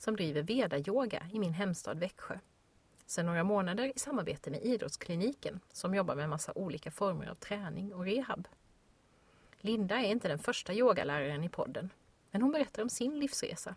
som 0.00 0.16
driver 0.16 0.42
Veda-yoga 0.42 1.26
i 1.32 1.38
min 1.38 1.52
hemstad 1.52 1.98
Växjö. 1.98 2.38
Sedan 3.06 3.26
några 3.26 3.44
månader 3.44 3.92
i 3.96 3.98
samarbete 3.98 4.50
med 4.50 4.62
Idrottskliniken 4.62 5.60
som 5.72 5.94
jobbar 5.94 6.14
med 6.14 6.28
massa 6.28 6.52
olika 6.54 6.90
former 6.90 7.26
av 7.26 7.34
träning 7.34 7.94
och 7.94 8.04
rehab. 8.04 8.48
Linda 9.60 9.96
är 9.96 10.08
inte 10.08 10.28
den 10.28 10.38
första 10.38 10.74
yogaläraren 10.74 11.44
i 11.44 11.48
podden, 11.48 11.90
men 12.30 12.42
hon 12.42 12.52
berättar 12.52 12.82
om 12.82 12.88
sin 12.88 13.18
livsresa. 13.18 13.74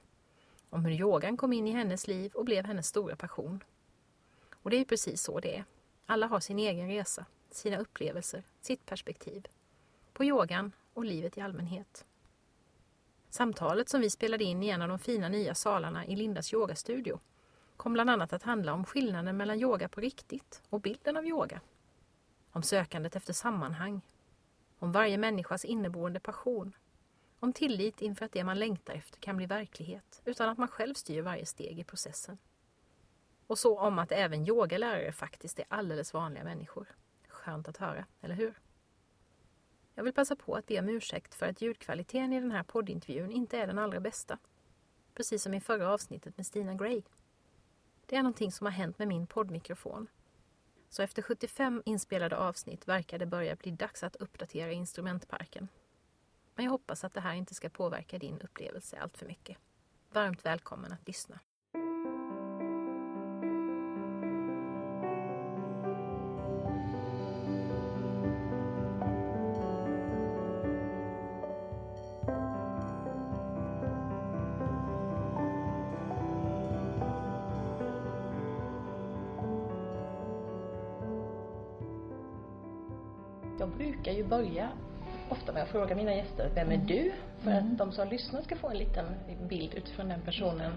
Om 0.70 0.86
hur 0.86 0.92
yogan 0.92 1.38
kom 1.38 1.54
in 1.54 1.68
i 1.68 1.72
hennes 1.72 2.08
liv 2.08 2.32
och 2.34 2.46
blev 2.46 2.66
hennes 2.66 2.88
stora 2.88 3.16
passion. 3.16 3.64
Och 4.54 4.70
det 4.70 4.78
är 4.78 4.86
precis 4.86 5.22
så 5.22 5.40
det 5.40 5.58
är. 5.58 5.66
Alla 6.06 6.28
har 6.28 6.40
sin 6.40 6.60
egen 6.60 6.88
resa, 6.88 7.26
sina 7.52 7.78
upplevelser, 7.78 8.44
sitt 8.62 8.86
perspektiv. 8.86 9.48
På 10.14 10.24
yogan 10.24 10.72
och 10.94 11.06
livet 11.06 11.38
i 11.38 11.42
allmänhet. 11.42 12.06
Samtalet 13.34 13.90
som 13.90 14.02
vi 14.02 14.10
spelade 14.10 14.44
in 14.44 14.64
i 14.64 14.70
en 14.70 14.82
av 14.82 14.88
de 14.90 15.00
fina 15.00 15.30
nya 15.30 15.56
salarna 15.56 16.06
i 16.06 16.16
Lindas 16.16 16.54
yogastudio 16.54 17.20
kom 17.78 17.94
bland 17.94 18.10
annat 18.10 18.34
att 18.34 18.44
handla 18.44 18.74
om 18.74 18.86
skillnaden 18.86 19.38
mellan 19.38 19.60
yoga 19.60 19.90
på 19.90 20.02
riktigt 20.02 20.62
och 20.70 20.82
bilden 20.82 21.18
av 21.18 21.26
yoga. 21.26 21.62
Om 22.52 22.64
sökandet 22.64 23.16
efter 23.16 23.34
sammanhang. 23.34 24.02
Om 24.80 24.92
varje 24.92 25.18
människas 25.18 25.66
inneboende 25.66 26.20
passion. 26.20 26.76
Om 27.40 27.54
tillit 27.54 28.02
inför 28.02 28.26
att 28.26 28.32
det 28.32 28.44
man 28.44 28.60
längtar 28.60 28.94
efter 28.94 29.20
kan 29.20 29.38
bli 29.38 29.46
verklighet 29.46 30.22
utan 30.26 30.50
att 30.50 30.58
man 30.58 30.68
själv 30.68 30.94
styr 30.94 31.22
varje 31.22 31.46
steg 31.46 31.80
i 31.80 31.84
processen. 31.84 32.38
Och 33.48 33.58
så 33.60 33.80
om 33.80 34.00
att 34.00 34.12
även 34.12 34.48
yogalärare 34.48 35.12
faktiskt 35.12 35.60
är 35.60 35.66
alldeles 35.70 36.14
vanliga 36.14 36.44
människor. 36.44 36.88
Skönt 37.28 37.68
att 37.68 37.78
höra, 37.78 38.06
eller 38.22 38.36
hur? 38.36 38.54
Jag 39.96 40.04
vill 40.04 40.14
passa 40.14 40.36
på 40.36 40.56
att 40.56 40.66
be 40.66 40.80
om 40.80 40.90
ursäkt 40.90 41.36
för 41.36 41.46
att 41.46 41.62
ljudkvaliteten 41.62 42.34
i 42.34 42.40
den 42.40 42.52
här 42.52 42.64
poddintervjun 42.64 43.32
inte 43.32 43.58
är 43.58 43.68
den 43.68 43.80
allra 43.80 44.00
bästa. 44.00 44.38
Precis 45.14 45.44
som 45.44 45.54
i 45.54 45.62
förra 45.62 45.94
avsnittet 45.94 46.38
med 46.38 46.46
Stina 46.46 46.74
Gray. 46.74 47.02
Det 48.06 48.16
är 48.16 48.24
någonting 48.24 48.52
som 48.52 48.66
har 48.66 48.72
hänt 48.72 49.00
med 49.00 49.08
min 49.08 49.28
poddmikrofon. 49.28 50.08
Så 50.90 51.02
efter 51.02 51.22
75 51.22 51.84
inspelade 51.86 52.38
avsnitt 52.38 52.88
verkar 52.88 53.20
det 53.20 53.26
börja 53.26 53.56
bli 53.56 53.72
dags 53.72 54.04
att 54.04 54.16
uppdatera 54.16 54.72
instrumentparken. 54.72 55.68
Men 56.56 56.66
jag 56.66 56.72
hoppas 56.72 57.04
att 57.04 57.14
det 57.14 57.22
här 57.22 57.34
inte 57.34 57.56
ska 57.56 57.70
påverka 57.70 58.18
din 58.18 58.42
upplevelse 58.42 59.00
allt 59.00 59.18
för 59.18 59.26
mycket. 59.26 59.58
Varmt 60.12 60.46
välkommen 60.46 60.92
att 60.92 61.08
lyssna. 61.08 61.40
Jag 83.64 83.70
brukar 83.72 84.12
ju 84.12 84.24
börja 84.24 84.70
ofta 85.30 85.52
med 85.54 85.64
att 85.64 85.70
fråga 85.70 85.96
mina 85.96 86.14
gäster, 86.16 86.50
vem 86.56 86.72
är 86.72 86.78
du? 86.78 87.12
För 87.44 87.52
Mm. 87.52 87.72
att 87.72 87.78
de 87.78 87.92
som 87.92 88.08
lyssnar 88.08 88.42
ska 88.42 88.56
få 88.56 88.70
en 88.70 88.78
liten 88.78 89.06
bild 89.50 89.74
utifrån 89.74 90.08
den 90.10 90.22
personen. 90.22 90.72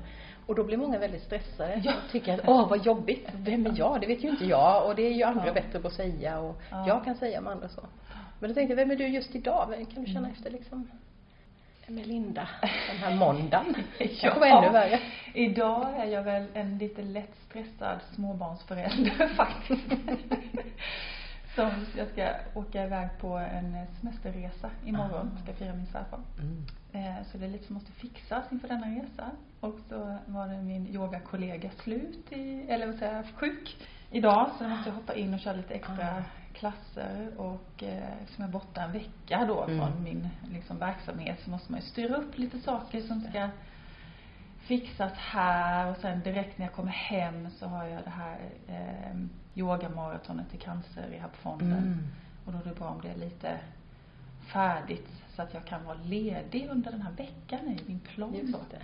Och 0.47 0.55
då 0.55 0.65
blir 0.65 0.77
många 0.77 0.99
väldigt 0.99 1.23
stressade 1.23 1.81
Ja. 1.85 1.93
och 1.93 2.13
tycker 2.13 2.35
att, 2.35 2.41
åh 2.47 2.69
vad 2.69 2.87
jobbigt, 2.87 3.29
vem 3.35 3.67
är 3.67 3.73
jag? 3.79 4.01
Det 4.01 4.07
vet 4.07 4.25
ju 4.25 4.29
inte 4.29 4.45
jag 4.45 4.87
och 4.87 4.95
det 4.95 5.03
är 5.03 5.13
ju 5.13 5.23
andra 5.23 5.47
Ja. 5.47 5.53
bättre 5.53 5.79
på 5.81 5.89
att 5.89 5.95
säga 5.95 6.39
och 6.39 6.61
Ja. 6.71 6.85
jag 6.89 7.05
kan 7.05 7.15
säga 7.15 7.39
om 7.39 7.47
andra 7.47 7.69
så. 7.69 7.81
Men 8.41 8.51
då 8.51 8.55
tänkte 8.55 8.73
jag, 8.73 8.77
vem 8.77 8.91
är 8.91 8.97
du 8.97 9.07
just 9.09 9.35
idag? 9.35 9.87
Kan 9.95 10.05
du 10.05 10.07
känna 10.07 10.19
Mm. 10.19 10.33
efter 10.33 10.51
liksom? 10.51 10.91
Vem 11.87 11.99
är 11.99 12.05
Linda 12.05 12.49
den 12.89 12.97
här 12.99 13.15
måndagen? 13.17 13.75
Ja. 14.23 14.35
Var 14.39 14.47
ännu 14.47 14.71
värre. 14.73 15.01
Idag 15.35 15.87
är 15.97 16.05
jag 16.07 16.23
väl 16.23 16.45
en 16.55 16.79
lite 16.79 17.03
lätt 17.03 17.37
stressad 17.49 17.99
småbarnsförälder 18.15 19.29
faktiskt. 19.37 19.93
Som 21.57 21.71
jag 21.97 22.09
ska 22.09 22.35
åka 22.55 22.85
iväg 22.85 23.09
på 23.21 23.37
en 23.39 23.87
semesterresa 24.01 24.71
imorgon. 24.85 25.31
Ah. 25.39 25.43
Ska 25.43 25.53
fira 25.53 25.75
min 25.75 25.87
svärfar. 25.87 26.21
Mm. 26.41 26.65
Eh, 26.93 27.23
Så 27.27 27.39
det 27.39 27.45
är 27.45 27.51
lite 27.51 27.67
som 27.67 27.75
måste 27.75 27.93
fixas 27.93 28.53
inför 28.53 28.69
denna 28.69 28.87
resa. 28.87 29.31
Och 29.61 29.75
så 29.89 30.17
var 30.27 30.49
det 30.49 30.63
min 30.63 30.87
yogakollega 30.87 31.71
slut 31.71 32.33
i, 32.33 32.67
eller 32.69 32.87
vad 32.87 32.97
säger 32.97 33.15
jag, 33.17 33.27
sjuk 33.27 33.77
idag. 34.11 34.51
Så 34.59 34.65
då 34.65 34.71
måste 34.71 34.89
jag 34.89 34.95
hoppa 34.97 35.15
in 35.15 35.35
och 35.35 35.41
köra 35.41 35.57
lite 35.57 35.75
extra 35.75 36.09
Ah. 36.19 36.23
klasser. 36.53 37.29
Och 37.37 37.83
eh, 37.83 38.13
eftersom 38.23 38.43
jag 38.45 38.49
är 38.49 38.53
borta 38.53 38.83
en 38.83 38.93
vecka 38.93 39.45
då 39.49 39.63
Mm. 39.65 39.79
från 39.79 40.03
min 40.05 40.29
liksom, 40.53 40.79
verksamhet 40.79 41.41
så 41.45 41.51
måste 41.51 41.73
man 41.73 41.81
ju 41.81 41.87
styra 41.87 42.17
upp 42.17 42.39
lite 42.39 42.59
saker 42.59 43.01
som 43.01 43.21
ska 43.21 43.49
fixas 44.59 45.13
här 45.17 45.91
och 45.91 45.97
sen 45.97 46.21
direkt 46.23 46.59
när 46.59 46.67
jag 46.67 46.73
kommer 46.75 46.91
hem 46.93 47.51
så 47.51 47.67
har 47.67 47.85
jag 47.85 48.05
det 48.05 48.11
här 48.11 48.39
eh, 48.69 49.17
yogamaratonet 49.57 50.51
till 50.51 50.61
Cancerrehabfonden. 50.61 51.79
Mm. 51.79 52.07
Och 52.45 52.53
då 52.53 52.59
är 52.59 52.65
det 52.65 52.79
bra 52.79 52.89
om 52.89 53.01
det 53.03 53.09
är 53.09 53.17
lite 53.17 53.59
färdigt 54.53 55.09
så 55.37 55.43
att 55.43 55.55
jag 55.55 55.65
kan 55.65 55.85
vara 55.85 55.97
ledig 56.05 56.69
under 56.71 56.91
den 56.91 57.03
här 57.03 57.13
veckan 57.13 57.61
är 57.69 57.79
min 57.87 58.01
plan 58.01 58.33
då. 58.33 58.39
Just 58.39 58.71
det. 58.71 58.83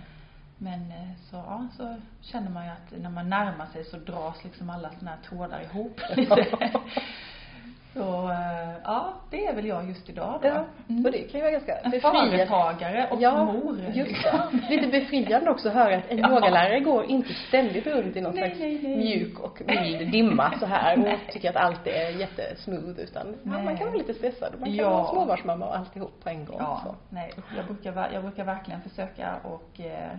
Men 0.57 0.91
eh, 0.91 1.09
så, 1.29 1.35
ja, 1.35 1.67
så 1.77 1.97
känner 2.21 2.49
man 2.49 2.65
ju 2.65 2.71
att 2.71 3.01
när 3.01 3.09
man 3.09 3.29
närmar 3.29 3.65
sig 3.65 3.83
så 3.83 3.97
dras 3.97 4.43
liksom 4.43 4.69
alla 4.69 4.91
såna 4.99 5.11
här 5.11 5.17
trådar 5.29 5.61
ihop 5.61 5.99
lite. 6.15 6.81
Så, 7.93 8.29
eh, 8.31 8.73
ja, 8.83 9.13
det 9.29 9.45
är 9.45 9.55
väl 9.55 9.65
jag 9.65 9.87
just 9.89 10.09
idag 10.09 10.39
då. 10.41 10.47
Ja, 10.47 10.65
Mm. 10.89 11.05
och 11.05 11.11
det 11.11 11.17
kan 11.17 11.39
ju 11.39 11.41
vara 11.41 11.51
ganska 11.51 11.77
En 11.77 11.91
befriande. 11.91 12.31
företagare 12.37 13.07
och 13.11 13.21
ja, 13.21 13.45
mor. 13.45 13.79
just 13.93 14.23
det. 14.23 14.49
Lite 14.69 14.87
befriande 14.87 15.49
också 15.51 15.67
att 15.67 15.73
höra 15.73 15.95
att 15.97 16.09
en 16.09 16.17
Ja. 16.23 16.29
yogalärare 16.29 16.79
går 16.79 17.05
inte 17.05 17.33
ständigt 17.33 17.87
runt 17.87 18.15
i 18.15 18.21
någon 18.21 18.35
Nej, 18.35 18.43
slags 18.43 18.59
nej, 18.59 18.79
nej. 18.83 18.97
mjuk 18.97 19.39
och 19.39 19.61
mild 19.67 20.11
dimma 20.11 20.53
så 20.59 20.65
här 20.65 20.97
Nej. 20.97 21.13
och 21.27 21.33
tycker 21.33 21.49
att 21.49 21.55
allt 21.55 21.87
är 21.87 22.09
jättesmooth 22.19 22.99
utan 22.99 23.27
ja, 23.43 23.49
man 23.49 23.65
Nej. 23.65 23.77
kan 23.77 23.87
vara 23.87 23.97
lite 23.97 24.13
stressad 24.13 24.53
och 24.53 24.59
man 24.59 24.69
kan 24.69 24.75
Ja. 24.75 24.89
vara 24.89 25.07
småbarnsmamma 25.11 25.65
och 25.65 25.77
alltihop 25.77 26.23
på 26.23 26.29
en 26.29 26.45
gång. 26.45 26.57
Ja, 26.59 26.81
Så. 26.85 26.95
nej. 27.09 27.31
Jag 27.55 27.65
brukar, 27.65 28.09
jag 28.13 28.21
brukar 28.23 28.43
verkligen 28.43 28.81
försöka 28.81 29.35
och 29.43 29.79
eh, 29.79 30.09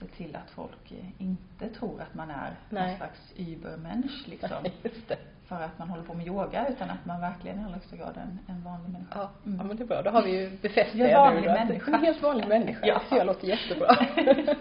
se 0.00 0.06
till 0.06 0.36
att 0.36 0.50
folk 0.50 0.92
inte 1.18 1.68
tror 1.78 2.00
att 2.02 2.14
man 2.14 2.30
är 2.30 2.50
Nej. 2.70 2.88
någon 2.88 2.96
slags 2.96 3.32
übermensch 3.36 4.24
liksom. 4.28 4.48
Just 4.82 5.08
det. 5.08 5.16
För 5.56 5.64
att 5.64 5.78
man 5.78 5.88
håller 5.90 6.02
på 6.02 6.14
med 6.14 6.26
yoga 6.26 6.66
utan 6.68 6.90
att 6.90 7.04
man 7.06 7.20
verkligen 7.20 7.60
i 7.60 7.64
allra 7.64 7.74
högsta 7.74 7.96
grad 7.96 8.16
är 8.16 8.20
en, 8.20 8.38
en 8.48 8.64
vanlig 8.64 8.90
människa. 8.90 9.10
Ja, 9.14 9.30
Mm. 9.46 9.58
ja 9.58 9.64
men 9.64 9.76
det 9.76 9.82
är 9.82 9.86
bra, 9.86 10.02
då 10.02 10.10
har 10.10 10.22
vi 10.22 10.30
ju 10.40 10.50
befäst 10.62 10.90
det 10.92 11.14
vanlig 11.14 11.42
nu 11.42 11.48
då, 11.48 11.54
människa. 11.54 11.92
En 11.92 12.04
helt 12.04 12.22
vanlig 12.22 12.48
människa. 12.48 12.86
Ja. 12.86 13.00
Det 13.10 13.16
jag 13.16 13.26
låter 13.26 13.46
jättebra. 13.48 13.88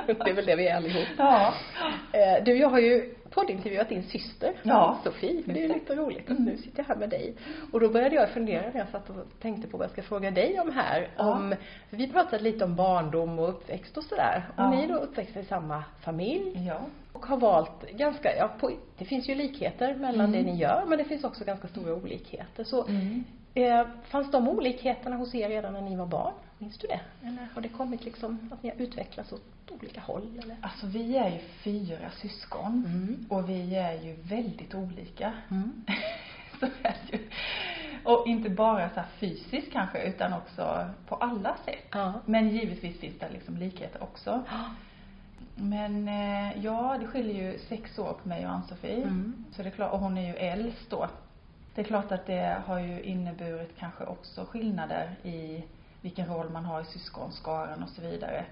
det 0.06 0.30
är 0.30 0.34
väl 0.34 0.46
det 0.46 0.56
vi 0.56 0.68
är 0.68 0.76
allihop. 0.76 1.08
Ja. 1.18 1.54
Eh, 2.14 2.44
Du, 2.44 2.58
jag 2.58 2.70
har 2.70 2.80
ju 2.80 3.16
poddintervjuat 3.32 3.90
din 3.90 4.04
syster, 4.04 4.54
Ja. 4.64 5.00
Sofie. 5.04 5.42
Det 5.46 5.52
är 5.64 5.68
ju 5.68 5.74
lite 5.74 5.96
roligt 5.96 6.32
att 6.32 6.40
Mm. 6.40 6.44
nu 6.46 6.58
sitter 6.58 6.80
jag 6.80 6.86
här 6.86 6.96
med 6.96 7.10
dig. 7.10 7.36
Och 7.72 7.80
då 7.80 7.90
började 7.90 8.16
jag 8.16 8.30
fundera 8.30 8.62
när 8.74 8.80
jag 8.80 8.90
satt 8.90 9.10
och 9.10 9.16
tänkte 9.42 9.68
på 9.68 9.78
vad 9.78 9.86
jag 9.86 9.92
ska 9.92 10.02
fråga 10.02 10.32
dig 10.32 10.60
om 10.60 10.72
här. 10.72 11.08
Ja. 11.18 11.32
Om, 11.36 11.56
för 11.90 11.98
vi 11.98 12.08
pratade 12.08 12.44
lite 12.44 12.66
om 12.66 12.76
barndom 12.76 13.40
och 13.40 13.50
uppväxt 13.50 13.98
och 13.98 14.04
sådär. 14.04 14.44
Och 14.56 14.64
Ja. 14.64 14.70
ni 14.72 14.84
är 14.84 14.88
då 14.88 14.96
uppväxta 14.96 15.40
i 15.40 15.44
samma 15.46 15.84
familj 16.02 16.66
Ja. 16.68 16.80
och 17.14 17.26
har 17.26 17.38
valt 17.38 17.92
ganska, 17.92 18.36
ja, 18.38 18.50
på, 18.60 18.72
det 18.98 19.06
finns 19.06 19.30
ju 19.30 19.36
likheter 19.36 19.96
mellan 19.96 20.26
Mm. 20.26 20.32
det 20.46 20.52
ni 20.52 20.58
gör 20.58 20.84
men 20.88 20.98
det 20.98 21.04
finns 21.04 21.24
också 21.24 21.46
ganska 21.46 21.68
stora 21.68 21.94
olikheter. 21.94 22.64
Så 22.64 22.88
Mm. 22.88 23.24
eh, 23.54 23.88
fanns 24.04 24.32
de 24.32 24.48
olikheterna 24.50 25.16
hos 25.16 25.36
er 25.36 25.50
redan 25.50 25.74
när 25.74 25.82
ni 25.82 25.96
var 25.96 26.06
barn? 26.06 26.34
Minns 26.58 26.78
du 26.78 26.88
det? 26.88 27.00
Eller 27.28 27.48
har 27.56 27.62
det 27.62 27.70
kommit 27.70 28.06
liksom 28.06 28.50
att 28.54 28.64
ni 28.64 28.70
har 28.70 28.82
utvecklats 28.82 29.32
åt 29.34 29.42
olika 29.80 30.02
håll 30.02 30.40
eller? 30.44 30.56
Alltså 30.62 30.88
vi 30.88 31.18
är 31.18 31.30
ju 31.30 31.40
fyra 31.40 32.10
syskon 32.22 32.84
Mm. 32.86 33.26
och 33.30 33.50
vi 33.50 33.76
är 33.76 33.94
ju 33.94 34.16
väldigt 34.24 34.76
olika. 34.76 35.34
Mm. 35.52 35.86
så 36.60 36.66
är 36.66 36.96
det 37.12 37.18
ju. 37.18 37.30
Och 38.04 38.28
inte 38.28 38.50
bara 38.50 38.90
så 38.90 38.96
här 38.96 39.08
fysiskt 39.20 39.72
kanske 39.72 40.04
utan 40.04 40.34
också 40.34 40.86
på 41.08 41.16
alla 41.16 41.56
sätt. 41.66 41.86
Ja. 41.92 42.14
Men 42.26 42.50
givetvis 42.50 43.00
finns 43.00 43.20
det 43.20 43.30
liksom 43.30 43.58
likheter 43.58 44.04
också. 44.04 44.44
Men 45.56 46.08
eh, 46.08 46.64
ja, 46.66 46.98
det 47.00 47.08
skiljer 47.08 47.52
ju 47.52 47.60
sex 47.60 48.00
år 48.00 48.14
på 48.24 48.30
mig 48.30 48.46
och 48.46 48.52
Ann-Sofie. 48.52 49.04
Mm. 49.04 49.46
Så 49.52 49.64
det 49.64 49.70
är 49.70 49.72
klart, 49.72 49.92
och 49.94 50.00
hon 50.00 50.18
är 50.18 50.28
ju 50.28 50.34
äldst 50.34 50.90
då. 50.90 51.08
Det 51.76 51.82
är 51.82 51.86
klart 51.86 52.12
att 52.12 52.26
det 52.26 52.62
har 52.66 52.80
ju 52.80 53.02
inneburit 53.02 53.76
kanske 53.80 54.04
också 54.06 54.46
skillnader 54.46 55.16
i 55.24 55.64
vilken 56.02 56.28
roll 56.28 56.50
man 56.50 56.66
har 56.66 56.82
i 56.82 56.86
syskonskaran 56.86 57.84
och 57.84 57.90
så 57.90 58.02
vidare. 58.02 58.46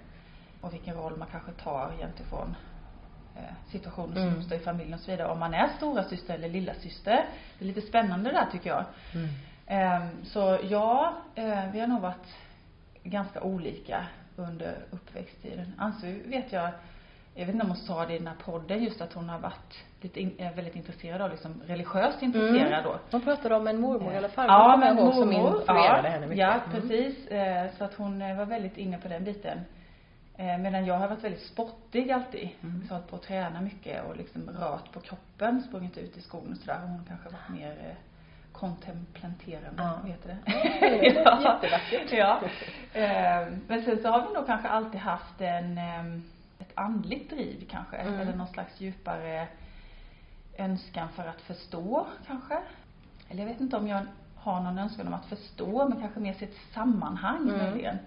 Och 0.61 0.73
vilken 0.73 0.95
roll 0.95 1.17
man 1.17 1.27
kanske 1.31 1.51
tar 1.51 1.91
gentemot 1.99 2.47
eh, 3.35 3.41
situationer 3.71 4.13
som 4.15 4.23
Mm. 4.23 4.37
uppstår 4.39 4.57
i 4.57 4.61
familjen 4.61 4.93
och 4.93 4.99
så 4.99 5.11
vidare. 5.11 5.27
Om 5.27 5.39
man 5.39 5.53
är 5.53 5.67
stora 5.77 6.03
syster 6.03 6.33
eller 6.33 6.49
lilla 6.49 6.73
syster. 6.73 7.25
Det 7.59 7.65
är 7.65 7.67
lite 7.67 7.81
spännande 7.81 8.31
där 8.31 8.45
tycker 8.51 8.69
jag. 8.69 8.85
Mm. 9.13 9.27
Ehm, 9.67 10.25
Så 10.25 10.57
ja, 10.63 11.13
eh, 11.35 11.71
vi 11.71 11.79
har 11.79 11.87
nog 11.87 12.01
varit 12.01 12.35
ganska 13.03 13.41
olika 13.41 14.05
under 14.35 14.75
uppväxttiden. 14.91 15.73
Ansu 15.77 16.21
vet 16.29 16.51
jag, 16.51 16.69
jag 17.35 17.45
vet 17.45 17.53
inte 17.53 17.63
om 17.63 17.69
hon 17.69 17.77
sa 17.77 18.05
det 18.05 18.13
i 18.13 18.17
den 18.17 18.27
här 18.27 18.35
podden 18.45 18.83
just 18.83 19.01
att 19.01 19.13
hon 19.13 19.29
har 19.29 19.39
varit 19.39 19.83
lite 20.01 20.19
in, 20.21 20.35
är 20.37 20.53
väldigt 20.53 20.75
intresserad 20.75 21.21
av 21.21 21.29
liksom 21.31 21.61
religiöst 21.67 22.21
intresserad 22.21 22.83
då. 22.83 22.99
Hon 23.11 23.21
pratade 23.21 23.55
om 23.55 23.67
en 23.67 23.79
mormor 23.79 24.13
eller 24.13 24.27
farmor 24.29 24.51
Ja, 24.51 24.71
kommer 24.71 24.85
jag 24.87 24.95
men 24.95 25.03
ihåg, 25.05 25.13
som 25.13 25.29
mormor, 25.29 25.59
influerade 25.59 26.07
ja, 26.07 26.13
henne 26.13 26.27
mycket. 26.27 26.37
Ja, 26.47 26.53
Mm. 26.53 26.71
precis. 26.81 27.27
Eh, 27.27 27.71
Så 27.77 27.83
att 27.83 27.93
hon 27.93 28.21
eh, 28.21 28.37
var 28.37 28.45
väldigt 28.45 28.77
inne 28.77 28.97
på 28.97 29.07
den 29.07 29.23
biten. 29.23 29.59
Eh, 30.39 30.57
Medan 30.57 30.85
jag 30.85 30.97
har 30.97 31.07
varit 31.07 31.23
väldigt 31.23 31.45
sportig 31.45 32.11
alltid. 32.11 32.49
Mm. 32.63 32.87
Så 32.87 32.93
hållit 32.93 33.07
på 33.09 33.15
att 33.15 33.21
träna 33.23 33.61
mycket 33.61 34.03
och 34.05 34.17
liksom 34.17 34.49
rört 34.49 34.91
på 34.91 34.99
kroppen, 34.99 35.61
sprungit 35.63 35.97
ut 35.97 36.17
i 36.17 36.21
skogen 36.21 36.51
och 36.51 36.57
sådär. 36.57 36.79
Hon 36.81 37.05
kanske 37.07 37.29
varit 37.29 37.49
mer 37.49 37.71
eh, 37.71 37.95
kontemplanterande, 38.51 39.83
Ja. 39.83 39.99
heter 40.07 40.29
det? 40.29 40.51
Ja, 41.25 41.41
jättevackert. 41.41 42.11
ja. 42.11 42.41
Eh, 43.01 43.47
Men 43.67 43.83
sen 43.85 44.01
så 44.01 44.09
har 44.09 44.27
vi 44.27 44.33
nog 44.33 44.45
kanske 44.45 44.67
alltid 44.69 44.99
haft 44.99 45.41
en, 45.41 45.77
eh, 45.77 46.05
ett 46.59 46.71
andligt 46.75 47.29
driv 47.29 47.67
kanske. 47.71 47.97
Mm. 47.97 48.19
Eller 48.19 48.35
någon 48.35 48.47
slags 48.47 48.81
djupare 48.81 49.47
önskan 50.57 51.09
för 51.09 51.27
att 51.27 51.41
förstå 51.41 52.07
kanske. 52.27 52.57
Eller 53.29 53.41
jag 53.43 53.49
vet 53.49 53.61
inte 53.61 53.77
om 53.77 53.87
jag 53.87 54.01
har 54.35 54.59
någon 54.59 54.77
önskan 54.79 55.07
om 55.07 55.13
att 55.13 55.25
förstå 55.25 55.89
men 55.89 55.99
kanske 56.01 56.19
mer 56.19 56.33
se 56.33 56.45
ett 56.45 56.57
sammanhang 56.73 57.49
Mm. 57.49 57.57
möjligen. 57.57 57.97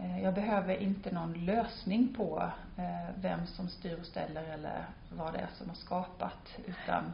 Eh, 0.00 0.22
Jag 0.22 0.34
behöver 0.34 0.76
inte 0.76 1.12
någon 1.14 1.32
lösning 1.44 2.14
på 2.16 2.50
eh, 2.78 3.10
vem 3.22 3.46
som 3.46 3.68
styr 3.68 3.98
och 4.00 4.06
ställer 4.06 4.42
eller 4.42 4.84
vad 5.16 5.32
det 5.32 5.38
är 5.38 5.48
som 5.58 5.68
har 5.68 5.76
skapat 5.76 6.58
utan 6.66 7.12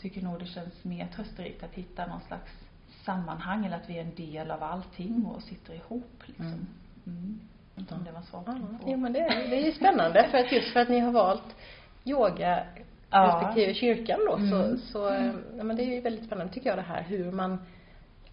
tycker 0.00 0.22
nog 0.22 0.38
det 0.38 0.46
känns 0.46 0.84
mer 0.84 1.06
trösterikt 1.06 1.62
att 1.62 1.74
hitta 1.74 2.06
någon 2.06 2.20
slags 2.20 2.52
sammanhang 3.04 3.66
eller 3.66 3.76
att 3.76 3.90
vi 3.90 3.96
är 3.98 4.02
en 4.02 4.14
del 4.14 4.50
av 4.50 4.62
allting 4.62 5.26
och 5.26 5.42
sitter 5.42 5.74
ihop 5.74 6.22
liksom. 6.26 6.46
Mm. 6.46 6.66
Mm. 7.06 7.40
Inte 7.76 7.94
om 7.94 8.04
det 8.04 8.12
var 8.12 8.22
svar 8.22 8.42
på 8.42 8.52
Ja, 8.52 8.78
jo 8.86 8.96
men 8.96 9.12
det, 9.12 9.18
är- 9.20 9.48
det 9.50 9.56
är 9.56 9.66
ju 9.66 9.72
spännande 9.72 10.28
för 10.30 10.38
att 10.38 10.52
just 10.52 10.72
för 10.72 10.80
att 10.80 10.88
ni 10.88 10.98
har 11.00 11.12
valt 11.12 11.56
yoga 12.04 12.64
Ja. 13.10 13.26
respektive 13.40 13.74
kyrkan 13.74 14.20
då 14.26 14.36
Mm. 14.36 14.50
så, 14.50 14.78
så 14.92 15.08
eh, 15.14 15.30
ja, 15.56 15.64
men 15.64 15.76
det 15.76 15.82
är 15.82 15.94
ju 15.94 16.00
väldigt 16.00 16.24
spännande 16.24 16.52
tycker 16.52 16.68
jag 16.68 16.78
det 16.78 16.82
här 16.82 17.02
hur 17.02 17.32
man 17.32 17.58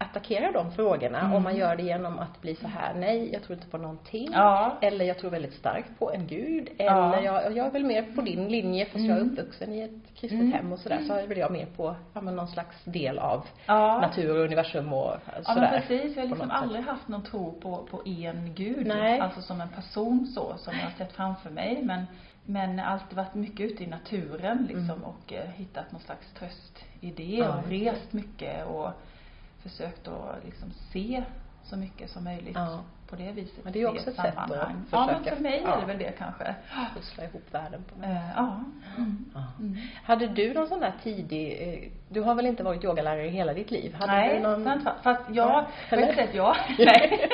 attackerar 0.00 0.52
de 0.52 0.70
frågorna 0.72 1.18
Mm. 1.20 1.32
om 1.34 1.42
man 1.42 1.56
gör 1.56 1.76
det 1.76 1.82
genom 1.82 2.18
att 2.18 2.40
bli 2.40 2.54
så 2.54 2.66
här 2.68 2.94
nej 2.94 3.32
jag 3.32 3.42
tror 3.42 3.56
inte 3.58 3.70
på 3.70 3.78
någonting 3.78 4.28
Ja. 4.32 4.78
eller 4.80 5.04
jag 5.04 5.18
tror 5.18 5.30
väldigt 5.30 5.54
starkt 5.54 5.98
på 5.98 6.12
en 6.12 6.26
gud 6.26 6.68
Ja. 6.78 7.14
eller 7.16 7.24
jag, 7.26 7.56
jag 7.56 7.66
är 7.66 7.70
väl 7.70 7.84
mer 7.84 8.02
på 8.14 8.20
din 8.20 8.48
linje 8.48 8.84
fast 8.84 9.04
jag 9.04 9.16
är 9.16 9.20
Mm. 9.20 9.32
uppvuxen 9.32 9.72
i 9.72 9.80
ett 9.82 10.14
kristet 10.14 10.40
Mm. 10.40 10.52
hem 10.52 10.72
och 10.72 10.78
sådär 10.78 11.00
så 11.06 11.14
är 11.14 11.26
väl 11.26 11.38
jag 11.38 11.50
mer 11.52 11.66
på 11.66 11.94
ja, 12.14 12.20
men 12.20 12.36
någon 12.36 12.48
slags 12.48 12.84
del 12.84 13.18
av 13.18 13.46
Ja. 13.66 14.00
natur 14.00 14.30
och 14.38 14.44
universum 14.44 14.92
och 14.92 15.14
Ja 15.36 15.42
sådär. 15.42 15.60
men 15.60 15.80
precis, 15.80 16.16
jag 16.16 16.22
har 16.22 16.28
liksom 16.28 16.48
sätt. 16.48 16.56
aldrig 16.62 16.84
haft 16.84 17.08
någon 17.08 17.22
tro 17.22 17.52
på, 17.60 17.86
på 17.90 18.02
en 18.06 18.54
gud. 18.54 18.86
Nej. 18.86 19.20
Alltså 19.20 19.42
som 19.42 19.60
en 19.60 19.68
person 19.68 20.26
så, 20.26 20.54
som 20.56 20.74
jag 20.76 20.84
har 20.84 20.90
sett 20.90 21.12
framför 21.12 21.50
mig. 21.50 21.80
Men, 21.82 22.04
men 22.44 22.78
alltid 22.80 23.16
varit 23.16 23.34
mycket 23.34 23.60
ute 23.70 23.84
i 23.84 23.86
naturen 23.86 24.66
liksom 24.68 24.90
Mm. 24.90 25.04
och 25.04 25.32
eh, 25.32 25.48
hittat 25.56 25.92
någon 25.92 26.00
slags 26.00 26.32
tröst 26.32 26.84
i 27.00 27.10
det 27.10 27.22
Ja, 27.22 27.48
och 27.58 27.70
rest 27.70 28.12
mycket 28.12 28.66
och 28.66 28.90
försökt 29.62 30.08
att 30.08 30.44
liksom 30.44 30.70
se 30.92 31.22
så 31.64 31.76
mycket 31.76 32.10
som 32.10 32.24
möjligt 32.24 32.54
Ja. 32.56 32.80
på 33.08 33.16
det 33.16 33.32
viset. 33.32 33.64
Men 33.64 33.72
det 33.72 33.78
är 33.78 33.80
ju 33.80 33.86
också 33.88 34.10
ett 34.10 34.16
sätt 34.16 34.24
att 34.36 34.48
sammanhang. 34.48 34.84
Ja 34.90 35.06
men 35.06 35.18
försöka- 35.18 35.36
för 35.36 35.42
mig 35.42 35.62
ja. 35.64 35.74
är 35.76 35.80
det 35.80 35.86
väl 35.86 35.98
det 35.98 36.18
kanske. 36.18 36.54
pussla 36.94 37.24
ihop 37.24 37.42
världen 37.50 37.84
på 37.92 37.98
något 37.98 38.06
Eh, 38.06 38.30
ja. 38.36 38.60
Mm. 38.96 39.24
Ja. 39.34 39.42
Mm. 39.58 39.76
Hade 40.04 40.26
du 40.26 40.54
någon 40.54 40.68
sån 40.68 40.80
där 40.80 40.92
tidig, 41.02 41.68
eh, 41.74 41.90
du 42.08 42.20
har 42.20 42.34
väl 42.34 42.46
inte 42.46 42.62
varit 42.62 42.84
yogalärare 42.84 43.26
i 43.26 43.30
hela 43.30 43.52
ditt 43.54 43.70
liv? 43.70 43.94
Hade 43.94 44.12
Nej, 44.12 44.34
du 44.36 44.42
någon... 44.42 44.64
sant? 44.64 44.88
Fast 45.02 45.22
jag, 45.32 45.48
Ja, 45.48 45.66
på 45.90 45.94
ett 45.96 46.14
sätt 46.16 46.30
ja. 46.34 46.56
Nej. 46.78 47.28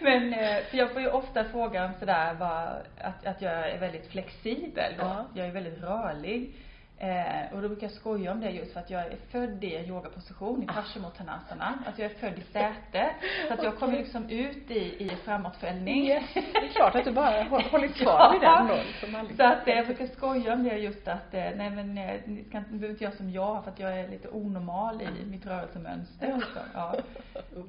Men, 0.00 0.32
eh, 0.32 0.56
för 0.70 0.76
jag 0.78 0.92
får 0.92 1.02
ju 1.02 1.08
ofta 1.08 1.44
frågan 1.44 1.90
sådär 1.98 2.34
vad, 2.34 2.68
att, 3.00 3.26
att 3.26 3.42
jag 3.42 3.52
är 3.70 3.78
väldigt 3.80 4.06
flexibel. 4.10 4.92
Ja. 4.98 5.24
Jag 5.34 5.46
är 5.46 5.52
väldigt 5.52 5.82
rörlig. 5.82 6.54
Eh, 6.98 7.52
och 7.54 7.62
då 7.62 7.68
brukar 7.68 7.86
jag 7.86 7.92
skoja 7.96 8.32
om 8.32 8.40
det 8.40 8.50
just 8.50 8.72
för 8.72 8.80
att 8.80 8.90
jag 8.90 9.00
är 9.06 9.16
född 9.30 9.64
i 9.64 9.76
en 9.76 9.84
yogaposition 9.84 10.62
i 10.62 10.66
Paschimottanasana. 10.66 11.78
Att 11.86 11.98
jag 11.98 12.10
är 12.10 12.14
född 12.14 12.38
i 12.38 12.42
säte. 12.52 13.10
Så 13.48 13.54
att 13.54 13.62
jag 13.62 13.76
kommer 13.78 13.98
liksom 13.98 14.28
ut 14.30 14.70
i, 14.70 15.04
i 15.04 15.08
framåtfällning. 15.24 16.06
Yes, 16.06 16.24
det 16.34 16.40
är 16.40 16.68
klart 16.68 16.94
att 16.94 17.04
du 17.04 17.12
bara 17.12 17.30
hå- 17.42 17.68
håller 17.70 17.88
kvar 17.88 18.32
vid 18.32 18.40
den 18.40 18.66
då. 18.68 18.74
Liksom 18.74 19.14
aldrig- 19.14 19.36
Så 19.36 19.42
att 19.44 19.68
eh, 19.68 19.74
jag 19.74 19.86
brukar 19.86 20.06
skoja 20.06 20.52
om 20.52 20.64
det 20.64 20.78
just 20.78 21.08
att, 21.08 21.34
eh, 21.34 21.44
nej 21.56 21.70
men 21.70 21.98
eh, 21.98 22.20
ni 22.26 22.44
ska 22.44 22.58
inte, 22.58 22.70
behöver 22.70 22.88
inte 22.90 23.04
göra 23.04 23.14
som 23.16 23.30
jag 23.30 23.64
för 23.64 23.70
att 23.70 23.78
jag 23.78 24.00
är 24.00 24.08
lite 24.08 24.28
onormal 24.28 25.02
i 25.02 25.24
mitt 25.30 25.46
rörelsemönster. 25.46 26.28
Ja. 26.28 26.40
Så, 26.54 26.58
ja. 26.74 26.94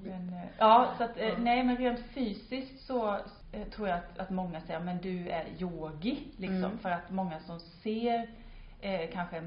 Men, 0.03 0.29
eh, 0.33 0.49
ja, 0.57 0.93
så 0.97 1.03
att, 1.03 1.19
eh, 1.19 1.37
nej 1.39 1.63
men 1.63 1.77
rent 1.77 1.99
fysiskt 2.13 2.85
så 2.85 3.13
eh, 3.51 3.63
tror 3.75 3.87
jag 3.87 3.97
att, 3.97 4.19
att 4.19 4.29
många 4.29 4.61
säger, 4.61 4.79
men 4.79 4.97
du 5.01 5.29
är 5.29 5.45
yogi, 5.59 6.17
liksom. 6.37 6.55
Mm. 6.57 6.77
För 6.77 6.89
att 6.89 7.09
många 7.11 7.39
som 7.39 7.59
ser 7.59 8.27
eh, 8.81 9.09
kanske 9.13 9.43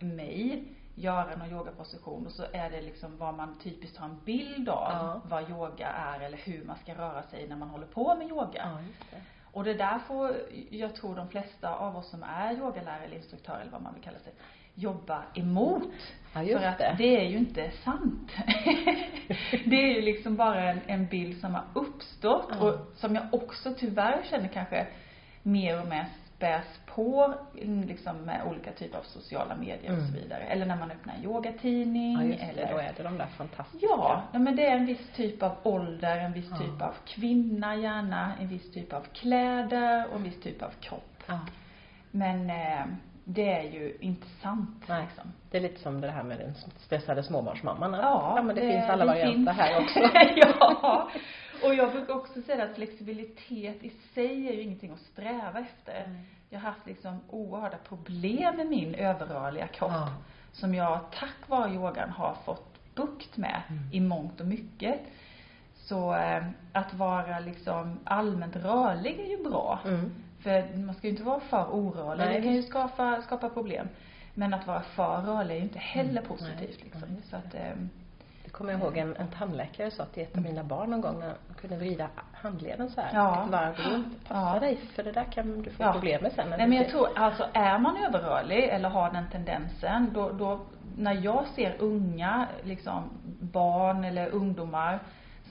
mig 0.00 0.64
göra 0.94 1.36
någon 1.36 1.50
yogaposition 1.50 2.26
och 2.26 2.32
så 2.32 2.44
är 2.52 2.70
det 2.70 2.80
liksom 2.80 3.16
vad 3.18 3.34
man 3.34 3.58
typiskt 3.58 3.96
har 3.96 4.08
en 4.08 4.20
bild 4.24 4.68
av 4.68 4.92
Ja. 4.92 5.20
vad 5.28 5.50
yoga 5.50 5.86
är 5.88 6.20
eller 6.20 6.38
hur 6.38 6.64
man 6.64 6.76
ska 6.82 6.94
röra 6.94 7.22
sig 7.22 7.48
när 7.48 7.56
man 7.56 7.68
håller 7.68 7.86
på 7.86 8.14
med 8.14 8.28
yoga. 8.28 8.62
Ja, 8.74 8.80
just 8.88 9.10
det. 9.10 9.16
Och 9.52 9.64
det 9.64 9.74
där 9.74 9.98
får, 9.98 10.36
jag 10.70 10.94
tror 10.94 11.16
de 11.16 11.28
flesta 11.28 11.74
av 11.74 11.96
oss 11.96 12.10
som 12.10 12.22
är 12.22 12.52
yogalärare 12.52 13.04
eller 13.04 13.16
instruktörer 13.16 13.60
eller 13.60 13.70
vad 13.72 13.82
man 13.82 13.94
vill 13.94 14.02
kalla 14.02 14.18
sig, 14.18 14.32
jobba 14.74 15.22
emot. 15.34 15.92
Ja, 16.34 16.42
just 16.42 16.58
För 16.60 16.66
att 16.66 16.78
det. 16.78 16.94
det 16.98 17.16
är 17.20 17.24
ju 17.28 17.38
inte 17.38 17.70
sant. 17.70 18.32
det 19.64 19.76
är 19.76 19.94
ju 19.94 20.02
liksom 20.02 20.36
bara 20.36 20.70
en, 20.70 20.80
en 20.86 21.06
bild 21.06 21.40
som 21.40 21.54
har 21.54 21.64
uppstått 21.74 22.48
Ja. 22.50 22.58
och 22.68 22.96
som 22.96 23.14
jag 23.14 23.24
också 23.34 23.74
tyvärr 23.78 24.22
känner 24.30 24.48
kanske 24.48 24.86
mer 25.42 25.80
och 25.80 25.88
mer 25.88 26.06
späs 26.38 26.80
på 26.94 27.34
mm, 27.62 27.86
liksom 27.88 28.16
med 28.16 28.40
olika 28.46 28.72
typer 28.72 28.98
av 28.98 29.02
sociala 29.02 29.56
medier 29.56 29.92
och 29.92 29.98
så 29.98 30.08
Mm. 30.08 30.12
vidare. 30.22 30.42
Eller 30.42 30.66
när 30.66 30.76
man 30.76 30.90
öppnar 30.90 31.14
en 31.14 31.24
yogatidning 31.24 32.12
Ja, 32.12 32.22
just 32.22 32.42
eller 32.42 32.66
det. 32.66 32.72
Då 32.72 32.78
är 32.78 32.92
det 32.96 33.02
de 33.02 33.18
där 33.18 33.26
fantastiska. 33.26 33.86
Ja, 33.90 34.22
men 34.32 34.56
det 34.56 34.66
är 34.66 34.76
en 34.76 34.86
viss 34.86 35.10
typ 35.16 35.42
av 35.42 35.52
ålder, 35.62 36.16
en 36.18 36.32
viss 36.32 36.48
Ja. 36.50 36.56
typ 36.56 36.82
av 36.82 36.94
kvinna 37.06 37.76
gärna, 37.76 38.32
en 38.40 38.48
viss 38.48 38.72
typ 38.72 38.92
av 38.92 39.00
kläder 39.12 40.06
och 40.10 40.16
en 40.16 40.22
viss 40.22 40.40
typ 40.40 40.62
av 40.62 40.70
kropp. 40.80 41.22
Ja. 41.26 41.38
Men 42.10 42.50
eh, 42.50 42.86
det 43.24 43.52
är 43.52 43.62
ju 43.62 43.96
inte 44.00 44.26
sant 44.42 44.84
Nej. 44.88 45.02
liksom. 45.02 45.32
Det 45.50 45.56
är 45.56 45.60
lite 45.62 45.80
som 45.80 46.00
det 46.00 46.10
här 46.10 46.22
med 46.22 46.38
den 46.38 46.54
stressade 46.76 47.22
småbarnsmamman. 47.22 47.92
Ja, 47.92 48.32
ja 48.36 48.42
men 48.42 48.54
det, 48.56 48.60
finns 48.60 48.88
alla 48.90 49.04
det 49.04 49.10
varianter 49.10 49.52
finns. 49.52 49.56
här 49.58 49.80
också. 49.82 50.00
ja. 50.60 51.08
Och 51.64 51.74
jag 51.74 51.92
brukar 51.92 52.14
också 52.14 52.42
säga 52.42 52.64
att 52.64 52.74
flexibilitet 52.74 53.82
i 53.84 53.90
sig 54.14 54.48
är 54.48 54.52
ju 54.52 54.62
ingenting 54.62 54.90
att 54.90 55.00
sträva 55.00 55.58
efter. 55.60 56.04
Mm. 56.04 56.18
Jag 56.50 56.60
har 56.60 56.70
haft 56.70 56.86
liksom 56.86 57.20
oerhörda 57.30 57.76
problem 57.88 58.56
med 58.56 58.66
min 58.66 58.94
överrörliga 58.94 59.66
kropp. 59.66 59.90
Ja. 59.94 60.08
Som 60.52 60.74
jag 60.74 61.00
tack 61.12 61.48
vare 61.48 61.70
yogan 61.74 62.10
har 62.10 62.34
fått 62.44 62.94
bukt 62.94 63.36
med 63.36 63.62
Mm. 63.68 63.82
i 63.92 64.00
mångt 64.00 64.40
och 64.40 64.46
mycket. 64.46 65.00
Så 65.74 66.14
eh, 66.14 66.44
att 66.72 66.94
vara 66.94 67.40
liksom 67.40 67.98
allmänt 68.04 68.56
rörlig 68.56 69.20
är 69.20 69.26
ju 69.38 69.44
bra. 69.44 69.78
Mm. 69.84 70.10
För 70.40 70.76
man 70.76 70.94
ska 70.94 71.06
ju 71.06 71.10
inte 71.10 71.22
vara 71.22 71.40
för 71.40 71.74
orörlig. 71.74 72.24
Nej, 72.24 72.34
det 72.34 72.42
kan 72.42 72.54
ju 72.54 72.62
skapa, 72.62 73.22
skapa 73.22 73.48
problem. 73.50 73.88
Men 74.34 74.54
att 74.54 74.66
vara 74.66 74.82
för 74.82 75.20
rörlig 75.22 75.54
är 75.54 75.58
ju 75.58 75.64
inte 75.64 75.78
heller 75.78 76.10
Mm. 76.10 76.24
positivt 76.24 76.84
liksom. 76.84 77.08
Så 77.30 77.36
att, 77.36 77.54
eh, 77.54 77.72
kommer 78.58 78.72
jag 78.72 78.80
ihåg 78.80 78.96
en, 78.96 79.16
en 79.16 79.28
tandläkare 79.28 79.90
sa 79.90 80.04
till 80.04 80.22
ett 80.22 80.36
av 80.36 80.42
mina 80.42 80.64
barn 80.64 80.90
någon 80.90 81.00
gång 81.00 81.18
när 81.20 81.26
han 81.26 81.36
kunde 81.60 81.76
vrida 81.76 82.08
handleden 82.32 82.88
så 82.90 83.00
här 83.00 83.10
Ja. 83.14 83.44
ett 83.44 83.50
varv 83.50 83.74
runt. 83.76 84.28
Passa 84.28 84.54
Ja. 84.54 84.60
dig 84.60 84.76
för 84.76 85.02
det 85.02 85.12
där 85.12 85.24
kan 85.24 85.62
du 85.62 85.70
få 85.70 85.82
Ja. 85.82 85.92
problem 85.92 86.22
med 86.22 86.32
sen. 86.32 86.48
Nej 86.50 86.58
men 86.58 86.72
jag 86.72 86.84
ser- 86.86 86.92
tror, 86.92 87.08
alltså 87.18 87.46
är 87.52 87.78
man 87.78 87.96
överrörlig 87.96 88.64
eller 88.68 88.88
har 88.88 89.10
den 89.10 89.24
tendensen, 89.32 90.10
då, 90.14 90.30
då 90.32 90.60
när 90.96 91.12
jag 91.24 91.46
ser 91.46 91.76
unga, 91.78 92.46
liksom 92.64 93.02
barn 93.40 94.04
eller 94.04 94.28
ungdomar 94.28 94.98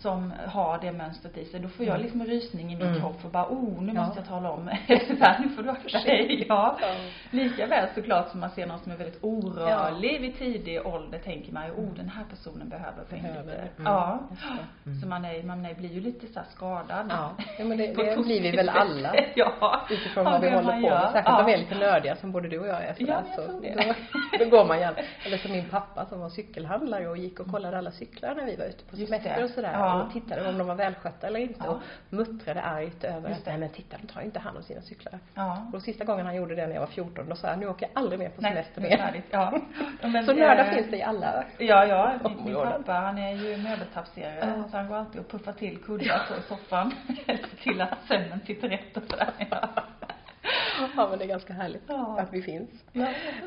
som 0.01 0.33
har 0.47 0.79
det 0.81 0.91
mönstret 0.91 1.37
i 1.37 1.45
sig, 1.45 1.59
då 1.59 1.67
får 1.67 1.85
jag 1.85 1.93
Mm. 1.95 2.01
liksom 2.03 2.21
en 2.21 2.27
rysning 2.27 2.73
i 2.73 2.75
min 2.75 2.87
Mm. 2.87 2.99
kropp 2.99 3.25
och 3.25 3.31
bara, 3.31 3.45
oh 3.49 3.81
nu 3.83 3.93
Ja. 3.95 4.01
måste 4.05 4.19
jag 4.19 4.27
tala 4.27 4.51
om, 4.51 4.69
så 4.87 5.23
här, 5.25 5.39
nu 5.39 5.49
får 5.49 5.63
du 5.63 5.69
akta 5.69 5.99
dig. 5.99 6.45
Ja. 6.49 6.77
Ja. 6.81 6.87
Lika 7.31 7.65
väl 7.67 7.87
såklart 7.95 8.29
som 8.29 8.39
man 8.39 8.49
ser 8.49 8.65
någon 8.67 8.79
som 8.79 8.91
är 8.91 8.95
väldigt 8.95 9.23
orörlig 9.23 10.21
vid 10.21 10.37
tidig 10.37 10.85
ålder 10.87 11.19
tänker 11.19 11.53
man 11.53 11.65
ju, 11.65 11.71
oh 11.71 11.93
den 11.95 12.09
här 12.09 12.23
personen 12.29 12.69
behöver 12.69 13.03
få 13.09 13.15
in 13.15 13.21
Behöver 13.23 13.41
lite. 13.43 13.61
Mm. 13.79 13.93
Ja. 13.93 14.19
Mm. 14.85 14.99
Så 15.01 15.07
man 15.07 15.25
är, 15.25 15.43
man 15.43 15.65
är, 15.65 15.73
blir 15.75 15.89
ju 15.93 16.01
lite 16.01 16.27
så 16.27 16.39
skadad. 16.49 17.05
Ja, 17.09 17.31
ja 17.59 17.65
men 17.65 17.77
det, 17.77 17.87
det 17.95 18.23
blir 18.23 18.41
vi 18.41 18.51
väl 18.51 18.69
alla. 18.69 19.15
ja. 19.35 19.81
Utifrån 19.89 20.25
Ja, 20.25 20.31
vad 20.31 20.41
vi 20.41 20.49
håller 20.49 20.73
på 20.73 20.79
med. 20.89 21.01
Särskilt 21.11 21.25
Ja. 21.27 21.39
om 21.39 21.45
vi 21.45 21.53
är 21.53 21.57
lite 21.57 21.75
nördiga 21.75 22.15
som 22.15 22.31
både 22.31 22.47
du 22.47 22.59
och 22.59 22.67
jag 22.67 22.83
är 22.83 22.93
sådär. 22.93 23.13
Ja, 23.13 23.21
jag 23.35 23.45
så 23.45 23.59
det. 23.59 23.93
Då, 24.39 24.45
då 24.45 24.49
går 24.49 24.65
man 24.65 24.79
gärna. 24.79 24.97
Eller 25.25 25.37
som 25.37 25.51
min 25.51 25.69
pappa 25.69 26.05
som 26.05 26.19
var 26.19 26.29
cykelhandlare 26.29 27.07
och 27.07 27.17
gick 27.17 27.39
och 27.39 27.47
kollade 27.51 27.77
alla 27.77 27.91
cyklar 27.91 28.35
när 28.35 28.45
vi 28.45 28.55
var 28.55 28.65
ute 28.65 28.85
på 28.85 28.95
semester 28.95 29.43
och 29.43 29.49
sådär. 29.49 29.71
Ja. 29.87 30.03
Och 30.03 30.11
tittade 30.13 30.49
om 30.49 30.57
de 30.57 30.67
var 30.67 30.75
välskötta 30.75 31.27
eller 31.27 31.39
inte 31.39 31.59
Ja. 31.63 31.69
och 31.69 31.81
muttrade 32.09 32.61
argt 32.61 33.03
över 33.03 33.29
att 33.31 33.45
nej 33.45 33.57
men 33.57 33.69
titta 33.69 33.97
de 34.01 34.07
tar 34.07 34.21
inte 34.21 34.39
hand 34.39 34.57
om 34.57 34.63
sina 34.63 34.81
cyklar. 34.81 35.19
Ja. 35.33 35.67
Och 35.73 35.81
sista 35.81 36.03
gången 36.05 36.25
han 36.25 36.35
gjorde 36.35 36.55
det 36.55 36.67
när 36.67 36.73
jag 36.73 36.79
var 36.81 36.87
14 36.87 37.29
då 37.29 37.35
sa 37.35 37.47
jag 37.47 37.59
nu 37.59 37.67
åker 37.67 37.87
jag 37.93 38.03
aldrig 38.03 38.19
mer 38.19 38.29
på 38.29 38.41
semester 38.41 38.81
är 38.81 38.89
mer. 39.11 39.23
Ja. 39.29 39.59
Men, 40.07 40.25
Så 40.25 40.33
nördar 40.33 40.65
eh, 40.65 40.73
finns 40.73 40.91
det 40.91 40.97
i 40.97 41.03
alla 41.03 41.43
Ja, 41.57 41.85
ja. 41.85 42.13
Min, 42.23 42.43
min 42.45 42.55
pappa 42.55 42.91
han 42.93 43.17
är 43.17 43.35
ju 43.35 43.57
möbeltapetserare 43.57 44.53
Ja. 44.57 44.63
så 44.71 44.77
han 44.77 44.87
går 44.87 44.95
alltid 44.95 45.21
och 45.21 45.27
puffar 45.27 45.53
till 45.53 45.77
kuddar 45.77 46.21
i 46.39 46.41
soffan. 46.47 46.93
Till 47.63 47.81
att 47.81 47.97
sömnen 48.07 48.39
sitter 48.45 48.69
rätt 48.69 48.97
och 48.97 49.03
sådär. 49.09 49.29
Ja. 49.51 49.69
Ja 50.95 51.07
men 51.09 51.19
det 51.19 51.25
är 51.25 51.27
ganska 51.27 51.53
härligt 51.53 51.83
Ja. 51.87 52.19
att 52.19 52.33
vi 52.33 52.41
finns. 52.41 52.69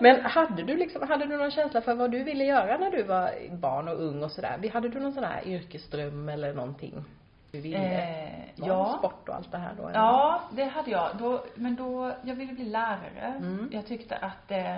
Men 0.00 0.20
hade 0.20 0.62
du 0.62 0.76
liksom, 0.76 1.08
hade 1.08 1.26
du 1.26 1.36
någon 1.36 1.50
känsla 1.50 1.80
för 1.80 1.94
vad 1.94 2.10
du 2.10 2.24
ville 2.24 2.44
göra 2.44 2.78
när 2.78 2.90
du 2.90 3.02
var 3.02 3.56
barn 3.56 3.88
och 3.88 4.02
ung 4.02 4.22
och 4.22 4.32
sådär? 4.32 4.70
Hade 4.72 4.88
du 4.88 5.00
någon 5.00 5.12
sån 5.12 5.24
här 5.24 5.46
yrkesdröm 5.46 6.28
eller 6.28 6.54
någonting? 6.54 7.04
Du 7.50 7.60
ville? 7.60 7.78
Eh, 7.78 8.48
ja. 8.54 8.96
Sport 8.98 9.28
och 9.28 9.34
allt 9.34 9.52
det 9.52 9.58
här 9.58 9.74
då? 9.76 9.88
eller? 9.88 9.98
Ja, 9.98 10.40
det 10.52 10.64
hade 10.64 10.90
jag. 10.90 11.10
Då, 11.18 11.44
men 11.54 11.76
då, 11.76 12.12
jag 12.22 12.34
ville 12.34 12.52
bli 12.52 12.64
lärare. 12.64 13.34
Mm. 13.36 13.68
Jag 13.72 13.86
tyckte 13.86 14.16
att 14.16 14.50
eh, 14.50 14.76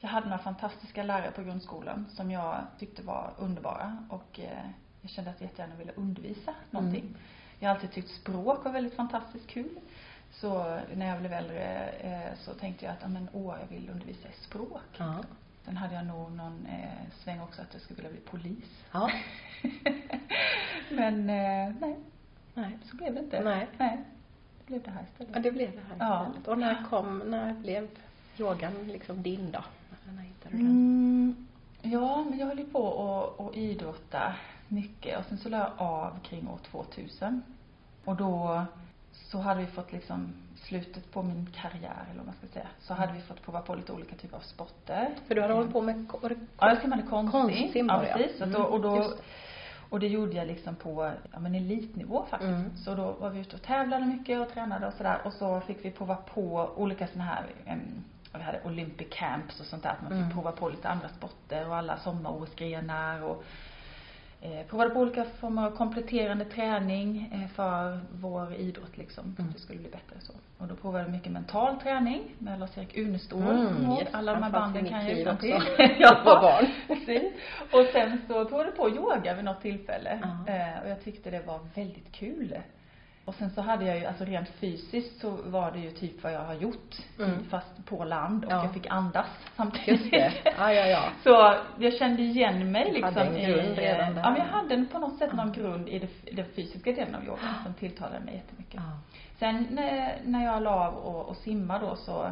jag 0.00 0.08
hade 0.08 0.26
några 0.26 0.42
fantastiska 0.42 1.02
lärare 1.02 1.30
på 1.30 1.42
grundskolan 1.42 2.06
som 2.10 2.30
jag 2.30 2.56
tyckte 2.78 3.02
var 3.02 3.30
underbara 3.38 3.96
och 4.08 4.40
eh, 4.40 4.66
jag 5.00 5.10
kände 5.10 5.30
att 5.30 5.40
jag 5.40 5.50
jättegärna 5.50 5.74
ville 5.74 5.92
undervisa 5.92 6.54
någonting. 6.70 7.00
Mm. 7.00 7.16
Jag 7.58 7.68
har 7.68 7.74
alltid 7.74 7.92
tyckt 7.92 8.10
språk 8.10 8.64
var 8.64 8.72
väldigt 8.72 8.94
fantastiskt 8.94 9.46
kul. 9.46 9.78
Så 10.32 10.80
när 10.94 11.06
jag 11.06 11.20
blev 11.20 11.32
äldre 11.32 11.88
eh, 11.88 12.38
så 12.38 12.54
tänkte 12.54 12.84
jag 12.84 12.92
att, 12.94 13.10
men 13.10 13.28
åh, 13.32 13.56
jag 13.60 13.76
vill 13.76 13.90
undervisa 13.90 14.28
i 14.28 14.44
språk. 14.44 14.82
Ja. 14.96 15.24
Sen 15.64 15.76
hade 15.76 15.94
jag 15.94 16.06
nog 16.06 16.32
någon 16.32 16.66
eh, 16.66 17.08
sväng 17.24 17.40
också 17.40 17.62
att 17.62 17.68
jag 17.72 17.82
skulle 17.82 17.96
vilja 17.96 18.10
bli 18.10 18.20
polis. 18.20 18.84
Ja. 18.92 19.10
men 20.90 21.30
eh, 21.30 21.74
nej, 21.80 21.96
Nej. 22.54 22.78
så 22.84 22.96
blev 22.96 23.14
det 23.14 23.20
inte. 23.20 23.40
Nej. 23.44 23.68
nej. 23.78 23.98
Det 24.58 24.66
blev 24.66 24.82
det 24.82 24.90
här 24.90 25.02
istället. 25.02 25.32
Ja, 25.34 25.40
det 25.40 25.52
blev 25.52 25.72
det 25.72 25.80
här 25.88 25.96
Ja. 25.98 26.26
istället. 26.26 26.48
Och 26.48 26.58
när 26.58 26.84
kom, 26.90 27.18
när 27.18 27.54
blev 27.54 27.88
yogan 28.38 28.72
liksom 28.86 29.22
din 29.22 29.50
då? 29.50 29.64
När 30.12 30.22
hittade 30.22 30.56
du 30.56 30.58
den? 30.58 30.66
Mm, 30.66 31.46
ja, 31.82 32.24
men 32.24 32.38
jag 32.38 32.46
höll 32.46 32.58
ju 32.58 32.66
på 32.66 32.82
och, 32.82 33.46
och 33.46 33.56
idrotta 33.56 34.34
mycket 34.68 35.18
och 35.18 35.24
sen 35.24 35.38
så 35.38 35.48
la 35.48 35.58
jag 35.58 35.72
av 35.76 36.18
kring 36.22 36.48
år 36.48 36.58
2000. 36.70 37.42
Och 38.04 38.16
då 38.16 38.64
så 39.12 39.38
hade 39.38 39.60
vi 39.60 39.66
fått 39.66 39.92
liksom 39.92 40.32
slutet 40.56 41.12
på 41.12 41.22
min 41.22 41.48
karriär 41.54 42.04
eller 42.10 42.16
vad 42.18 42.26
man 42.26 42.34
ska 42.34 42.46
säga. 42.46 42.66
Så 42.80 42.94
hade 42.94 43.12
vi 43.12 43.20
fått 43.20 43.42
prova 43.42 43.60
på 43.60 43.74
lite 43.74 43.92
olika 43.92 44.16
typer 44.16 44.36
av 44.36 44.40
sporter. 44.40 45.14
För 45.26 45.34
du 45.34 45.40
hade 45.42 45.54
hållit 45.54 45.72
på 45.72 45.80
med, 45.80 46.06
var 46.22 46.28
det 46.28 46.36
Ja, 46.58 46.68
jag 46.68 46.80
simmade 46.80 47.02
konstsim. 47.02 47.40
Konstsim 47.42 47.86
ja, 47.88 48.04
precis. 48.12 48.40
Mm, 48.40 48.52
då, 48.52 48.62
och, 48.62 48.80
då, 48.80 48.96
just 48.96 49.22
och 49.90 50.00
det 50.00 50.06
gjorde 50.08 50.32
jag 50.36 50.46
liksom 50.46 50.74
på 50.74 51.12
ja, 51.32 51.38
men 51.38 51.54
elitnivå 51.54 52.24
faktiskt. 52.30 52.50
Mm. 52.52 52.76
Så 52.76 52.94
då 52.94 53.12
var 53.12 53.30
vi 53.30 53.40
ute 53.40 53.56
och 53.56 53.62
tävlade 53.62 54.06
mycket 54.06 54.40
och 54.40 54.54
tränade 54.54 54.86
och 54.86 54.92
sådär. 54.94 55.18
Och 55.24 55.32
så 55.32 55.60
fick 55.60 55.84
vi 55.84 55.90
prova 55.90 56.16
på 56.16 56.70
olika 56.76 57.06
sådana 57.06 57.30
här 57.30 57.44
em, 57.66 58.04
vi 58.34 58.42
hade 58.42 58.60
Olympic 58.64 59.08
camps 59.10 59.60
och 59.60 59.66
sånt 59.66 59.82
där. 59.82 59.90
Att 59.90 60.02
man 60.02 60.10
fick 60.10 60.20
Mm. 60.20 60.32
prova 60.32 60.52
på 60.52 60.68
lite 60.68 60.88
andra 60.88 61.08
sporter 61.08 61.68
och 61.68 61.76
alla 61.76 61.96
sommar-OS-grenar 61.96 63.22
och 63.22 63.44
eh, 64.42 64.66
provade 64.66 64.90
på 64.90 65.00
olika 65.00 65.24
former 65.24 65.66
av 65.66 65.70
kompletterande 65.70 66.44
träning 66.44 67.30
eh, 67.32 67.48
för 67.48 68.00
vår 68.12 68.54
idrott 68.54 68.96
liksom. 68.96 69.24
Mm. 69.38 69.48
att 69.48 69.56
det 69.56 69.62
skulle 69.62 69.78
bli 69.78 69.90
bättre 69.90 70.16
så. 70.20 70.32
Och 70.58 70.68
då 70.68 70.76
provade 70.76 71.04
vi 71.04 71.10
mycket 71.10 71.32
mental 71.32 71.80
träning 71.80 72.34
med 72.38 72.60
Lars-Erik 72.60 72.98
Unestål. 72.98 73.42
Mm. 73.42 74.06
Alla 74.12 74.32
de 74.32 74.42
här 74.42 74.50
banden 74.50 74.88
kan 74.88 75.06
jag 75.06 75.18
utantill. 75.18 75.62
ja, 75.98 76.20
barn. 76.24 76.66
Och 77.72 77.86
sen 77.92 78.18
så 78.26 78.44
provade 78.44 78.68
jag 78.68 78.76
på 78.76 78.90
yoga 78.90 79.34
vid 79.34 79.44
något 79.44 79.60
tillfälle. 79.60 80.18
Ja. 80.22 80.52
Eh, 80.52 80.82
och 80.82 80.90
jag 80.90 81.04
tyckte 81.04 81.30
det 81.30 81.46
var 81.46 81.60
väldigt 81.74 82.12
kul. 82.12 82.58
Och 83.24 83.34
sen 83.34 83.50
så 83.50 83.60
hade 83.60 83.84
jag 83.84 83.98
ju, 83.98 84.06
alltså 84.06 84.24
rent 84.24 84.48
fysiskt 84.48 85.20
så 85.20 85.30
var 85.30 85.70
det 85.70 85.78
ju 85.78 85.90
typ 85.90 86.22
vad 86.22 86.32
jag 86.32 86.44
har 86.44 86.54
gjort. 86.54 86.96
Mm. 87.18 87.44
Fast 87.44 87.86
på 87.86 88.04
land 88.04 88.44
och 88.44 88.52
Ja. 88.52 88.62
jag 88.64 88.74
fick 88.74 88.86
andas 88.86 89.26
samtidigt. 89.56 90.00
Just 90.00 90.10
det. 90.44 90.54
Ja, 90.58 90.72
ja, 90.72 90.86
ja. 90.86 91.08
Så 91.22 91.54
jag 91.78 91.94
kände 91.94 92.22
igen 92.22 92.72
mig 92.72 92.92
liksom 92.92 93.14
hade 93.14 93.20
en 93.20 93.50
grund 93.50 93.78
i, 93.78 93.80
redan 93.80 94.14
där. 94.14 94.22
Ja 94.22 94.30
men 94.30 94.38
jag 94.38 94.46
hade 94.46 94.84
på 94.92 94.98
något 94.98 95.18
sätt 95.18 95.32
någon 95.32 95.52
grund 95.52 95.88
i 95.88 95.98
det, 95.98 96.36
den 96.36 96.46
fysiska 96.56 96.92
delen 96.92 97.14
av 97.14 97.24
yogan 97.24 97.54
som 97.64 97.74
tilltalade 97.74 98.20
mig 98.24 98.34
jättemycket. 98.34 98.74
Ja. 98.74 98.98
Sen 99.38 99.66
när, 99.70 100.18
när 100.24 100.44
jag 100.44 100.62
la 100.62 100.70
av 100.70 100.94
och, 100.94 101.28
och 101.28 101.36
simma 101.36 101.78
då 101.78 101.96
så 101.96 102.30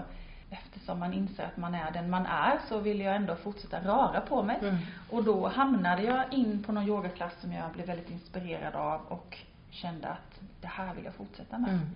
eftersom 0.50 0.99
man 0.99 1.12
inser 1.12 1.44
att 1.44 1.56
man 1.56 1.75
är 1.75 1.90
den 1.90 2.11
man 2.11 2.26
är 2.26 2.59
så 2.68 2.78
ville 2.78 3.04
jag 3.04 3.16
ändå 3.16 3.37
fortsätta 3.37 3.80
röra 3.80 4.20
på 4.20 4.42
mig. 4.42 4.59
Mm. 4.62 4.76
Och 5.11 5.25
då 5.25 5.49
hamnade 5.49 6.02
jag 6.02 6.32
in 6.32 6.62
på 6.62 6.73
någon 6.73 6.88
yogaklass 6.88 7.40
som 7.40 7.52
jag 7.52 7.73
blev 7.73 7.87
väldigt 7.87 8.11
inspirerad 8.11 8.75
av 8.75 9.00
och 9.09 9.38
kände 9.70 10.08
att 10.08 10.40
det 10.60 10.66
här 10.68 10.94
vill 10.94 11.04
jag 11.04 11.14
fortsätta 11.14 11.58
med. 11.58 11.70
Mm. 11.70 11.86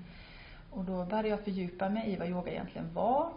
Och 0.70 0.84
då 0.84 1.04
började 1.04 1.28
jag 1.28 1.40
fördjupa 1.40 1.88
mig 1.88 2.12
i 2.12 2.16
vad 2.16 2.28
yoga 2.28 2.52
egentligen 2.52 2.94
var. 2.94 3.30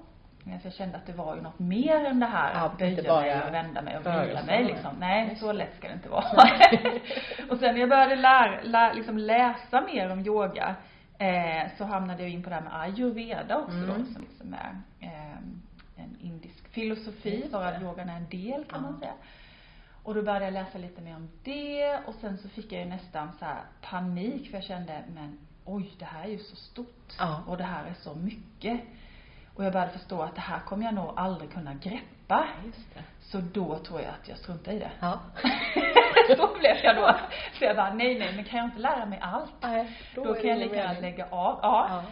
Så 0.61 0.67
jag 0.67 0.73
kände 0.73 0.97
att 0.97 1.05
det 1.05 1.13
var 1.13 1.35
ju 1.35 1.41
något 1.41 1.59
mer 1.59 2.05
än 2.05 2.19
det 2.19 2.25
här 2.25 2.53
Ja, 2.53 2.59
att 2.59 2.77
böja 2.77 3.01
mig 3.37 3.47
och 3.47 3.53
vända 3.53 3.81
mig 3.81 3.97
och 3.97 4.03
vrida 4.03 4.17
rörelsen. 4.21 4.45
mig 4.45 4.63
liksom. 4.63 4.95
Nej, 4.99 5.35
så 5.39 5.51
lätt 5.51 5.75
ska 5.77 5.87
det 5.87 5.93
inte 5.93 6.09
vara. 6.09 6.23
och 7.49 7.57
sen 7.57 7.73
när 7.73 7.79
jag 7.79 7.89
började 7.89 8.15
lära, 8.15 8.61
lä, 8.63 8.93
liksom 8.93 9.17
läsa 9.17 9.81
mer 9.81 10.09
om 10.11 10.19
yoga 10.25 10.75
eh, 11.17 11.69
så 11.77 11.83
hamnade 11.85 12.21
jag 12.23 12.31
in 12.31 12.43
på 12.43 12.49
det 12.49 12.55
här 12.55 12.61
med 12.61 12.81
ayurveda 12.81 13.57
också 13.57 13.77
då, 13.77 13.93
Mm. 13.93 14.05
som 14.13 14.21
liksom 14.21 14.53
är 14.53 14.75
eh, 15.07 15.37
en 16.03 16.17
indisk 16.21 16.67
filosofi, 16.67 17.45
varav 17.51 17.81
yogan 17.81 18.09
är 18.09 18.17
en 18.17 18.29
del 18.29 18.63
kan 18.65 18.83
Ja. 18.83 18.91
man 18.91 18.99
säga. 18.99 19.13
Och 20.07 20.13
då 20.13 20.21
började 20.21 20.45
jag 20.45 20.53
läsa 20.53 20.77
lite 20.77 21.01
mer 21.01 21.15
om 21.15 21.29
det 21.43 21.99
och 22.05 22.13
sen 22.21 22.37
så 22.37 22.49
fick 22.49 22.71
jag 22.71 22.81
ju 22.81 22.87
nästan 22.87 23.31
så 23.39 23.45
här 23.45 23.61
panik 23.81 24.49
för 24.49 24.57
jag 24.57 24.63
kände, 24.63 25.03
men 25.15 25.39
oj, 25.65 25.91
det 25.99 26.05
här 26.05 26.23
är 26.23 26.29
ju 26.29 26.37
så 26.37 26.55
stort. 26.55 27.13
Ja. 27.19 27.43
Och 27.47 27.57
det 27.57 27.63
här 27.63 27.85
är 27.85 27.93
så 27.93 28.15
mycket. 28.15 28.81
Och 29.55 29.65
jag 29.65 29.73
började 29.73 29.91
förstå 29.91 30.21
att 30.21 30.35
det 30.35 30.41
här 30.41 30.59
kommer 30.59 30.85
jag 30.85 30.93
nog 30.93 31.13
aldrig 31.15 31.51
kunna 31.51 31.73
greppa. 31.73 32.47
Just 32.65 32.93
det. 32.93 33.03
Så 33.19 33.37
då 33.37 33.79
tror 33.79 34.01
jag 34.01 34.09
att 34.09 34.27
jag 34.27 34.37
struntar 34.37 34.71
i 34.71 34.79
det. 34.79 34.91
Ja. 34.99 35.19
så 36.37 36.57
blev 36.59 36.77
jag 36.83 36.95
då. 36.95 37.15
Så 37.59 37.63
jag 37.63 37.75
bara, 37.75 37.93
nej, 37.93 38.19
nej, 38.19 38.35
men 38.35 38.45
kan 38.45 38.59
jag 38.59 38.67
inte 38.67 38.79
lära 38.79 39.05
mig 39.05 39.19
allt? 39.21 39.53
Nej, 39.61 39.97
Då, 40.15 40.33
det 40.33 40.41
kan 40.41 40.49
jag 40.49 40.59
lika 40.59 40.75
gärna 40.75 40.99
lägga 40.99 41.25
av. 41.25 41.59
Ja. 41.61 41.87
Ja. 41.89 42.03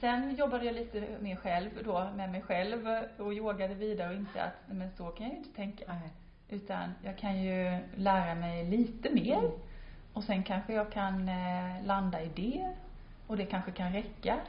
Sen 0.00 0.36
jobbade 0.36 0.64
jag 0.64 0.74
lite 0.74 1.08
mer 1.20 1.36
själv 1.36 1.70
då, 1.84 2.10
med 2.16 2.30
mig 2.30 2.42
själv 2.42 2.88
och 3.18 3.32
yogade 3.32 3.74
vidare 3.74 4.08
och 4.08 4.14
insåg 4.14 4.42
att, 4.42 4.68
men 4.68 4.90
så 4.90 5.06
kan 5.06 5.26
jag 5.26 5.32
ju 5.32 5.38
inte 5.38 5.56
tänka. 5.56 5.84
Nej. 5.88 6.10
Utan 6.50 6.94
jag 7.04 7.16
kan 7.18 7.42
ju 7.42 7.78
lära 7.96 8.34
mig 8.34 8.64
lite 8.64 9.10
mer. 9.10 9.38
Mm. 9.38 9.50
Och 10.12 10.24
sen 10.24 10.42
kanske 10.42 10.72
jag 10.72 10.92
kan 10.92 11.28
eh, 11.28 11.84
landa 11.86 12.22
i 12.22 12.28
det. 12.36 12.70
Och 13.26 13.36
det 13.36 13.46
kanske 13.46 13.70
kan 13.70 13.92
räcka. 13.92 14.36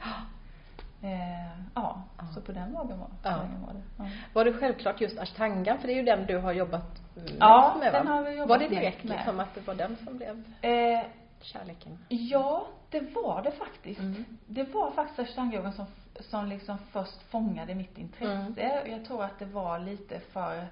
Eh, 1.04 1.46
ja, 1.74 2.02
Ja. 2.18 2.24
så 2.34 2.40
på 2.40 2.52
den 2.52 2.72
vägen 2.74 2.98
var, 2.98 3.08
Ja. 3.22 3.30
vägen 3.30 3.62
var 3.66 3.72
det. 3.72 3.82
Ja. 3.98 4.04
Var 4.32 4.44
det 4.44 4.52
självklart 4.52 5.00
just 5.00 5.18
ashtangan? 5.18 5.78
För 5.78 5.86
det 5.86 5.92
är 5.92 5.96
ju 5.96 6.02
den 6.02 6.26
du 6.26 6.38
har 6.38 6.52
jobbat 6.52 7.02
mest 7.14 7.34
Ja, 7.40 7.76
med 7.80 7.92
va? 7.92 7.98
den 7.98 8.06
har 8.08 8.22
vi 8.22 8.30
jobbat 8.30 8.48
Var 8.48 8.58
det 8.58 8.68
direkt 8.68 9.04
med. 9.04 9.16
liksom 9.16 9.40
att 9.40 9.54
det 9.54 9.66
var 9.66 9.74
den 9.74 9.96
som 10.04 10.16
blev 10.16 10.42
Eh, 10.60 11.00
kärleken? 11.40 11.98
ja, 12.08 12.66
det 12.90 13.00
var 13.00 13.42
det 13.42 13.50
faktiskt. 13.50 14.00
Mm. 14.00 14.24
Det 14.46 14.62
var 14.74 14.90
faktiskt 14.90 15.18
ashtanga 15.18 15.72
som, 15.72 15.86
som 16.20 16.46
liksom 16.46 16.78
först 16.78 17.22
fångade 17.22 17.74
mitt 17.74 17.98
intresse. 17.98 18.80
Och 18.82 18.88
jag 18.88 19.04
tror 19.04 19.24
att 19.24 19.38
det 19.38 19.44
var 19.46 19.78
lite 19.78 20.20
för 20.20 20.54
Ja, 20.56 20.62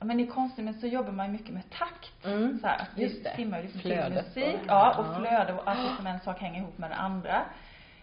men 0.00 0.20
i 0.20 0.26
konstnären 0.26 0.74
så 0.80 0.86
jobbar 0.86 1.12
man 1.12 1.26
ju 1.26 1.32
mycket 1.32 1.54
med 1.54 1.70
takt. 1.70 2.24
Mm. 2.24 2.58
Så 2.60 2.66
här, 2.66 2.78
att 2.78 2.98
Just 2.98 3.24
det. 3.24 3.36
simmar 3.36 3.56
ju 3.56 3.62
liksom 3.62 3.80
till 3.80 4.12
musik. 4.14 4.60
Ja, 4.66 4.94
och 4.98 5.06
Ja. 5.06 5.18
flöde 5.18 5.52
och 5.52 5.70
att 5.70 5.78
liksom 5.88 6.06
en 6.06 6.20
sak 6.20 6.38
hänger 6.40 6.60
ihop 6.60 6.78
med 6.78 6.90
den 6.90 6.98
andra. 6.98 7.42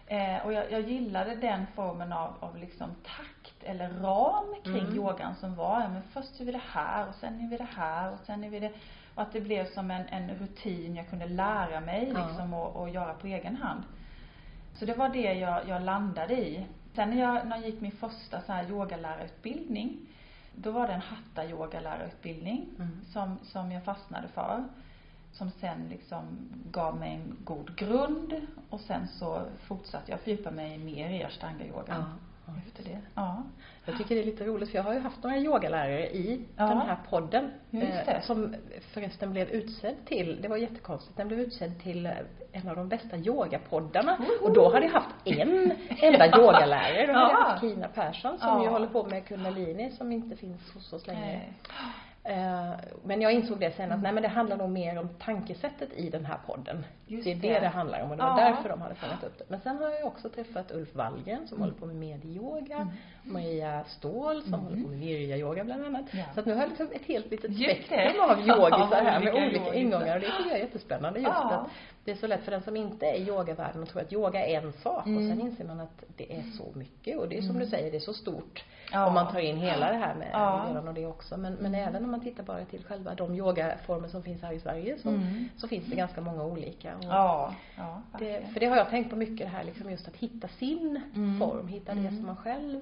Eh, 0.06 0.46
och 0.46 0.52
jag, 0.52 0.72
jag 0.72 0.80
gillade 0.80 1.34
den 1.34 1.66
formen 1.74 2.12
av, 2.12 2.34
av 2.40 2.58
liksom 2.58 2.90
takt 3.04 3.62
eller 3.62 3.88
ram 3.90 4.54
kring 4.64 4.78
Mm. 4.84 4.96
yogan 4.96 5.34
som 5.34 5.54
var, 5.54 5.80
ja 5.80 5.88
men 5.88 6.02
först 6.02 6.40
är 6.40 6.44
vi 6.44 6.52
det 6.52 6.60
här 6.70 7.08
och 7.08 7.14
sen 7.14 7.40
är 7.44 7.48
vi 7.50 7.56
det 7.56 7.68
här 7.76 8.12
och 8.12 8.18
sen 8.26 8.44
är 8.44 8.50
vi 8.50 8.60
det 8.60 8.72
och 9.14 9.22
att 9.22 9.32
det 9.32 9.40
blev 9.40 9.72
som 9.72 9.90
en, 9.90 10.06
en 10.08 10.30
rutin 10.30 10.96
jag 10.96 11.08
kunde 11.10 11.26
lära 11.26 11.80
mig 11.80 12.12
Ja. 12.14 12.26
liksom 12.26 12.54
och, 12.54 12.76
och 12.76 12.88
göra 12.90 13.14
på 13.14 13.26
egen 13.26 13.56
hand. 13.56 13.82
Så 14.74 14.84
det 14.84 14.94
var 14.94 15.08
det 15.08 15.32
jag, 15.34 15.68
jag 15.68 15.82
landade 15.82 16.34
i. 16.34 16.66
Sen 16.94 17.10
när 17.10 17.16
jag, 17.20 17.46
när 17.46 17.56
jag 17.56 17.66
gick 17.66 17.80
min 17.80 17.92
första 17.92 18.40
så 18.40 18.52
här 18.52 18.64
yogalärarutbildning, 18.70 19.96
då 20.56 20.70
var 20.70 20.86
det 20.86 20.92
en 20.92 21.00
hatta 21.00 21.46
yogalärarutbildning 21.46 22.66
Mm. 22.78 23.00
som, 23.12 23.38
som 23.42 23.72
jag 23.72 23.84
fastnade 23.84 24.28
för. 24.28 24.64
Som 25.32 25.50
sen 25.50 25.88
liksom 25.88 26.22
gav 26.70 26.96
mig 26.96 27.14
en 27.14 27.36
god 27.44 27.76
grund 27.76 28.32
och 28.70 28.80
sen 28.80 29.08
så 29.08 29.42
fortsatte 29.66 30.10
jag 30.10 30.20
fördjupa 30.20 30.50
mig 30.50 30.78
mer 30.78 31.10
i 31.10 31.24
ashtanga-yogan. 31.24 31.84
Ja. 31.88 32.04
Efter 32.66 32.84
det. 32.84 32.98
Ja. 33.14 33.42
Jag 33.84 33.98
tycker 33.98 34.14
det 34.14 34.20
är 34.20 34.24
lite 34.24 34.44
roligt 34.44 34.68
för 34.70 34.76
jag 34.76 34.82
har 34.82 34.92
ju 34.94 35.00
haft 35.00 35.22
några 35.22 35.36
yogalärare 35.38 36.10
i 36.10 36.44
Ja. 36.56 36.64
den 36.66 36.78
här 36.78 36.96
podden. 37.10 37.50
Just 37.70 38.08
eh. 38.08 38.20
Som 38.22 38.54
förresten 38.92 39.32
blev 39.32 39.48
utsedd 39.48 39.94
till, 40.04 40.38
det 40.42 40.48
var 40.48 40.56
jättekonstigt, 40.56 41.16
den 41.16 41.28
blev 41.28 41.40
utsedd 41.40 41.78
till 41.82 42.06
eh, 42.06 42.12
en 42.52 42.68
av 42.68 42.76
de 42.76 42.88
bästa 42.88 43.16
yogapoddarna. 43.16 44.16
Woho! 44.16 44.44
Och 44.48 44.52
då 44.54 44.72
hade 44.72 44.86
jag 44.86 44.92
haft 44.92 45.14
en 45.24 45.72
enda 46.02 46.26
yogalärare. 46.38 47.06
Då 47.06 47.12
hade 47.12 47.32
jag 47.32 47.40
Ja. 47.40 47.48
haft 47.48 47.60
Kina 47.60 47.88
Persson 47.88 48.38
som 48.38 48.62
ju 48.62 48.68
håller 48.68 48.86
på 48.86 49.04
med 49.04 49.26
kundalini 49.26 49.90
som 49.90 50.12
inte 50.12 50.36
finns 50.36 50.74
hos 50.74 50.92
oss 50.92 51.06
längre. 51.06 51.20
Nej. 51.26 51.52
Eh, 52.28 52.70
Men 53.04 53.20
jag 53.20 53.32
insåg 53.32 53.60
det 53.60 53.70
sen 53.76 53.92
att 53.92 54.02
nej 54.02 54.12
men 54.12 54.22
det 54.22 54.28
handlar 54.28 54.56
nog 54.56 54.70
mer 54.70 54.98
om 54.98 55.08
tankesättet 55.18 55.92
i 55.96 56.10
den 56.10 56.24
här 56.24 56.38
podden. 56.46 56.84
Just 57.06 57.24
det 57.24 57.30
är 57.32 57.34
det 57.36 57.48
det. 57.48 57.60
det 57.60 57.68
handlar 57.68 58.02
om 58.02 58.10
och 58.10 58.16
det 58.16 58.22
var 58.22 58.40
Ja. 58.40 58.46
därför 58.48 58.68
de 58.68 58.80
hade 58.80 58.94
fångat 58.94 59.24
upp 59.24 59.38
det. 59.38 59.44
Men 59.48 59.60
sen 59.60 59.76
har 59.76 59.90
jag 59.90 60.06
också 60.06 60.28
träffat 60.28 60.72
Ulf 60.72 60.94
Wallgren 60.94 61.48
som 61.48 61.60
håller 61.60 61.72
på 61.74 61.86
med 61.86 61.96
medyoga, 61.96 62.88
Maria 63.22 63.84
Ståhl 63.84 64.42
som 64.42 64.52
håller 64.52 64.82
på 64.82 64.88
med 64.88 64.98
virya-yoga 64.98 65.64
bland 65.64 65.84
annat. 65.86 66.04
Ja. 66.10 66.24
Så 66.34 66.40
att 66.40 66.46
nu 66.46 66.54
har 66.54 66.60
jag 66.60 66.68
liksom 66.68 66.88
ett 66.92 67.04
helt 67.06 67.30
litet 67.30 67.54
spektrum 67.56 68.20
av 68.30 68.38
yogisar 68.40 69.02
här 69.04 69.20
med 69.20 69.34
Olika 69.34 69.46
yogisar. 69.56 69.72
ingångar 69.74 70.14
och 70.16 70.20
det 70.20 70.26
tycker 70.36 70.50
jag 70.50 70.58
är 70.58 70.62
jättespännande 70.64 71.18
just 71.20 71.32
Ja. 71.34 71.50
att 71.52 71.70
det 72.04 72.10
är 72.10 72.16
så 72.16 72.26
lätt 72.26 72.42
för 72.44 72.50
den 72.50 72.62
som 72.62 72.76
inte 72.76 73.06
är 73.06 73.14
i 73.14 73.26
yogavärlden 73.28 73.82
och 73.82 73.88
tror 73.88 74.02
att 74.02 74.12
yoga 74.12 74.46
är 74.46 74.62
en 74.62 74.72
sak 74.72 75.02
och 75.06 75.10
Mm. 75.10 75.28
sen 75.28 75.40
inser 75.40 75.64
man 75.64 75.80
att 75.80 76.04
det 76.16 76.36
är 76.36 76.42
så 76.42 76.72
mycket 76.74 77.18
och 77.18 77.28
det 77.28 77.38
är 77.38 77.42
som 77.42 77.58
du 77.58 77.66
säger, 77.66 77.90
det 77.90 77.96
är 77.96 78.00
så 78.00 78.12
stort 78.14 78.64
Ja. 78.92 79.06
om 79.06 79.14
man 79.14 79.32
tar 79.32 79.38
in 79.38 79.56
hela 79.56 79.90
det 79.92 79.96
här 79.98 80.14
med 80.14 80.28
Ja. 80.32 80.80
och 80.88 80.94
det 80.94 81.06
också. 81.06 81.36
Men, 81.36 81.52
men 81.54 81.74
även 81.74 82.04
om 82.04 82.10
man 82.10 82.20
tittar 82.20 82.42
bara 82.42 82.64
till 82.64 82.84
själva 82.84 83.14
de 83.14 83.34
yogaformer 83.34 84.08
som 84.08 84.22
finns 84.22 84.42
här 84.42 84.52
i 84.52 84.60
Sverige 84.60 84.98
så, 84.98 85.08
Mm. 85.08 85.48
så 85.56 85.68
finns 85.68 85.86
det 85.86 85.96
ganska 85.96 86.20
många 86.20 86.44
olika. 86.44 86.92
Ja, 87.02 87.54
ja, 87.76 88.02
det, 88.18 88.42
för 88.52 88.60
det 88.60 88.66
har 88.66 88.76
jag 88.76 88.90
tänkt 88.90 89.10
på 89.10 89.16
mycket 89.16 89.38
det 89.38 89.46
här 89.56 89.64
liksom 89.64 89.90
just 89.90 90.08
att 90.08 90.16
hitta 90.16 90.48
sin 90.48 91.00
Mm. 91.14 91.38
form, 91.38 91.68
hitta 91.68 91.92
det 91.94 92.00
Mm. 92.00 92.16
som 92.16 92.26
man 92.26 92.36
själv 92.36 92.80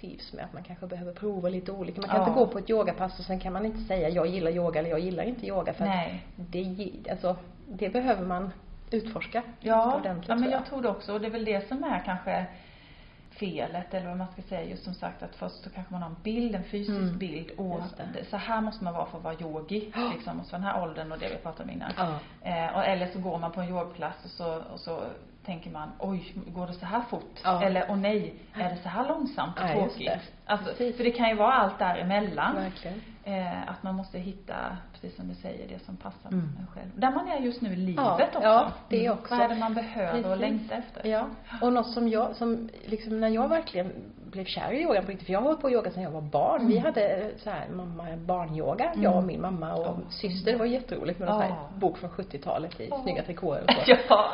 trivs 0.00 0.32
med. 0.32 0.44
Att 0.44 0.52
man 0.52 0.62
kanske 0.62 0.86
behöver 0.86 1.12
prova 1.12 1.48
lite 1.48 1.72
olika. 1.72 2.00
Man 2.00 2.10
kan 2.10 2.20
inte 2.20 2.32
gå 2.40 2.46
på 2.46 2.58
ett 2.58 2.70
yogapass 2.70 3.18
och 3.18 3.24
sen 3.24 3.40
kan 3.40 3.52
man 3.52 3.66
inte 3.66 3.80
säga 3.80 4.08
jag 4.08 4.26
gillar 4.26 4.50
yoga 4.50 4.80
eller 4.80 4.90
jag 4.90 5.00
gillar 5.00 5.24
inte 5.24 5.46
yoga 5.46 5.72
för 5.72 5.84
Nej. 5.84 6.24
det, 6.36 6.90
alltså, 7.10 7.36
det 7.68 7.88
behöver 7.88 8.26
man 8.26 8.50
utforska 8.90 9.42
Ja, 9.60 9.96
ordentligt 9.96 10.28
ja 10.28 10.34
men 10.36 10.50
jag 10.50 10.66
tror 10.66 10.82
det 10.82 10.88
också. 10.88 11.12
Och 11.14 11.20
det 11.20 11.26
är 11.26 11.30
väl 11.30 11.44
det 11.44 11.68
som 11.68 11.84
är 11.84 12.02
kanske 12.04 12.46
felet 13.40 13.94
eller 13.94 14.08
vad 14.08 14.18
man 14.18 14.32
ska 14.32 14.42
säga 14.42 14.64
just 14.64 14.84
som 14.84 14.94
sagt 14.94 15.22
att 15.22 15.36
först 15.36 15.64
så 15.64 15.70
kanske 15.70 15.92
man 15.92 16.02
har 16.02 16.10
en 16.10 16.22
bild, 16.22 16.54
en 16.54 16.64
fysisk 16.64 16.90
Mm, 16.98 17.18
bild 17.18 17.50
och 17.50 17.80
så 18.30 18.36
här 18.36 18.60
måste 18.60 18.84
man 18.84 18.94
vara 18.94 19.06
för 19.06 19.18
att 19.18 19.24
vara 19.24 19.40
yogi 19.40 19.92
liksom 20.14 20.40
och 20.40 20.46
så 20.46 20.56
den 20.56 20.64
här 20.64 20.82
åldern 20.82 21.12
och 21.12 21.18
det 21.18 21.28
vi 21.28 21.36
pratade 21.36 21.64
om 21.64 21.70
innan. 21.70 21.92
Ja. 21.96 22.18
Eh, 22.42 22.76
och, 22.76 22.84
eller 22.84 23.06
så 23.06 23.18
går 23.18 23.38
man 23.38 23.52
på 23.52 23.60
en 23.60 23.68
yogklass 23.68 24.24
och 24.24 24.30
så, 24.30 24.62
och 24.72 24.80
så 24.80 25.02
tänker 25.50 25.70
man 25.70 25.88
oj, 25.98 26.34
går 26.54 26.66
det 26.66 26.72
så 26.72 26.86
här 26.86 27.00
fort? 27.00 27.40
Ja. 27.44 27.62
Eller 27.62 27.84
åh 27.88 27.96
nej, 27.96 28.34
är 28.54 28.70
det 28.70 28.76
så 28.76 28.88
här 28.88 29.08
långsamt 29.08 29.58
och 29.58 29.64
Ja, 29.64 29.68
tråkigt? 29.72 30.06
det. 30.06 30.20
Alltså, 30.46 30.66
Precis. 30.68 30.96
för 30.96 31.04
det 31.04 31.10
kan 31.10 31.28
ju 31.28 31.34
vara 31.34 31.52
allt 31.52 31.78
däremellan. 31.78 32.54
Verkligen. 32.56 33.00
Eh, 33.24 33.70
att 33.70 33.82
man 33.82 33.94
måste 33.94 34.18
hitta, 34.18 34.54
precis 34.92 35.16
som 35.16 35.28
du 35.28 35.34
säger, 35.34 35.68
det 35.68 35.84
som 35.84 35.96
passar 35.96 36.30
Mm. 36.30 36.48
en 36.60 36.66
själv. 36.66 36.90
Där 36.94 37.10
man 37.10 37.28
är 37.28 37.38
just 37.40 37.60
nu 37.60 37.72
i 37.72 37.76
livet 37.76 38.04
Ja, 38.04 38.14
också. 38.26 38.40
ja, 38.42 38.70
det 38.88 38.96
Mm. 39.00 39.10
Vad 39.10 39.18
också. 39.18 39.34
är 39.34 39.48
det 39.48 39.54
man 39.54 39.74
behöver 39.74 40.18
och 40.18 40.22
Precis. 40.24 40.40
längtar 40.40 40.76
efter? 40.76 41.06
Ja, 41.10 41.26
och 41.62 41.72
något 41.72 41.90
som 41.90 42.08
jag, 42.08 42.36
som 42.36 42.68
liksom 42.86 43.20
när 43.20 43.28
jag 43.28 43.48
verkligen 43.48 43.92
blev 44.30 44.44
kär 44.44 44.72
i 44.72 44.82
yogan 44.82 45.04
på 45.04 45.10
riktigt, 45.10 45.26
för 45.26 45.32
jag 45.32 45.40
har 45.40 45.46
hållit 45.46 45.60
på 45.60 45.70
yoga 45.70 45.90
sedan 45.90 46.02
jag 46.02 46.10
var 46.10 46.20
barn. 46.20 46.66
Vi 46.68 46.78
hade 46.78 47.08
eh, 47.08 47.26
så 47.36 47.50
här 47.50 47.68
mamma 47.68 48.04
barnyoga, 48.16 48.92
jag 48.96 49.16
och 49.16 49.24
min 49.24 49.40
mamma 49.40 49.74
och 49.74 49.86
Mm. 49.86 50.10
Syster. 50.10 50.52
Det 50.52 50.58
var 50.58 50.66
jätteroligt 50.66 51.18
med 51.18 51.28
Ja. 51.28 51.38
här 51.40 51.54
bok 51.78 51.98
från 51.98 52.10
70-talet 52.10 52.80
i 52.80 52.88
Ja. 52.90 53.00
snygga 53.02 53.22
trikåer 53.22 53.62
och 53.64 53.70
så. 53.86 53.96
Ja. 54.08 54.30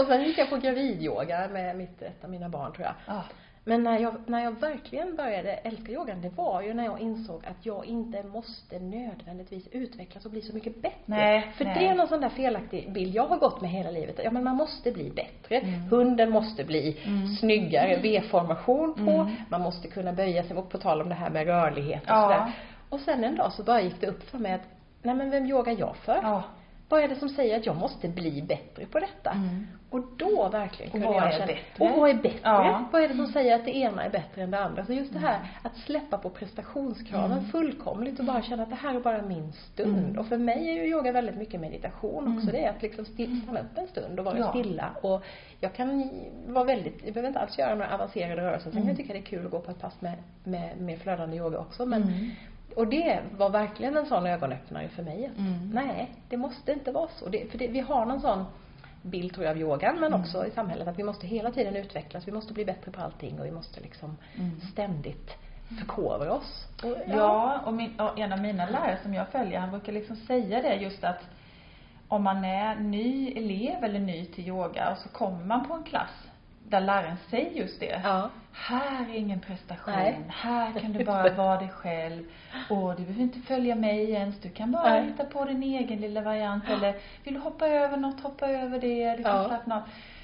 och 0.00 0.06
sen 0.06 0.22
gick 0.22 0.38
jag 0.38 0.50
på 0.50 0.56
gravidyoga 0.56 1.48
med 1.52 1.76
mitt, 1.76 2.02
ett 2.02 2.24
av 2.24 2.30
mina 2.30 2.48
barn 2.48 2.72
tror 2.72 2.84
jag. 2.86 2.94
ja. 3.06 3.22
Men 3.64 3.82
när 3.82 3.98
jag, 3.98 4.14
när 4.26 4.44
jag 4.44 4.60
verkligen 4.60 5.16
började 5.16 5.52
älska 5.52 5.92
yogan, 5.92 6.20
det 6.22 6.28
var 6.28 6.62
ju 6.62 6.74
när 6.74 6.84
jag 6.84 7.00
insåg 7.00 7.46
att 7.46 7.66
jag 7.66 7.84
inte 7.84 8.22
måste 8.22 8.78
nödvändigtvis 8.78 9.68
utvecklas 9.72 10.24
och 10.24 10.30
bli 10.30 10.42
så 10.42 10.54
mycket 10.54 10.82
bättre. 10.82 10.96
Nej, 11.06 11.52
För 11.56 11.64
nej. 11.64 11.74
det 11.78 11.86
är 11.86 11.94
någon 11.94 12.08
sån 12.08 12.20
där 12.20 12.28
felaktig 12.28 12.92
bild 12.92 13.14
jag 13.14 13.26
har 13.26 13.36
gått 13.36 13.60
med 13.60 13.70
hela 13.70 13.90
livet. 13.90 14.20
Ja 14.24 14.30
men 14.30 14.44
man 14.44 14.56
måste 14.56 14.92
bli 14.92 15.10
bättre. 15.10 15.56
Mm. 15.58 15.80
Hunden 15.80 16.30
måste 16.30 16.64
bli 16.64 16.96
snyggare, 17.40 17.96
V-formation 18.02 18.94
på. 18.94 19.10
Mm. 19.10 19.34
Man 19.48 19.60
måste 19.60 19.88
kunna 19.88 20.12
böja 20.12 20.42
sig, 20.42 20.56
och 20.56 20.70
på 20.70 20.78
tal 20.78 21.02
om 21.02 21.08
det 21.08 21.14
här 21.14 21.30
med 21.30 21.46
rörlighet 21.46 22.02
och 22.02 22.08
Ja. 22.08 22.22
sådär. 22.22 22.52
Och 22.88 23.00
sen 23.00 23.24
en 23.24 23.36
dag 23.36 23.52
så 23.52 23.62
bara 23.62 23.80
gick 23.80 24.00
det 24.00 24.06
upp 24.06 24.22
för 24.30 24.38
mig 24.38 24.52
att, 24.52 24.68
nej 25.02 25.14
men 25.14 25.30
vem 25.30 25.46
yogar 25.46 25.76
jag 25.78 25.96
för? 25.96 26.18
Ja. 26.22 26.42
Vad 26.88 27.02
är 27.02 27.08
det 27.08 27.16
som 27.16 27.28
säger 27.28 27.56
att 27.58 27.66
jag 27.66 27.76
måste 27.76 28.08
bli 28.08 28.42
bättre 28.42 28.86
på 28.86 29.00
detta? 29.00 29.30
Mm. 29.30 29.66
Och 29.90 30.00
då 30.16 30.48
verkligen 30.48 30.88
Och 30.88 30.92
kunde 30.92 31.06
vad 31.06 31.16
jag 31.16 31.26
är 31.26 31.32
känna, 31.32 31.46
bättre? 31.46 31.84
och 31.84 32.00
vad 32.00 32.10
är 32.10 32.14
bättre? 32.14 32.38
Ja. 32.42 32.84
Vad 32.92 33.02
är 33.02 33.08
det 33.08 33.14
som 33.14 33.26
säger 33.26 33.54
att 33.54 33.64
det 33.64 33.76
ena 33.76 34.04
är 34.04 34.10
bättre 34.10 34.42
än 34.42 34.50
det 34.50 34.58
andra? 34.64 34.84
Så 34.84 34.92
just 34.92 35.12
det 35.12 35.18
här 35.18 35.34
Mm. 35.36 35.46
att 35.62 35.76
släppa 35.76 36.18
på 36.18 36.30
prestationskraven 36.30 37.44
fullkomligt 37.44 38.18
och 38.18 38.24
bara 38.24 38.42
känna 38.42 38.62
att 38.62 38.68
det 38.70 38.76
här 38.76 38.94
är 38.94 39.00
bara 39.00 39.22
min 39.22 39.52
stund. 39.52 39.98
Mm. 39.98 40.18
Och 40.18 40.26
för 40.26 40.38
mig 40.38 40.70
är 40.70 40.74
ju 40.84 40.90
yoga 40.90 41.12
väldigt 41.12 41.36
mycket 41.36 41.60
meditation 41.60 42.36
också. 42.38 42.50
Det 42.52 42.64
är 42.64 42.70
att 42.70 42.82
liksom 42.82 43.04
sti- 43.04 43.42
stanna 43.42 43.60
upp 43.60 43.78
en 43.78 43.86
stund 43.88 44.18
och 44.18 44.24
vara 44.24 44.38
Ja. 44.38 44.50
stilla. 44.50 44.90
Och 45.02 45.24
jag 45.60 45.74
kan 45.74 46.10
vara 46.46 46.64
väldigt, 46.64 47.04
jag 47.04 47.14
behöver 47.14 47.28
inte 47.28 47.40
alls 47.40 47.58
göra 47.58 47.74
några 47.74 47.94
avancerade 47.94 48.42
rörelser. 48.42 48.62
Sen 48.62 48.72
kan 48.72 48.78
Mm. 48.82 48.88
jag 48.88 48.96
tycka 48.96 49.12
det 49.12 49.18
är 49.18 49.22
kul 49.22 49.44
att 49.46 49.50
gå 49.52 49.60
på 49.60 49.70
ett 49.70 49.80
pass 49.80 50.00
med, 50.00 50.14
med, 50.44 50.80
med 50.80 50.98
flödande 50.98 51.36
yoga 51.36 51.58
också. 51.58 51.86
Men 51.86 52.02
Mm. 52.02 52.30
och 52.76 52.86
det 52.86 53.20
var 53.36 53.50
verkligen 53.50 53.96
en 53.96 54.06
sån 54.06 54.26
ögonöppnare 54.26 54.88
för 54.88 55.02
mig. 55.02 55.26
Att, 55.26 55.38
Mm. 55.38 55.70
Nej, 55.74 56.10
det 56.28 56.36
måste 56.36 56.72
inte 56.72 56.92
vara 56.92 57.08
så. 57.08 57.28
Det, 57.28 57.50
för 57.50 57.58
det, 57.58 57.66
vi 57.68 57.80
har 57.80 58.04
någon 58.06 58.20
sån 58.20 58.44
bild 59.02 59.32
tror 59.34 59.44
jag 59.46 59.50
av 59.50 59.60
yogan 59.60 59.94
men 60.00 60.12
Mm. 60.12 60.20
också 60.20 60.46
i 60.46 60.50
samhället 60.50 60.88
att 60.88 60.98
vi 60.98 61.02
måste 61.02 61.26
hela 61.26 61.50
tiden 61.50 61.76
utvecklas, 61.76 62.28
vi 62.28 62.32
måste 62.32 62.52
bli 62.52 62.64
bättre 62.64 62.90
på 62.92 63.00
allting 63.00 63.40
och 63.40 63.46
vi 63.46 63.50
måste 63.50 63.80
liksom 63.80 64.16
Mm. 64.38 64.60
ständigt 64.60 65.36
förkovra 65.78 66.32
oss. 66.32 66.66
Och, 66.82 66.96
Ja, 67.06 67.60
och, 67.66 67.74
min, 67.74 68.00
och 68.00 68.18
en 68.18 68.32
av 68.32 68.40
mina 68.40 68.66
lärare 68.66 68.98
som 69.02 69.14
jag 69.14 69.28
följer, 69.28 69.60
han 69.60 69.70
brukar 69.70 69.92
liksom 69.92 70.16
säga 70.16 70.62
det 70.62 70.74
just 70.74 71.04
att 71.04 71.20
om 72.08 72.22
man 72.22 72.44
är 72.44 72.74
ny 72.74 73.32
elev 73.32 73.84
eller 73.84 74.00
ny 74.00 74.24
till 74.26 74.46
yoga 74.48 74.90
och 74.90 74.98
så 74.98 75.08
kommer 75.08 75.44
man 75.44 75.68
på 75.68 75.74
en 75.74 75.82
klass 75.82 76.29
där 76.70 76.80
läraren 76.80 77.16
säger 77.30 77.50
just 77.50 77.80
det. 77.80 78.00
Ja. 78.04 78.30
Här 78.52 79.10
är 79.10 79.14
ingen 79.14 79.40
prestation. 79.40 79.94
Nej. 79.94 80.20
Här 80.28 80.72
kan 80.80 80.92
du 80.92 81.04
bara 81.04 81.30
vara 81.34 81.58
dig 81.58 81.68
själv. 81.68 82.24
Och 82.68 82.94
du 82.96 83.02
behöver 83.02 83.22
inte 83.22 83.38
följa 83.40 83.74
mig 83.74 84.10
ens. 84.10 84.40
Du 84.40 84.48
kan 84.50 84.72
bara 84.72 84.90
Nej. 84.90 85.04
hitta 85.06 85.24
på 85.24 85.44
din 85.44 85.62
egen 85.62 86.00
lilla 86.00 86.20
variant. 86.20 86.64
Eller 86.68 86.94
vill 87.24 87.34
du 87.34 87.40
hoppa 87.40 87.68
över 87.68 87.96
något, 87.96 88.20
hoppa 88.20 88.48
över 88.48 88.78
det. 88.80 89.16
Du 89.16 89.22
kan 89.22 89.36
Ja. 89.36 89.48
slappna 89.48 89.76
av. 89.76 89.82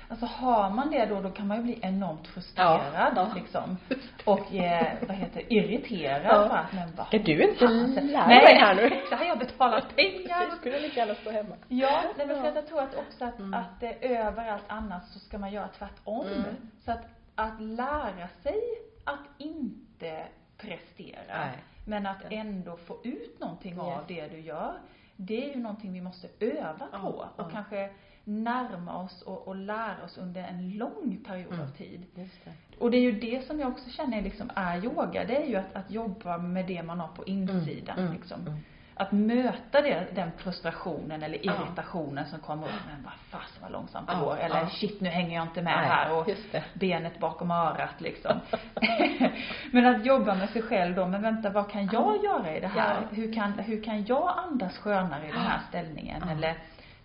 Alltså 0.09 0.27
har 0.27 0.71
man 0.71 0.91
det 0.91 1.07
då, 1.07 1.21
då 1.21 1.31
kan 1.31 1.47
man 1.47 1.57
ju 1.57 1.63
bli 1.63 1.79
enormt 1.83 2.27
frustrerad 2.29 2.81
Ja, 2.95 3.13
ja. 3.17 3.31
liksom. 3.35 3.77
Och 4.25 4.55
eh, 4.55 4.87
vad 5.09 5.17
heter 5.17 5.43
det, 5.49 5.55
irriterad 5.55 6.23
Ja. 6.25 6.49
för 6.49 6.57
att 6.57 6.73
men 6.73 6.89
vad 6.97 7.07
Ska 7.07 7.19
du 7.19 7.43
inte 7.43 7.59
fasen. 7.67 8.07
lära 8.07 8.27
Nej, 8.27 8.45
mig 8.45 8.55
här 8.55 8.75
nu? 8.75 8.89
det 9.11 9.17
har 9.17 9.25
jag 9.25 9.39
betalat 9.39 9.97
pengar. 9.97 10.51
Du 10.51 10.57
skulle 10.57 10.79
lika 10.81 11.01
gärna 11.01 11.15
stå 11.15 11.31
hemma. 11.31 11.57
Ja, 11.69 12.03
nej, 12.17 12.27
men 12.27 12.41
för 12.41 12.49
att 12.49 12.55
jag 12.55 12.67
tror 12.67 12.81
att 12.81 12.95
också 12.95 13.25
att, 13.25 13.39
Mm. 13.39 13.55
att 13.55 13.81
det 13.81 14.07
överallt 14.17 14.65
annars 14.67 15.03
så 15.13 15.19
ska 15.19 15.39
man 15.39 15.53
göra 15.53 15.69
tvärtom. 15.69 16.27
Mm. 16.27 16.45
Så 16.85 16.93
att, 16.93 17.05
att 17.35 17.61
lära 17.61 18.29
sig 18.43 18.61
att 19.05 19.21
inte 19.39 20.27
prestera, 20.59 21.23
Nej. 21.39 21.59
men 21.87 22.07
att 22.07 22.23
ändå 22.31 22.77
få 22.77 22.97
ut 23.05 23.41
någonting 23.41 23.81
av 23.81 23.89
Yes. 23.93 24.03
det 24.09 24.37
du 24.37 24.41
gör. 24.41 24.75
Det 25.17 25.51
är 25.51 25.55
ju 25.57 25.63
någonting 25.63 25.93
vi 25.93 26.01
måste 26.01 26.29
öva 26.41 26.89
Ja, 26.93 26.99
på 26.99 27.09
och 27.09 27.27
ja. 27.37 27.49
kanske 27.53 27.91
närma 28.25 29.03
oss 29.03 29.23
och, 29.23 29.49
och 29.49 29.57
lära 29.57 30.05
oss 30.05 30.19
under 30.19 30.43
en 30.43 30.71
lång 30.71 31.19
period 31.27 31.53
Mm. 31.53 31.67
av 31.67 31.71
tid. 31.71 32.07
Just 32.15 32.45
det. 32.45 32.53
Och 32.79 32.91
det 32.91 32.97
är 32.97 33.01
ju 33.01 33.13
det 33.13 33.47
som 33.47 33.61
jag 33.61 33.69
också 33.69 33.91
känner 33.91 34.23
liksom 34.23 34.51
är 34.55 34.85
yoga. 34.85 35.25
Det 35.25 35.37
är 35.43 35.47
ju 35.47 35.57
att, 35.57 35.77
att 35.77 35.91
jobba 35.91 36.39
med 36.39 36.67
det 36.67 36.83
man 36.83 37.01
har 37.01 37.09
på 37.09 37.25
insidan 37.25 37.99
mm, 37.99 38.13
liksom. 38.13 38.41
mm. 38.41 38.59
Att 38.99 39.13
möta 39.13 39.81
det, 39.83 40.07
den 40.15 40.31
frustrationen 40.37 41.23
eller 41.23 41.39
Ja. 41.43 41.53
irritationen 41.53 42.27
som 42.27 42.39
kommer 42.39 42.67
upp. 42.67 42.73
Men 42.87 43.03
vad 43.05 43.13
fasen 43.41 43.63
vad 43.63 43.73
långsamt 43.73 44.07
det 44.09 44.13
Ja, 44.13 44.21
går. 44.21 44.37
Eller 44.39 44.59
ja. 44.61 44.69
shit 44.69 45.01
nu 45.01 45.09
hänger 45.09 45.37
jag 45.37 45.45
inte 45.45 45.63
med 45.63 45.77
Nej, 45.77 45.89
här. 45.89 46.13
Och 46.13 46.29
benet 46.75 47.19
bakom 47.19 47.51
örat 47.51 48.01
liksom. 48.01 48.41
men 49.73 49.87
att 49.87 50.07
jobba 50.07 50.35
med 50.35 50.49
sig 50.51 50.63
själv 50.63 50.95
då. 50.95 51.07
Men 51.07 51.23
vänta 51.23 51.51
vad 51.51 51.71
kan 51.71 51.87
jag 51.87 52.25
göra 52.25 52.57
i 52.57 52.61
det 52.61 52.69
här? 52.69 52.97
Ja. 53.03 53.17
Hur, 53.17 53.33
kan, 53.33 53.53
hur 53.53 53.83
kan 53.83 54.05
jag 54.05 54.35
andas 54.39 54.79
skönare 54.79 55.25
i 55.29 55.33
den 55.33 55.41
här 55.41 55.61
ställningen? 55.69 56.23
Ja. 56.27 56.33
Eller 56.33 56.55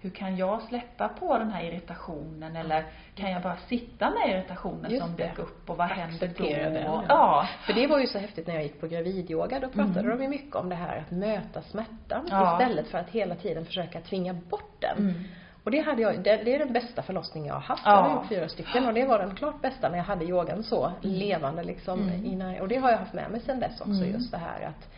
hur 0.02 0.10
kan 0.10 0.38
jag 0.38 0.62
släppa 0.62 1.08
på 1.10 1.38
den 1.38 1.52
här 1.52 1.64
irritationen? 1.64 2.56
Eller 2.56 2.86
kan 3.16 3.32
jag 3.32 3.42
bara 3.42 3.58
sitta 3.58 4.10
med 4.10 4.30
irritationen 4.30 4.92
Just 4.92 5.06
som 5.06 5.16
dök 5.16 5.40
upp 5.40 5.70
och 5.70 5.78
vad 5.78 5.88
händer 5.88 6.32
då? 6.38 6.44
den, 6.44 6.74
ja. 6.76 7.04
Ja. 7.08 7.48
För 7.66 7.74
det 7.74 7.88
var 7.88 8.00
ju 8.00 8.08
så 8.08 8.18
häftigt 8.20 8.48
när 8.48 8.54
jag 8.54 8.64
gick 8.64 8.80
på 8.82 8.88
gravidyoga. 8.88 9.60
Då 9.60 9.70
pratade 9.70 10.00
Mm. 10.00 10.18
de 10.18 10.24
ju 10.24 10.30
mycket 10.30 10.56
om 10.56 10.70
det 10.70 10.76
här 10.76 10.98
att 10.98 11.12
möta 11.12 11.62
smärtan 11.62 12.28
Ja. 12.30 12.54
istället 12.54 12.88
för 12.88 12.98
att 12.98 13.10
hela 13.10 13.36
tiden 13.36 13.66
försöka 13.66 14.02
tvinga 14.02 14.34
bort 14.34 14.76
den. 14.82 14.98
Mm. 14.98 15.24
Och 15.64 15.72
det 15.72 15.80
hade 15.80 16.02
jag, 16.02 16.24
det, 16.24 16.36
det 16.44 16.56
är 16.56 16.60
den 16.60 16.74
bästa 16.74 17.02
förlossningen 17.02 17.48
jag 17.48 17.54
har 17.54 17.62
haft. 17.62 17.82
Ja. 17.86 17.92
Jag 17.92 18.02
har 18.04 18.16
gjort 18.16 18.28
fyra 18.30 18.48
stycken 18.50 18.86
och 18.88 18.94
det 18.94 19.06
var 19.06 19.20
den 19.20 19.36
klart 19.36 19.62
bästa 19.62 19.90
när 19.90 19.98
jag 19.98 20.04
hade 20.06 20.26
yogan 20.26 20.64
så 20.64 20.92
levande 21.02 21.64
liksom 21.64 22.00
Mm. 22.02 22.26
innan, 22.26 22.60
och 22.60 22.68
det 22.68 22.76
har 22.78 22.92
jag 22.92 22.98
haft 22.98 23.14
med 23.14 23.32
mig 23.32 23.40
sen 23.42 23.60
dess 23.60 23.82
också 23.82 23.92
Mm. 24.04 24.12
just 24.12 24.32
det 24.32 24.38
här 24.38 24.62
att 24.62 24.90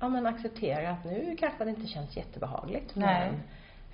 ja 0.00 0.08
men 0.08 0.26
acceptera 0.26 0.90
att 0.90 1.04
nu 1.04 1.36
kanske 1.40 1.64
det 1.64 1.70
inte 1.70 1.86
känns 1.86 2.16
jättebehagligt 2.16 2.94
Nej. 2.94 3.30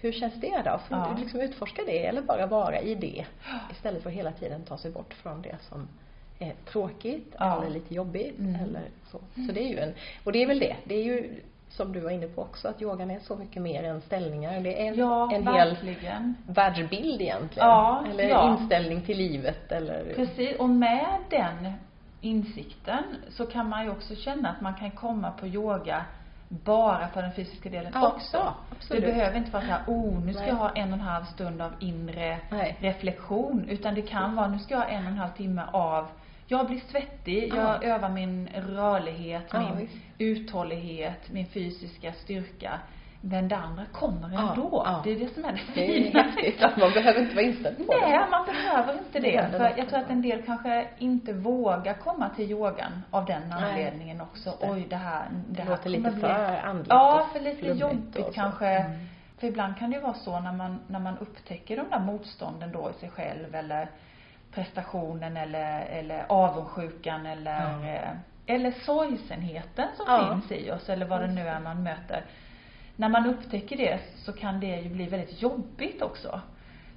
Hur 0.00 0.12
känns 0.12 0.34
det 0.40 0.62
då? 0.64 0.78
Får 0.78 0.98
Ja. 0.98 1.16
liksom 1.20 1.40
utforska 1.40 1.82
det 1.86 2.06
eller 2.06 2.22
bara 2.22 2.46
vara 2.46 2.80
i 2.80 2.94
det 2.94 3.24
istället 3.72 4.02
för 4.02 4.10
att 4.10 4.16
hela 4.16 4.32
tiden 4.32 4.62
ta 4.62 4.76
sig 4.78 4.90
bort 4.90 5.14
från 5.14 5.42
det 5.42 5.56
som 5.60 5.88
är 6.38 6.52
tråkigt 6.72 7.34
Ja. 7.38 7.56
eller 7.62 7.70
lite 7.74 7.94
jobbigt 7.94 8.38
Mm. 8.38 8.54
eller 8.54 8.82
så. 9.10 9.18
Så 9.46 9.52
det 9.52 9.60
är 9.60 9.68
ju 9.68 9.78
en, 9.78 9.94
och 10.24 10.32
det 10.32 10.42
är 10.42 10.46
väl 10.46 10.58
det, 10.58 10.76
det 10.84 10.94
är 10.94 11.04
ju 11.04 11.40
som 11.68 11.92
du 11.92 12.00
var 12.00 12.10
inne 12.10 12.26
på 12.28 12.42
också, 12.42 12.68
att 12.68 12.82
yogan 12.82 13.10
är 13.10 13.18
så 13.20 13.36
mycket 13.36 13.62
mer 13.62 13.82
än 13.84 14.00
ställningar. 14.00 14.60
Det 14.60 14.86
är 14.88 14.94
Ja, 14.94 15.24
en 15.34 15.46
hel 15.46 15.68
verkligen. 15.74 16.34
världsbild 16.46 17.20
egentligen. 17.20 17.68
Ja, 17.68 18.04
eller 18.10 18.24
ja. 18.28 18.56
inställning 18.60 19.02
till 19.02 19.16
livet 19.18 19.72
eller 19.72 20.12
Precis, 20.14 20.56
och 20.58 20.68
med 20.68 21.06
den 21.30 21.72
insikten 22.20 23.02
så 23.30 23.46
kan 23.46 23.68
man 23.68 23.84
ju 23.84 23.90
också 23.90 24.14
känna 24.14 24.48
att 24.50 24.60
man 24.60 24.74
kan 24.74 24.90
komma 24.90 25.30
på 25.30 25.46
yoga 25.46 26.04
bara 26.48 27.08
för 27.08 27.22
den 27.22 27.32
fysiska 27.32 27.70
delen 27.70 27.92
Ja, 27.94 28.08
också. 28.08 28.54
absolut. 28.76 29.02
Det 29.02 29.08
behöver 29.12 29.36
inte 29.36 29.50
vara 29.50 29.62
så 29.62 29.68
här, 29.68 29.82
oh 29.86 30.20
nu 30.24 30.32
ska 30.32 30.40
Nej. 30.42 30.50
jag 30.50 30.56
ha 30.56 30.70
en 30.70 30.88
och 30.88 30.98
en 30.98 31.04
halv 31.04 31.24
stund 31.24 31.62
av 31.62 31.72
inre 31.80 32.38
Nej. 32.50 32.76
reflektion. 32.80 33.68
Utan 33.68 33.94
det 33.94 34.02
kan 34.02 34.36
vara, 34.36 34.48
nu 34.48 34.58
ska 34.58 34.74
jag 34.74 34.80
ha 34.80 34.88
en 34.88 35.04
och 35.04 35.10
en 35.10 35.18
halv 35.18 35.30
timme 35.32 35.62
av 35.72 36.06
jag 36.48 36.66
blir 36.66 36.80
svettig, 36.80 37.48
jag 37.54 37.58
Ja. 37.58 37.82
övar 37.82 38.08
min 38.08 38.48
rörlighet, 38.48 39.44
Ja, 39.52 39.60
min 39.60 39.78
visst. 39.78 39.94
uthållighet, 40.18 41.30
min 41.32 41.46
fysiska 41.46 42.12
styrka. 42.12 42.80
Men 43.30 43.48
det 43.48 43.56
andra 43.56 43.84
kommer 43.92 44.30
Ja, 44.34 44.50
ändå. 44.50 44.82
ja. 44.84 45.00
Det 45.04 45.10
är 45.12 45.18
det 45.18 45.34
som 45.34 45.44
är 45.44 45.52
det 45.52 45.60
Det 45.74 45.98
är 45.98 46.02
fina. 46.04 46.22
häftigt 46.22 46.62
att 46.62 46.76
man 46.76 46.90
behöver 46.92 47.20
inte 47.20 47.34
vara 47.34 47.44
inställd 47.44 47.76
på 47.76 47.94
Nej, 48.02 48.12
det. 48.12 48.26
man 48.30 48.46
behöver 48.46 48.92
inte 48.98 49.18
Det 49.20 49.50
För 49.50 49.74
jag 49.78 49.88
tror 49.88 49.98
att 49.98 50.10
en 50.10 50.22
del 50.22 50.42
kanske 50.42 50.88
inte 50.98 51.32
vågar 51.32 51.94
komma 51.94 52.28
till 52.36 52.50
yogan 52.50 53.02
av 53.10 53.24
den 53.24 53.42
Nej, 53.48 53.58
anledningen 53.70 54.20
också. 54.20 54.52
det. 54.60 54.70
Oj, 54.70 54.86
det 54.90 54.96
här, 54.96 55.24
det, 55.30 55.54
Det 55.56 55.62
här 55.62 55.70
låter 55.70 55.90
lite 55.90 56.10
kommer 56.10 56.20
för 56.20 56.68
andligt 56.68 56.88
Ja, 56.90 57.28
för 57.32 57.40
lite 57.40 57.66
jobbigt 57.66 58.34
kanske. 58.34 58.66
Mm. 58.66 58.98
För 59.38 59.46
ibland 59.46 59.76
kan 59.78 59.90
det 59.90 59.96
ju 59.96 60.02
vara 60.02 60.14
så 60.14 60.40
när 60.40 60.52
man, 60.52 60.80
när 60.86 61.00
man 61.00 61.18
upptäcker 61.18 61.76
de 61.76 61.90
där 61.90 61.98
motstånden 62.00 62.72
då 62.72 62.90
i 62.90 63.00
sig 63.00 63.10
själv 63.10 63.54
eller 63.54 63.88
prestationen 64.54 65.36
eller, 65.36 65.80
eller 65.80 66.24
avundsjukan 66.28 67.26
eller, 67.26 67.60
Ja. 67.60 67.88
eh, 67.88 68.08
eller 68.46 68.70
sorgsenheten 68.70 69.88
som 69.96 70.04
Ja. 70.08 70.28
finns 70.32 70.52
i 70.52 70.70
oss 70.70 70.88
eller 70.88 71.06
vad 71.06 71.20
det 71.20 71.26
nu 71.26 71.48
är 71.48 71.60
man 71.60 71.82
möter. 71.82 72.24
När 72.96 73.08
man 73.08 73.26
upptäcker 73.26 73.76
det 73.76 73.98
så 74.16 74.32
kan 74.32 74.60
det 74.60 74.80
ju 74.80 74.88
bli 74.88 75.06
väldigt 75.06 75.42
jobbigt 75.42 76.02
också. 76.02 76.40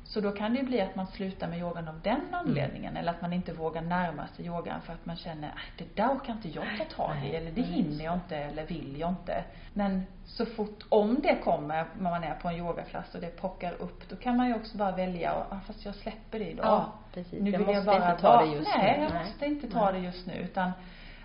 Så 0.03 0.21
då 0.21 0.31
kan 0.31 0.53
det 0.53 0.59
ju 0.59 0.65
bli 0.65 0.81
att 0.81 0.95
man 0.95 1.07
slutar 1.07 1.47
med 1.47 1.59
yogan 1.59 1.87
av 1.87 1.99
den 2.03 2.15
Mm. 2.21 2.33
anledningen 2.33 2.97
eller 2.97 3.11
att 3.11 3.21
man 3.21 3.33
inte 3.33 3.53
vågar 3.53 3.81
närma 3.81 4.27
sig 4.27 4.45
yogan 4.45 4.81
för 4.81 4.93
att 4.93 5.05
man 5.05 5.15
känner 5.15 5.47
att 5.47 5.77
det 5.77 5.95
där 5.95 6.07
orkar 6.13 6.33
inte 6.33 6.47
jag 6.49 6.65
ta 6.77 6.83
tag 6.95 7.15
i 7.17 7.19
Nej, 7.19 7.35
eller 7.35 7.51
det 7.51 7.61
nej, 7.61 7.71
hinner 7.71 8.05
jag 8.05 8.13
inte 8.13 8.37
eller 8.37 8.65
vill 8.65 8.99
jag 8.99 9.09
inte. 9.09 9.43
Men 9.73 10.03
så 10.25 10.45
fort, 10.45 10.83
om 10.89 11.19
det 11.23 11.35
kommer 11.35 11.85
när 11.99 12.09
man 12.11 12.23
är 12.23 12.33
på 12.35 12.47
en 12.49 12.55
yogaklass 12.57 13.15
och 13.15 13.21
det 13.21 13.41
pockar 13.41 13.73
upp, 13.73 14.09
då 14.09 14.15
kan 14.15 14.37
man 14.37 14.47
ju 14.47 14.55
också 14.55 14.77
bara 14.77 14.91
välja 14.91 15.33
och, 15.33 15.53
ah, 15.53 15.59
fast 15.67 15.85
jag 15.85 15.95
släpper 15.95 16.39
det 16.39 16.49
idag. 16.51 16.65
Ja, 16.65 16.93
precis. 17.13 17.41
Nu 17.41 17.51
Jag 17.51 17.59
vill 17.59 17.75
jag 17.75 17.85
bara 17.85 18.11
inte 18.11 18.21
ta 18.21 18.45
det 18.45 18.51
just 18.55 18.69
Nej, 18.77 18.97
nu. 18.97 19.03
jag 19.03 19.13
Nej. 19.13 19.23
måste 19.23 19.45
inte 19.45 19.67
ta 19.69 19.91
det 19.91 19.99
just 19.99 20.25
nu 20.27 20.33
utan 20.33 20.71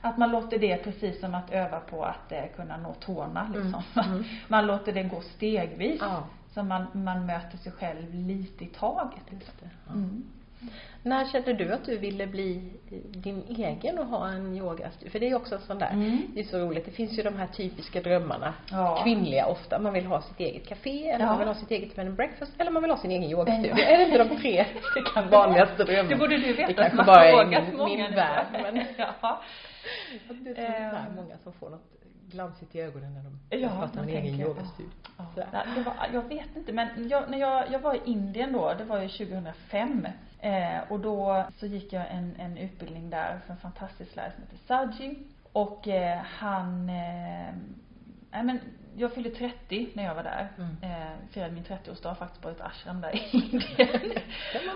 att 0.05 0.19
man 0.19 0.31
låter 0.31 0.59
det 0.59 0.77
precis 0.77 1.21
som 1.21 1.35
att 1.35 1.51
öva 1.53 1.81
på 1.81 2.05
att 2.05 2.33
eh, 2.33 2.45
kunna 2.57 2.77
nå 2.77 2.95
tårna 2.95 3.51
liksom. 3.55 3.83
Mm, 3.97 4.11
mm. 4.13 4.25
Man 4.49 4.67
låter 4.67 4.93
det 4.93 5.03
gå 5.03 5.21
stegvis. 5.21 6.01
Ja. 6.01 6.23
Så 6.55 6.63
man, 6.63 6.87
man 6.93 7.27
möter 7.27 7.59
sig 7.59 7.73
själv 7.73 8.15
lite 8.15 8.65
i 8.65 8.67
taget. 8.67 9.23
Liksom. 9.31 9.55
Ja. 9.87 9.93
Mm. 9.93 10.25
När 11.03 11.25
kände 11.25 11.53
du 11.53 11.73
att 11.73 11.85
du 11.85 11.99
ville 11.99 12.27
bli 12.27 12.73
din 13.11 13.43
egen 13.49 13.99
och 13.99 14.07
ha 14.07 14.29
en 14.29 14.57
yogastudio? 14.57 15.11
För 15.11 15.19
det 15.21 15.27
är 15.27 15.29
ju 15.29 15.35
också 15.37 15.55
en 15.55 15.61
sån 15.61 15.79
där, 15.79 15.91
Mm. 15.91 16.19
det 16.35 16.41
är 16.41 16.45
så 16.45 16.59
roligt. 16.59 16.85
Det 16.85 16.91
finns 16.91 17.19
ju 17.19 17.23
de 17.23 17.37
här 17.37 17.47
typiska 17.47 18.01
drömmarna. 18.01 18.55
Ja. 18.71 19.03
Kvinnliga 19.03 19.47
ofta. 19.47 19.79
Man 19.79 19.93
vill 19.93 20.07
ha 20.07 20.23
sitt 20.23 20.41
eget 20.41 20.69
café, 20.69 21.09
eller 21.11 21.25
Ja. 21.25 21.31
man 21.31 21.39
vill 21.39 21.49
ha 21.49 21.55
sitt 21.55 21.71
eget 21.71 21.97
bed 21.97 22.07
and 22.07 22.17
breakfast, 22.17 22.53
eller 22.59 22.71
man 22.71 22.83
vill 22.83 22.91
ha 22.91 22.99
sin 22.99 23.11
egen 23.11 23.31
yogastudio. 23.31 23.73
Är 23.85 23.99
det 23.99 24.05
inte 24.05 24.25
de 24.25 24.37
tre 24.37 24.67
vanligaste 25.31 25.85
drömmarna? 25.85 26.09
Det 26.09 26.17
borde 26.17 26.37
du 26.39 26.53
veta 26.53 26.67
Det 26.67 26.75
kanske 26.75 27.05
bara 27.05 27.25
är 27.25 27.47
min, 27.47 27.85
min 27.85 28.15
värld, 28.15 28.47
men 28.53 28.77
ja. 29.21 29.41
det 30.45 30.51
är 30.51 30.91
så 30.91 30.97
här 30.97 31.07
Ehm. 31.09 31.17
många 31.17 31.39
som 31.39 31.53
får 31.53 31.71
något 31.71 31.91
glansigt 32.31 32.75
i 32.75 32.81
ögonen 32.81 33.15
när 33.15 33.23
de 33.23 33.59
Ja, 33.61 33.89
man 33.95 34.05
en 34.05 34.09
egen 34.09 34.41
yogastudio. 34.41 34.91
Ja. 35.17 35.27
Det 35.77 35.83
var, 35.83 35.95
jag 36.13 36.23
vet 36.29 36.57
inte 36.57 36.73
men 36.73 37.09
jag, 37.09 37.31
när 37.31 37.39
jag, 37.39 37.73
jag 37.73 37.79
var 37.79 37.95
i 37.95 38.01
Indien 38.05 38.53
då, 38.53 38.75
det 38.79 38.85
var 38.85 39.03
ju 39.03 39.09
2005. 39.09 40.07
Eh, 40.41 40.79
och 40.89 41.01
då 41.01 41.45
så 41.59 41.67
gick 41.67 41.93
jag 41.93 42.07
en, 42.11 42.37
en 42.39 42.57
utbildning 42.57 43.11
där 43.11 43.41
för 43.47 43.53
en 43.53 43.59
fantastisk 43.59 44.17
lärare 44.17 44.33
som 44.33 44.43
heter 44.43 44.59
Saji. 44.67 45.19
Och 45.53 45.89
eh, 45.89 46.19
han, 46.25 46.89
eh, 46.89 47.55
men 48.31 48.61
jag 48.97 49.13
fyllde 49.15 49.31
30 49.31 49.89
när 49.95 50.05
jag 50.05 50.15
var 50.15 50.23
där. 50.23 50.49
Mm. 50.59 50.77
Eh, 50.83 51.13
firade 51.31 51.53
min 51.55 51.65
30-årsdag 51.65 52.15
faktiskt 52.15 52.43
på 52.43 52.49
ett 52.49 52.61
ashram 52.61 53.01
där 53.01 53.15
i 53.17 53.19
Indien. 53.33 54.19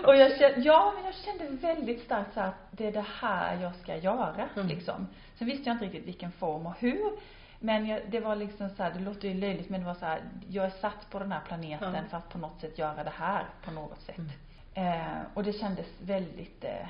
och 0.05 0.15
jag 0.15 0.37
kände, 0.37 0.59
ja 0.61 0.93
men 0.95 1.05
jag 1.05 1.13
kände 1.15 1.67
väldigt 1.67 2.01
starkt 2.03 2.33
så 2.33 2.39
att 2.39 2.55
det 2.71 2.87
är 2.87 2.91
det 2.91 3.05
här 3.21 3.61
jag 3.61 3.75
ska 3.75 3.95
göra 3.97 4.49
Mm. 4.55 4.67
liksom. 4.67 5.07
Sen 5.35 5.47
visste 5.47 5.69
jag 5.69 5.75
inte 5.75 5.85
riktigt 5.85 6.07
vilken 6.07 6.31
form 6.31 6.65
och 6.65 6.75
hur. 6.79 7.11
Men 7.59 7.85
jag, 7.87 8.01
det 8.09 8.19
var 8.19 8.35
liksom 8.35 8.69
så 8.69 8.83
här, 8.83 8.91
det 8.93 8.99
låter 8.99 9.27
ju 9.27 9.33
löjligt 9.33 9.69
men 9.69 9.79
det 9.79 9.85
var 9.87 9.93
så 9.93 10.05
här, 10.05 10.21
jag 10.49 10.65
är 10.65 10.69
satt 10.69 11.09
på 11.09 11.19
den 11.19 11.31
här 11.31 11.41
planeten 11.47 11.93
Ja. 11.95 12.01
för 12.09 12.17
att 12.17 12.29
på 12.29 12.37
något 12.37 12.61
sätt 12.61 12.77
göra 12.77 13.03
det 13.03 13.13
här 13.15 13.43
på 13.65 13.71
något 13.71 14.01
sätt. 14.01 14.17
Mm. 14.17 15.01
Eh, 15.01 15.17
och 15.33 15.43
det 15.43 15.53
kändes 15.53 15.87
väldigt 16.01 16.63
eh, 16.63 16.87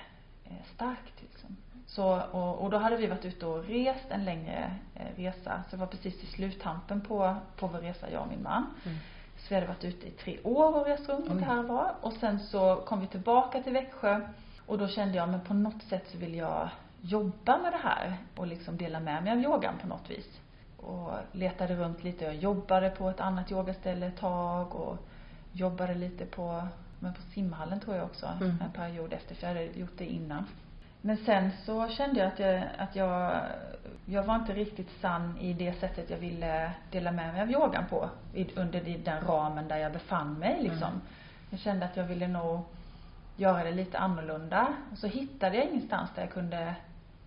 starkt 0.76 1.22
liksom. 1.22 1.58
Så, 1.90 2.22
och, 2.32 2.62
och 2.62 2.70
då 2.70 2.78
hade 2.78 2.98
vi 2.98 3.08
varit 3.08 3.26
ute 3.26 3.46
och 3.46 3.64
rest 3.64 4.06
en 4.10 4.26
längre 4.26 4.76
eh, 4.96 5.16
resa. 5.16 5.64
Så 5.70 5.76
det 5.76 5.80
var 5.80 5.88
precis 5.88 6.24
i 6.24 6.26
sluttampen 6.26 7.02
på, 7.02 7.36
på 7.56 7.68
vår 7.68 7.80
resa, 7.80 8.12
jag 8.12 8.22
och 8.22 8.28
min 8.28 8.44
man. 8.44 8.66
Mm. 8.86 8.98
Så 9.38 9.46
vi 9.50 9.56
hade 9.56 9.68
varit 9.68 9.84
ute 9.84 10.08
i 10.08 10.12
tre 10.12 10.40
år 10.44 10.76
och 10.76 10.86
rest 10.86 11.10
runt 11.10 11.26
Oj. 11.30 11.34
lite 11.34 11.46
här 11.46 11.64
var. 11.64 11.94
Och 12.02 12.14
sen 12.14 12.40
så 12.40 12.76
kom 12.76 13.00
vi 13.02 13.08
tillbaka 13.08 13.64
till 13.64 13.74
Växjö. 13.74 14.22
Och 14.66 14.78
då 14.78 14.88
kände 14.88 15.18
jag, 15.18 15.30
men 15.30 15.42
på 15.42 15.54
något 15.54 15.84
sätt 15.84 16.08
så 16.12 16.18
vill 16.18 16.36
jag 16.36 16.70
jobba 17.02 17.58
med 17.58 17.74
det 17.74 17.80
här. 17.84 18.18
Och 18.36 18.48
liksom 18.48 18.78
dela 18.78 19.00
med 19.00 19.24
mig 19.24 19.34
av 19.34 19.40
yogan 19.40 19.74
på 19.82 19.88
något 19.88 20.10
vis. 20.10 20.40
Och 20.78 21.12
letade 21.32 21.76
runt 21.76 22.04
lite. 22.04 22.26
Jag 22.26 22.36
jobbade 22.36 22.90
på 22.90 23.10
ett 23.10 23.20
annat 23.20 23.52
yogaställe 23.52 24.06
ett 24.06 24.18
tag 24.18 24.76
och 24.76 24.98
jobbade 25.52 25.96
lite 25.96 26.26
på, 26.26 26.68
men 27.00 27.14
på 27.14 27.22
simhallen 27.22 27.80
tror 27.80 27.96
jag 27.96 28.06
också. 28.06 28.26
Mm. 28.26 28.58
En 28.66 28.72
period 28.72 29.14
efter, 29.14 29.36
för 29.36 29.48
jag 29.48 29.54
hade 29.54 29.66
gjort 29.66 29.98
det 29.98 30.06
innan. 30.06 30.46
Men 31.02 31.18
sen 31.18 31.52
så 31.66 31.88
kände 31.88 32.20
jag 32.20 32.28
att 32.28 32.40
jag, 32.40 32.64
att 32.78 32.96
jag, 32.96 33.42
jag 34.06 34.24
var 34.24 34.36
inte 34.36 34.54
riktigt 34.54 34.90
sann 35.02 35.38
i 35.38 35.54
det 35.54 35.74
sättet 35.74 36.10
jag 36.10 36.18
ville 36.18 36.72
dela 36.92 37.12
med 37.12 37.34
mig 37.34 37.42
av 37.42 37.52
yogan 37.52 37.84
på. 37.90 38.10
Under 38.56 38.98
den 39.06 39.24
ramen 39.28 39.68
där 39.68 39.78
jag 39.78 39.92
befann 39.92 40.34
mig 40.34 40.58
liksom. 40.62 40.88
Mm. 40.88 41.02
Jag 41.50 41.60
kände 41.60 41.86
att 41.86 41.98
jag 41.98 42.04
ville 42.04 42.28
nog 42.28 42.62
göra 43.36 43.64
det 43.64 43.72
lite 43.72 43.98
annorlunda. 43.98 44.68
Och 44.92 44.98
så 44.98 45.08
hittade 45.08 45.58
jag 45.58 45.66
ingenstans 45.66 46.10
där 46.16 46.22
jag 46.22 46.32
kunde 46.32 46.76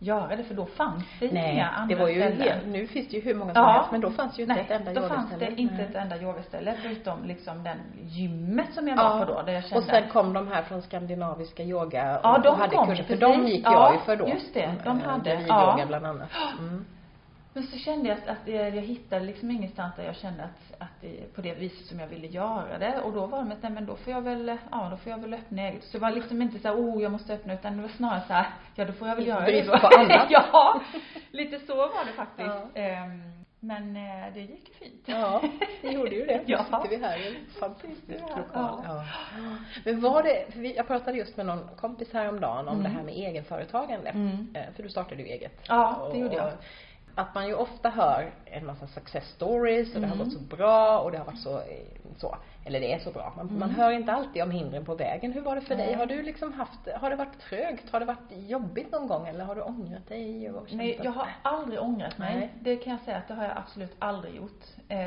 göra 0.03 0.37
det 0.37 0.45
för 0.45 0.55
då 0.55 0.67
fanns 0.67 1.05
det 1.21 1.27
inga 1.27 1.41
Nej, 1.41 1.61
andra 1.77 1.95
det 1.97 2.03
var 2.03 2.09
ju 2.09 2.21
ställen. 2.21 2.41
helt, 2.41 2.67
nu 2.67 2.87
finns 2.87 3.09
det 3.09 3.17
ju 3.17 3.23
hur 3.23 3.35
många 3.35 3.55
som 3.55 3.63
Ja. 3.63 3.73
helst 3.73 3.93
men 3.93 4.01
då 4.01 4.11
fanns 4.11 4.39
ju 4.39 4.43
inte 4.43 4.55
Nej, 4.55 4.65
ett 4.65 4.71
enda 4.71 4.93
då 4.93 5.01
yogaställe. 5.01 5.15
fanns 5.29 5.41
det 5.41 5.61
inte 5.61 5.75
Nej. 5.75 5.85
ett 5.85 5.95
enda 5.95 6.17
yogaställe 6.23 6.75
förutom 6.83 7.25
liksom 7.25 7.63
den 7.65 7.79
gymmet 8.03 8.75
som 8.75 8.89
jag 8.89 8.97
var 8.97 9.19
på 9.27 9.33
då. 9.33 9.43
Där 9.43 9.53
jag 9.53 9.63
kände 9.65 9.79
och 9.79 9.85
sen 9.85 10.03
kom 10.13 10.33
de 10.33 10.49
här 10.49 10.63
från 10.63 10.83
skandinaviska 10.83 11.63
yoga 11.63 12.21
Ja, 12.23 12.37
och, 12.37 12.43
de 12.43 12.49
och 12.49 12.57
hade 12.57 12.77
kom 12.77 12.87
kurser, 12.89 13.03
för 13.05 13.17
precis. 13.17 13.37
de 13.43 13.47
gick 13.49 13.65
Ja, 13.67 13.73
jag 13.73 13.93
ju 13.95 13.99
för 14.01 14.17
då. 14.17 14.29
just 14.29 14.55
det, 14.55 14.75
de 14.85 14.99
Eh, 15.01 15.05
hade, 15.11 15.31
Gravidyoga 15.31 15.77
ja. 15.79 15.85
bland 15.87 16.07
annat. 16.07 16.29
Mm. 16.59 16.85
Men 17.55 17.63
så 17.67 17.79
kände 17.79 18.09
jag 18.09 18.19
att, 18.19 18.29
att 18.29 18.49
jag, 18.49 18.71
hittade 18.71 19.25
liksom 19.25 19.51
ingenstans 19.51 19.97
där 19.97 20.05
jag 20.05 20.17
kände 20.17 20.45
att, 20.45 20.81
att 20.83 21.01
det, 21.01 21.35
på 21.35 21.41
det 21.41 21.55
viset 21.55 21.87
som 21.87 22.01
jag 22.01 22.07
ville 22.07 22.27
göra 22.27 22.79
det. 22.79 23.01
Och 23.03 23.13
då 23.13 23.27
var 23.27 23.39
det 23.39 23.45
med 23.45 23.57
att, 23.57 23.63
nej 23.63 23.73
men 23.73 23.87
då 23.87 23.97
får 23.97 24.13
jag 24.13 24.21
väl, 24.23 24.57
ja 24.71 24.89
då 24.91 24.97
får 24.97 25.11
jag 25.13 25.19
väl 25.19 25.35
öppna 25.35 25.63
eget. 25.63 25.85
Så 25.85 25.93
det 25.93 26.03
var 26.03 26.11
liksom 26.11 26.43
inte 26.43 26.59
så 26.59 26.69
här, 26.69 26.75
oh 26.77 27.03
jag 27.03 27.13
måste 27.13 27.35
öppna 27.35 27.55
utan 27.55 27.77
det 27.77 27.83
var 27.83 27.89
snarare 27.89 28.23
så 28.27 28.33
här, 28.33 28.47
ja 28.75 28.85
då 28.85 28.93
får 28.93 29.09
jag 29.09 29.17
väl 29.17 29.27
göra 29.27 29.47
det 29.47 29.65
på 29.67 29.73
annat. 29.99 30.27
ja, 30.31 30.81
lite 31.31 31.59
så 31.59 31.77
var 31.77 32.05
det 32.07 32.13
faktiskt. 32.13 32.49
Ja. 32.75 32.81
Ehm, 32.83 33.23
men 33.65 33.97
eh, 33.97 34.33
det 34.35 34.41
gick 34.41 34.69
ju 34.69 34.75
fint. 34.75 35.03
Ja, 35.07 35.43
det 35.83 35.89
gjorde 35.89 36.11
ju 36.15 36.27
det. 36.27 36.37
Nu 36.47 36.53
Ja. 36.53 36.65
sitter 36.65 36.89
vi 36.89 37.05
här 37.05 37.19
i 37.19 37.29
en 37.37 37.47
fantastisk 37.61 38.03
lokal. 38.09 38.45
ja. 38.55 38.83
Ja. 38.87 39.05
Men 39.85 40.01
var 40.01 40.23
det, 40.23 40.53
för 40.53 40.61
vi, 40.61 40.77
jag 40.77 40.87
pratade 40.87 41.19
just 41.19 41.37
med 41.37 41.47
någon 41.47 41.69
kompis 41.77 42.13
häromdagen 42.13 42.69
om 42.69 42.79
Mm. 42.79 42.83
det 42.83 42.89
här 42.99 43.03
med 43.03 43.15
egenföretagande. 43.15 44.11
Mm. 44.11 44.55
Eh, 44.55 44.63
För 44.77 44.83
du 44.83 44.89
startade 44.89 45.23
ju 45.23 45.29
eget. 45.29 45.61
Ja, 45.69 46.09
det 46.13 46.19
gjorde 46.19 46.35
jag. 46.35 46.47
Och 46.47 46.53
Att 47.15 47.35
man 47.35 47.47
ju 47.47 47.55
ofta 47.55 47.91
hör 47.91 48.31
en 48.45 48.67
massa 48.67 48.87
success 48.87 49.25
stories 49.29 49.95
och 49.95 50.01
det 50.01 50.07
har 50.07 50.15
Mm. 50.15 50.25
gått 50.25 50.35
så 50.35 50.57
bra 50.57 50.99
och 51.01 51.13
det 51.13 51.19
har 51.19 51.25
varit 51.25 51.41
så, 51.41 51.63
så 52.19 52.37
eller 52.65 52.81
det 52.81 52.93
är 52.93 52.99
så 52.99 53.11
bra. 53.11 53.33
Man, 53.37 53.47
man 53.59 53.63
Mm. 53.69 53.75
hör 53.81 53.91
inte 53.91 54.13
alltid 54.13 54.43
om 54.43 54.51
hindren 54.51 54.85
på 54.85 54.95
vägen. 54.95 55.33
Hur 55.33 55.41
var 55.41 55.55
det 55.55 55.61
för 55.61 55.77
dig? 55.77 55.87
Nej. 55.87 55.95
Har 55.95 56.07
du 56.07 56.23
liksom 56.23 56.53
haft, 56.53 56.89
har 57.01 57.11
det 57.11 57.17
varit 57.17 57.39
trögt? 57.41 57.91
Har 57.93 58.01
det 58.01 58.07
varit 58.07 58.31
jobbigt 58.49 58.93
någon 58.93 59.07
gång 59.09 59.29
eller 59.29 59.45
har 59.45 59.55
du 59.55 59.61
ångrat 59.63 60.09
dig? 60.09 60.51
Och 60.51 60.67
Nej, 60.73 61.01
jag 61.03 61.13
har 61.13 61.29
aldrig 61.43 61.81
ångrat 61.81 62.19
mig. 62.19 62.37
Nej. 62.37 62.51
Det 62.61 62.77
kan 62.77 62.93
jag 62.93 63.01
säga 63.01 63.17
att 63.17 63.29
det 63.29 63.35
har 63.35 63.45
jag 63.45 63.57
absolut 63.57 63.97
aldrig 63.99 64.35
gjort. 64.35 64.63
Eh, 64.89 64.99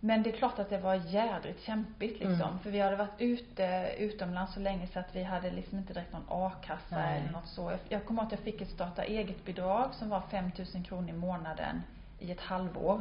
men 0.00 0.22
det 0.22 0.30
är 0.30 0.36
klart 0.36 0.58
att 0.58 0.70
det 0.70 0.78
var 0.78 0.94
jädrigt 0.94 1.62
kämpigt 1.62 2.12
liksom. 2.20 2.32
Mm. 2.48 2.58
För 2.62 2.70
vi 2.70 2.80
hade 2.80 2.96
varit 2.96 3.14
ute 3.20 3.94
utomlands 3.98 4.54
så 4.54 4.60
länge 4.60 4.86
så 4.86 4.98
att 4.98 5.16
vi 5.16 5.22
hade 5.22 5.50
liksom 5.50 5.78
inte 5.78 5.92
direkt 5.92 6.12
någon 6.12 6.24
a-kassa 6.28 6.96
Nej. 6.96 7.20
eller 7.20 7.32
något 7.32 7.46
så. 7.48 7.70
Jag, 7.70 7.78
jag 7.88 8.04
kommer 8.04 8.22
ihåg 8.22 8.26
att 8.26 8.32
jag 8.32 8.40
fick 8.40 8.60
ett 8.60 8.70
starta 8.70 9.04
eget 9.04 9.44
bidrag 9.44 9.94
som 9.94 10.08
var 10.10 10.20
5000 10.30 10.82
kronor 10.84 11.08
i 11.08 11.12
månaden 11.12 11.82
i 12.18 12.30
ett 12.32 12.40
halvår. 12.40 13.00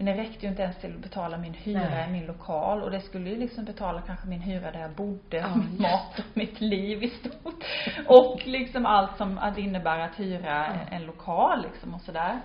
Men 0.00 0.06
det 0.06 0.14
räckte 0.22 0.46
ju 0.46 0.50
inte 0.50 0.62
ens 0.62 0.76
till 0.76 0.94
att 0.94 1.00
betala 1.02 1.38
min 1.38 1.54
hyra 1.54 1.88
Nej. 1.90 2.08
i 2.08 2.12
min 2.12 2.26
lokal 2.26 2.82
och 2.82 2.90
det 2.90 3.00
skulle 3.00 3.30
ju 3.30 3.36
liksom 3.36 3.64
betala 3.64 4.00
kanske 4.00 4.26
min 4.28 4.40
hyra 4.40 4.70
där 4.72 4.80
jag 4.80 4.90
bodde, 4.90 5.36
Ja, 5.36 5.54
min 5.56 5.82
mat 5.82 6.18
och 6.18 6.36
mitt 6.36 6.60
liv 6.60 7.02
i 7.02 7.08
stort. 7.08 7.64
Och 8.06 8.46
liksom 8.46 8.86
allt 8.86 9.16
som 9.16 9.38
att 9.38 9.58
innebär 9.58 9.98
att 9.98 10.20
hyra 10.20 10.66
Ja. 10.66 10.96
en 10.96 11.06
lokal 11.06 11.62
liksom 11.62 11.94
och 11.94 12.00
sådär. 12.00 12.40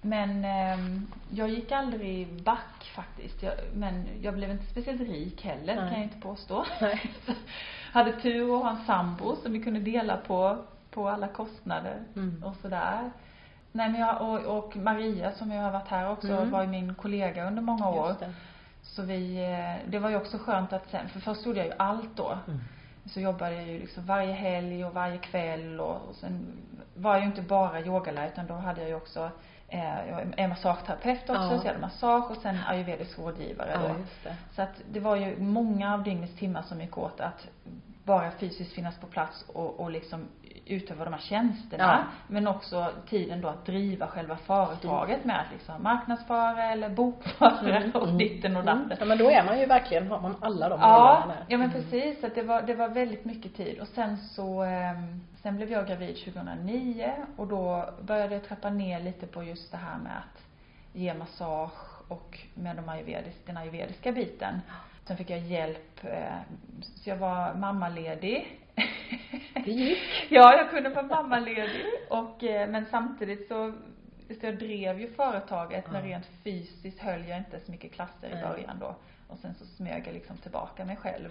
Men 0.00 0.44
ehm, 0.44 1.06
jag 1.30 1.48
gick 1.48 1.72
aldrig 1.72 2.42
back 2.42 2.90
faktiskt. 2.94 3.42
Jag, 3.42 3.54
men 3.74 4.08
jag 4.22 4.34
blev 4.34 4.50
inte 4.50 4.66
speciellt 4.66 5.00
rik 5.00 5.44
heller, 5.44 5.74
Nej. 5.74 5.84
kan 5.88 5.92
jag 5.92 6.02
inte 6.02 6.20
påstå. 6.20 6.64
Nej. 6.80 7.00
Hade 7.92 8.12
tur 8.12 8.56
att 8.56 8.62
ha 8.62 8.70
en 8.70 8.84
sambo 8.84 9.36
som 9.36 9.52
vi 9.52 9.60
kunde 9.62 9.80
dela 9.80 10.16
på, 10.16 10.58
på 10.90 11.08
alla 11.08 11.28
kostnader 11.28 12.02
Mm. 12.16 12.42
och 12.44 12.56
sådär. 12.56 13.10
Nej 13.72 13.88
men 13.88 14.00
jag, 14.00 14.22
och, 14.22 14.58
och 14.58 14.76
Maria 14.76 15.32
som 15.32 15.52
jag 15.52 15.62
har 15.62 15.70
varit 15.70 15.88
här 15.88 16.10
också 16.10 16.28
Mm. 16.32 16.50
var 16.50 16.62
ju 16.62 16.68
min 16.68 16.94
kollega 16.94 17.46
under 17.46 17.62
många 17.62 17.88
år. 17.88 18.08
Just 18.08 18.20
det. 18.20 18.32
Så 18.82 19.02
vi, 19.02 19.44
eh, 19.52 19.90
det 19.90 19.98
var 19.98 20.10
ju 20.10 20.16
också 20.16 20.38
skönt 20.38 20.72
att 20.72 20.90
sen, 20.90 21.08
för 21.08 21.20
först 21.20 21.46
gjorde 21.46 21.58
jag 21.58 21.66
ju 21.66 21.72
allt 21.76 22.16
då. 22.16 22.38
Mm. 22.48 22.60
Så 23.06 23.20
jobbade 23.20 23.54
jag 23.54 23.66
ju 23.66 23.78
liksom 23.78 24.06
varje 24.06 24.32
helg 24.32 24.84
och 24.84 24.94
varje 24.94 25.18
kväll 25.18 25.80
och, 25.80 26.08
och 26.08 26.14
sen 26.14 26.46
var 26.94 27.12
jag 27.12 27.20
ju 27.20 27.26
inte 27.26 27.42
bara 27.42 27.80
yogalärare 27.80 28.28
utan 28.28 28.46
då 28.46 28.54
hade 28.54 28.80
jag 28.80 28.88
ju 28.90 28.94
också 28.96 29.30
eh, 29.68 30.08
jag 30.08 30.34
är 30.36 30.48
massageterapeut 30.48 31.20
också, 31.30 31.42
Ja. 31.42 31.48
så 31.48 31.54
jag 31.66 31.72
hade 31.72 31.78
massage 31.78 32.30
och 32.30 32.36
sen 32.36 32.58
ayurvedisk 32.66 33.18
rådgivare 33.18 33.70
Ja, 33.74 33.88
då. 33.88 34.30
Så 34.54 34.62
att 34.62 34.82
det 34.92 35.00
var 35.00 35.16
ju 35.16 35.38
många 35.40 35.94
av 35.94 36.02
dygnets 36.02 36.36
timmar 36.36 36.62
som 36.62 36.80
gick 36.80 36.98
åt 36.98 37.20
att 37.20 37.48
bara 38.04 38.30
fysiskt 38.30 38.72
finnas 38.74 38.98
på 38.98 39.06
plats 39.06 39.44
och, 39.48 39.80
och 39.80 39.90
liksom 39.90 40.28
utöva 40.66 41.04
de 41.04 41.12
här 41.12 41.20
tjänsterna. 41.20 41.84
Ja. 41.84 42.04
Men 42.26 42.46
också 42.46 42.92
tiden 43.08 43.40
då 43.40 43.48
att 43.48 43.66
driva 43.66 44.06
själva 44.06 44.36
företaget 44.36 45.24
med 45.24 45.40
att 45.40 45.52
liksom 45.52 45.82
marknadsföra 45.82 46.64
eller 46.64 46.88
bokföra 46.88 48.00
och 48.00 48.08
ditten 48.08 48.56
och 48.56 48.64
datten. 48.64 48.84
Mm. 48.84 48.96
Ja 49.00 49.04
men 49.04 49.18
då 49.18 49.30
är 49.30 49.44
man 49.44 49.60
ju 49.60 49.66
verkligen, 49.66 50.08
har 50.08 50.20
man 50.20 50.36
alla 50.40 50.68
de 50.68 50.80
Ja, 50.80 51.32
ja 51.48 51.58
men 51.58 51.70
precis. 51.70 52.20
Så 52.20 52.26
att 52.26 52.34
det 52.34 52.42
var, 52.42 52.62
det 52.62 52.74
var 52.74 52.88
väldigt 52.88 53.24
mycket 53.24 53.54
tid. 53.54 53.80
Och 53.80 53.88
sen 53.88 54.16
så, 54.16 54.62
ehm, 54.62 55.20
sen 55.42 55.56
blev 55.56 55.72
jag 55.72 55.86
gravid 55.86 56.16
2009 56.16 57.12
och 57.36 57.46
då 57.46 57.90
började 58.00 58.34
jag 58.34 58.44
trappa 58.44 58.70
ner 58.70 59.00
lite 59.00 59.26
på 59.26 59.42
just 59.42 59.70
det 59.70 59.78
här 59.78 59.98
med 59.98 60.12
att 60.16 60.42
ge 60.92 61.14
massage 61.14 62.02
och 62.08 62.38
med 62.54 62.76
de 62.76 62.88
ayurvedis, 62.88 63.34
den 63.46 63.56
ayurvediska 63.56 64.12
biten. 64.12 64.60
Sen 65.04 65.16
fick 65.16 65.30
jag 65.30 65.38
hjälp, 65.38 66.04
eh, 66.04 66.38
så 66.82 67.10
jag 67.10 67.16
var 67.16 67.54
mammaledig. 67.54 68.58
Det 69.64 69.70
gick. 69.70 69.98
Ja, 70.30 70.56
jag 70.56 70.70
kunde 70.70 70.88
vara 70.88 71.06
mammaledig 71.06 71.84
och, 72.10 72.44
eh, 72.44 72.68
men 72.68 72.86
samtidigt 72.90 73.48
så, 73.48 73.72
så 74.40 74.46
jag 74.46 74.58
drev 74.58 75.00
ju 75.00 75.10
företaget 75.12 75.90
men 75.90 76.04
Ja. 76.04 76.16
rent 76.16 76.26
fysiskt 76.44 76.98
höll 77.00 77.28
jag 77.28 77.38
inte 77.38 77.60
så 77.60 77.70
mycket 77.72 77.92
klasser 77.92 78.28
i 78.28 78.42
början 78.42 78.78
då. 78.80 78.94
Och 79.28 79.38
sen 79.38 79.54
så 79.54 79.64
smög 79.66 80.06
jag 80.06 80.14
liksom 80.14 80.36
tillbaka 80.36 80.84
mig 80.84 80.96
själv. 80.96 81.28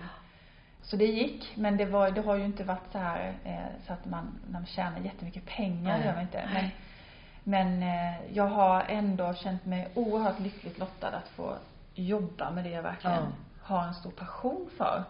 Så 0.82 0.96
det 0.96 1.06
gick, 1.06 1.54
men 1.58 1.78
det 1.78 1.86
var, 1.86 2.12
det 2.12 2.22
har 2.22 2.36
ju 2.36 2.46
inte 2.46 2.64
varit 2.64 2.92
så 2.92 2.98
här 2.98 3.34
eh, 3.46 3.86
så 3.88 3.94
att 3.94 4.06
man, 4.06 4.40
när 4.46 4.54
man 4.54 4.66
tjänar 4.66 5.00
jättemycket 5.00 5.46
pengar, 5.46 5.98
Nej. 5.98 6.06
gör 6.08 6.14
man 6.14 6.22
inte. 6.22 6.50
Men, 6.54 6.70
men 7.44 7.84
eh, 7.84 8.34
jag 8.34 8.48
har 8.48 8.86
ändå 8.90 9.34
känt 9.34 9.66
mig 9.66 9.88
oerhört 9.94 10.40
lyckligt 10.40 10.80
lottad 10.80 11.08
att 11.08 11.28
få 11.30 11.56
jobba 11.96 12.52
med 12.52 12.64
det 12.64 12.70
jag 12.70 12.84
verkligen 12.84 13.16
Ja. 13.18 13.32
Har 13.64 13.84
en 13.88 13.94
stor 13.94 14.12
passion 14.12 14.70
för. 14.78 15.04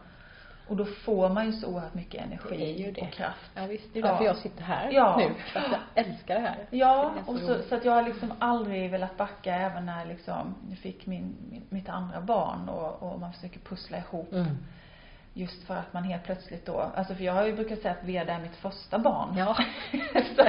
Och 0.68 0.78
då 0.78 0.86
får 0.86 1.30
man 1.30 1.46
ju 1.46 1.52
så 1.54 1.68
oerhört 1.68 1.94
mycket 1.94 2.26
energi 2.26 2.58
Det 2.58 2.64
är 2.66 2.86
ju 2.86 2.92
det. 2.92 3.02
och 3.02 3.12
kraft. 3.12 3.52
Ja 3.56 3.66
visst, 3.66 3.94
det 3.94 4.00
är 4.00 4.04
därför 4.04 4.24
Ja. 4.24 4.30
jag 4.30 4.38
sitter 4.38 4.64
här 4.64 4.90
Ja. 4.92 5.16
nu. 5.18 5.34
För 5.54 5.60
att 5.60 5.66
jag 5.72 6.06
älskar 6.06 6.36
det 6.36 6.42
här. 6.42 6.66
Ja, 6.70 7.12
Det 7.18 7.24
så 7.26 7.32
och 7.32 7.40
så, 7.40 7.54
roligt. 7.54 7.70
så 7.70 7.76
att 7.76 7.86
jag 7.86 7.92
har 7.94 8.04
liksom 8.04 8.34
aldrig 8.40 8.92
velat 8.92 9.18
backa 9.18 9.56
även 9.56 9.86
när 9.86 10.06
liksom 10.06 10.56
jag 10.70 10.78
fick 10.78 11.06
min, 11.06 11.36
min, 11.50 11.64
mitt 11.70 11.90
andra 11.90 12.22
barn 12.22 12.70
och, 12.70 13.04
och 13.04 13.20
man 13.20 13.34
försöker 13.34 13.60
pussla 13.60 13.98
ihop 13.98 14.32
Mm. 14.34 14.58
Just 15.34 15.64
för 15.64 15.76
att 15.76 15.94
man 15.94 16.04
helt 16.04 16.24
plötsligt 16.24 16.66
då, 16.66 16.78
alltså 16.80 17.16
för 17.16 17.24
jag 17.24 17.34
har 17.34 17.46
ju 17.48 17.56
brukat 17.56 17.80
säga 17.82 17.94
att 17.94 18.04
Veda 18.04 18.34
är 18.34 18.42
mitt 18.42 18.56
första 18.56 19.00
barn. 19.00 19.38
Ja. 19.38 19.58
så, 20.36 20.44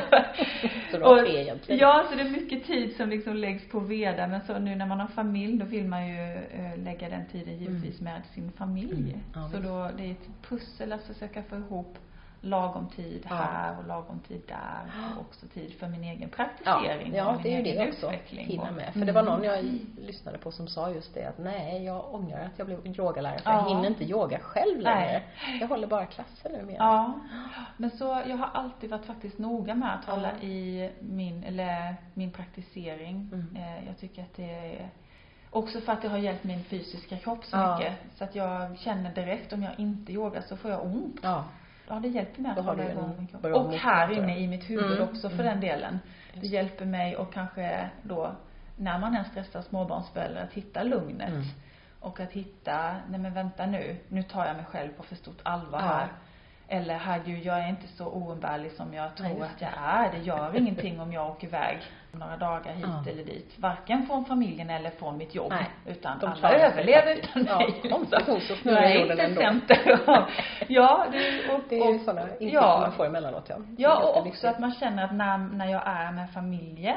Så 0.90 1.00
har 1.04 1.22
och- 1.22 1.28
egentligen. 1.28 1.80
Ja, 1.80 2.06
så 2.10 2.16
det 2.16 2.22
är 2.22 2.30
mycket 2.30 2.64
tid 2.66 2.96
som 2.96 3.08
liksom 3.08 3.36
läggs 3.36 3.68
på 3.68 3.80
Veda 3.80 4.26
men 4.26 4.40
så 4.40 4.58
nu 4.58 4.74
när 4.74 4.86
man 4.86 5.00
har 5.00 5.06
familj 5.08 5.58
då 5.58 5.64
vill 5.64 5.84
man 5.88 6.08
ju 6.08 6.32
eh, 6.32 6.78
lägga 6.78 7.08
den 7.08 7.26
tiden 7.26 7.58
givetvis 7.58 8.00
med 8.00 8.22
sin 8.34 8.52
familj. 8.52 8.92
Mm. 9.10 9.20
Ja, 9.34 9.48
så 9.48 9.56
visst. 9.56 9.68
då, 9.68 9.90
det 9.96 10.06
är 10.06 10.10
ett 10.10 10.28
pussel 10.48 10.92
att 10.92 11.02
försöka 11.02 11.42
få 11.42 11.56
ihop 11.56 11.98
lagom 12.44 12.88
tid 12.88 13.26
Ja. 13.30 13.34
här 13.36 13.78
och 13.78 13.86
lagom 13.86 14.18
tid 14.28 14.42
där 14.48 14.92
och 15.16 15.20
också 15.20 15.46
tid 15.46 15.72
för 15.78 15.88
min 15.88 16.04
egen 16.04 16.20
Ja, 16.30 16.36
praktisering 16.36 17.14
ja 17.14 17.26
och 17.26 17.32
min 17.34 17.42
det 17.42 17.48
är 17.54 17.56
ju 17.56 17.62
det 17.84 17.88
också. 17.88 18.06
utveckling. 18.06 18.46
Hinna 18.46 18.62
och- 18.68 18.72
med. 18.72 18.92
För 18.92 19.00
det 19.00 19.12
var 19.12 19.20
Mm. 19.22 19.32
någon 19.34 19.44
jag 19.44 19.64
lyssnade 19.98 20.38
på 20.38 20.50
som 20.52 20.68
sa 20.68 20.90
just 20.90 21.14
det 21.14 21.24
att 21.28 21.38
nej, 21.38 21.84
jag 21.84 22.14
ångrar 22.14 22.44
att 22.44 22.58
jag 22.58 22.66
blev 22.66 22.86
yogalärare 22.86 23.38
för 23.38 23.50
Ja. 23.50 23.56
jag 23.56 23.68
hinner 23.68 23.86
inte 23.88 24.04
yoga 24.04 24.38
själv 24.38 24.80
längre. 24.80 25.22
Nej. 25.46 25.58
Jag 25.60 25.68
håller 25.68 25.86
bara 25.86 26.06
klasser 26.06 26.50
numera. 26.50 26.76
Ja. 26.78 27.12
Men 27.76 27.90
så, 27.90 28.04
jag 28.26 28.36
har 28.36 28.48
alltid 28.54 28.90
varit 28.90 29.04
faktiskt 29.06 29.38
noga 29.38 29.74
med 29.74 29.94
att 29.94 30.04
Ja. 30.06 30.12
hålla 30.14 30.32
i 30.40 30.90
min, 31.00 31.44
eller 31.44 31.94
min 32.14 32.30
praktisering. 32.30 33.30
Mm. 33.32 33.56
Eh, 33.56 33.86
Jag 33.86 33.98
tycker 33.98 34.22
att 34.22 34.34
det 34.36 34.50
är 34.50 34.88
Också 35.54 35.80
för 35.80 35.92
att 35.92 36.02
det 36.02 36.08
har 36.08 36.18
hjälpt 36.18 36.44
min 36.44 36.64
fysiska 36.64 37.16
kropp 37.16 37.44
så 37.44 37.56
Ja. 37.56 37.76
mycket. 37.78 37.92
Så 38.14 38.24
att 38.24 38.34
jag 38.34 38.78
känner 38.78 39.14
direkt 39.14 39.52
om 39.52 39.62
jag 39.62 39.72
inte 39.78 40.12
yogar 40.12 40.40
så 40.40 40.56
får 40.56 40.70
jag 40.70 40.84
ont. 40.84 41.16
Ja. 41.22 41.44
Ja, 41.88 41.94
det 41.94 42.08
hjälper 42.08 42.42
mig 42.42 42.52
att 42.52 42.64
hålla 42.64 42.90
igång 42.90 43.14
min 43.18 43.26
kropp. 43.26 43.44
Och 43.44 43.72
här 43.72 44.10
inne 44.12 44.38
i 44.38 44.48
mitt 44.48 44.70
huvud 44.70 44.92
Mm, 44.92 45.08
också 45.08 45.28
för 45.28 45.40
mm. 45.40 45.46
den 45.46 45.60
delen. 45.60 45.98
Det 46.40 46.46
hjälper 46.46 46.84
mig 46.84 47.16
och 47.16 47.32
kanske 47.32 47.90
då 48.02 48.36
när 48.76 48.98
man 48.98 49.14
är 49.14 49.24
stressad 49.24 49.64
småbarnsförälder 49.64 50.42
att 50.42 50.52
hitta 50.52 50.82
lugnet. 50.82 51.28
Mm. 51.28 51.42
Och 52.00 52.20
att 52.20 52.32
hitta, 52.32 52.96
nej 53.08 53.20
men 53.20 53.34
vänta 53.34 53.66
nu, 53.66 53.96
nu 54.08 54.22
tar 54.22 54.46
jag 54.46 54.56
mig 54.56 54.64
själv 54.64 54.92
på 54.92 55.02
för 55.02 55.14
stort 55.14 55.40
allvar 55.42 55.80
Ja. 55.80 55.86
här. 55.86 56.08
Eller 56.72 56.94
herregud, 56.98 57.44
jag 57.44 57.58
är 57.58 57.68
inte 57.68 57.86
så 57.88 58.06
oumbärlig 58.06 58.72
som 58.72 58.94
jag 58.94 59.14
tror 59.16 59.28
Nej, 59.28 59.42
att 59.42 59.60
jag 59.60 59.70
är. 59.76 60.12
Det 60.12 60.18
gör 60.18 60.56
ingenting 60.56 61.00
om 61.00 61.12
jag 61.12 61.30
åker 61.30 61.46
iväg 61.46 61.78
några 62.12 62.36
dagar 62.36 62.72
hit 62.72 62.86
Ja. 63.04 63.10
eller 63.10 63.24
dit. 63.24 63.58
Varken 63.58 64.06
från 64.06 64.24
familjen 64.24 64.70
eller 64.70 64.90
från 64.90 65.16
mitt 65.18 65.34
jobb. 65.34 65.50
Nej, 65.52 65.70
utan 65.86 66.18
de 66.18 66.26
alla 66.26 66.50
överlever 66.50 67.14
utan 67.14 67.44
Ja, 67.46 67.58
mig. 67.58 67.90
konstigt 67.90 68.26
nog 68.28 68.42
så 68.42 68.54
snurrar 68.56 68.88
jorden 68.88 69.20
ändå. 69.20 69.42
av- 70.12 70.24
Ja, 70.68 71.06
det, 71.12 71.52
och, 71.54 71.60
Det 71.68 71.78
är 71.80 71.88
ju 71.88 71.94
och, 71.94 72.00
sådana 72.00 72.22
insikter 72.22 72.46
ja. 72.54 72.78
man 72.80 72.92
får 72.92 73.06
emellanåt 73.06 73.46
ja. 73.48 73.56
Ja, 73.78 74.02
och 74.02 74.10
också 74.16 74.24
viktigt. 74.24 74.44
att 74.44 74.58
man 74.58 74.74
känner 74.74 75.04
att 75.04 75.12
när, 75.14 75.38
när 75.38 75.66
jag 75.66 75.82
är 75.86 76.12
med 76.12 76.30
familjen, 76.30 76.96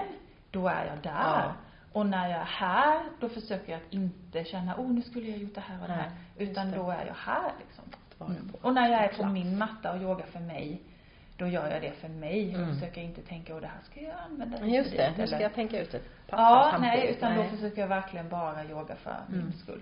då 0.52 0.68
är 0.68 0.86
jag 0.86 0.98
där. 1.04 1.12
Ja. 1.42 1.54
Och 1.94 2.06
när 2.06 2.30
jag 2.30 2.40
är 2.40 2.46
här, 2.46 3.00
då 3.20 3.30
försöker 3.30 3.72
jag 3.72 3.82
att 3.82 3.94
inte 3.94 4.44
känna, 4.44 4.76
oh 4.76 4.92
nu 4.92 5.02
skulle 5.02 5.30
jag 5.30 5.38
gjort 5.38 5.56
det 5.56 5.62
här 5.62 5.82
och 5.82 5.88
det 5.88 5.94
här. 5.94 6.12
Utan 6.38 6.72
det. 6.72 6.78
då 6.78 6.90
är 6.90 7.06
jag 7.08 7.32
här 7.34 7.52
liksom. 7.60 7.84
Vara 8.18 8.30
Mm. 8.30 8.50
på 8.50 8.58
Och 8.68 8.74
när 8.74 8.90
jag 8.92 9.04
är 9.04 9.08
på 9.18 9.26
min 9.26 9.58
matta 9.58 9.92
och 9.94 10.02
yogar 10.02 10.26
för 10.26 10.40
mig, 10.40 10.82
då 11.38 11.48
gör 11.48 11.70
jag 11.72 11.82
det 11.82 11.92
för 11.92 12.08
mig. 12.08 12.54
Mm. 12.56 12.70
Och 12.70 12.74
försöker 12.76 13.02
inte 13.02 13.22
tänka, 13.22 13.56
oh 13.56 13.62
det 13.62 13.68
här 13.68 13.80
ska 13.84 14.02
jag 14.02 14.14
använda 14.32 14.58
hit 14.58 14.76
Just 14.76 14.92
det, 14.92 15.08
dit", 15.08 15.18
nu 15.18 15.28
ska 15.28 15.40
jag 15.42 15.54
tänka 15.54 15.82
ut 15.82 15.94
ett 15.94 16.04
pass 16.30 16.40
Ja, 16.40 16.68
samtidigt. 16.72 16.98
nej, 17.00 17.12
utan 17.18 17.34
nej. 17.34 17.44
då 17.52 17.56
försöker 17.58 17.82
jag 17.82 17.88
verkligen 17.88 18.30
bara 18.30 18.66
yoga 18.66 18.96
för 18.96 19.16
min 19.28 19.40
Mm. 19.40 19.54
skull. 19.54 19.82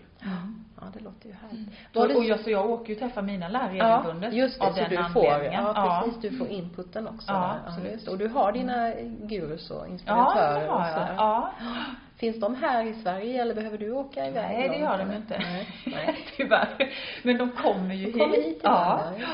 Ja, 0.79 0.83
det 0.93 0.99
låter 0.99 1.27
ju 1.27 1.33
härligt. 1.33 1.57
Mm. 1.57 1.69
Och, 1.95 2.07
det 2.07 2.15
och 2.15 2.23
jag, 2.23 2.39
så 2.39 2.49
jag 2.49 2.69
åker 2.69 2.87
ju 2.89 2.93
och 2.93 2.99
träffar 2.99 3.21
mina 3.21 3.47
lärare 3.47 3.77
Ja, 3.77 3.85
regelbundet 3.97 4.33
just 4.33 4.59
det, 4.59 4.67
av 4.67 4.71
så 4.73 4.79
den 4.79 4.89
du 4.89 4.95
får, 5.13 5.27
anledningen. 5.31 5.63
ja 5.75 6.01
precis, 6.05 6.21
du 6.21 6.37
får 6.37 6.47
inputen 6.47 7.07
också 7.07 7.31
Ja, 7.31 7.39
där. 7.39 7.69
absolut. 7.69 8.05
det. 8.05 8.11
Och 8.11 8.17
du 8.17 8.27
har 8.27 8.51
dina 8.51 8.91
gurus 9.27 9.71
och 9.71 9.83
Ja, 9.87 9.87
inspiratörer 9.91 10.61
det 10.61 10.69
och 10.69 10.75
har 10.81 10.87
jag. 10.87 10.93
sådär. 10.93 11.13
Ja. 11.17 11.51
Finns 12.23 12.39
de 12.39 12.55
här 12.55 12.83
i 12.85 12.93
Sverige 12.93 13.41
eller 13.41 13.55
behöver 13.55 13.77
du 13.77 13.91
åka 13.91 14.27
iväg? 14.27 14.57
Nej, 14.57 14.69
det 14.69 14.77
gör 14.77 14.97
de 14.97 15.11
inte. 15.11 15.37
Nej, 15.39 15.67
nej. 15.85 16.17
Tyvärr. 16.37 16.93
Men 17.23 17.37
de 17.37 17.51
kommer 17.51 17.93
ju 17.95 18.05
De 18.05 18.19
kommer 18.19 18.35
hit. 18.35 18.45
hit 18.45 18.59
ja. 18.63 19.03
det. 19.17 19.25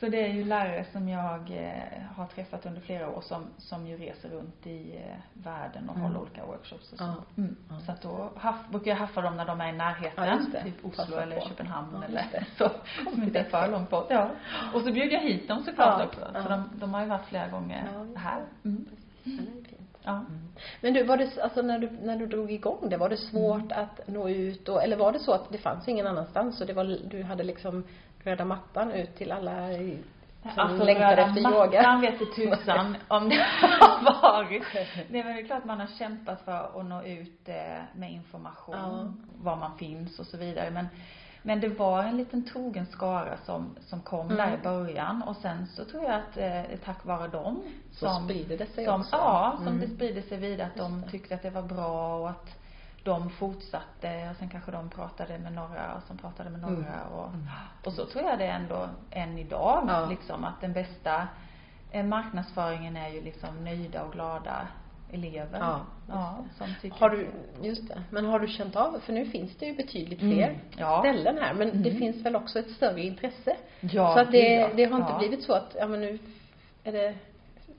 Så 0.00 0.08
det 0.08 0.24
är 0.24 0.28
ju 0.28 0.44
lärare 0.44 0.84
som 0.92 1.08
jag 1.08 1.40
eh, 1.50 2.02
har 2.16 2.26
träffat 2.26 2.66
under 2.66 2.80
flera 2.80 3.08
år 3.08 3.20
som, 3.20 3.46
som 3.58 3.86
ju 3.86 3.96
reser 3.96 4.28
runt 4.28 4.66
i 4.66 4.96
eh, 4.96 5.16
världen 5.32 5.88
och 5.88 5.96
Mm. 5.96 6.06
håller 6.06 6.20
olika 6.20 6.44
workshops 6.46 6.92
och 6.92 6.98
så. 6.98 7.04
Mm. 7.36 7.56
Ja. 7.70 7.78
Så 7.86 7.92
att 7.92 8.02
då 8.02 8.30
haff, 8.36 8.56
brukar 8.70 8.90
jag 8.90 8.98
haffa 8.98 9.20
dem 9.20 9.36
när 9.36 9.44
de 9.46 9.60
är 9.60 9.68
i 9.68 9.72
närheten. 9.76 10.26
Ja. 10.54 10.60
Typ 10.64 10.84
Oslo 10.84 11.04
Passa 11.04 11.22
eller 11.22 11.40
på. 11.40 11.48
Köpenhamn 11.48 11.88
Ja, 12.00 12.04
eller 12.08 12.46
så. 12.58 12.70
Som 13.14 13.22
inte 13.22 13.38
är 13.38 13.44
för 13.44 13.68
långt 13.68 13.90
bort. 13.90 14.06
Ja. 14.10 14.28
Och 14.74 14.80
så 14.80 14.92
bjuder 14.92 15.12
jag 15.12 15.20
hit 15.20 15.48
dem 15.48 15.62
såklart 15.62 16.00
Ja, 16.00 16.04
också. 16.06 16.42
Så 16.42 16.48
de, 16.48 16.70
de 16.74 16.94
har 16.94 17.00
ju 17.00 17.06
varit 17.08 17.26
flera 17.26 17.48
gånger 17.48 17.88
här. 18.16 18.42
Mm. 18.64 18.86
Ja. 20.04 20.12
Ja. 20.12 20.20
Men 20.80 20.92
du, 20.94 21.02
var 21.04 21.16
det, 21.16 21.38
alltså 21.42 21.62
när 21.62 21.78
du, 21.78 21.90
när 22.02 22.16
du 22.16 22.26
drog 22.26 22.52
igång 22.52 22.88
det, 22.88 22.96
var 22.96 23.08
det 23.08 23.16
svårt 23.16 23.72
Mm. 23.72 23.78
att 23.84 24.08
nå 24.08 24.28
ut 24.28 24.68
och, 24.68 24.82
eller 24.82 24.96
var 24.96 25.12
det 25.12 25.18
så 25.18 25.32
att 25.32 25.52
det 25.52 25.58
fanns 25.58 25.88
ingen 25.88 26.06
annanstans 26.06 26.60
och 26.60 26.66
det 26.66 26.72
var, 26.72 26.98
du 27.10 27.22
hade 27.22 27.42
liksom 27.44 27.84
röda 28.24 28.44
mattan 28.44 28.90
ut 28.92 29.16
till 29.16 29.32
alla 29.32 29.72
i- 29.72 29.98
som 30.42 30.52
Alltså 30.56 30.84
längtade 30.84 31.12
röda 31.12 31.22
efter 31.26 31.42
mattan 31.42 31.66
yoga? 31.66 31.98
vet 32.00 32.18
du 32.18 32.26
tusan 32.26 32.96
om 33.08 33.28
det 33.28 33.36
har 33.60 34.22
varit. 34.22 34.62
Nej 35.10 35.24
men 35.24 35.34
det 35.36 35.40
är 35.42 35.46
klart 35.46 35.64
man 35.64 35.80
har 35.80 35.86
kämpat 35.98 36.40
för 36.40 36.52
att 36.80 36.86
nå 36.86 37.02
ut 37.02 37.48
eh, 37.48 37.54
med 37.94 38.12
information, 38.12 38.74
Ja. 38.76 39.12
var 39.42 39.56
man 39.56 39.78
finns 39.78 40.18
och 40.18 40.26
så 40.26 40.36
vidare. 40.36 40.70
Men, 40.70 40.86
men 41.46 41.60
det 41.60 41.68
var 41.68 42.02
en 42.02 42.16
liten 42.16 42.44
trogen 42.44 42.86
skara 42.86 43.36
som, 43.44 43.76
som 43.80 44.00
kom 44.00 44.26
Mm. 44.30 44.36
där 44.36 44.54
i 44.58 44.62
början 44.62 45.22
och 45.22 45.36
sen 45.36 45.66
så 45.66 45.84
tror 45.84 46.04
jag 46.04 46.14
att 46.14 46.36
eh, 46.36 46.78
tack 46.84 47.04
vare 47.04 47.28
dem 47.28 47.62
Så 47.92 48.08
sprider 48.24 48.58
det 48.58 48.66
sig 48.66 48.84
som, 48.84 49.00
också. 49.00 49.16
Ja, 49.16 49.52
som 49.56 49.66
Mm. 49.66 49.80
det 49.80 49.88
sprider 49.94 50.22
sig 50.22 50.38
vidare 50.38 50.66
att 50.66 50.76
de 50.76 51.02
tyckte 51.10 51.34
att 51.34 51.42
det 51.42 51.50
var 51.50 51.62
bra 51.62 52.18
och 52.18 52.30
att 52.30 52.58
de 53.04 53.30
fortsatte 53.30 54.28
och 54.30 54.36
sen 54.36 54.48
kanske 54.48 54.70
de 54.70 54.88
pratade 54.90 55.38
med 55.38 55.52
några 55.52 55.94
och 55.94 56.02
som 56.02 56.18
pratade 56.18 56.50
med 56.50 56.60
några 56.60 56.74
Mm. 56.76 57.12
och, 57.14 57.28
Mm. 57.28 57.46
och 57.84 57.92
så 57.92 58.06
tror 58.06 58.24
jag 58.24 58.38
det 58.38 58.44
är 58.46 58.56
ändå 58.56 58.88
än 59.10 59.38
idag 59.38 59.84
Ja. 59.88 60.06
liksom 60.06 60.44
att 60.44 60.60
den 60.60 60.72
bästa 60.72 61.28
eh, 61.90 62.04
marknadsföringen 62.04 62.96
är 62.96 63.08
ju 63.08 63.20
liksom 63.22 63.64
nöjda 63.64 64.02
och 64.04 64.12
glada 64.12 64.68
elever. 65.14 65.58
Ja, 65.58 65.80
just 66.06 66.08
ja 66.08 66.44
som 66.58 66.66
tycker 66.82 66.96
Har 67.00 67.10
du, 67.10 67.16
det- 67.60 67.66
just 67.68 67.88
det. 67.88 68.02
Men 68.10 68.24
har 68.24 68.38
du 68.40 68.48
känt 68.48 68.76
av, 68.76 69.00
för 69.00 69.12
nu 69.12 69.24
finns 69.26 69.56
det 69.56 69.66
ju 69.66 69.74
betydligt 69.76 70.22
Mm. 70.22 70.34
fler 70.34 70.58
Ja. 70.76 70.98
ställen 71.00 71.38
här, 71.40 71.54
men 71.54 71.82
det 71.82 71.88
Mm. 71.88 71.98
finns 71.98 72.26
väl 72.26 72.36
också 72.36 72.58
ett 72.58 72.70
större 72.70 73.00
intresse? 73.02 73.56
Ja, 73.80 74.14
så 74.14 74.20
att 74.20 74.30
det, 74.32 74.54
ja. 74.54 74.68
det 74.76 74.84
har 74.84 74.98
inte 74.98 75.12
Ja. 75.12 75.18
blivit 75.18 75.42
så 75.42 75.52
att, 75.52 75.76
ja 75.78 75.86
men 75.86 76.00
nu 76.00 76.18
är 76.84 76.92
det 76.92 77.14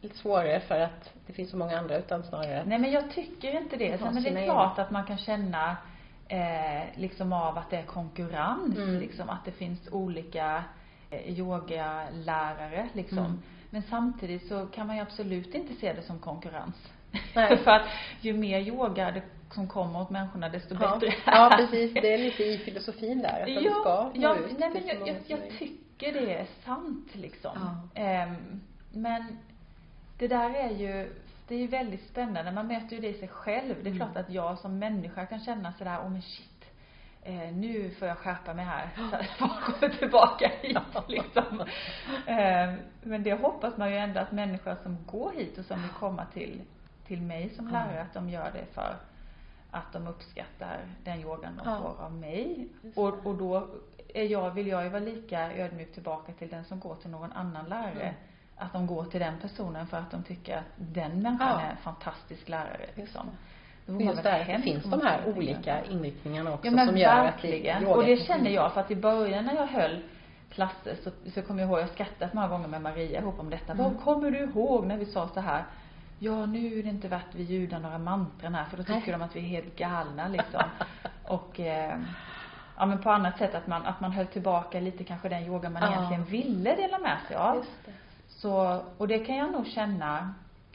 lite 0.01 0.17
svårare 0.17 0.59
för 0.59 0.79
att 0.79 1.13
det 1.27 1.33
finns 1.33 1.49
så 1.51 1.57
många 1.57 1.79
andra 1.79 1.97
utan 1.97 2.23
snarare 2.23 2.63
Nej 2.65 2.77
men 2.79 2.91
jag 2.91 3.11
tycker 3.11 3.57
inte 3.61 3.75
det. 3.77 3.97
Sen, 3.97 4.13
men 4.13 4.23
det 4.23 4.29
är 4.29 4.43
klart 4.43 4.79
att 4.79 4.91
man 4.91 5.03
kan 5.03 5.17
känna 5.17 5.77
eh, 6.27 6.83
liksom 6.95 7.33
av 7.33 7.57
att 7.57 7.69
det 7.69 7.77
är 7.77 7.83
konkurrens. 7.83 8.77
Mm. 8.77 8.99
Liksom 8.99 9.29
att 9.29 9.45
det 9.45 9.51
finns 9.51 9.79
olika 9.91 10.63
eh, 11.09 11.39
yogalärare 11.39 12.89
liksom. 12.93 13.17
Mm. 13.17 13.39
Men 13.69 13.81
samtidigt 13.81 14.47
så 14.47 14.65
kan 14.65 14.87
man 14.87 14.95
ju 14.95 15.01
absolut 15.01 15.55
inte 15.55 15.73
se 15.73 15.93
det 15.93 16.01
som 16.01 16.19
konkurrens. 16.19 16.75
För 17.33 17.71
att 17.71 17.87
ju 18.21 18.33
mer 18.33 18.59
yoga 18.59 19.11
det 19.11 19.21
som 19.51 19.67
kommer 19.67 20.01
åt 20.01 20.09
människorna 20.09 20.49
desto 20.49 20.75
ja. 20.79 20.79
bättre 20.79 21.15
ja, 21.25 21.53
precis. 21.57 21.93
Det 21.93 22.13
är 22.13 22.17
lite 22.17 22.43
i 22.43 22.57
filosofin 22.57 23.21
där, 23.21 23.41
att 23.41 23.47
de 23.47 23.69
ska 23.69 24.03
nå 24.03 24.11
ja, 24.13 24.35
ut 24.35 24.59
nej, 24.59 24.69
men 24.73 24.87
jag, 24.87 25.07
jag, 25.07 25.17
jag 25.27 25.49
tycker 25.59 26.13
det 26.13 26.33
är 26.33 26.45
sant 26.65 27.15
liksom. 27.15 27.81
Ja. 27.95 28.01
Ehm, 28.01 28.61
men 28.91 29.37
det 30.17 30.27
där 30.27 30.49
är 30.49 30.69
ju, 30.69 31.13
det 31.47 31.55
är 31.55 31.59
ju 31.59 31.67
väldigt 31.67 32.07
spännande. 32.07 32.51
Man 32.51 32.67
möter 32.67 32.95
ju 32.95 33.01
det 33.01 33.07
i 33.07 33.13
sig 33.13 33.27
själv. 33.27 33.75
Det 33.83 33.89
är 33.89 33.93
Mm. 33.93 33.97
klart 33.97 34.17
att 34.17 34.33
jag 34.33 34.59
som 34.59 34.79
människa 34.79 35.25
kan 35.25 35.39
känna 35.39 35.73
sådär, 35.73 35.99
åh 36.03 36.09
men 36.09 36.21
shit. 36.21 36.51
Eh, 37.23 37.53
nu 37.53 37.89
får 37.89 38.07
jag 38.07 38.17
skärpa 38.17 38.53
mig 38.53 38.65
här. 38.65 38.89
Så 39.09 39.15
att 39.15 39.37
kommer 39.39 39.93
tillbaka 39.93 40.51
hit 40.61 40.77
liksom. 41.07 41.63
Ehm, 42.27 42.75
men 43.03 43.23
det 43.23 43.33
hoppas 43.33 43.77
man 43.77 43.91
ju 43.91 43.97
ändå 43.97 44.19
att 44.19 44.31
människor 44.31 44.75
som 44.83 44.97
går 45.05 45.31
hit 45.31 45.57
och 45.57 45.65
som 45.65 45.81
vill 45.81 45.91
komma 45.91 46.25
till, 46.33 46.61
till 47.07 47.21
mig 47.21 47.49
som 47.49 47.67
lärare, 47.67 48.01
att 48.01 48.13
de 48.13 48.29
gör 48.29 48.51
det 48.53 48.65
för 48.73 48.95
att 49.71 49.93
de 49.93 50.07
uppskattar 50.07 50.79
den 51.03 51.21
yogan 51.21 51.61
de 51.63 51.77
får 51.81 52.03
av 52.05 52.13
mig. 52.13 52.67
Just 52.83 52.97
Och, 52.97 53.25
och 53.25 53.35
då 53.35 53.67
är 54.13 54.23
jag, 54.23 54.51
vill 54.51 54.67
jag 54.67 54.83
ju 54.83 54.89
vara 54.89 55.03
lika 55.03 55.53
ödmjuk 55.53 55.93
tillbaka 55.93 56.31
till 56.33 56.49
den 56.49 56.63
som 56.63 56.79
går 56.79 56.95
till 56.95 57.09
någon 57.09 57.31
annan 57.31 57.65
lärare. 57.65 58.01
Mm. 58.01 58.13
Att 58.57 58.73
de 58.73 58.87
går 58.87 59.05
till 59.05 59.19
den 59.19 59.39
personen 59.41 59.87
för 59.87 59.97
att 59.97 60.11
de 60.11 60.23
tycker 60.23 60.57
att 60.57 60.63
den 60.77 61.21
människan 61.21 61.47
Ja. 61.47 61.61
är 61.61 61.71
en 61.71 61.77
fantastisk 61.77 62.49
lärare 62.49 62.89
liksom. 62.95 63.29
Det 63.85 64.03
just 64.03 64.17
väl 64.17 64.23
där, 64.23 64.45
det 64.57 64.61
finns 64.61 64.83
de 64.83 65.01
här 65.01 65.27
olika 65.35 65.85
inriktningarna 65.85 66.53
också 66.53 66.67
Ja 66.67 66.71
men 66.71 66.87
som 66.87 66.97
gör 66.97 67.23
verkligen. 67.23 67.77
att 67.77 67.83
yoga 67.83 67.95
och 67.95 68.05
det 68.05 68.17
känner 68.17 68.49
jag 68.49 68.73
för 68.73 68.81
att 68.81 68.91
i 68.91 68.95
början 68.95 69.45
när 69.45 69.55
jag 69.55 69.67
höll 69.67 70.03
klasser 70.49 70.95
så, 71.03 71.11
så 71.31 71.41
kommer 71.41 71.61
jag 71.61 71.69
ihåg, 71.69 71.79
jag 71.79 71.89
skrattat 71.89 72.33
många 72.33 72.47
gånger 72.47 72.67
med 72.67 72.81
Maria 72.81 73.19
ihop 73.19 73.39
om 73.39 73.49
detta. 73.49 73.73
Mm. 73.73 73.83
Vad 73.83 74.03
kommer 74.03 74.31
du 74.31 74.39
ihåg 74.39 74.85
när 74.85 74.97
vi 74.97 75.05
sa 75.05 75.27
så 75.27 75.39
här? 75.39 75.63
Ja, 76.19 76.45
nu 76.45 76.79
är 76.79 76.83
det 76.83 76.89
inte 76.89 77.07
värt 77.07 77.35
vi 77.35 77.43
ljudar 77.43 77.79
några 77.79 77.97
mantran 77.97 78.55
här 78.55 78.65
för 78.65 78.77
då 78.77 78.83
tycker 78.83 79.11
de 79.11 79.21
att 79.21 79.35
vi 79.35 79.39
är 79.39 79.43
helt 79.47 79.75
galna 79.75 80.27
liksom. 80.27 80.61
och 81.23 81.59
eh, 81.59 81.99
ja 82.77 82.85
men 82.85 82.97
på 83.01 83.11
annat 83.11 83.37
sätt 83.37 83.55
att 83.55 83.67
man, 83.67 83.85
att 83.85 83.99
man 84.01 84.11
höll 84.11 84.25
tillbaka 84.27 84.79
lite 84.79 85.03
kanske 85.03 85.29
den 85.29 85.43
yoga 85.43 85.69
man 85.69 85.81
Ja. 85.83 85.89
egentligen 85.91 86.23
ville 86.25 86.75
dela 86.75 86.99
med 86.99 87.17
sig 87.27 87.35
av. 87.35 87.55
Just 87.55 87.85
det. 87.85 87.91
Så, 88.27 88.81
och 88.97 89.07
det 89.07 89.19
kan 89.19 89.35
jag 89.35 89.51
nog 89.51 89.67
känna 89.67 90.33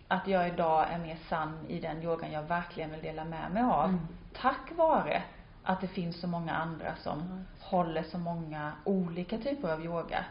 att 0.09 0.29
jag 0.29 0.48
idag 0.48 0.87
är 0.90 0.98
mer 0.98 1.16
sann 1.29 1.59
i 1.68 1.81
den 1.81 2.03
yogan 2.03 2.33
jag 2.33 2.42
verkligen 2.42 2.90
vill 2.90 3.03
dela 3.03 3.24
med 3.24 3.50
mig 3.53 3.62
av. 3.62 3.88
Mm. 3.88 4.00
Tack 4.40 4.72
vare 4.76 5.22
att 5.62 5.81
det 5.81 5.87
finns 5.87 6.20
så 6.20 6.26
många 6.26 6.53
andra 6.55 6.96
som 6.96 7.18
Ja. 7.18 7.66
håller 7.66 8.03
så 8.03 8.18
många 8.18 8.72
olika 8.85 9.38
typer 9.38 9.72
av 9.72 9.85
yoga. 9.85 10.24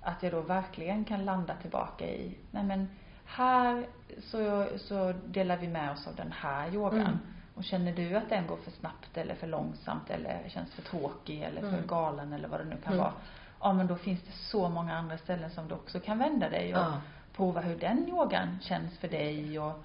Att 0.00 0.22
jag 0.22 0.32
då 0.32 0.40
verkligen 0.40 1.04
kan 1.04 1.24
landa 1.24 1.54
tillbaka 1.54 2.04
i, 2.06 2.36
nej 2.50 2.62
men 2.64 2.88
här 3.26 3.86
så, 4.22 4.66
så 4.78 5.14
delar 5.26 5.56
vi 5.56 5.68
med 5.68 5.90
oss 5.92 6.06
av 6.06 6.14
den 6.14 6.32
här 6.32 6.74
yogan. 6.74 7.00
Mm. 7.00 7.18
Och 7.54 7.64
känner 7.64 7.92
du 7.92 8.16
att 8.16 8.28
den 8.28 8.46
går 8.46 8.56
för 8.56 8.70
snabbt 8.70 9.16
eller 9.16 9.34
för 9.34 9.46
långsamt 9.46 10.10
eller 10.10 10.48
känns 10.48 10.74
för 10.74 10.82
tråkig 10.82 11.42
eller 11.42 11.60
för 11.60 11.68
Mm. 11.68 11.86
galen 11.86 12.32
eller 12.32 12.48
vad 12.48 12.60
det 12.60 12.64
nu 12.64 12.76
kan 12.84 12.92
Mm. 12.92 12.98
vara. 13.04 13.12
Ja 13.60 13.72
men 13.72 13.86
då 13.86 13.96
finns 13.96 14.22
det 14.22 14.32
så 14.32 14.68
många 14.68 14.94
andra 14.96 15.18
ställen 15.18 15.50
som 15.50 15.68
du 15.68 15.74
också 15.74 16.00
kan 16.00 16.18
vända 16.18 16.48
dig 16.50 16.74
och 16.74 16.80
Ja. 16.80 17.00
prova 17.36 17.60
hur 17.60 17.76
den 17.76 18.08
yogan 18.08 18.58
känns 18.62 18.98
för 18.98 19.08
dig 19.08 19.58
och 19.58 19.84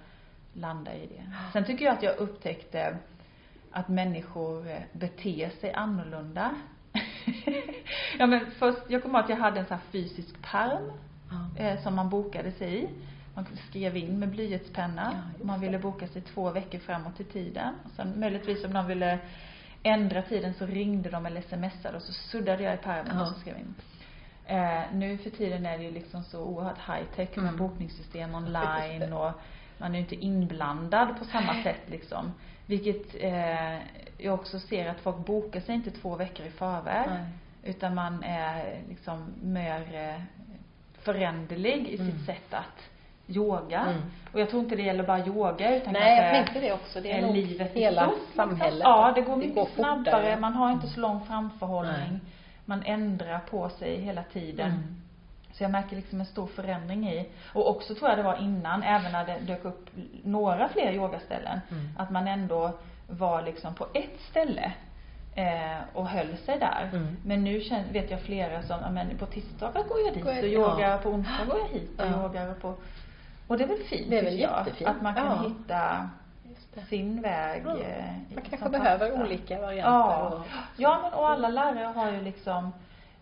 landa 0.53 0.93
i 0.95 1.07
det. 1.07 1.23
Sen 1.53 1.65
tycker 1.65 1.85
jag 1.85 1.93
att 1.93 2.03
jag 2.03 2.17
upptäckte 2.17 2.97
att 3.71 3.87
människor 3.87 4.69
eh, 4.69 4.79
beter 4.91 5.49
sig 5.49 5.73
annorlunda. 5.73 6.55
ja 8.19 8.25
men 8.25 8.51
först, 8.51 8.79
jag 8.87 9.01
kommer 9.03 9.19
ihåg 9.19 9.23
att 9.23 9.29
jag 9.29 9.37
hade 9.37 9.59
en 9.59 9.65
sån 9.65 9.77
här 9.77 9.85
fysisk 9.91 10.41
pärm 10.41 10.91
Ja. 11.31 11.63
eh, 11.63 11.81
som 11.83 11.95
man 11.95 12.09
bokade 12.09 12.51
sig 12.51 12.83
i. 12.83 12.89
Man 13.33 13.45
skrev 13.69 13.97
in 13.97 14.19
med 14.19 14.29
blyertspenna. 14.29 15.11
Ja, 15.39 15.45
man 15.45 15.59
ville 15.61 15.79
boka 15.79 16.07
sig 16.07 16.21
två 16.21 16.51
veckor 16.51 16.79
framåt 16.79 17.19
i 17.19 17.23
tiden. 17.23 17.73
Och 17.85 17.91
sen 17.95 18.19
möjligtvis 18.19 18.65
om 18.65 18.73
de 18.73 18.87
ville 18.87 19.19
ändra 19.83 20.21
tiden 20.21 20.53
så 20.53 20.65
ringde 20.65 21.09
de 21.09 21.25
eller 21.25 21.41
smsade 21.41 21.97
och 21.97 22.03
så 22.03 22.13
suddade 22.13 22.63
jag 22.63 22.73
i 22.73 22.77
pärmen 22.77 23.11
Ja. 23.15 23.21
och 23.21 23.27
så 23.27 23.39
skrev 23.39 23.57
in. 23.57 23.75
Eh, 24.45 24.81
nu 24.93 25.17
för 25.17 25.29
tiden 25.29 25.65
är 25.65 25.77
det 25.77 25.83
ju 25.83 25.91
liksom 25.91 26.23
så 26.23 26.43
oerhört 26.43 26.77
high 26.77 27.05
tech 27.15 27.29
med 27.35 27.43
Mm. 27.45 27.57
bokningssystem 27.57 28.35
online 28.35 29.13
och 29.13 29.31
man 29.77 29.91
är 29.91 29.95
ju 29.95 29.99
inte 29.99 30.15
inblandad 30.15 31.19
på 31.19 31.25
samma 31.25 31.63
sätt 31.63 31.81
liksom. 31.89 32.33
Vilket 32.65 33.15
eh, 33.23 33.77
jag 34.17 34.33
också 34.33 34.59
ser 34.59 34.89
att 34.89 34.99
folk 34.99 35.17
bokar 35.25 35.59
sig 35.59 35.75
inte 35.75 35.91
två 35.91 36.15
veckor 36.15 36.45
i 36.45 36.49
förväg. 36.49 37.07
Nej. 37.09 37.25
Utan 37.63 37.95
man 37.95 38.23
är 38.23 38.81
liksom 38.89 39.25
mer 39.41 39.81
eh, 39.95 40.21
föränderlig 41.03 41.87
i 41.87 41.95
Mm. 41.99 42.11
sitt 42.11 42.25
sätt 42.25 42.53
att 42.53 42.89
yoga. 43.35 43.79
Mm. 43.79 44.01
Och 44.33 44.39
jag 44.39 44.49
tror 44.49 44.63
inte 44.63 44.75
det 44.75 44.81
gäller 44.83 45.03
bara 45.03 45.25
yoga 45.25 45.75
utan 45.75 45.93
Nej, 45.93 46.17
jag 46.17 46.31
tänkte 46.33 46.59
det 46.59 46.73
också. 46.73 47.01
Det 47.01 47.11
är 47.11 47.21
nog 47.21 47.35
livet 47.35 47.71
hela 47.73 48.07
stort, 48.07 48.19
samhället. 48.35 48.81
Ja, 48.83 49.11
det 49.15 49.21
går 49.21 49.33
Det 49.33 49.37
mycket 49.39 49.55
går 49.55 49.67
snabbare. 49.75 50.03
fortare. 50.05 50.39
Man 50.39 50.53
har 50.53 50.71
inte 50.71 50.87
så 50.87 50.99
lång 50.99 51.25
framförhållning. 51.25 52.09
Nej. 52.11 52.19
Man 52.65 52.83
ändrar 52.85 53.39
på 53.39 53.69
sig 53.69 54.01
hela 54.01 54.23
tiden. 54.23 54.71
Mm. 54.71 54.95
Så 55.53 55.63
jag 55.63 55.71
märker 55.71 55.95
liksom 55.95 56.19
en 56.19 56.25
stor 56.25 56.47
förändring 56.47 57.09
i, 57.09 57.29
och 57.53 57.69
också 57.69 57.95
tror 57.95 58.09
jag 58.09 58.17
det 58.19 58.23
var 58.23 58.35
innan, 58.41 58.83
även 58.83 59.11
när 59.11 59.25
det 59.25 59.37
dök 59.47 59.65
upp 59.65 59.89
några 60.23 60.67
fler 60.69 60.91
yogaställen, 60.93 61.59
Mm. 61.71 61.89
att 61.97 62.09
man 62.09 62.27
ändå 62.27 62.71
var 63.09 63.41
liksom 63.41 63.73
på 63.75 63.87
ett 63.93 64.19
ställe 64.29 64.71
eh, 65.35 65.77
och 65.93 66.07
höll 66.07 66.37
sig 66.37 66.59
där. 66.59 66.89
Mm. 66.93 67.17
Men 67.25 67.43
nu 67.43 67.61
känner, 67.61 67.93
vet 67.93 68.11
jag 68.11 68.21
flera 68.21 68.61
som, 68.63 68.77
ja 68.81 68.89
men 68.91 69.17
på 69.17 69.25
tisdagar 69.25 69.83
går 69.83 69.99
jag 70.05 70.13
dit 70.13 70.25
och 70.43 70.49
yogar, 70.49 70.97
på 70.97 71.09
onsdag 71.09 71.45
går 71.47 71.59
jag 71.59 71.79
hit 71.79 71.99
och 72.01 72.05
Ja. 72.07 72.23
yogar 72.23 72.51
och 72.51 72.61
på 72.61 72.73
och 73.51 73.57
det 73.57 73.63
är 73.63 73.67
väl 73.67 73.77
fint 73.83 74.09
Det 74.09 74.17
är 74.19 74.23
väl 74.23 74.31
tycker 74.33 74.47
jag, 74.47 74.57
jättefint. 74.67 74.89
att 74.89 75.01
man 75.01 75.15
kan 75.15 75.25
Ja. 75.25 75.47
hitta 75.47 76.09
sin 76.89 77.21
väg 77.21 77.63
Ja. 77.65 77.77
eh, 77.77 78.17
i- 78.31 78.33
Man 78.35 78.43
kanske 78.43 78.57
som 78.57 78.71
behöver 78.71 79.09
passar. 79.09 79.23
olika 79.23 79.61
varianter. 79.61 79.91
Ja. 79.91 80.29
och- 80.29 80.45
Ja 80.77 80.99
men 81.03 81.13
och 81.13 81.29
alla 81.29 81.49
lärare 81.49 81.85
har 81.85 82.11
ju 82.11 82.21
liksom 82.21 82.71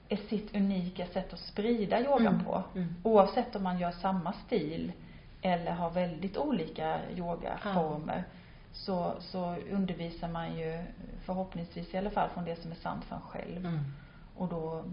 ett 0.09 0.27
sitt 0.29 0.55
unika 0.55 1.05
sätt 1.05 1.33
att 1.33 1.39
sprida 1.39 1.99
yogan 2.01 2.33
Mm. 2.33 2.45
på. 2.45 2.63
Mm. 2.75 2.95
Oavsett 3.03 3.55
om 3.55 3.63
man 3.63 3.79
gör 3.79 3.91
samma 3.91 4.33
stil 4.33 4.91
eller 5.41 5.71
har 5.71 5.89
väldigt 5.89 6.37
olika 6.37 6.99
yogaformer. 7.17 8.23
Så, 8.73 9.13
så 9.19 9.55
undervisar 9.71 10.27
man 10.27 10.57
ju 10.57 10.83
förhoppningsvis 11.25 11.93
i 11.93 11.97
alla 11.97 12.09
fall 12.09 12.29
från 12.29 12.45
det 12.45 12.55
som 12.55 12.71
är 12.71 12.75
sant 12.75 13.05
för 13.05 13.15
en 13.15 13.21
själv. 13.21 13.65
Mm. 13.65 13.79
Och 14.37 14.47
då 14.47 14.83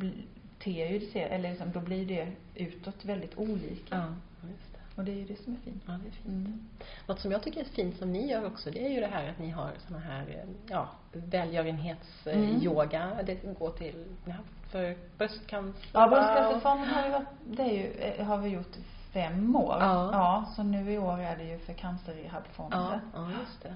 ter 0.59 0.87
ju 0.90 0.99
det 0.99 1.07
sig, 1.07 1.22
eller 1.22 1.49
liksom, 1.51 1.70
då 1.72 1.81
blir 1.81 2.07
det 2.07 2.29
utåt 2.55 3.05
väldigt 3.05 3.38
olika. 3.38 3.96
Ja, 3.96 4.05
just 4.49 4.72
det. 4.72 4.76
Och 4.96 5.04
det 5.04 5.12
är 5.12 5.16
ju 5.16 5.24
det 5.24 5.37
som 5.44 5.52
är 5.52 5.56
fint. 5.59 5.82
Ja, 5.87 5.92
det 5.92 6.09
är 6.09 6.12
fint. 6.12 6.26
Mm. 6.26 6.68
Något 7.06 7.20
som 7.20 7.32
jag 7.32 7.42
tycker 7.42 7.61
är 7.61 7.64
fint 7.64 7.96
som 7.98 8.12
ni 8.12 8.30
gör 8.30 8.46
också, 8.46 8.70
det 8.70 8.87
är 8.87 8.90
ju 8.90 9.00
det 9.00 9.06
här 9.06 9.30
att 9.30 9.38
ni 9.38 9.50
har 9.50 9.70
såna 9.88 9.98
här, 10.00 10.44
ja, 10.68 10.88
Mm. 11.14 11.30
välgörenhets-yoga. 11.30 13.16
Det 13.26 13.35
går 13.59 13.70
till, 13.70 14.04
haft 14.26 14.72
för 14.72 14.96
bröstcancer. 15.18 15.88
Ja, 15.92 16.09
Bröstcancerfonden 16.09 16.88
har 16.88 17.02
vi 17.02 17.11
varit, 17.11 17.28
det 17.46 17.62
är 17.62 17.72
ju, 17.72 17.92
eh, 17.92 18.26
har 18.26 18.38
vi 18.38 18.48
gjort 18.48 18.76
fem 19.12 19.56
år. 19.56 19.76
Ja. 19.80 20.09
ja. 20.12 20.44
Så 20.56 20.62
nu 20.62 20.92
i 20.92 20.98
år 20.98 21.20
är 21.20 21.37
det 21.37 21.44
ju 21.44 21.59
för 21.59 21.72
cancerrehabfonden. 21.72 22.80
Ja, 22.82 23.00
ja, 23.14 23.28
just 23.40 23.62
det. 23.62 23.74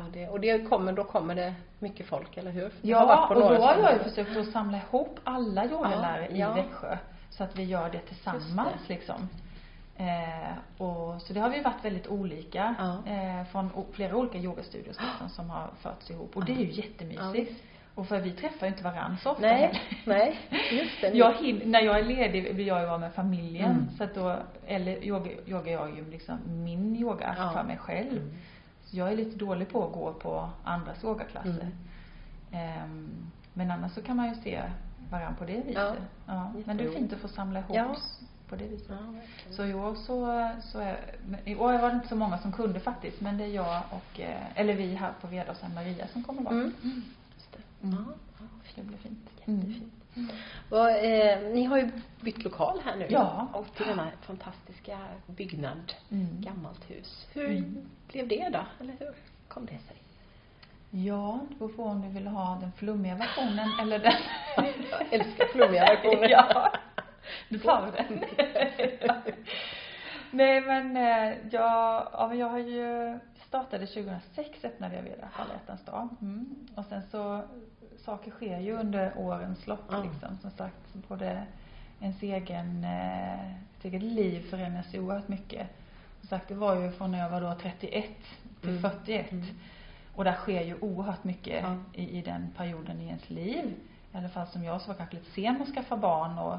Och 0.00 0.10
det, 0.12 0.28
och 0.28 0.40
det 0.40 0.58
kommer, 0.68 0.92
då 0.92 1.04
kommer 1.04 1.34
det 1.34 1.54
mycket 1.78 2.06
folk, 2.06 2.36
eller 2.36 2.50
hur? 2.50 2.72
Jag 2.82 3.02
Ja, 3.02 3.26
och 3.28 3.34
då 3.34 3.48
har 3.48 3.76
jag 3.76 3.92
ju 3.92 3.98
försökt 3.98 4.36
att 4.36 4.46
samla 4.52 4.76
ihop 4.78 5.18
alla 5.24 5.64
yogalärare 5.66 6.28
Ja, 6.30 6.36
ja. 6.36 6.58
i 6.58 6.62
Växjö. 6.62 6.98
Så 7.30 7.44
att 7.44 7.58
vi 7.58 7.62
gör 7.64 7.90
det 7.90 7.98
tillsammans 7.98 8.78
det. 8.88 8.94
liksom. 8.94 9.28
Eh, 9.96 10.82
och, 10.82 11.22
så 11.22 11.32
det 11.32 11.40
har 11.40 11.50
vi 11.50 11.60
varit 11.60 11.84
väldigt 11.84 12.06
olika. 12.06 12.74
Ja. 12.78 13.12
Eh, 13.12 13.44
från 13.44 13.70
flera 13.92 14.16
olika 14.16 14.38
yogastudios 14.38 14.96
liksom, 15.10 15.28
som 15.28 15.50
har 15.50 15.70
förts 15.80 16.10
ihop. 16.10 16.36
Och 16.36 16.44
det 16.44 16.52
är 16.52 16.56
ju 16.56 16.64
Ja, 16.70 16.82
jättemysigt. 16.84 17.50
visst. 17.50 17.62
och 17.94 18.06
för 18.08 18.20
vi 18.20 18.30
träffar 18.32 18.66
ju 18.66 18.72
inte 18.72 18.84
varandra 18.84 19.16
så 19.22 19.30
ofta 19.30 19.42
Nej, 19.46 19.60
heller. 19.60 19.80
nej, 20.06 20.38
just 20.72 21.00
det. 21.00 21.08
Jag 21.18 21.34
när 21.66 21.80
jag 21.80 21.98
är 21.98 22.04
ledig 22.04 22.54
vill 22.54 22.66
jag 22.66 22.80
ju 22.80 22.86
vara 22.86 22.98
med 22.98 23.12
familjen. 23.12 23.70
Mm. 23.70 23.90
Så 23.98 24.04
att 24.04 24.14
då, 24.14 24.36
eller 24.66 25.04
yoga, 25.04 25.30
yogar 25.46 25.72
jag 25.72 25.96
ju 25.96 26.10
liksom 26.10 26.38
min 26.64 26.96
yoga 26.96 27.34
Ja. 27.38 27.50
för 27.52 27.62
mig 27.64 27.76
själv. 27.78 28.12
Mm. 28.22 28.34
Så 28.84 28.96
jag 28.96 29.12
är 29.12 29.16
lite 29.16 29.36
dålig 29.38 29.68
på 29.68 29.86
att 29.86 29.92
gå 29.92 30.12
på 30.12 30.50
andras 30.64 31.04
yogaklasser. 31.04 31.50
Mm. 32.52 32.82
Ehm, 32.82 33.10
men 33.52 33.70
annars 33.70 33.92
så 33.92 34.02
kan 34.02 34.16
man 34.16 34.28
ju 34.28 34.34
se 34.34 34.62
varandra 35.10 35.34
på 35.38 35.44
det 35.44 35.52
viset. 35.56 35.74
Ja, 35.74 35.94
ja. 36.26 36.52
Men 36.64 36.76
det 36.76 36.84
är 36.84 36.90
fint 36.90 37.12
att 37.12 37.18
få 37.18 37.28
samla 37.28 37.58
ihop 37.58 37.76
Ja. 37.76 37.96
På 38.52 38.56
det 38.56 38.64
viset. 38.68 38.90
Ja. 38.90 39.20
Så 39.50 39.64
i 39.64 39.74
år 39.74 39.94
så, 39.94 40.48
så 40.72 40.78
är, 40.78 40.96
i 41.44 41.54
år 41.56 41.78
var 41.78 41.88
det 41.88 41.94
inte 41.94 42.08
så 42.08 42.16
många 42.16 42.38
som 42.38 42.52
kunde 42.52 42.80
faktiskt, 42.80 43.20
men 43.20 43.38
det 43.38 43.44
är 43.44 43.48
jag 43.48 43.82
och, 43.90 44.20
eh, 44.20 44.60
eller 44.60 44.74
vi 44.74 44.94
här 44.94 45.12
på 45.20 45.26
Vedås 45.26 45.62
Maria 45.74 46.06
som 46.08 46.24
kommer 46.24 46.42
vara. 46.42 46.54
Mm. 46.54 46.72
Just 47.34 47.52
det. 47.52 47.86
Mm. 47.86 48.04
Ja, 48.38 48.44
Det 48.74 48.82
blir 48.82 48.98
fint. 48.98 49.30
Jättefint. 49.38 49.92
Vad, 50.70 50.88
eh, 50.90 51.40
ni 51.54 51.64
har 51.64 51.78
ju 51.78 51.90
bytt 52.20 52.44
lokal 52.44 52.80
här 52.84 52.96
nu. 52.96 53.06
Ja. 53.10 53.48
Och 53.52 53.66
till 53.76 53.86
denna 53.86 54.08
fantastiska 54.20 54.98
byggnad, 55.26 55.92
Mm. 56.10 56.26
gammalt 56.40 56.90
hus. 56.90 57.26
Hur 57.32 57.50
Mm. 57.50 57.88
blev 58.08 58.28
det 58.28 58.48
då? 58.48 58.60
Eller 58.80 58.94
hur 58.98 59.14
kom 59.48 59.66
det 59.66 59.78
sig? 59.78 59.96
Ja, 60.90 61.40
det 61.48 61.54
beror 61.54 61.68
på 61.68 61.84
om 61.84 62.02
du 62.02 62.08
vill 62.08 62.26
ha 62.26 62.58
den 62.60 62.72
flummiga 62.72 63.14
versionen 63.14 63.70
eller 63.80 63.98
den... 63.98 64.12
Jag 64.90 65.12
älskar 65.12 65.46
flummiga 65.52 65.84
versioner. 65.84 66.28
ja, 66.30 66.72
nu 67.48 67.58
tar 67.58 67.86
vi 67.86 67.90
den. 67.90 68.24
Nej 70.30 70.60
men 70.60 70.96
eh, 70.96 71.36
jag, 71.50 72.08
ja, 72.12 72.26
men 72.28 72.38
jag 72.38 72.48
har 72.48 72.58
ju 72.58 73.18
startade 73.48 73.86
2006 73.86 74.64
öppnade 74.64 74.94
jag 74.96 75.04
alla 75.36 75.52
hjärtans 75.52 75.84
dag. 75.84 76.08
Mm. 76.20 76.54
Och 76.74 76.84
sen 76.84 77.02
så, 77.10 77.42
saker 78.04 78.30
sker 78.30 78.58
ju 78.58 78.72
under 78.72 79.12
årens 79.18 79.66
lopp 79.66 79.84
Ja. 79.90 80.02
liksom. 80.02 80.38
Som 80.38 80.50
sagt, 80.50 80.94
både 81.08 81.42
ens 82.00 82.22
egen, 82.22 82.84
eh, 82.84 83.50
ett 83.50 83.84
eget 83.84 84.02
liv 84.02 84.50
förändras 84.50 84.94
ju 84.94 85.00
oerhört 85.00 85.28
mycket. 85.28 85.68
Som 86.20 86.28
sagt, 86.28 86.48
det 86.48 86.54
var 86.54 86.76
ju 86.76 86.90
från 86.92 87.12
när 87.12 87.18
jag 87.18 87.30
var 87.30 87.40
då 87.40 87.54
31 87.54 88.04
till 88.60 88.70
Mm. 88.70 88.82
41. 88.82 89.32
Mm. 89.32 89.44
Och 90.14 90.24
där 90.24 90.32
sker 90.34 90.62
ju 90.62 90.76
oerhört 90.80 91.24
mycket 91.24 91.64
i, 91.92 92.18
i 92.18 92.22
den 92.22 92.50
perioden 92.56 93.00
i 93.00 93.06
ens 93.06 93.30
liv. 93.30 93.74
I 94.12 94.16
alla 94.16 94.28
fall 94.28 94.46
som 94.46 94.64
jag 94.64 94.80
så 94.80 94.88
var 94.88 94.94
kanske 94.94 95.16
lite 95.16 95.30
sen 95.30 95.62
att 95.62 95.68
skaffa 95.74 95.96
barn 95.96 96.38
och, 96.38 96.58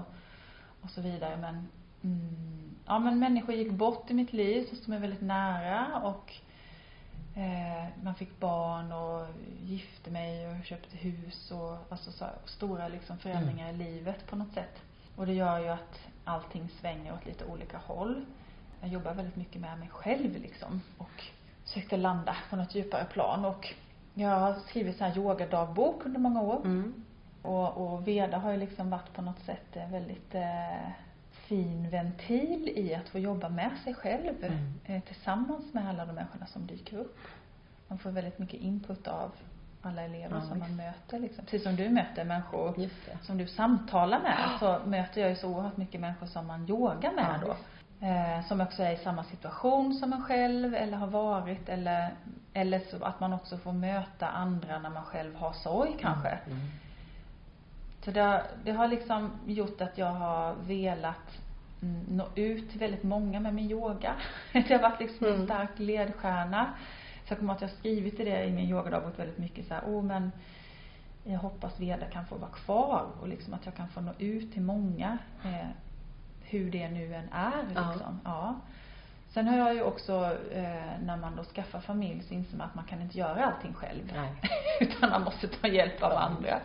och 0.84 0.90
så 0.90 1.02
vidare. 1.02 1.38
Men, 1.38 1.68
mm, 2.04 2.76
ja 2.86 3.00
men 3.00 3.20
människor 3.20 3.56
gick 3.56 3.72
bort 3.72 4.12
i 4.12 4.14
mitt 4.14 4.34
liv 4.34 4.66
som 4.66 4.78
stod 4.78 4.90
mig 4.90 5.00
väldigt 5.00 5.22
nära 5.22 6.02
och 6.04 6.34
eh, 7.36 7.86
man 8.04 8.16
fick 8.16 8.40
barn 8.40 8.92
och 8.92 9.28
gifte 9.64 10.12
mig 10.12 10.48
och 10.48 10.66
köpte 10.66 10.98
hus 10.98 11.52
och 11.52 11.78
alltså 11.90 12.12
så 12.12 12.26
stora 12.46 12.88
liksom 12.88 13.18
förändringar 13.18 13.74
i 13.74 13.78
livet 13.78 14.28
på 14.28 14.36
något 14.36 14.54
sätt. 14.54 14.82
Och 15.16 15.26
det 15.26 15.34
gör 15.34 15.60
ju 15.60 15.68
att 15.68 16.00
allting 16.24 16.70
svänger 16.82 17.14
åt 17.14 17.26
lite 17.26 17.46
olika 17.46 17.78
håll. 17.78 18.26
Jag 18.82 18.90
jobbar 18.90 19.14
väldigt 19.14 19.36
mycket 19.36 19.62
med 19.62 19.80
mig 19.80 19.90
själv 19.90 20.42
liksom 20.42 20.82
och 20.98 21.24
försökte 21.64 21.98
landa 21.98 22.36
på 22.50 22.56
något 22.56 22.76
djupare 22.76 23.06
plan 23.06 23.46
och 23.46 23.74
jag 24.14 24.40
har 24.40 24.54
skrivit 24.54 24.98
så 24.98 25.04
här 25.04 25.18
yogadagbok 25.18 26.06
under 26.06 26.20
många 26.20 26.42
år. 26.42 26.62
Mm. 26.66 27.04
Och, 27.44 27.78
och 27.94 28.08
Veda 28.08 28.38
har 28.38 28.52
ju 28.52 28.58
liksom 28.58 28.89
varit 28.89 29.14
på 29.14 29.22
något 29.22 29.39
sätt 29.39 29.76
en 29.76 29.91
väldigt 29.91 30.36
eh, 30.36 30.89
fin 31.32 31.89
ventil 31.89 32.70
i 32.76 32.96
att 32.96 33.10
få 33.10 33.20
jobba 33.20 33.50
med 33.50 33.72
sig 33.84 33.94
själv 33.94 34.34
Mm. 34.44 34.74
eh, 34.86 35.02
tillsammans 35.04 35.74
med 35.74 35.89
alla 35.89 36.06
de 36.06 36.14
människorna 36.16 36.46
som 36.46 36.68
dyker 36.68 36.98
upp. 36.98 37.18
Man 37.88 37.98
får 37.98 38.12
väldigt 38.12 38.39
mycket 38.39 38.60
input 38.62 39.08
av 39.08 39.32
alla 39.82 40.02
elever 40.02 40.36
Ja, 40.36 40.41
som 40.41 40.60
man 40.60 40.68
visst. 40.68 40.78
möter 40.78 41.20
liksom. 41.20 41.46
Precis 41.46 41.64
som 41.64 41.76
du 41.76 41.89
möter 41.89 42.24
människor 42.26 42.74
som 43.22 43.38
du 43.38 43.48
samtalar 43.48 44.20
med 44.20 44.38
så 44.60 44.80
möter 44.89 45.22
jag 45.22 45.30
ju 45.30 45.36
så 45.36 45.50
oerhört 45.50 45.78
mycket 45.78 46.02
människor 46.02 46.28
som 46.28 46.48
man 46.48 46.70
yogar 46.70 47.12
med 47.12 47.39
Ja, 47.41 47.48
då. 47.48 47.56
Eh, 48.08 48.46
som 48.48 48.62
också 48.62 48.84
är 48.84 48.91
i 48.91 48.98
samma 48.98 49.24
situation 49.24 49.94
som 49.94 50.14
en 50.14 50.22
själv 50.24 50.76
eller 50.76 50.98
har 50.98 51.08
varit 51.08 51.70
eller, 51.70 52.10
eller 52.54 52.80
så 52.80 53.04
att 53.06 53.20
man 53.20 53.34
också 53.34 53.58
får 53.58 53.74
möta 53.74 54.28
andra 54.28 54.80
när 54.80 54.89
man 54.89 55.04
själv 55.04 55.36
har 55.36 55.54
sorg 55.54 55.96
kanske. 56.00 56.30
Mm. 56.30 56.60
Så 58.06 58.12
det, 58.12 58.20
har- 58.22 58.43
det 58.64 58.72
har 58.72 58.88
liksom 58.88 59.32
gjort 59.45 59.82
att 59.82 59.97
jag 59.97 60.08
har 60.12 60.56
velat 60.68 61.39
mm, 61.82 62.06
nå 62.10 62.28
ut 62.36 62.70
till 62.70 62.80
väldigt 62.80 63.04
många 63.04 63.39
med 63.39 63.54
min 63.54 63.72
yoga. 63.72 64.14
Det 64.54 64.70
har 64.74 64.80
varit 64.80 64.99
liksom 64.99 65.28
en 65.28 65.34
Mm. 65.34 65.45
stark 65.45 65.70
ledstjärna. 65.80 66.74
Så 67.26 67.32
jag 67.32 67.39
kommer 67.39 67.54
att 67.54 67.62
jag 67.62 67.68
har 67.70 67.76
skrivit 67.76 68.20
i 68.20 68.24
det 68.26 68.43
i 68.45 68.51
min 68.51 68.70
yogadagbok 68.70 69.20
väldigt 69.20 69.38
mycket 69.38 69.68
så 69.68 69.74
här, 69.74 69.82
oh 69.86 70.04
men 70.04 70.32
jag 71.24 71.39
hoppas 71.39 71.80
Veda 71.80 72.06
kan 72.06 72.26
få 72.26 72.36
vara 72.36 72.51
kvar 72.51 73.06
och 73.22 73.28
liksom 73.28 73.54
att 73.54 73.66
jag 73.66 73.76
kan 73.76 73.88
få 73.88 74.01
nå 74.01 74.12
ut 74.20 74.54
till 74.54 74.62
många. 74.62 75.18
Eh, 75.45 75.68
hur 76.41 76.72
det 76.72 76.89
nu 76.89 77.16
än 77.16 77.30
är 77.34 77.66
Ja. 77.76 77.91
liksom. 77.93 78.20
Ja. 78.26 78.56
Sen 79.30 79.47
har 79.47 79.58
jag 79.58 79.74
ju 79.76 79.82
också, 79.84 80.38
eh, 80.51 80.99
när 81.06 81.18
man 81.18 81.36
då 81.36 81.43
skaffar 81.43 81.80
familj 81.80 82.24
så 82.24 82.34
inser 82.34 82.58
man 82.58 82.68
att 82.68 82.76
man 82.76 82.86
kan 82.86 83.01
inte 83.01 83.18
göra 83.18 83.45
allting 83.45 83.74
själv. 83.74 84.12
Nej. 84.16 84.34
Utan 84.80 85.10
man 85.10 85.22
måste 85.24 85.47
ta 85.47 85.68
hjälp 85.68 86.04
av 86.04 86.12
andra. 86.12 86.60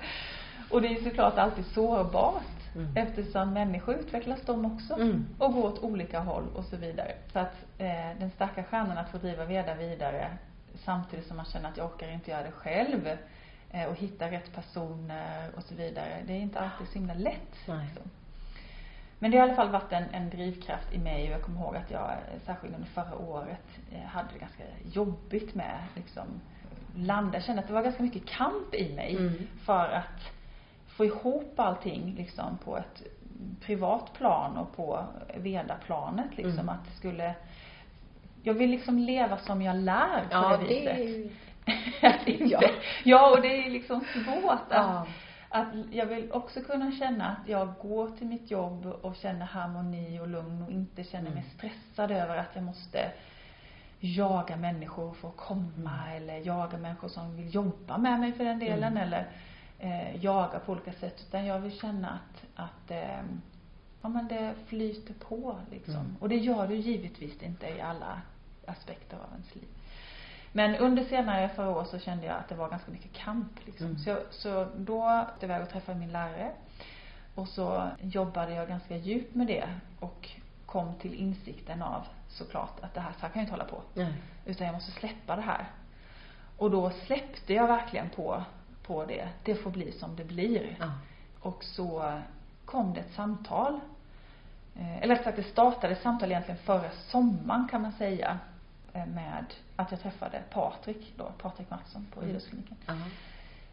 Och 0.71 0.83
det 0.83 0.89
är 0.89 1.03
såklart 1.03 1.39
alltid 1.39 1.67
sårbart. 1.67 2.43
Mm. 2.75 2.97
Eftersom 2.97 3.53
människor 3.53 3.95
utvecklas 3.95 4.41
de 4.47 4.65
också. 4.75 4.95
Mm. 4.95 5.27
Och 5.39 5.53
går 5.53 5.65
åt 5.67 5.79
olika 5.79 6.21
håll 6.21 6.45
och 6.55 6.65
så 6.65 6.77
vidare. 6.77 7.13
Så 7.33 7.39
att 7.39 7.55
eh, 7.79 8.19
den 8.19 8.31
starka 8.31 8.65
stjärnan 8.65 8.99
att 8.99 9.11
få 9.11 9.19
driva 9.19 9.45
Veda 9.45 9.75
vidare 9.75 10.31
samtidigt 10.85 11.27
som 11.27 11.37
man 11.37 11.47
känner 11.47 11.69
att 11.69 11.77
jag 11.77 11.87
orkar 11.87 12.09
inte 12.13 12.31
göra 12.31 12.43
det 12.43 12.51
själv. 12.51 13.09
Eh, 13.71 13.85
och 13.85 13.97
hitta 13.97 14.31
rätt 14.31 14.55
personer 14.55 15.49
och 15.57 15.63
så 15.63 15.75
vidare. 15.75 16.23
Det 16.27 16.33
är 16.33 16.41
inte 16.41 16.61
alltid 16.61 16.89
så 16.89 16.95
himla 16.95 17.15
lätt. 17.15 17.55
Liksom. 17.67 18.11
Men 19.19 19.31
det 19.31 19.39
har 19.39 19.47
i 19.47 19.51
alla 19.51 19.57
fall 19.57 19.71
varit 19.71 19.93
en, 19.93 20.05
en 20.13 20.31
drivkraft 20.31 20.93
i 20.95 20.99
mig 20.99 21.27
och 21.27 21.35
jag 21.35 21.43
kommer 21.43 21.61
ihåg 21.61 21.77
att 21.77 21.91
jag, 21.91 22.11
eh, 22.11 22.41
särskilt 22.47 22.75
under 22.75 22.89
förra 22.89 23.17
året, 23.19 23.65
eh, 23.93 24.01
hade 24.09 24.29
det 24.33 24.39
ganska 24.39 24.63
jobbigt 24.93 25.55
med 25.55 25.79
liksom 25.95 26.27
landa. 26.97 27.35
Jag 27.37 27.45
kände 27.45 27.63
att 27.63 27.69
det 27.69 27.75
var 27.75 27.83
ganska 27.83 28.03
mycket 28.03 28.27
kamp 28.27 28.75
i 28.75 28.95
mig 28.95 29.17
Mm. 29.17 29.35
för 29.65 29.89
att 29.89 30.33
få 30.99 31.05
ihop 31.05 31.53
allting 31.61 32.15
liksom 32.17 32.59
på 32.65 32.77
ett 32.77 33.03
privat 33.61 34.13
plan 34.13 34.57
och 34.57 34.77
på 34.77 35.05
vedaplanet 35.37 36.37
liksom 36.37 36.53
Mm. 36.59 36.69
att 36.69 36.85
det 36.85 36.91
skulle 36.91 37.35
jag 38.43 38.55
vill 38.55 38.71
liksom 38.71 38.99
leva 38.99 39.37
som 39.39 39.63
jag 39.63 39.77
lär 39.77 40.21
på 40.21 40.27
Ja, 40.31 40.57
det 40.57 40.57
det 40.57 40.75
viset. 40.75 40.99
är 40.99 41.03
ju... 41.03 41.31
att 42.09 42.29
inte, 42.29 42.45
Ja. 42.45 42.61
ja. 43.05 43.31
och 43.31 43.43
det 43.43 43.67
är 43.67 43.71
liksom 43.71 44.01
svårt 44.01 44.53
att, 44.53 44.67
Ja. 44.71 45.07
att 45.49 45.69
jag 45.91 46.07
vill 46.07 46.33
också 46.33 46.61
kunna 46.61 46.93
känna 46.93 47.27
att 47.29 47.49
jag 47.49 47.75
går 47.83 48.09
till 48.11 48.27
mitt 48.27 48.51
jobb 48.51 48.87
och 48.87 49.17
känner 49.17 49.47
harmoni 49.47 50.21
och 50.21 50.29
lugn 50.29 50.63
och 50.63 50.71
inte 50.71 51.05
känner 51.05 51.31
mig 51.31 51.45
Mm. 51.45 51.51
stressad 51.57 52.11
över 52.11 52.37
att 52.37 52.51
jag 52.55 52.65
måste 52.65 53.11
jaga 54.01 54.57
människor 54.57 55.13
för 55.15 55.29
att 55.29 55.37
komma 55.37 55.93
Mm. 56.07 56.17
eller 56.17 56.37
jaga 56.47 56.79
människor 56.79 57.09
som 57.09 57.37
vill 57.37 57.55
jobba 57.55 57.99
med 57.99 58.21
mig 58.21 58.33
för 58.33 58.45
den 58.45 58.59
delen 58.59 58.93
Mm. 58.93 59.03
eller 59.03 59.27
eh, 59.79 60.25
jaga 60.25 60.59
på 60.59 60.73
olika 60.73 60.93
sätt 60.93 61.25
utan 61.29 61.47
jag 61.47 61.59
vill 61.61 61.79
känna 61.79 62.09
att, 62.09 62.45
att 62.55 62.91
eh, 62.91 63.23
ja 64.03 64.09
men 64.09 64.29
det 64.29 64.55
flyter 64.67 65.15
på 65.15 65.57
liksom. 65.71 65.95
Mm. 65.95 66.17
Och 66.21 66.29
det 66.29 66.37
gör 66.37 66.67
det 66.67 66.75
givetvis 66.75 67.43
inte 67.43 67.67
i 67.67 67.81
alla 67.81 68.23
aspekter 68.67 69.17
av 69.17 69.33
ens 69.33 69.55
liv. 69.55 69.69
Men 70.53 70.77
under 70.77 71.05
senare 71.05 71.49
förra 71.49 71.71
år 71.71 71.85
så 71.85 71.99
kände 71.99 72.27
jag 72.27 72.37
att 72.37 72.49
det 72.49 72.55
var 72.55 72.69
ganska 72.69 72.91
mycket 72.91 73.13
kamp 73.13 73.67
liksom. 73.67 73.87
Mm. 73.87 73.99
Så, 73.99 74.19
så 74.31 74.67
då 74.77 74.97
åkte 74.97 75.35
jag 75.41 75.51
iväg 75.51 75.63
och 75.63 75.69
träffade 75.69 75.99
min 75.99 76.13
lärare. 76.13 76.53
Och 77.35 77.49
så 77.49 77.91
jobbade 78.01 78.55
jag 78.55 78.69
ganska 78.69 78.97
djupt 78.97 79.35
med 79.35 79.47
det 79.47 79.69
och 80.01 80.29
kom 80.67 80.95
till 80.95 81.15
insikten 81.15 81.83
av 81.83 82.07
såklart 82.29 82.81
att 82.81 82.95
det 82.95 83.01
här, 83.01 83.13
så 83.13 83.21
här 83.21 83.29
kan 83.29 83.41
jag 83.41 83.43
inte 83.43 83.53
hålla 83.53 83.65
på. 83.65 83.83
Nej. 83.95 84.15
Utan 84.47 84.67
jag 84.67 84.75
måste 84.75 84.93
släppa 84.93 85.37
det 85.37 85.43
här. 85.43 85.65
Och 86.57 86.71
då 86.71 86.91
släppte 86.91 87.55
jag 87.55 87.67
verkligen 87.67 88.11
på, 88.11 88.45
på 88.89 89.05
det. 89.05 89.29
Det 89.45 89.55
får 89.55 89.71
bli 89.71 89.93
som 89.93 90.17
det 90.17 90.25
blir. 90.25 90.77
Ja. 90.81 90.91
Och 91.41 91.65
så 91.65 92.19
kom 92.65 92.95
det 92.95 93.01
ett 93.01 93.13
samtal. 93.15 93.81
Eh, 94.77 94.99
Eller 95.03 95.15
rätt 95.17 95.25
sagt, 95.25 95.37
det 95.37 95.43
startade 95.43 95.93
ett 95.93 96.03
samtal 96.03 96.31
egentligen 96.31 96.59
förra 96.61 96.91
sommaren 96.91 97.69
kan 97.71 97.83
man 97.83 97.93
säga. 97.93 98.39
eh, 98.93 99.07
Med 99.07 99.45
att 99.77 99.91
jag 99.91 100.01
träffade 100.01 100.43
Patrik 100.51 101.15
då, 101.17 101.25
Patrik 101.39 101.71
Mattsson 101.71 102.07
på 102.15 102.21
Mm. 102.21 102.31
idrottskliniken. 102.31 102.77
Ja. 102.87 102.95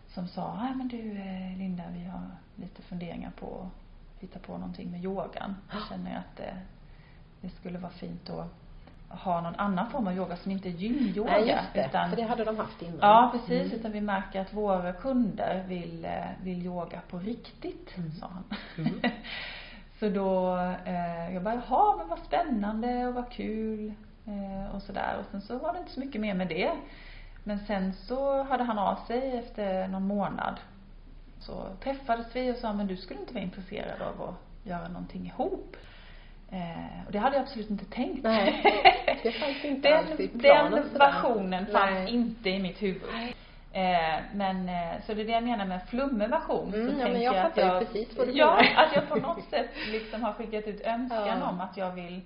Som 0.07 0.27
sa, 0.27 0.55
nej 0.63 0.75
men 0.75 0.87
du 0.87 1.17
eh, 1.17 1.57
Linda, 1.57 1.83
vi 1.93 2.03
har 2.05 2.21
lite 2.55 2.81
funderingar 2.81 3.31
på 3.39 3.59
att 4.15 4.21
hitta 4.21 4.39
på 4.39 4.51
någonting 4.57 4.91
med 4.91 5.03
yogan. 5.03 5.55
Jag 5.71 5.81
känner 5.89 6.17
att 6.17 6.37
det, 6.37 6.57
det 7.41 7.49
skulle 7.49 7.77
vara 7.79 7.91
fint 7.91 8.29
att 8.29 8.47
ha 9.15 9.41
någon 9.41 9.55
annan 9.55 9.89
form 9.89 10.07
av 10.07 10.13
yoga 10.13 10.35
som 10.35 10.51
inte 10.51 10.69
är 10.69 10.71
gymyoga. 10.71 11.31
Nej, 11.31 11.49
just 11.49 11.73
det. 11.73 11.85
Utan, 11.85 12.09
För 12.09 12.15
det 12.15 12.23
hade 12.23 12.43
de 12.43 12.57
haft 12.57 12.81
innan. 12.81 12.97
Ja, 13.01 13.29
precis. 13.33 13.65
Mm. 13.65 13.79
Utan 13.79 13.91
vi 13.91 14.01
märker 14.01 14.41
att 14.41 14.53
våra 14.53 14.93
kunder 14.93 15.63
vill, 15.67 16.05
eh, 16.05 16.11
vill 16.43 16.65
yoga 16.65 16.99
på 17.09 17.17
riktigt, 17.17 17.97
Mm. 17.97 18.11
sa 18.11 18.27
han. 18.27 18.43
Mm. 18.77 18.99
Så 19.99 20.09
då, 20.09 20.57
eh, 20.85 21.33
jag 21.33 21.43
bara, 21.43 21.61
jaha 21.69 21.95
men 21.97 22.07
vad 22.07 22.19
spännande 22.19 23.07
och 23.07 23.13
vad 23.13 23.29
kul 23.31 23.93
eh, 24.25 24.75
och 24.75 24.81
sådär. 24.81 25.15
Och 25.19 25.25
sen 25.31 25.41
så 25.41 25.57
var 25.57 25.73
det 25.73 25.79
inte 25.79 25.91
så 25.91 25.99
mycket 25.99 26.21
mer 26.21 26.33
med 26.33 26.47
det. 26.47 26.71
Men 27.43 27.59
sen 27.59 27.93
så 27.93 28.43
hörde 28.43 28.63
han 28.63 28.79
av 28.79 28.95
sig 29.07 29.37
efter 29.37 29.87
någon 29.87 30.07
månad. 30.07 30.59
Så 31.39 31.65
träffades 31.83 32.35
vi 32.35 32.51
och 32.51 32.55
sa, 32.57 32.73
men 32.73 32.87
du 32.87 32.97
skulle 32.97 33.19
inte 33.19 33.33
vara 33.33 33.43
intresserad 33.43 34.01
av 34.01 34.29
att 34.29 34.35
göra 34.67 34.87
någonting 34.87 35.25
ihop? 35.25 35.75
Eh, 36.51 37.05
och 37.05 37.11
det 37.11 37.19
hade 37.19 37.35
jag 37.35 37.43
absolut 37.43 37.69
inte 37.69 37.85
tänkt. 37.85 38.23
Nej, 38.23 38.61
det 39.23 39.31
fanns 39.31 39.65
inte 39.65 39.97
alls 39.97 40.19
i 40.19 40.27
den, 40.27 40.39
planen 40.39 40.71
den 40.71 40.83
sådär. 40.89 40.99
versionen 41.11 41.65
fanns 41.65 41.91
Nej. 41.93 42.13
inte 42.13 42.49
i 42.49 42.59
mitt 42.59 42.81
huvud. 42.81 43.03
Eh, 43.71 44.19
men, 44.33 44.69
eh, 44.69 45.01
så 45.05 45.13
det 45.13 45.21
är 45.21 45.25
det 45.25 45.31
jag 45.31 45.43
menar 45.43 45.65
med 45.65 45.81
flummig 45.89 46.29
version. 46.29 46.73
Mm, 46.73 46.95
så 46.95 47.01
ja, 47.01 47.07
men 47.07 47.21
jag 47.21 47.35
att 47.37 47.41
fattar 47.43 47.61
ju 47.61 47.67
jag, 47.67 47.79
precis 47.79 48.17
vad 48.17 48.27
du 48.27 48.31
Ja, 48.33 48.55
menar. 48.55 48.83
att 48.83 48.95
jag 48.95 49.09
på 49.09 49.15
något 49.15 49.43
sätt 49.49 49.69
liksom 49.91 50.23
har 50.23 50.33
skickat 50.33 50.67
ut 50.67 50.81
önskan 50.81 51.39
Ja. 51.41 51.49
om 51.49 51.61
att 51.61 51.77
jag 51.77 51.91
vill 51.91 52.21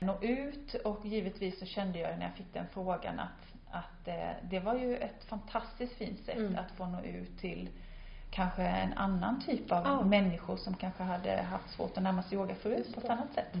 nå 0.00 0.18
ut 0.20 0.74
och 0.74 1.06
givetvis 1.06 1.58
så 1.58 1.66
kände 1.66 1.98
jag 1.98 2.18
när 2.18 2.24
jag 2.26 2.34
fick 2.34 2.52
den 2.52 2.66
frågan 2.72 3.20
att, 3.20 3.54
att 3.70 4.08
eh, 4.08 4.30
det 4.50 4.60
var 4.60 4.74
ju 4.74 4.96
ett 4.96 5.24
fantastiskt 5.24 5.98
fint 5.98 6.18
sätt 6.24 6.36
Mm. 6.36 6.58
att 6.58 6.70
få 6.76 6.86
nå 6.86 7.00
ut 7.00 7.38
till 7.40 7.68
kanske 8.34 8.62
en 8.62 8.92
annan 8.92 9.40
typ 9.46 9.72
av 9.72 9.82
Ja. 9.84 10.02
människor 10.04 10.56
som 10.56 10.74
kanske 10.74 11.02
hade 11.02 11.42
haft 11.42 11.70
svårt 11.70 11.96
att 11.96 12.02
närma 12.02 12.22
sig 12.22 12.38
yoga 12.38 12.54
förut 12.54 12.94
på 12.94 13.00
ett 13.00 13.10
annat 13.10 13.32
sätt. 13.34 13.52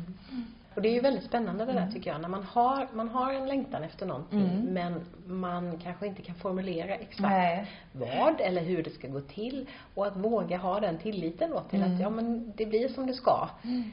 Och 0.74 0.82
det 0.82 0.88
är 0.88 0.92
ju 0.92 1.00
väldigt 1.00 1.24
spännande 1.24 1.64
det 1.64 1.72
där 1.72 1.80
Mm. 1.80 1.92
tycker 1.92 2.10
jag, 2.10 2.20
när 2.20 2.28
man 2.28 2.42
har, 2.44 2.88
man 2.92 3.08
har 3.08 3.32
en 3.32 3.46
längtan 3.48 3.82
efter 3.84 4.06
någonting 4.06 4.40
Mm. 4.50 4.60
men 4.74 5.00
man 5.26 5.78
kanske 5.78 6.06
inte 6.06 6.22
kan 6.22 6.34
formulera 6.34 6.94
exakt 6.94 7.20
Nej. 7.20 7.66
vad 7.92 8.40
eller 8.40 8.62
hur 8.62 8.82
det 8.82 8.90
ska 8.90 9.08
gå 9.08 9.20
till 9.20 9.66
och 9.94 10.06
att 10.06 10.16
våga 10.16 10.56
ha 10.58 10.80
den 10.80 10.98
tilliten 10.98 11.50
då 11.50 11.60
till 11.60 11.82
Mm. 11.82 11.94
att 11.94 12.00
ja 12.00 12.10
men 12.10 12.52
det 12.56 12.66
blir 12.66 12.88
som 12.88 13.06
det 13.06 13.14
ska. 13.14 13.48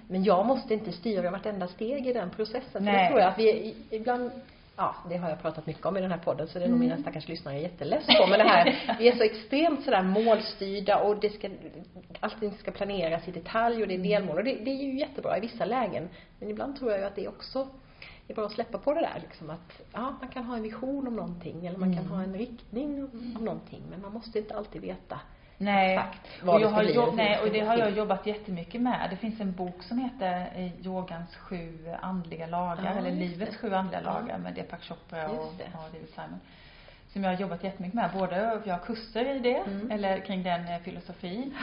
Men 0.07 0.23
jag 0.23 0.45
måste 0.45 0.73
inte 0.73 0.91
styra 0.91 1.31
vartenda 1.31 1.67
steg 1.67 2.07
i 2.07 2.13
den 2.13 2.29
processen. 2.29 2.61
För 2.71 2.79
det 2.79 2.91
Nej. 2.91 3.07
tror 3.09 3.19
jag 3.19 3.29
att 3.29 3.39
vi 3.39 3.75
ibland 3.89 4.31
Ja, 4.81 4.95
det 5.09 5.17
har 5.17 5.29
jag 5.29 5.41
pratat 5.41 5.65
mycket 5.65 5.85
om 5.85 5.97
i 5.97 6.01
den 6.01 6.11
här 6.11 6.17
podden 6.17 6.47
så 6.47 6.59
det 6.59 6.65
är 6.65 6.69
nog 6.69 6.77
Mm. 6.77 6.89
mina 6.89 7.01
stackars 7.01 7.27
lyssnare 7.27 7.59
jätteless 7.59 8.05
på. 8.05 8.27
Men 8.29 8.39
det 8.39 8.45
här, 8.45 8.95
vi 8.99 9.07
är 9.07 9.15
så 9.15 9.23
extremt 9.23 9.83
sådär 9.83 10.03
målstyrda 10.03 10.97
och 10.99 11.19
det 11.19 11.29
ska, 11.29 11.49
allting 12.19 12.51
ska 12.51 12.71
planeras 12.71 13.27
i 13.27 13.31
detalj 13.31 13.81
och 13.81 13.87
det 13.87 13.93
är 13.93 13.97
delmål 13.97 14.37
och 14.37 14.43
det, 14.43 14.55
det 14.55 14.71
är 14.71 14.83
ju 14.83 14.99
jättebra 14.99 15.37
i 15.37 15.39
vissa 15.41 15.65
lägen. 15.65 16.09
Men 16.39 16.49
ibland 16.49 16.79
tror 16.79 16.91
jag 16.91 16.99
ju 16.99 17.05
att 17.05 17.15
det 17.15 17.27
också 17.27 17.67
är 18.27 18.33
bra 18.35 18.45
att 18.45 18.51
släppa 18.51 18.77
på 18.77 18.93
det 18.93 18.99
där 18.99 19.19
liksom 19.21 19.49
att, 19.49 19.81
ja, 19.93 20.15
man 20.19 20.29
kan 20.29 20.43
ha 20.43 20.55
en 20.55 20.63
vision 20.63 21.07
om 21.07 21.15
någonting 21.15 21.65
eller 21.67 21.77
man 21.79 21.93
kan 21.95 22.03
Mm. 22.05 22.17
ha 22.17 22.23
en 22.23 22.33
riktning 22.37 23.03
om, 23.03 23.35
om 23.37 23.45
någonting 23.45 23.81
men 23.89 24.01
man 24.01 24.13
måste 24.13 24.39
inte 24.39 24.55
alltid 24.55 24.81
veta 24.81 25.19
Nej. 25.61 25.93
exakt 25.93 26.27
vad 26.43 26.53
och 26.55 26.59
det 26.59 26.63
jag 26.63 26.71
ska 26.71 26.75
har 26.75 27.05
jobb, 27.05 27.15
nej, 27.15 27.39
och 27.39 27.49
det 27.51 27.59
har 27.59 27.77
jag 27.77 27.91
jobbat 27.91 28.25
jättemycket 28.25 28.81
med. 28.81 29.07
Det 29.09 29.15
finns 29.15 29.39
en 29.41 29.51
bok 29.51 29.83
som 29.83 29.97
heter 29.97 30.47
eh, 30.55 30.85
Yogans 30.85 31.35
sju 31.35 31.77
andliga 32.01 32.47
lagar, 32.47 32.83
Ja, 32.93 32.99
eller 32.99 33.11
Livets 33.11 33.51
det. 33.51 33.57
sju 33.57 33.73
andliga 33.73 34.01
Ja. 34.05 34.13
lagar 34.13 34.37
med 34.37 34.53
Deepak 34.53 34.83
Chopra 34.83 35.27
och, 35.29 35.53
det. 35.57 35.63
och 35.63 35.91
David 35.93 36.09
Simon. 36.09 36.39
Som 37.13 37.23
jag 37.23 37.31
har 37.31 37.37
jobbat 37.39 37.63
jättemycket 37.63 37.93
med. 37.95 38.09
Både 38.13 38.61
jag 38.65 38.73
har 38.73 38.85
kurser 38.85 39.35
i 39.35 39.39
det, 39.39 39.57
Mm. 39.57 39.91
eller 39.91 40.19
kring 40.19 40.43
den 40.43 40.67
eh, 40.67 40.79
filosofin. 40.79 41.57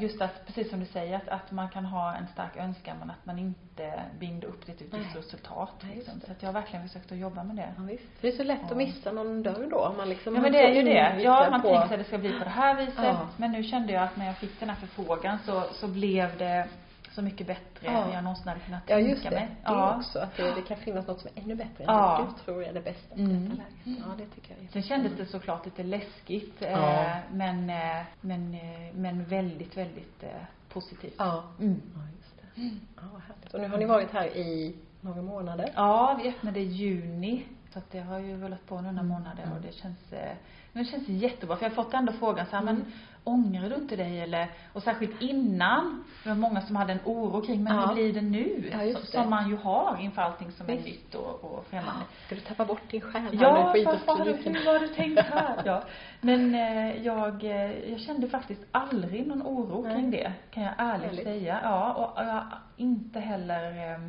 Just 0.00 0.20
att, 0.22 0.46
precis 0.46 0.70
som 0.70 0.80
du 0.80 0.86
säger, 0.86 1.16
att, 1.16 1.28
att 1.28 1.50
man 1.50 1.68
kan 1.68 1.84
ha 1.84 2.14
en 2.14 2.26
stark 2.26 2.56
önskan 2.56 2.96
men 2.98 3.10
att 3.10 3.26
man 3.26 3.38
inte 3.38 4.02
binder 4.18 4.48
upp 4.48 4.66
det 4.66 4.72
till 4.72 4.86
ett 4.86 4.94
visst 4.94 5.16
resultat. 5.16 5.72
Nej, 5.82 5.94
Liksom. 5.96 6.20
Så 6.20 6.32
att 6.32 6.42
jag 6.42 6.48
har 6.48 6.54
verkligen 6.54 6.88
försökt 6.88 7.12
att 7.12 7.18
jobba 7.18 7.42
med 7.44 7.56
det. 7.56 7.68
Ja, 7.76 7.82
visst. 7.82 8.04
Det 8.20 8.28
är 8.28 8.32
så 8.32 8.42
lätt 8.42 8.58
Ja. 8.62 8.70
att 8.70 8.76
missa 8.76 9.12
någon 9.12 9.42
dörr 9.42 9.66
då 9.70 9.78
om 9.84 9.96
man 9.96 10.08
liksom 10.08 10.34
Ja 10.34 10.40
men 10.40 10.52
det 10.52 10.58
är 10.66 10.74
ju 10.74 10.82
det. 10.82 11.20
Ja, 11.22 11.48
man 11.50 11.62
på- 11.62 11.68
tänker 11.68 11.86
sig 11.88 11.94
att 11.94 12.00
det 12.00 12.08
ska 12.08 12.18
bli 12.18 12.32
på 12.38 12.44
det 12.44 12.50
här 12.50 12.74
viset. 12.74 12.94
Ja. 13.04 13.28
Men 13.36 13.52
nu 13.52 13.62
kände 13.62 13.92
jag 13.92 14.02
att 14.02 14.16
när 14.16 14.26
jag 14.26 14.36
fick 14.36 14.60
den 14.60 14.68
här 14.70 14.76
förfrågan 14.76 15.38
så, 15.46 15.62
så 15.72 15.88
blev 15.88 16.36
det 16.38 16.68
så 17.14 17.22
mycket 17.22 17.46
bättre 17.46 17.86
Ja. 17.86 18.04
än 18.04 18.12
jag 18.12 18.24
någonsin 18.24 18.48
hade 18.48 18.60
kunnat 18.60 18.82
Ja 18.86 18.96
tänka 18.96 19.10
just 19.10 19.22
det. 19.24 19.30
mig. 19.30 19.46
Det 19.48 19.56
Ja. 19.64 19.96
också. 19.96 20.18
Att 20.18 20.36
det, 20.36 20.54
det 20.54 20.62
kan 20.62 20.76
finnas 20.76 21.06
något 21.06 21.20
som 21.20 21.30
är 21.34 21.42
ännu 21.42 21.54
bättre 21.54 21.84
än 21.84 21.94
Ja. 21.94 22.18
det 22.18 22.32
du 22.38 22.44
tror 22.44 22.64
är 22.64 22.72
det 22.72 22.80
bästa 22.80 23.14
Mm. 23.14 23.60
Ja 23.84 24.04
det 24.18 24.26
tycker 24.26 24.54
jag 24.54 24.64
är 24.64 24.68
Sen 24.72 24.82
kändes 24.82 25.12
det 25.16 25.26
såklart 25.26 25.64
lite 25.64 25.82
läskigt. 25.82 26.54
Ja. 26.58 26.68
Eh, 26.68 27.16
men, 27.32 27.70
eh, 27.70 28.02
men, 28.20 28.54
eh, 28.54 28.94
men 28.94 29.24
väldigt, 29.24 29.76
väldigt 29.76 30.22
eh, 30.22 30.28
positivt. 30.72 31.14
Ja. 31.18 31.44
Mm. 31.60 31.80
Ja 31.94 32.00
just 32.16 32.36
det. 32.36 32.62
Ja 32.96 33.02
vad 33.12 33.22
härligt. 33.22 33.54
Och 33.54 33.60
nu 33.60 33.68
har 33.68 33.78
ni 33.78 33.84
varit 33.84 34.10
här 34.10 34.26
i 34.36 34.76
några 35.00 35.22
månader. 35.22 35.72
Ja, 35.74 36.18
vi 36.22 36.28
öppnade 36.28 36.60
i 36.60 36.64
juni. 36.64 37.44
Så 37.72 37.78
att 37.78 37.90
det 37.90 38.00
har 38.00 38.18
ju 38.18 38.36
rullat 38.42 38.66
på 38.66 38.74
några 38.74 38.90
Mm. 38.90 39.06
månader 39.08 39.44
och 39.56 39.60
det 39.62 39.72
känns, 39.74 40.12
eh, 40.12 40.32
men 40.72 40.84
det 40.84 40.90
känns 40.90 41.08
jättebra. 41.08 41.56
För 41.56 41.64
jag 41.64 41.70
har 41.70 41.84
fått 41.84 41.94
ändå 41.94 42.12
frågan 42.12 42.46
så 42.46 42.56
här, 42.56 42.62
Mm. 42.62 42.74
men 42.74 42.92
ångrar 43.24 43.68
du 43.70 43.74
inte 43.74 43.96
dig 43.96 44.20
eller, 44.20 44.48
och 44.72 44.82
särskilt 44.82 45.22
innan, 45.22 46.04
det 46.22 46.28
var 46.28 46.36
många 46.36 46.60
som 46.60 46.76
hade 46.76 46.92
en 46.92 47.00
oro 47.04 47.40
kring, 47.42 47.62
men 47.62 47.76
Ja. 47.76 47.86
hur 47.86 47.94
blir 47.94 48.12
det 48.12 48.20
nu? 48.20 48.68
Ja, 48.72 48.82
just 48.84 49.00
det. 49.00 49.06
Som 49.18 49.30
man 49.30 49.48
ju 49.50 49.56
har 49.56 49.96
inför 50.00 50.22
allting 50.22 50.52
som 50.52 50.66
är 50.68 50.72
Visst. 50.72 50.84
nytt 50.86 51.14
och, 51.14 51.44
och 51.44 51.64
främmande. 51.66 52.02
Ska 52.26 52.34
du 52.34 52.40
tappa 52.40 52.64
bort 52.64 52.90
din 52.90 53.00
själ 53.00 53.22
Ja, 53.32 53.72
nu 53.74 53.84
på 53.84 53.90
vad 54.06 54.18
har 54.18 54.24
du, 54.24 54.30
idrottskliniken? 54.30 54.54
hur 54.54 54.72
har 54.72 54.78
du 54.78 54.88
tänkt 54.88 55.20
här? 55.20 55.62
ja. 55.64 55.82
Men 56.20 56.54
eh, 56.54 57.02
jag, 57.06 57.44
eh, 57.44 57.90
jag 57.90 58.00
kände 58.00 58.28
faktiskt 58.28 58.62
aldrig 58.72 59.26
någon 59.26 59.42
oro 59.42 59.82
Nej. 59.82 59.94
kring 59.94 60.10
det, 60.10 60.32
kan 60.50 60.62
jag 60.62 60.72
ärligt 60.78 61.06
Härligt. 61.06 61.24
säga. 61.24 61.60
Ja, 61.62 61.92
och 61.92 62.22
jag 62.24 62.32
har 62.32 62.58
inte 62.76 63.20
heller 63.20 63.92
eh, 63.94 64.00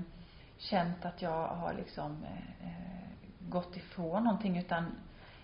känt 0.58 1.06
att 1.06 1.22
jag 1.22 1.48
har 1.48 1.74
liksom 1.74 2.18
eh, 2.24 2.68
eh, 2.68 3.01
gått 3.50 3.78
ifrån 3.78 4.24
någonting 4.24 4.58
utan 4.58 4.86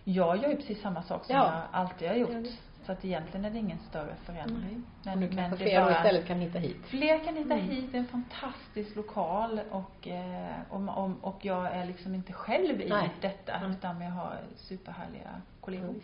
jag 0.04 0.38
gör 0.38 0.50
ju 0.50 0.56
precis 0.56 0.82
samma 0.82 1.02
sak 1.02 1.26
som 1.26 1.36
Ja. 1.36 1.46
jag 1.54 1.62
alltid 1.72 2.08
har 2.08 2.16
gjort. 2.16 2.30
Ja, 2.34 2.52
så 2.86 2.92
att 2.92 3.06
egentligen 3.06 3.46
är 3.46 3.50
det 3.50 3.58
ingen 3.58 3.80
större 3.80 4.16
förändring. 4.16 4.84
Nej. 5.04 5.14
Och 5.14 5.20
nu 5.20 5.26
är 5.26 5.56
fler 5.56 5.82
bara- 5.82 5.92
istället 5.98 6.28
kan 6.28 6.40
hitta 6.40 6.60
hit. 6.60 6.78
Fler 6.86 7.24
kan 7.26 7.36
hitta 7.36 7.54
Mm. 7.54 7.70
hit, 7.70 7.92
det 7.92 7.98
är 7.98 8.00
en 8.00 8.08
fantastisk 8.08 8.96
lokal 8.96 9.60
och, 9.72 10.08
eh, 10.08 10.56
om, 10.70 10.90
om, 10.90 11.16
och 11.22 11.46
jag 11.46 11.66
är 11.72 11.86
liksom 11.86 12.16
inte 12.16 12.34
själv 12.34 12.82
i 12.82 12.90
Nej. 12.90 13.10
detta 13.22 13.54
Mm. 13.54 13.72
utan 13.72 14.02
jag 14.02 14.12
har 14.12 14.38
superhärliga 14.56 15.42
kollegor. 15.68 15.96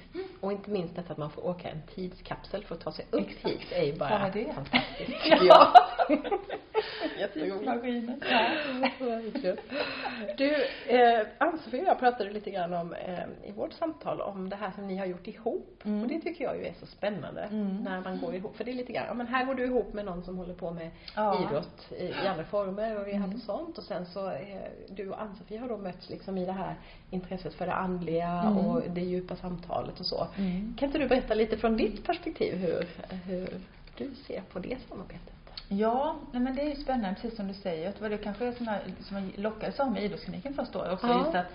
Och 0.41 0.51
inte 0.51 0.69
minst 0.69 0.95
detta 0.95 1.11
att 1.11 1.17
man 1.17 1.29
får 1.29 1.45
åka 1.47 1.69
en 1.69 1.81
tidskapsel 1.95 2.63
för 2.63 2.75
att 2.75 2.81
ta 2.81 2.91
sig 2.91 3.05
upp 3.11 3.27
Exakt. 3.29 3.45
hit 3.45 3.71
är 3.71 3.83
ju 3.83 3.97
bara 3.97 4.29
det. 4.29 4.53
fantastiskt. 4.53 5.11
Jätteroligt. 7.19 7.65
Ja. 7.65 7.73
Verkligen. 7.73 8.21
Du, 10.37 10.55
eh, 10.87 11.27
Ann-Sofie 11.37 11.81
och 11.81 11.87
jag 11.87 11.99
pratade 11.99 12.29
lite 12.31 12.51
grann 12.51 12.73
om 12.73 12.93
eh, 12.93 13.49
i 13.49 13.51
vårt 13.51 13.73
samtal 13.73 14.21
om 14.21 14.49
det 14.49 14.55
här 14.55 14.71
som 14.71 14.87
ni 14.87 14.97
har 14.97 15.05
gjort 15.05 15.27
ihop. 15.27 15.81
Mm. 15.85 16.01
Och 16.01 16.07
det 16.07 16.19
tycker 16.19 16.43
jag 16.43 16.57
ju 16.57 16.65
är 16.65 16.73
så 16.79 16.85
spännande 16.85 17.41
Mm. 17.41 17.77
när 17.83 18.01
man 18.01 18.19
går 18.19 18.35
ihop. 18.35 18.55
För 18.57 18.63
det 18.63 18.71
är 18.71 18.75
lite 18.75 18.93
grann, 18.93 19.05
ja 19.07 19.13
men 19.13 19.27
här 19.27 19.45
går 19.45 19.55
du 19.55 19.63
ihop 19.65 19.93
med 19.93 20.05
någon 20.05 20.23
som 20.23 20.37
håller 20.37 20.53
på 20.53 20.71
med 20.71 20.89
Ja. 21.15 21.43
idrott 21.43 21.91
i, 21.91 22.03
i 22.05 22.27
andra 22.27 22.43
former 22.43 22.99
och 22.99 23.05
rehab 23.05 23.23
Mm. 23.23 23.35
och 23.35 23.41
sånt. 23.41 23.77
Och 23.77 23.83
sen 23.83 24.05
så, 24.05 24.29
eh, 24.31 24.61
du 24.89 25.09
och 25.09 25.21
Ann-Sofie 25.21 25.59
har 25.59 25.69
då 25.69 25.77
mötts 25.77 26.09
liksom 26.09 26.37
i 26.37 26.45
det 26.45 26.51
här 26.51 26.75
intresset 27.09 27.53
för 27.53 27.65
det 27.65 27.73
andliga 27.73 28.27
Mm. 28.29 28.57
och 28.57 28.81
det 28.89 29.01
djupa 29.01 29.35
samtalet 29.35 29.52
och 29.99 30.05
så. 30.05 30.27
Mm. 30.37 30.75
Kan 30.79 30.85
inte 30.87 30.99
du 30.99 31.07
berätta 31.07 31.33
lite 31.33 31.57
från 31.57 31.77
ditt 31.77 32.05
perspektiv 32.05 32.57
hur, 32.57 32.87
hur 33.25 33.49
du 33.97 34.15
ser 34.15 34.41
på 34.41 34.59
det 34.59 34.77
samarbetet? 34.89 35.33
Ja, 35.67 36.15
nej 36.31 36.41
men 36.41 36.55
det 36.55 36.61
är 36.61 36.69
ju 36.69 36.75
spännande 36.75 37.15
precis 37.21 37.37
som 37.37 37.47
du 37.47 37.53
säger. 37.53 37.91
Det 37.91 38.01
var 38.01 38.09
det 38.09 38.17
kanske 38.17 38.53
som 38.53 38.65
jag, 38.65 38.79
som 38.99 39.17
jag 39.17 39.31
lockades 39.39 39.79
av 39.79 39.91
med 39.91 40.03
idrottskliniken 40.03 40.53
först 40.53 40.73
då 40.73 40.91
också. 40.91 41.07
Ja. 41.07 41.17
Just 41.23 41.35
att, 41.35 41.45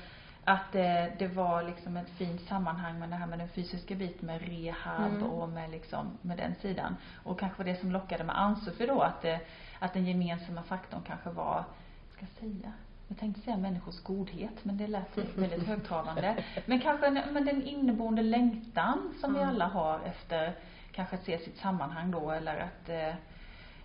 att 0.45 0.75
eh, 0.75 1.05
det 1.19 1.29
var 1.35 1.63
liksom 1.63 1.97
ett 1.97 2.11
fint 2.11 2.41
sammanhang 2.41 2.99
med 2.99 3.09
det 3.11 3.17
här 3.17 3.27
med 3.27 3.39
den 3.39 3.49
fysiska 3.49 3.95
biten 3.95 4.27
med 4.27 4.41
rehab 4.43 5.13
Mm. 5.13 5.23
och 5.23 5.49
med 5.49 5.71
liksom, 5.71 6.07
med 6.23 6.37
den 6.37 6.55
sidan. 6.63 6.97
Och 7.25 7.41
kanske 7.41 7.59
var 7.59 7.71
det 7.71 7.81
som 7.81 7.93
lockade 7.93 8.25
med 8.25 8.39
Ann-Sofie 8.41 8.87
då 8.87 9.01
att, 9.01 9.25
eh, 9.25 9.37
att 9.79 9.93
den 9.93 10.07
gemensamma 10.07 10.63
faktorn 10.63 11.03
kanske 11.07 11.31
var, 11.31 11.65
ska 12.13 12.27
jag 12.27 12.51
säga? 12.51 12.73
Jag 13.09 13.19
tänkte 13.19 13.41
säga 13.43 13.57
människors 13.57 14.01
godhet, 14.03 14.65
men 14.65 14.77
det 14.77 14.87
lät 14.87 15.19
väldigt 15.37 15.67
högtravande. 15.67 16.45
Men 16.67 16.81
kanske 16.81 17.07
en, 17.07 17.21
men 17.33 17.45
den 17.45 17.63
inneboende 17.63 18.23
längtan 18.23 19.15
som 19.21 19.33
vi 19.35 19.39
Mm. 19.41 19.49
alla 19.51 19.67
har 19.67 20.01
efter 20.01 20.53
kanske 20.93 21.17
att 21.17 21.25
se 21.25 21.39
sitt 21.39 21.57
sammanhang 21.57 22.11
då 22.11 22.31
eller 22.31 22.57
att 22.57 22.89
eh, 22.89 23.15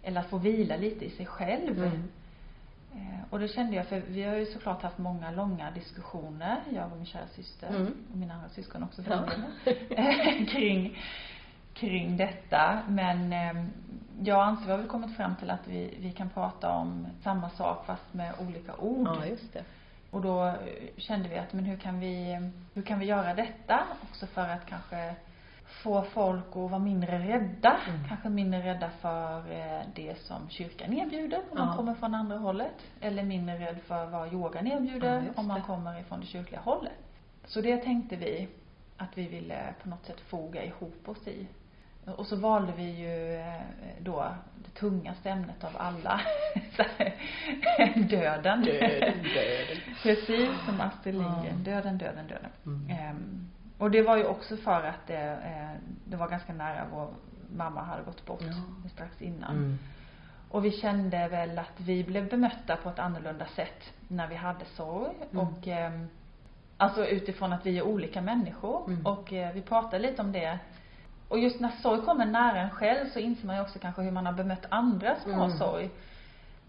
eller 0.03 0.19
att 0.21 0.29
få 0.29 0.37
vila 0.37 0.75
lite 0.77 1.05
i 1.05 1.09
sig 1.09 1.25
själv. 1.25 1.77
Mm. 1.77 2.03
Eh, 2.95 3.19
Och 3.29 3.39
det 3.39 3.47
kände 3.47 3.75
jag, 3.75 3.87
för 3.87 4.01
vi 4.07 4.23
har 4.23 4.35
ju 4.35 4.45
såklart 4.45 4.81
haft 4.81 4.97
många 4.97 5.31
långa 5.31 5.71
diskussioner, 5.71 6.57
jag 6.73 6.91
och 6.91 6.97
min 6.97 7.05
kära 7.05 7.27
syster 7.27 7.67
Mm. 7.69 7.93
och 8.11 8.17
mina 8.17 8.33
andra 8.33 8.49
syskon 8.49 8.83
också 8.83 9.03
för 9.03 9.11
Ja. 9.65 10.45
kring, 10.49 10.97
kring 11.73 12.17
detta. 12.17 12.79
Men 12.87 13.33
eh, 13.33 13.65
jag 14.21 14.37
och 14.37 14.45
Anse 14.45 14.71
har 14.71 14.77
väl 14.77 14.87
kommit 14.87 15.15
fram 15.15 15.35
till 15.35 15.49
att 15.49 15.67
vi, 15.67 15.97
vi 15.99 16.11
kan 16.11 16.29
prata 16.29 16.71
om 16.71 17.07
samma 17.23 17.49
sak 17.49 17.85
fast 17.85 18.13
med 18.13 18.33
olika 18.47 18.75
ord. 18.75 19.07
Ja, 19.07 19.25
just 19.25 19.53
det. 19.53 19.63
Och 20.11 20.21
då 20.21 20.53
kände 20.97 21.29
vi 21.29 21.37
att 21.37 21.53
men 21.53 21.65
hur 21.65 21.77
kan 21.77 21.99
vi, 21.99 22.39
hur 22.73 22.81
kan 22.81 22.99
vi 22.99 23.05
göra 23.05 23.33
detta 23.33 23.83
också 24.09 24.27
för 24.27 24.49
att 24.49 24.65
kanske 24.65 25.15
få 25.65 26.01
folk 26.01 26.45
att 26.49 26.55
vara 26.55 26.79
mindre 26.79 27.19
rädda. 27.19 27.77
Mm. 27.89 28.07
Kanske 28.07 28.29
mindre 28.29 28.59
rädda 28.63 28.89
för 28.89 29.37
eh, 29.51 29.81
det 29.95 30.17
som 30.17 30.49
kyrkan 30.49 30.93
erbjuder 30.93 31.37
om 31.37 31.57
Ja. 31.57 31.65
man 31.65 31.77
kommer 31.77 31.93
från 31.93 32.15
andra 32.15 32.37
hållet. 32.37 32.75
Eller 33.01 33.23
mindre 33.23 33.59
rädd 33.59 33.77
för 33.87 34.05
vad 34.05 34.33
yogan 34.33 34.67
Ja, 34.67 34.77
erbjuder 34.77 35.21
just 35.21 35.39
om 35.39 35.47
man 35.47 35.61
kommer 35.61 35.99
ifrån 35.99 36.19
det 36.19 36.25
kyrkliga 36.25 36.61
hållet. 36.61 36.93
Så 37.45 37.61
det 37.61 37.77
tänkte 37.77 38.15
vi 38.15 38.47
att 38.97 39.17
vi 39.17 39.27
ville 39.27 39.73
på 39.83 39.89
något 39.89 40.05
sätt 40.05 40.19
foga 40.21 40.63
ihop 40.63 41.09
oss 41.09 41.27
i. 41.27 41.47
Och 42.05 42.27
så 42.27 42.35
valde 42.35 42.73
vi 42.77 42.89
ju 42.89 43.35
eh, 43.35 43.61
då 43.99 44.25
det 44.55 44.79
tungaste 44.79 45.29
ämnet 45.29 45.63
av 45.63 45.71
alla. 45.77 46.21
Döden. 47.95 48.07
Döden, 48.07 48.63
döden. 48.63 49.77
Precis 50.03 50.49
som 50.65 50.81
Astrid. 50.81 51.15
Lindgren. 51.15 51.63
Döden, 51.63 51.97
döden, 51.97 52.27
döden. 52.27 52.49
Mm. 52.65 52.89
Ehm, 52.89 53.49
och 53.77 53.91
det 53.91 54.01
var 54.01 54.17
ju 54.17 54.25
också 54.25 54.57
för 54.57 54.83
att 54.83 55.07
det, 55.07 55.31
eh, 55.31 55.81
det 56.05 56.15
var 56.15 56.27
ganska 56.27 56.53
nära 56.53 56.85
vår 56.91 57.09
mamma 57.55 57.81
hade 57.83 58.03
gått 58.03 58.25
bort 58.25 58.41
Ja. 58.41 58.89
strax 58.89 59.21
innan. 59.21 59.51
Mm. 59.57 59.77
Och 60.49 60.65
vi 60.65 60.71
kände 60.71 61.27
väl 61.27 61.59
att 61.59 61.79
vi 61.79 62.03
blev 62.03 62.29
bemötta 62.29 62.75
på 62.75 62.89
ett 62.89 62.99
annorlunda 62.99 63.45
sätt 63.45 63.93
när 64.07 64.27
vi 64.27 64.35
hade 64.35 64.65
sorg. 64.65 65.13
Mm. 65.31 65.47
Och 65.47 65.67
ehm, 65.67 66.07
alltså 66.77 67.05
utifrån 67.05 67.53
att 67.53 67.65
vi 67.65 67.77
är 67.77 67.81
olika 67.83 68.21
människor. 68.21 68.87
Mm. 68.87 69.05
Och 69.05 69.33
eh, 69.33 69.53
vi 69.53 69.61
pratade 69.61 69.99
lite 69.99 70.21
om 70.21 70.31
det. 70.31 70.59
Och 71.27 71.39
just 71.39 71.59
när 71.59 71.71
sorg 71.81 72.01
kommer 72.01 72.25
nära 72.25 72.59
en 72.61 72.69
själv 72.69 73.09
så 73.09 73.19
inser 73.19 73.47
man 73.47 73.55
ju 73.55 73.61
också 73.61 73.79
kanske 73.79 74.01
hur 74.01 74.11
man 74.11 74.25
har 74.25 74.33
bemött 74.33 74.65
andra 74.69 75.15
som 75.15 75.33
har 75.33 75.45
Mm. 75.45 75.57
sorg. 75.57 75.89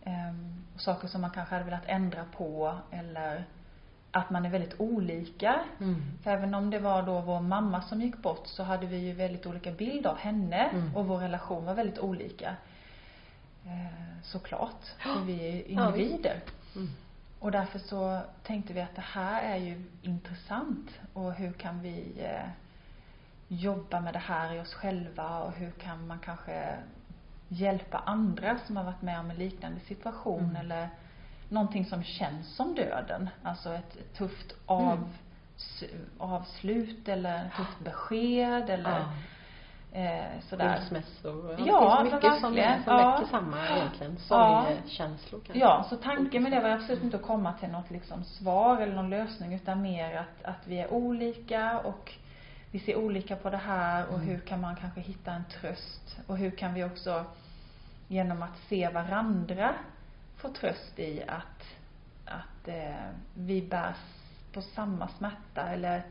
Ehm, 0.04 0.64
och 0.74 0.80
saker 0.80 1.08
som 1.08 1.20
man 1.20 1.30
kanske 1.30 1.54
hade 1.54 1.64
velat 1.64 1.86
ändra 1.86 2.24
på 2.36 2.78
eller 2.90 3.44
att 4.10 4.30
man 4.30 4.46
är 4.46 4.50
väldigt 4.50 4.80
olika. 4.80 5.60
Mm. 5.80 6.02
För 6.22 6.30
även 6.30 6.54
om 6.54 6.70
det 6.70 6.78
var 6.78 7.02
då 7.02 7.20
vår 7.20 7.40
mamma 7.40 7.82
som 7.82 8.00
gick 8.00 8.16
bort 8.22 8.46
så 8.46 8.62
hade 8.62 8.86
vi 8.86 8.96
ju 8.96 9.12
väldigt 9.12 9.46
olika 9.46 9.70
bild 9.72 10.06
av 10.06 10.16
henne 10.16 10.68
Mm. 10.72 10.96
och 10.96 11.06
vår 11.06 11.18
relation 11.18 11.64
var 11.64 11.74
väldigt 11.74 11.98
olika. 11.98 12.56
Eh, 13.66 14.20
såklart, 14.22 14.84
för 14.98 15.20
vi 15.20 15.48
är 15.48 15.52
ju 15.52 15.74
Ja, 15.74 15.86
individer. 15.96 16.40
Mm. 16.76 16.88
Och 17.38 17.50
därför 17.50 17.78
så 17.78 18.20
tänkte 18.42 18.72
vi 18.72 18.80
att 18.80 18.94
det 18.94 19.04
här 19.12 19.42
är 19.42 19.56
ju 19.56 19.82
intressant 20.02 20.90
och 21.12 21.32
hur 21.32 21.52
kan 21.52 21.80
vi 21.82 22.12
eh, 22.18 22.48
jobba 23.48 24.00
med 24.00 24.12
det 24.12 24.18
här 24.18 24.54
i 24.54 24.60
oss 24.60 24.74
själva 24.74 25.38
och 25.38 25.52
hur 25.52 25.70
kan 25.70 26.06
man 26.06 26.18
kanske 26.18 26.76
hjälpa 27.48 27.98
andra 27.98 28.58
som 28.66 28.76
har 28.76 28.84
varit 28.84 29.02
med 29.02 29.20
om 29.20 29.30
en 29.30 29.36
liknande 29.36 29.80
situation 29.80 30.44
Mm. 30.44 30.56
eller 30.56 30.88
någonting 31.48 31.84
som 31.84 32.02
känns 32.02 32.56
som 32.56 32.74
döden. 32.74 33.28
Alltså 33.42 33.74
ett 33.74 34.14
tufft 34.16 34.54
av, 34.66 35.08
s- 35.56 35.84
avslut 36.18 37.08
eller 37.08 37.44
ett 37.46 37.56
tufft 37.56 37.80
besked 37.84 38.70
eller 38.70 38.90
Ja. 38.90 40.00
eh, 40.00 40.40
sådär. 40.48 40.76
Skilsmässor. 40.76 41.56
Ja, 41.66 42.02
det 42.04 42.10
finns 42.10 42.14
mycket 42.22 42.40
som, 42.40 42.40
som 42.40 42.56
Ja. 42.56 43.10
väcker 43.16 43.30
samma 43.30 43.68
egentligen 43.68 44.16
Ja. 44.30 44.64
sorgkänslor 44.66 45.40
kanske. 45.40 45.58
Ja, 45.60 45.86
så 45.90 45.96
tanken 45.96 46.42
med 46.42 46.52
det 46.52 46.60
var 46.60 46.68
absolut 46.70 47.02
inte 47.02 47.16
att 47.16 47.22
komma 47.22 47.52
till 47.52 47.68
något 47.68 47.90
liksom 47.90 48.24
svar 48.24 48.80
eller 48.80 48.94
någon 48.94 49.10
lösning 49.10 49.54
utan 49.54 49.82
mer 49.82 50.16
att, 50.16 50.44
att 50.44 50.66
vi 50.66 50.78
är 50.78 50.92
olika 50.92 51.78
och 51.78 52.12
vi 52.74 52.80
ser 52.80 52.96
olika 52.96 53.36
på 53.36 53.50
det 53.50 53.56
här 53.56 54.06
och 54.06 54.14
Mm. 54.14 54.26
hur 54.28 54.38
kan 54.38 54.60
man 54.60 54.76
kanske 54.76 55.00
hitta 55.00 55.32
en 55.32 55.44
tröst 55.44 56.16
och 56.26 56.36
hur 56.38 56.50
kan 56.50 56.74
vi 56.74 56.84
också 56.84 57.24
genom 58.08 58.42
att 58.42 58.56
se 58.68 58.88
varandra 58.88 59.74
få 60.36 60.48
tröst 60.48 60.98
i 60.98 61.22
att, 61.28 61.64
att 62.24 62.68
eh, 62.68 63.06
vi 63.34 63.62
bär 63.62 63.94
på 64.52 64.62
samma 64.62 65.08
smärta 65.08 65.62
eller 65.68 66.02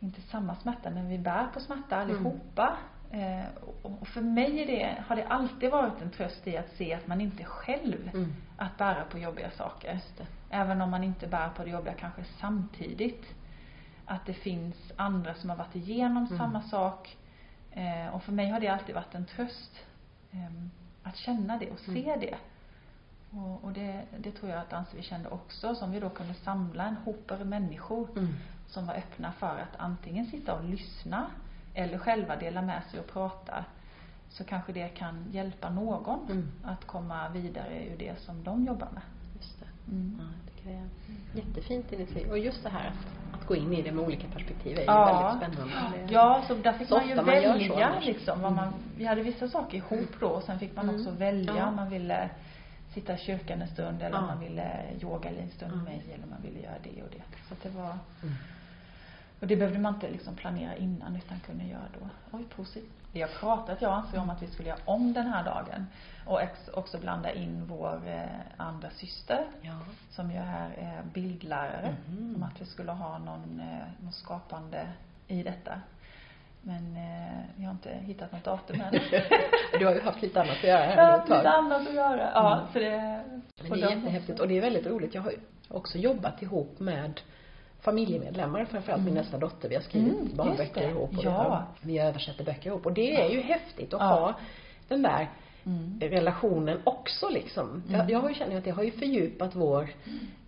inte 0.00 0.20
samma 0.20 0.54
smärta 0.56 0.90
men 0.90 1.08
vi 1.08 1.18
bär 1.18 1.46
på 1.54 1.60
smärta 1.60 1.96
allihopa. 1.96 2.76
Eh, 3.10 3.44
och 3.82 4.00
och 4.00 4.08
för 4.08 4.20
mig 4.20 4.62
är 4.62 4.66
det, 4.66 5.02
har 5.06 5.16
det 5.16 5.26
alltid 5.26 5.70
varit 5.70 6.02
en 6.02 6.10
tröst 6.10 6.46
i 6.46 6.56
att 6.56 6.70
se 6.76 6.94
att 6.94 7.06
man 7.06 7.20
inte 7.20 7.42
är 7.42 7.46
själv 7.46 8.10
Mm. 8.14 8.34
att 8.56 8.78
bära 8.78 9.04
på 9.04 9.18
jobbiga 9.18 9.50
saker. 9.50 10.00
Även 10.50 10.80
om 10.80 10.90
man 10.90 11.04
inte 11.04 11.26
bär 11.26 11.48
på 11.48 11.64
det 11.64 11.70
jobbiga 11.70 11.94
kanske 11.94 12.24
samtidigt. 12.24 13.24
Att 14.10 14.26
det 14.26 14.34
finns 14.34 14.76
andra 14.96 15.34
som 15.34 15.50
har 15.50 15.56
varit 15.56 15.76
igenom 15.76 16.24
Mm. 16.26 16.38
samma 16.38 16.62
sak. 16.62 17.16
Eh, 17.72 18.08
och 18.14 18.22
för 18.22 18.32
mig 18.32 18.48
har 18.50 18.60
det 18.60 18.68
alltid 18.68 18.94
varit 18.94 19.14
en 19.14 19.24
tröst. 19.26 19.76
ehm, 20.32 20.70
att 21.02 21.16
känna 21.16 21.58
det 21.58 21.70
och 21.70 21.78
se 21.78 22.08
Mm. 22.10 22.20
det. 22.20 22.36
Och, 23.38 23.64
och 23.64 23.72
det, 23.72 24.02
det 24.18 24.32
tror 24.32 24.50
jag 24.50 24.60
att 24.60 24.72
Ann-Sofie 24.72 25.02
kände 25.02 25.28
också. 25.28 25.74
Som 25.74 25.90
vi 25.92 26.00
då 26.00 26.10
kunde 26.10 26.34
samla 26.34 26.84
en 26.84 26.96
hop 26.96 27.30
av 27.30 27.46
människor 27.46 28.08
Mm. 28.16 28.34
som 28.66 28.86
var 28.86 28.94
öppna 28.94 29.32
för 29.32 29.46
att 29.58 29.76
antingen 29.76 30.26
sitta 30.26 30.54
och 30.54 30.64
lyssna 30.64 31.26
eller 31.74 31.98
själva 31.98 32.36
dela 32.36 32.62
med 32.62 32.82
sig 32.90 33.00
och 33.00 33.06
prata. 33.12 33.64
Så 34.28 34.44
kanske 34.44 34.72
det 34.72 34.88
kan 34.88 35.24
hjälpa 35.32 35.70
någon 35.70 36.30
Mm. 36.30 36.48
att 36.64 36.84
komma 36.86 37.28
vidare 37.28 37.84
ur 37.86 37.98
det 37.98 38.20
som 38.20 38.44
de 38.44 38.64
jobbar 38.66 38.88
med. 38.92 39.02
Just 39.36 39.60
det. 39.60 39.66
Mm. 39.92 40.20
Ja, 40.20 40.24
jag 40.70 40.72
det 40.72 40.78
är 40.78 41.44
jättefint 41.46 41.92
initiativ. 41.92 42.30
Och 42.30 42.38
just 42.38 42.62
det 42.62 42.68
här 42.70 42.88
att 42.88 43.29
gå 43.50 43.56
in 43.56 43.72
i 43.72 43.82
det 43.82 43.92
med 43.92 44.04
olika 44.04 44.26
perspektiv 44.28 44.76
är 44.76 44.80
ju 44.80 44.86
Ja. 44.86 45.04
väldigt 45.40 45.54
spännande. 45.56 45.98
Ja, 46.12 46.42
så 46.48 46.54
där 46.54 46.72
fick 46.72 46.88
Så 46.88 46.96
man 46.96 47.08
ju 47.08 47.14
man 47.14 47.24
välja 47.24 47.86
annars. 47.86 48.06
liksom 48.06 48.42
vad 48.42 48.52
Mm. 48.52 48.64
man, 48.64 48.74
vi 48.96 49.04
hade 49.04 49.22
vissa 49.22 49.48
saker 49.48 49.76
ihop 49.78 50.08
då 50.20 50.26
och 50.28 50.42
sen 50.42 50.58
fick 50.58 50.76
man 50.76 50.84
Mm. 50.88 51.00
också 51.00 51.10
välja 51.10 51.56
Ja. 51.56 51.66
om 51.68 51.76
man 51.76 51.90
ville 51.90 52.30
sitta 52.94 53.14
i 53.14 53.18
kyrkan 53.18 53.62
en 53.62 53.68
stund 53.68 54.02
eller 54.02 54.18
om 54.18 54.24
Ja. 54.28 54.34
man 54.34 54.40
ville 54.40 54.66
yoga 55.02 55.28
en 55.30 55.50
stund 55.50 55.72
med 55.72 55.80
Ja. 55.80 55.84
mig 55.84 56.02
eller 56.14 56.24
om 56.24 56.30
man 56.30 56.42
ville 56.42 56.60
göra 56.60 56.78
det 56.82 57.02
och 57.02 57.08
det. 57.10 57.22
Så 57.48 57.54
att 57.54 57.62
det 57.62 57.68
var, 57.68 57.90
Mm. 58.22 58.34
och 59.40 59.46
det 59.46 59.56
behövde 59.56 59.78
man 59.78 59.94
inte 59.94 60.10
liksom 60.10 60.34
planera 60.34 60.76
innan 60.76 61.16
utan 61.16 61.40
kunde 61.40 61.64
göra 61.64 61.88
då. 62.00 62.08
Oj, 62.38 62.44
positivt. 62.56 62.99
Vi 63.12 63.20
har 63.22 63.28
pratat, 63.28 63.82
jag 63.82 63.92
anser 63.92 64.18
om 64.20 64.30
att 64.30 64.42
vi 64.42 64.46
skulle 64.46 64.68
göra 64.68 64.78
om 64.84 65.12
den 65.12 65.26
här 65.26 65.44
dagen 65.44 65.86
och 66.26 66.40
också 66.74 66.98
blanda 66.98 67.32
in 67.32 67.64
vår 67.66 68.00
eh, 68.06 68.24
andra 68.56 68.90
syster 68.90 69.44
Ja. 69.62 69.78
som 70.10 70.30
ju 70.30 70.36
är 70.36 70.70
eh, 70.78 71.04
bildlärare. 71.12 71.94
Mhm. 72.08 72.34
Om 72.36 72.42
att 72.42 72.60
vi 72.60 72.64
skulle 72.64 72.92
ha 72.92 73.18
någon, 73.18 73.60
eh, 73.60 74.02
någon 74.04 74.12
skapande 74.12 74.86
i 75.28 75.42
detta. 75.42 75.80
Men 76.62 76.96
eh, 76.96 77.38
vi 77.56 77.64
har 77.64 77.70
inte 77.72 77.90
hittat 77.94 78.32
något 78.32 78.44
datum 78.44 78.80
än. 78.80 78.92
Du 79.78 79.86
har 79.86 79.94
ju 79.94 80.00
haft 80.00 80.22
lite 80.22 80.40
annat 80.40 80.56
att 80.56 80.62
göra 80.64 80.82
här 80.82 80.96
Jag 80.96 81.04
har 81.04 81.18
haft 81.18 81.28
lite 81.28 81.50
annat 81.50 81.88
att 81.88 81.94
göra. 81.94 82.30
Ja, 82.34 82.52
Mm. 82.54 82.66
så 82.72 82.78
det... 82.78 83.24
Men 83.68 83.80
det 83.80 83.86
är 83.86 83.90
jättehäftigt 83.96 84.40
och 84.40 84.48
det 84.48 84.56
är 84.56 84.60
väldigt 84.60 84.86
roligt. 84.86 85.14
Jag 85.14 85.22
har 85.22 85.32
också 85.68 85.98
jobbat 85.98 86.42
ihop 86.42 86.80
med 86.80 87.20
familjemedlemmar, 87.80 88.64
framförallt 88.64 89.02
min 89.04 89.14
nästa 89.14 89.38
dotter. 89.38 89.68
Vi 89.68 89.74
har 89.74 89.82
skrivit 89.82 90.12
Mm, 90.12 90.36
barnböcker 90.36 90.88
ihop 90.88 91.10
och 91.10 91.18
vi, 91.18 91.24
Ja. 91.24 91.30
har, 91.30 91.62
vi 91.80 91.98
översätter 91.98 92.44
böcker 92.44 92.70
ihop. 92.70 92.86
Och 92.86 92.92
det 92.92 93.20
är 93.22 93.30
ju 93.30 93.40
häftigt 93.40 93.94
att 93.94 94.00
Ja. 94.00 94.06
ha 94.06 94.34
den 94.88 95.02
där 95.02 95.28
Mm. 95.64 96.00
relationen 96.00 96.80
också 96.84 97.28
liksom. 97.28 97.82
Jag, 97.88 98.10
jag 98.10 98.18
har 98.20 98.28
ju 98.28 98.34
känner 98.34 98.58
att 98.58 98.64
det 98.64 98.70
har 98.70 98.82
ju 98.82 98.90
fördjupat 98.90 99.54
vår 99.54 99.88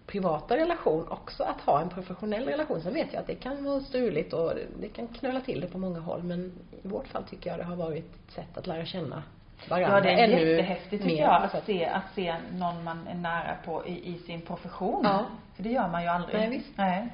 privata 0.06 0.56
relation 0.56 1.08
också 1.08 1.42
att 1.42 1.60
ha 1.60 1.80
en 1.82 1.88
professionell 1.88 2.44
relation. 2.44 2.80
Sen 2.80 2.94
vet 2.94 3.12
jag 3.12 3.20
att 3.20 3.26
det 3.26 3.34
kan 3.34 3.64
vara 3.64 3.80
struligt 3.80 4.32
och 4.32 4.52
det 4.80 4.88
kan 4.88 5.08
knöla 5.08 5.40
till 5.40 5.60
det 5.60 5.66
på 5.66 5.78
många 5.78 6.00
håll 6.00 6.22
men 6.22 6.52
i 6.84 6.88
vårt 6.88 7.06
fall 7.06 7.22
tycker 7.24 7.50
jag 7.50 7.58
det 7.58 7.64
har 7.64 7.76
varit 7.76 8.04
ett 8.14 8.32
sätt 8.32 8.58
att 8.58 8.66
lära 8.66 8.84
känna 8.84 9.22
varandra 9.68 9.96
Ja, 9.96 10.00
det 10.00 10.10
är 10.10 10.24
ännu 10.28 10.50
jättehäftigt 10.50 11.02
tycker 11.04 11.22
jag 11.22 11.42
att 11.42 11.64
se, 11.66 11.84
att 11.86 12.14
se 12.14 12.34
någon 12.52 12.84
man 12.84 13.06
är 13.08 13.14
nära 13.14 13.56
på 13.64 13.86
i, 13.86 14.14
i 14.14 14.18
sin 14.18 14.40
profession. 14.40 15.00
Ja. 15.04 15.26
För 15.56 15.62
det 15.62 15.70
gör 15.70 15.88
man 15.88 16.02
ju 16.02 16.08
aldrig. 16.08 16.34
Nej, 16.40 16.50
visst. 16.50 16.76
Nej. 16.76 17.08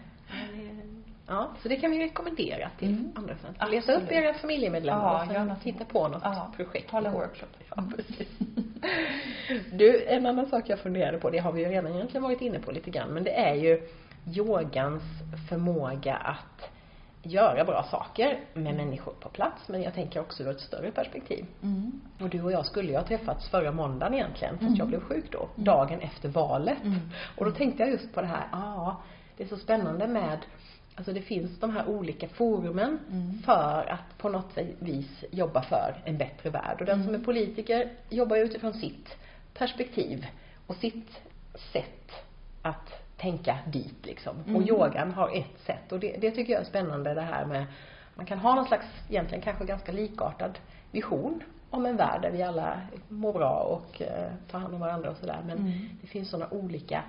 Ja, 1.30 1.48
så 1.62 1.68
det 1.68 1.76
kan 1.76 1.90
vi 1.90 1.98
rekommendera 2.04 2.70
till 2.78 2.88
Mm. 2.88 3.12
andra. 3.14 3.34
Absolut. 3.58 3.70
Leta 3.86 3.92
upp 4.02 4.12
era 4.12 4.34
familjemedlemmar 4.34 5.02
Ja, 5.04 5.22
och 5.22 5.32
sen 5.32 5.52
hitta 5.72 5.84
på 5.84 6.08
något 6.08 6.20
Ja, 6.24 6.52
projekt. 6.56 6.90
hålla 6.90 7.10
workshop. 7.10 7.46
Ja, 7.76 7.84
precis. 7.96 8.28
Du, 9.72 10.04
en 10.06 10.26
annan 10.26 10.46
sak 10.46 10.68
jag 10.68 10.78
funderade 10.78 11.18
på, 11.18 11.30
det 11.30 11.38
har 11.38 11.52
vi 11.52 11.62
ju 11.62 11.68
redan 11.68 11.92
egentligen 11.94 12.22
varit 12.22 12.40
inne 12.40 12.58
på 12.58 12.72
lite 12.72 12.90
grann, 12.90 13.08
men 13.10 13.24
det 13.24 13.30
är 13.38 13.54
ju 13.54 13.88
yogans 14.26 15.02
förmåga 15.48 16.14
att 16.16 16.70
göra 17.22 17.64
bra 17.64 17.82
saker 17.90 18.40
med 18.54 18.74
människor 18.76 19.12
på 19.20 19.28
plats, 19.28 19.68
men 19.68 19.82
jag 19.82 19.94
tänker 19.94 20.20
också 20.20 20.42
ur 20.42 20.50
ett 20.50 20.60
större 20.60 20.90
perspektiv. 20.90 21.46
Mm. 21.62 22.00
Och 22.20 22.28
du 22.28 22.42
och 22.42 22.52
jag 22.52 22.66
skulle 22.66 22.88
ju 22.90 22.96
ha 22.96 23.04
träffats 23.04 23.48
förra 23.48 23.72
måndagen 23.72 24.14
egentligen, 24.14 24.54
fast 24.54 24.62
Mm. 24.66 24.78
jag 24.78 24.88
blev 24.88 25.00
sjuk 25.00 25.32
då, 25.32 25.48
dagen 25.54 26.00
efter 26.00 26.28
valet. 26.28 26.84
Mm. 26.84 26.98
Och 27.36 27.44
då 27.44 27.50
tänkte 27.50 27.82
jag 27.82 27.90
just 27.92 28.14
på 28.14 28.20
det 28.20 28.26
här, 28.26 28.44
ja, 28.52 29.00
det 29.38 29.44
är 29.44 29.48
så 29.48 29.56
spännande 29.56 30.06
med 30.06 30.38
Alltså 30.94 31.12
det 31.12 31.20
finns 31.22 31.60
de 31.60 31.70
här 31.76 31.88
olika 31.88 32.28
forumen 32.28 32.98
Mm. 33.10 33.38
för 33.44 33.86
att 33.90 34.18
på 34.18 34.28
något 34.28 34.58
vis 34.78 35.24
jobba 35.30 35.62
för 35.62 36.02
en 36.04 36.18
bättre 36.18 36.50
värld. 36.50 36.76
Och 36.80 36.86
den 36.86 37.04
som 37.04 37.14
är 37.14 37.18
politiker 37.18 37.88
jobbar 38.08 38.36
ju 38.36 38.42
utifrån 38.42 38.72
sitt 38.74 39.16
perspektiv 39.54 40.26
och 40.66 40.76
sitt 40.76 41.20
sätt 41.72 42.12
att 42.62 43.02
tänka 43.16 43.58
dit 43.66 44.06
liksom. 44.06 44.36
Och 44.40 44.48
Mm. 44.48 44.68
yogan 44.68 45.10
har 45.12 45.30
ett 45.36 45.58
sätt 45.66 45.92
och 45.92 46.00
det, 46.00 46.16
det 46.20 46.30
tycker 46.30 46.52
jag 46.52 46.62
är 46.62 46.66
spännande 46.66 47.14
det 47.14 47.20
här 47.20 47.44
med 47.44 47.66
man 48.14 48.26
kan 48.26 48.38
ha 48.38 48.54
någon 48.54 48.66
slags, 48.66 48.86
egentligen 49.08 49.42
kanske 49.42 49.64
ganska 49.64 49.92
likartad 49.92 50.58
vision 50.90 51.42
om 51.70 51.86
en 51.86 51.96
värld 51.96 52.22
där 52.22 52.30
vi 52.30 52.42
alla 52.42 52.80
mår 53.08 53.32
bra 53.32 53.58
och 53.60 54.02
eh, 54.02 54.32
tar 54.50 54.58
hand 54.58 54.74
om 54.74 54.80
varandra 54.80 55.10
och 55.10 55.16
sådär. 55.16 55.40
Men 55.46 55.58
Mm. 55.58 55.88
det 56.00 56.06
finns 56.06 56.30
sådana 56.30 56.50
olika 56.50 57.02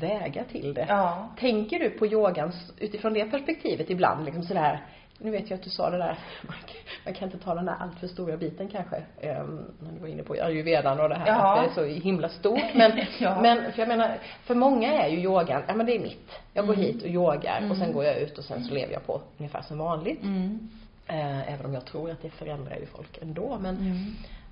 vägar 0.00 0.44
till 0.44 0.74
det. 0.74 0.86
Ja. 0.88 1.28
Tänker 1.38 1.78
du 1.78 1.90
på 1.90 2.06
yogans 2.06 2.72
utifrån 2.78 3.12
det 3.12 3.24
perspektivet 3.30 3.90
ibland 3.90 4.24
liksom 4.24 4.42
sådär 4.42 4.80
nu 5.18 5.30
vet 5.30 5.50
jag 5.50 5.56
att 5.58 5.62
du 5.62 5.70
sa 5.70 5.90
det 5.90 5.98
där, 5.98 6.18
man 6.42 6.56
kan, 6.66 6.76
man 7.04 7.14
kan 7.14 7.28
inte 7.32 7.44
ta 7.44 7.54
den 7.54 7.64
där 7.66 7.74
alltför 7.80 8.06
stora 8.06 8.36
biten 8.36 8.68
kanske, 8.68 8.96
um, 8.96 9.64
när 9.80 9.92
du 9.92 9.98
var 10.00 10.08
inne 10.08 10.22
på 10.22 10.32
ayurvedan 10.32 11.00
och 11.00 11.08
det 11.08 11.14
här 11.14 11.26
Ja. 11.26 11.58
att 11.58 11.64
det 11.64 11.70
är 11.82 11.88
så 11.88 12.00
himla 12.02 12.28
stort. 12.28 12.74
Men, 12.74 12.92
Ja. 13.20 13.40
men 13.42 13.72
för 13.72 13.78
jag 13.78 13.88
menar, 13.88 14.18
för 14.44 14.54
många 14.54 14.92
är 14.92 15.08
ju 15.08 15.18
yogan, 15.18 15.62
ja 15.68 15.74
men 15.74 15.86
det 15.86 15.96
är 15.96 16.00
mitt. 16.00 16.30
Jag 16.54 16.66
går 16.66 16.74
Mm. 16.74 16.86
hit 16.86 17.02
och 17.02 17.08
yogar 17.08 17.70
och 17.70 17.76
sen 17.76 17.82
Mm. 17.82 17.92
går 17.94 18.04
jag 18.04 18.18
ut 18.18 18.38
och 18.38 18.44
sen 18.44 18.64
så 18.64 18.74
lever 18.74 18.92
jag 18.92 19.06
på 19.06 19.20
ungefär 19.38 19.62
som 19.62 19.78
vanligt. 19.78 20.22
Mm. 20.22 20.68
Eh, 21.06 21.52
även 21.54 21.66
om 21.66 21.74
jag 21.74 21.84
tror 21.84 22.10
att 22.10 22.22
det 22.22 22.30
förändrar 22.30 22.76
ju 22.76 22.86
folk 22.86 23.18
ändå. 23.22 23.58
Men, 23.60 23.76
Mm. 23.76 23.96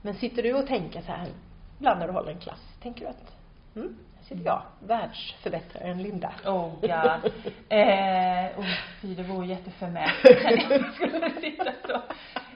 men 0.02 0.14
sitter 0.14 0.42
du 0.42 0.52
och 0.54 0.66
tänker 0.66 1.00
så 1.00 1.12
här, 1.12 1.26
ibland 1.78 2.00
när 2.00 2.06
du 2.06 2.12
håller 2.12 2.30
en 2.32 2.38
klass, 2.38 2.60
tänker 2.82 3.00
du 3.00 3.06
att, 3.06 3.32
mm, 3.76 3.96
sitter 4.24 4.44
jag, 4.44 4.62
världsförbättraren 4.80 6.02
Linda. 6.02 6.32
Oh 6.46 6.80
god. 6.80 7.32
Eh, 7.68 8.58
oh, 8.58 8.66
fy, 9.00 9.14
det 9.14 9.22
vore 9.22 9.46
jätteförmätet 9.46 10.44
om 10.44 10.70
jag 10.70 10.94
skulle 10.94 11.30
sitta 11.30 11.72
så. 11.86 12.02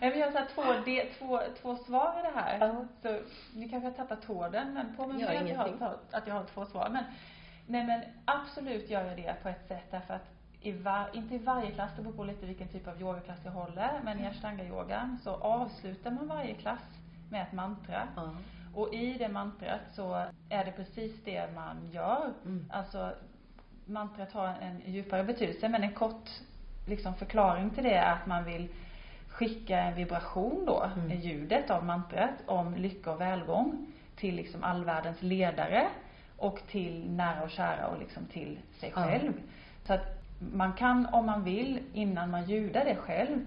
Eh, 0.00 0.12
Vi 0.12 0.22
har 0.22 0.30
så 0.30 0.38
här 0.38 0.46
två, 0.54 0.62
de, 0.84 1.04
två, 1.18 1.40
två 1.62 1.76
svar 1.76 2.14
i 2.20 2.22
det 2.22 2.40
här. 2.40 2.58
Ja. 2.60 2.84
Så 3.02 3.18
nu 3.54 3.68
kanske 3.68 3.88
jag 3.88 3.96
tappar 3.96 4.16
tråden 4.16 4.74
men 4.74 4.96
på 4.96 5.06
mig 5.06 5.24
att 5.24 5.48
jag, 5.48 5.56
har, 5.56 5.96
att 6.10 6.26
jag 6.26 6.34
har 6.34 6.44
två 6.44 6.66
svar. 6.66 6.88
Men, 6.92 7.04
nej 7.66 7.84
men 7.86 8.02
absolut 8.24 8.90
gör 8.90 9.04
jag 9.04 9.16
det 9.16 9.42
på 9.42 9.48
ett 9.48 9.68
sätt 9.68 9.84
därför 9.90 10.14
att 10.14 10.26
i 10.62 10.72
var, 10.72 11.06
inte 11.12 11.34
i 11.34 11.38
varje 11.38 11.70
klass, 11.70 11.90
det 11.96 12.02
beror 12.02 12.14
på 12.16 12.24
lite 12.24 12.46
vilken 12.46 12.68
typ 12.68 12.88
av 12.88 13.00
yogaklass 13.00 13.38
jag 13.44 13.52
håller, 13.52 14.00
men 14.04 14.20
i 14.20 14.26
ashtanga-yogan 14.26 15.18
så 15.24 15.30
avslutar 15.30 16.10
man 16.10 16.28
varje 16.28 16.54
klass 16.54 16.82
med 17.30 17.42
ett 17.42 17.52
mantra. 17.52 18.08
Ja. 18.16 18.30
Och 18.78 18.94
i 18.94 19.14
det 19.18 19.28
mantrat 19.28 19.80
så 19.94 20.14
är 20.48 20.64
det 20.64 20.72
precis 20.72 21.24
det 21.24 21.54
man 21.54 21.90
gör. 21.92 22.32
Mm. 22.44 22.64
Alltså, 22.70 23.12
mantrat 23.84 24.32
har 24.32 24.46
en 24.46 24.92
djupare 24.92 25.24
betydelse 25.24 25.68
men 25.68 25.82
en 25.82 25.92
kort 25.92 26.30
liksom 26.86 27.14
förklaring 27.14 27.70
till 27.70 27.84
det 27.84 27.94
är 27.94 28.12
att 28.12 28.26
man 28.26 28.44
vill 28.44 28.68
skicka 29.28 29.78
en 29.78 29.94
vibration 29.94 30.64
då, 30.66 30.90
Mm. 30.96 31.20
ljudet 31.20 31.70
av 31.70 31.84
mantrat 31.84 32.34
om 32.46 32.74
lycka 32.74 33.12
och 33.12 33.20
välgång 33.20 33.86
till 34.16 34.34
liksom 34.34 34.64
all 34.64 34.84
världens 34.84 35.22
ledare 35.22 35.86
och 36.36 36.60
till 36.66 37.10
nära 37.10 37.42
och 37.42 37.50
kära 37.50 37.86
och 37.86 37.98
liksom 37.98 38.26
till 38.26 38.58
sig 38.80 38.92
själv. 38.92 39.32
Så 39.86 39.92
att 39.92 40.22
man 40.52 40.72
kan 40.72 41.06
om 41.06 41.26
man 41.26 41.44
vill 41.44 41.82
innan 41.92 42.30
man 42.30 42.44
ljudar 42.44 42.84
det 42.84 42.96
själv 42.96 43.44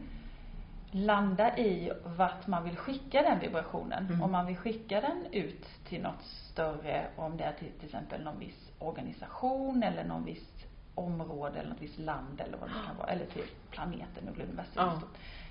landa 0.92 1.58
i 1.58 1.92
vart 2.06 2.48
man 2.48 2.64
vill 2.64 2.78
skicka 2.78 3.22
den 3.22 3.40
vibrationen. 3.40 4.06
Mm. 4.08 4.22
Om 4.22 4.32
man 4.32 4.46
vill 4.46 4.58
skicka 4.58 5.02
den 5.02 5.26
ut 5.32 5.66
till 5.86 6.02
något 6.02 6.22
större, 6.24 7.08
om 7.16 7.38
det 7.38 7.44
är 7.44 7.54
till, 7.54 7.72
till 7.72 7.86
exempel 7.86 8.24
någon 8.24 8.40
viss 8.40 8.72
organisation 8.80 9.84
eller 9.84 10.04
någon 10.04 10.26
viss 10.26 10.66
område 10.96 11.60
eller 11.60 11.70
något 11.70 11.82
visst 11.82 12.00
land 12.00 12.42
eller 12.46 12.58
vad 12.58 12.70
det 12.70 12.76
kan 12.88 12.98
vara. 12.98 13.08
Eller 13.08 13.26
till 13.26 13.44
planeten 13.72 14.28
eller 14.28 14.44
universum. 14.44 14.74
Ja. 14.76 15.02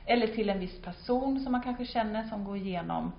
Eller 0.07 0.27
till 0.27 0.49
en 0.51 0.59
viss 0.59 0.83
person 0.83 1.41
som 1.41 1.53
man 1.53 1.63
kanske 1.63 1.85
känner 1.87 2.25
som 2.29 2.45
går 2.45 2.57
igenom 2.57 3.13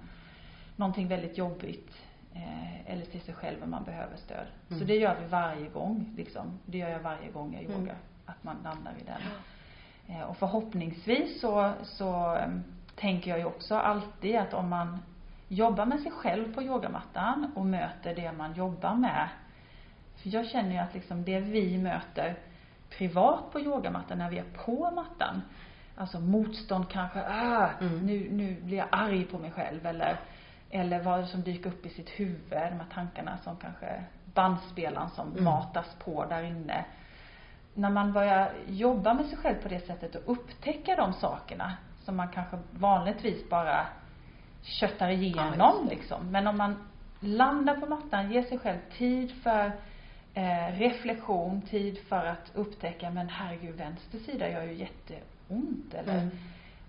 någonting 0.76 1.08
väldigt 1.08 1.38
jobbigt. 1.38 1.92
Eh, 2.34 2.92
eller 2.92 3.06
till 3.06 3.22
sig 3.22 3.34
själv 3.34 3.64
om 3.64 3.72
man 3.72 3.84
behöver 3.84 4.18
stöd. 4.18 4.46
Så 4.68 4.74
Mm. 4.76 4.88
det 4.88 4.96
gör 4.96 5.20
vi 5.22 5.28
varje 5.28 5.70
gång 5.70 6.14
liksom. 6.18 6.60
Det 6.66 6.78
gör 6.78 6.90
jag 6.90 7.00
varje 7.00 7.32
gång 7.32 7.54
jag 7.54 7.64
Mm. 7.64 7.80
yogar. 7.82 7.96
Att 8.26 8.44
man 8.44 8.56
landar 8.64 8.92
i 9.02 9.04
den. 9.04 9.22
Eh, 10.12 10.22
Och 10.22 10.38
förhoppningsvis 10.38 11.42
så, 11.42 11.72
så 11.84 12.36
em, 12.36 12.64
tänker 12.96 13.30
jag 13.32 13.40
ju 13.40 13.46
också 13.46 13.76
alltid 13.76 14.36
att 14.38 14.54
om 14.54 14.70
man 14.70 15.00
jobbar 15.48 15.86
med 15.86 16.00
sig 16.00 16.12
själv 16.12 16.56
på 16.56 16.64
yogamattan 16.64 17.52
och 17.56 17.66
möter 17.66 18.16
det 18.16 18.32
man 18.32 18.54
jobbar 18.54 18.96
med. 18.96 19.28
För 20.16 20.30
jag 20.30 20.46
känner 20.48 20.72
ju 20.72 20.78
att 20.78 20.94
liksom 20.94 21.24
det 21.24 21.40
vi 21.40 21.78
möter 21.78 22.36
privat 22.98 23.52
på 23.52 23.60
yogamattan 23.60 24.18
när 24.18 24.30
vi 24.30 24.38
är 24.38 24.46
på 24.66 24.92
mattan. 24.92 25.42
Alltså 25.98 26.20
motstånd 26.20 26.90
kanske, 26.90 27.24
ah, 27.28 27.70
Mm. 27.82 28.00
nu, 28.06 28.28
nu 28.32 28.62
blir 28.62 28.78
jag 28.78 28.88
arg 28.92 29.26
på 29.26 29.38
mig 29.38 29.52
själv 29.52 29.86
eller 29.86 30.18
eller 30.74 31.00
vad 31.04 31.28
som 31.28 31.42
dyker 31.42 31.70
upp 31.70 31.86
i 31.86 31.90
sitt 31.90 32.10
huvud, 32.10 32.50
de 32.50 32.58
här 32.58 32.86
tankarna 32.94 33.38
som 33.44 33.56
kanske 33.58 34.04
bandspelaren 34.34 35.10
som 35.10 35.32
Mm. 35.32 35.44
matas 35.44 35.96
på 36.04 36.26
där 36.26 36.44
inne 36.44 36.86
när 37.74 37.90
man 37.90 38.14
börjar 38.14 38.52
jobba 38.68 39.14
med 39.14 39.26
sig 39.26 39.38
själv 39.38 39.56
på 39.56 39.68
det 39.70 39.80
sättet 39.80 40.16
och 40.16 40.22
upptäcka 40.32 40.96
de 40.96 41.14
sakerna 41.14 41.74
som 42.04 42.16
man 42.18 42.28
kanske 42.28 42.58
vanligtvis 42.72 43.50
bara 43.50 43.86
köttar 44.64 45.08
Ja, 45.10 45.14
igenom 45.14 45.86
det. 45.90 45.96
liksom. 45.96 46.32
Men 46.32 46.48
om 46.48 46.58
man 46.58 46.76
landar 47.20 47.76
på 47.76 47.86
mattan, 47.86 48.32
ger 48.32 48.44
sig 48.44 48.58
själv 48.60 48.78
tid 48.98 49.32
för 49.44 49.72
eh, 50.34 50.78
reflektion, 50.80 51.62
tid 51.62 51.98
för 52.08 52.26
att 52.26 52.52
upptäcka, 52.54 53.10
men 53.10 53.30
herregud, 53.30 53.76
vänster 53.76 54.18
sida 54.20 54.50
gör 54.50 54.64
ju 54.64 54.74
jätteont 54.74 55.94
eller 55.94 56.14
Mm. 56.18 56.30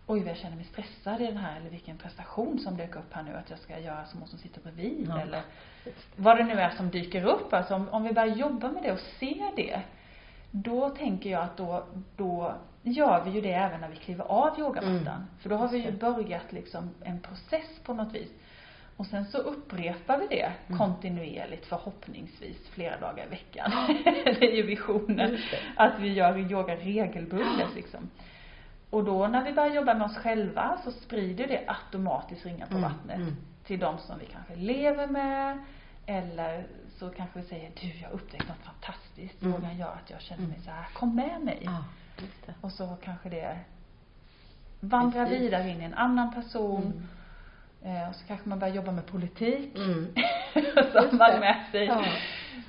oj 0.06 0.20
vad 0.20 0.28
jag 0.30 0.36
känner 0.36 0.56
mig 0.56 0.64
stressad 0.64 1.20
i 1.20 1.26
den 1.26 1.36
här 1.36 1.56
eller 1.60 1.70
vilken 1.70 1.96
prestation 1.98 2.58
som 2.58 2.76
dök 2.76 2.96
upp 2.96 3.12
här 3.14 3.22
nu 3.22 3.34
att 3.36 3.50
jag 3.50 3.58
ska 3.58 3.78
göra 3.78 4.04
som 4.04 4.18
hon 4.20 4.28
som 4.28 4.38
sitter 4.38 4.60
bredvid 4.60 5.06
Ja. 5.08 5.20
eller 5.20 5.42
vad 6.16 6.36
det 6.36 6.44
nu 6.44 6.60
är 6.60 6.70
som 6.70 6.90
dyker 6.90 7.24
upp. 7.24 7.52
Alltså 7.52 7.74
om, 7.74 7.88
om 7.88 8.02
vi 8.04 8.12
börjar 8.12 8.36
jobba 8.36 8.68
med 8.70 8.82
det 8.82 8.92
och 8.92 9.00
se 9.00 9.44
det, 9.56 9.80
då 10.52 10.88
tänker 10.90 11.30
jag 11.30 11.42
att 11.42 11.56
då, 11.56 11.84
då 12.16 12.54
gör 12.82 13.24
vi 13.24 13.30
ju 13.30 13.40
det 13.40 13.52
även 13.52 13.80
när 13.80 13.88
vi 13.88 13.96
kliver 13.96 14.24
av 14.24 14.58
yogamattan. 14.58 15.16
Mm. 15.16 15.26
För 15.38 15.48
då 15.50 15.56
har 15.56 15.68
vi 15.68 15.78
ju 15.78 15.92
börjat 15.92 16.52
liksom 16.52 16.90
en 17.04 17.20
process 17.20 17.80
på 17.84 17.94
något 17.94 18.14
vis. 18.14 18.30
Och 18.96 19.06
sen 19.06 19.24
så 19.24 19.38
upprepar 19.38 20.18
vi 20.18 20.26
det 20.26 20.52
Mm. 20.66 20.78
kontinuerligt 20.78 21.66
förhoppningsvis 21.66 22.68
flera 22.68 23.00
dagar 23.00 23.26
i 23.26 23.28
veckan. 23.28 23.70
det 24.24 24.52
är 24.52 24.56
ju 24.56 24.62
visionen. 24.62 25.38
Att 25.76 25.98
vi 26.00 26.12
gör 26.12 26.38
yoga 26.38 26.76
regelbundet 26.76 27.74
liksom. 27.74 28.10
Och 28.90 29.04
då 29.04 29.26
när 29.26 29.44
vi 29.44 29.52
börjar 29.52 29.74
jobba 29.74 29.94
med 29.94 30.04
oss 30.04 30.16
själva 30.16 30.78
så 30.84 30.90
sprider 30.90 31.46
det 31.46 31.64
automatiskt 31.66 32.46
ringar 32.46 32.66
på 32.66 32.76
Mm, 32.76 32.82
vattnet 32.90 33.16
mm. 33.16 33.36
till 33.64 33.78
de 33.78 33.98
som 33.98 34.18
vi 34.18 34.26
kanske 34.26 34.54
lever 34.54 35.06
med 35.06 35.58
eller 36.06 36.66
så 37.02 37.10
kanske 37.10 37.38
vi 37.40 37.46
säger 37.46 37.70
du 37.80 37.86
jag 38.02 38.08
har 38.08 38.14
upptäckt 38.14 38.48
något 38.48 38.58
fantastiskt, 38.64 39.42
Mm. 39.42 39.54
yogan 39.54 39.76
gör 39.78 39.92
att 40.04 40.10
jag 40.10 40.20
känner 40.20 40.42
mig 40.46 40.50
Mm. 40.56 40.64
så 40.64 40.70
här, 40.70 40.84
kom 40.94 41.16
med 41.16 41.40
mig. 41.40 41.58
Ja, 41.64 41.84
just 42.18 42.46
det. 42.46 42.54
Och 42.60 42.72
så 42.72 42.96
kanske 43.04 43.28
det 43.28 43.58
vandrar 44.80 45.24
Precis. 45.26 45.40
vidare 45.40 45.68
in 45.70 45.80
i 45.80 45.84
en 45.84 45.94
annan 45.94 46.34
person 46.34 46.82
Mm. 47.82 47.96
Eh, 48.02 48.08
och 48.08 48.14
så 48.14 48.26
kanske 48.26 48.48
man 48.48 48.58
börjar 48.58 48.74
jobba 48.74 48.92
med 48.92 49.06
politik. 49.06 49.76
Mm. 49.76 50.14
Just 50.54 51.12
man 51.12 51.40
med 51.40 51.64
sig 51.70 51.84
Ja. 51.84 52.04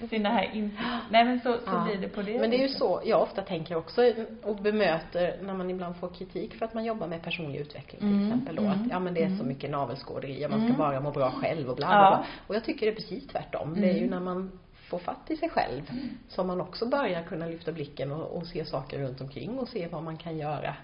Sina 0.09 0.29
här 0.29 0.49
insikter. 0.53 0.99
Nej 1.09 1.25
men 1.25 1.39
så, 1.41 1.53
så 1.53 1.59
Ja. 1.65 1.83
blir 1.83 1.97
det 1.97 2.07
på 2.07 2.21
det 2.21 2.39
Men 2.39 2.49
det 2.49 2.55
är 2.63 2.67
ju 2.67 2.73
så 2.73 3.01
jag 3.05 3.21
ofta 3.21 3.41
tänker 3.41 3.75
också 3.75 4.01
och 4.43 4.55
bemöter 4.55 5.37
när 5.43 5.53
man 5.53 5.69
ibland 5.69 5.95
får 5.95 6.09
kritik 6.09 6.53
för 6.55 6.65
att 6.65 6.73
man 6.73 6.85
jobbar 6.85 7.07
med 7.07 7.21
personlig 7.23 7.59
utveckling 7.59 7.99
till 7.99 8.09
Mm, 8.09 8.27
exempel 8.27 8.55
då. 8.55 8.61
mm, 8.61 8.73
Att 8.81 8.87
ja 8.91 8.99
men 8.99 9.13
det 9.13 9.23
är 9.23 9.27
så 9.27 9.33
mm. 9.33 9.47
mycket 9.47 9.69
navelskåderi 9.69 10.45
och 10.45 10.49
man 10.49 10.59
ska 10.59 10.65
Mm. 10.67 10.77
bara 10.77 10.99
må 10.99 11.11
bra 11.11 11.31
själv 11.31 11.69
och 11.69 11.75
bla 11.75 11.87
bla 11.87 11.95
Ja. 11.95 12.09
bla. 12.09 12.25
Och 12.47 12.55
jag 12.55 12.63
tycker 12.63 12.85
det 12.85 12.91
är 12.91 12.95
precis 12.95 13.27
tvärtom. 13.27 13.73
Det 13.81 13.89
är 13.89 13.93
ju 13.93 13.97
Mm. 13.97 14.09
när 14.09 14.19
man 14.19 14.51
får 14.89 14.99
fatt 14.99 15.31
i 15.31 15.35
sig 15.37 15.49
själv 15.49 15.81
som 16.27 16.47
man 16.47 16.61
också 16.61 16.85
börjar 16.85 17.23
kunna 17.23 17.45
lyfta 17.45 17.71
blicken 17.71 18.11
och, 18.11 18.37
och 18.37 18.47
se 18.47 18.65
saker 18.65 18.99
runt 18.99 19.21
omkring 19.21 19.59
och 19.59 19.67
se 19.69 19.87
vad 19.87 20.03
man 20.03 20.17
kan 20.17 20.37
göra. 20.37 20.75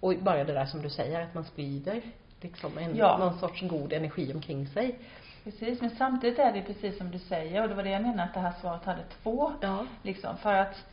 Och 0.00 0.14
bara 0.20 0.44
det 0.44 0.52
där 0.52 0.66
som 0.66 0.82
du 0.82 0.90
säger 0.90 1.20
att 1.20 1.34
man 1.34 1.44
sprider 1.44 2.00
liksom 2.40 2.78
en, 2.78 2.96
Ja. 2.96 3.18
någon 3.18 3.38
sorts 3.38 3.62
god 3.62 3.92
energi 3.92 4.32
omkring 4.34 4.66
sig. 4.66 4.98
Precis, 5.44 5.80
men 5.80 5.90
samtidigt 5.90 6.38
är 6.38 6.52
det 6.52 6.62
precis 6.62 6.98
som 6.98 7.10
du 7.10 7.18
säger 7.18 7.62
och 7.62 7.68
det 7.68 7.74
var 7.74 7.82
det 7.82 7.90
jag 7.90 8.02
menade 8.02 8.22
att 8.22 8.34
det 8.34 8.40
här 8.40 8.52
svaret 8.60 8.84
hade 8.84 9.02
två 9.22 9.52
Ja. 9.60 9.86
liksom 10.02 10.36
för 10.36 10.54
att 10.54 10.84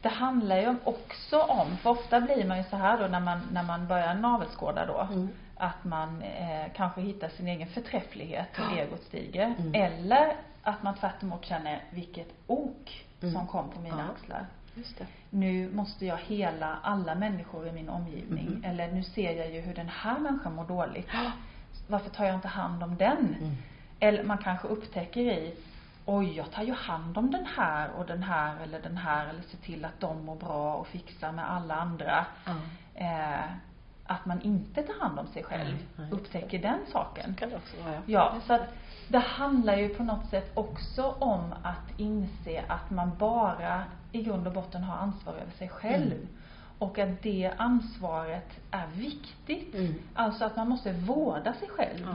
det 0.00 0.08
handlar 0.08 0.56
ju 0.58 0.74
också 0.84 1.38
om, 1.40 1.76
för 1.76 1.90
ofta 1.90 2.20
blir 2.20 2.44
man 2.48 2.58
ju 2.58 2.64
så 2.64 2.76
här 2.76 2.98
då 2.98 3.06
när 3.06 3.20
man, 3.20 3.40
när 3.52 3.62
man 3.62 3.86
börjar 3.86 4.14
navelskåda 4.14 4.86
då 4.86 5.08
Mm. 5.12 5.28
att 5.56 5.84
man 5.84 6.22
eh, 6.22 6.72
kanske 6.74 7.00
hittar 7.00 7.28
sin 7.28 7.48
egen 7.48 7.68
förträfflighet 7.68 8.48
och 8.58 8.76
Ja. 8.76 8.82
egot 8.82 9.02
stiger. 9.02 9.54
Mm. 9.58 9.74
Eller 9.74 10.32
att 10.62 10.82
man 10.82 10.94
tvärt 10.94 11.22
emot 11.22 11.44
känner 11.44 11.82
vilket 11.90 12.28
ok 12.46 13.04
Mm. 13.22 13.34
som 13.34 13.46
kom 13.46 13.70
på 13.70 13.80
mina 13.80 13.98
Ja. 14.08 14.14
axlar. 14.14 14.46
Just 14.74 14.98
det. 14.98 15.06
Nu 15.30 15.70
måste 15.72 16.06
jag 16.06 16.16
hela 16.26 16.76
alla 16.82 17.14
människor 17.14 17.68
i 17.68 17.72
min 17.72 17.88
omgivning. 17.88 18.46
Mhm. 18.50 18.64
Eller 18.64 18.88
nu 18.92 19.02
ser 19.02 19.36
jag 19.36 19.50
ju 19.50 19.60
hur 19.60 19.74
den 19.74 19.88
här 19.88 20.18
människan 20.18 20.54
mår 20.54 20.64
dåligt. 20.64 21.08
Varför 21.88 22.10
tar 22.10 22.24
jag 22.24 22.34
inte 22.34 22.48
hand 22.48 22.82
om 22.82 22.96
den? 22.96 23.56
Mm. 24.00 24.14
Eller 24.14 24.24
man 24.24 24.38
kanske 24.38 24.68
upptäcker 24.68 25.20
i 25.20 25.54
Oj, 26.08 26.36
jag 26.36 26.50
tar 26.50 26.62
ju 26.62 26.72
hand 26.72 27.18
om 27.18 27.30
den 27.30 27.46
här 27.46 27.90
och 27.90 28.06
den 28.06 28.22
här 28.22 28.62
eller 28.62 28.80
den 28.80 28.96
här 28.96 29.28
eller 29.28 29.42
ser 29.42 29.58
till 29.58 29.84
att 29.84 30.00
de 30.00 30.24
mår 30.24 30.36
bra 30.36 30.74
och 30.74 30.86
fixar 30.86 31.32
med 31.32 31.50
alla 31.50 31.74
andra. 31.74 32.26
Ja. 32.44 32.54
Eh, 32.94 33.50
att 34.06 34.26
man 34.26 34.42
inte 34.42 34.82
tar 34.82 35.00
hand 35.00 35.18
om 35.18 35.26
sig 35.26 35.42
själv. 35.42 35.76
Nej, 35.96 36.08
just 36.10 36.12
upptäcker 36.12 36.58
den 36.58 36.78
saken. 36.92 37.34
kan 37.34 37.50
det 37.50 37.56
också 37.56 37.76
vara. 37.84 38.02
Ja, 38.06 38.34
så 38.46 38.52
att 38.52 38.74
det 39.08 39.18
handlar 39.18 39.76
ju 39.76 39.88
på 39.88 40.02
något 40.02 40.30
sätt 40.30 40.50
också 40.54 41.14
om 41.18 41.54
att 41.62 42.00
inse 42.00 42.64
att 42.68 42.90
man 42.90 43.10
bara 43.18 43.84
i 44.12 44.22
grund 44.22 44.46
och 44.46 44.52
botten 44.52 44.82
har 44.82 44.96
ansvar 44.96 45.32
över 45.32 45.52
sig 45.52 45.68
själv. 45.68 46.12
Mm. 46.12 46.28
Och 46.78 46.98
att 46.98 47.22
det 47.22 47.52
ansvaret 47.56 48.60
är 48.70 48.86
viktigt. 48.86 49.74
Mm. 49.74 49.94
Alltså 50.14 50.44
att 50.44 50.56
man 50.56 50.68
måste 50.68 50.92
vårda 50.92 51.52
sig 51.52 51.68
själv. 51.68 52.06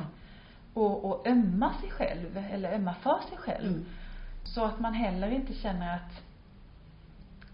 Ja. 0.73 0.81
Och, 0.81 1.05
och 1.05 1.27
ömma 1.27 1.73
sig 1.81 1.89
själv, 1.91 2.43
eller 2.53 2.73
ömma 2.73 2.93
för 2.93 3.19
sig 3.29 3.37
själv. 3.37 3.67
Mm. 3.67 3.85
Så 4.43 4.65
att 4.65 4.79
man 4.79 4.93
heller 4.93 5.31
inte 5.31 5.53
känner 5.53 5.95
att, 5.95 6.21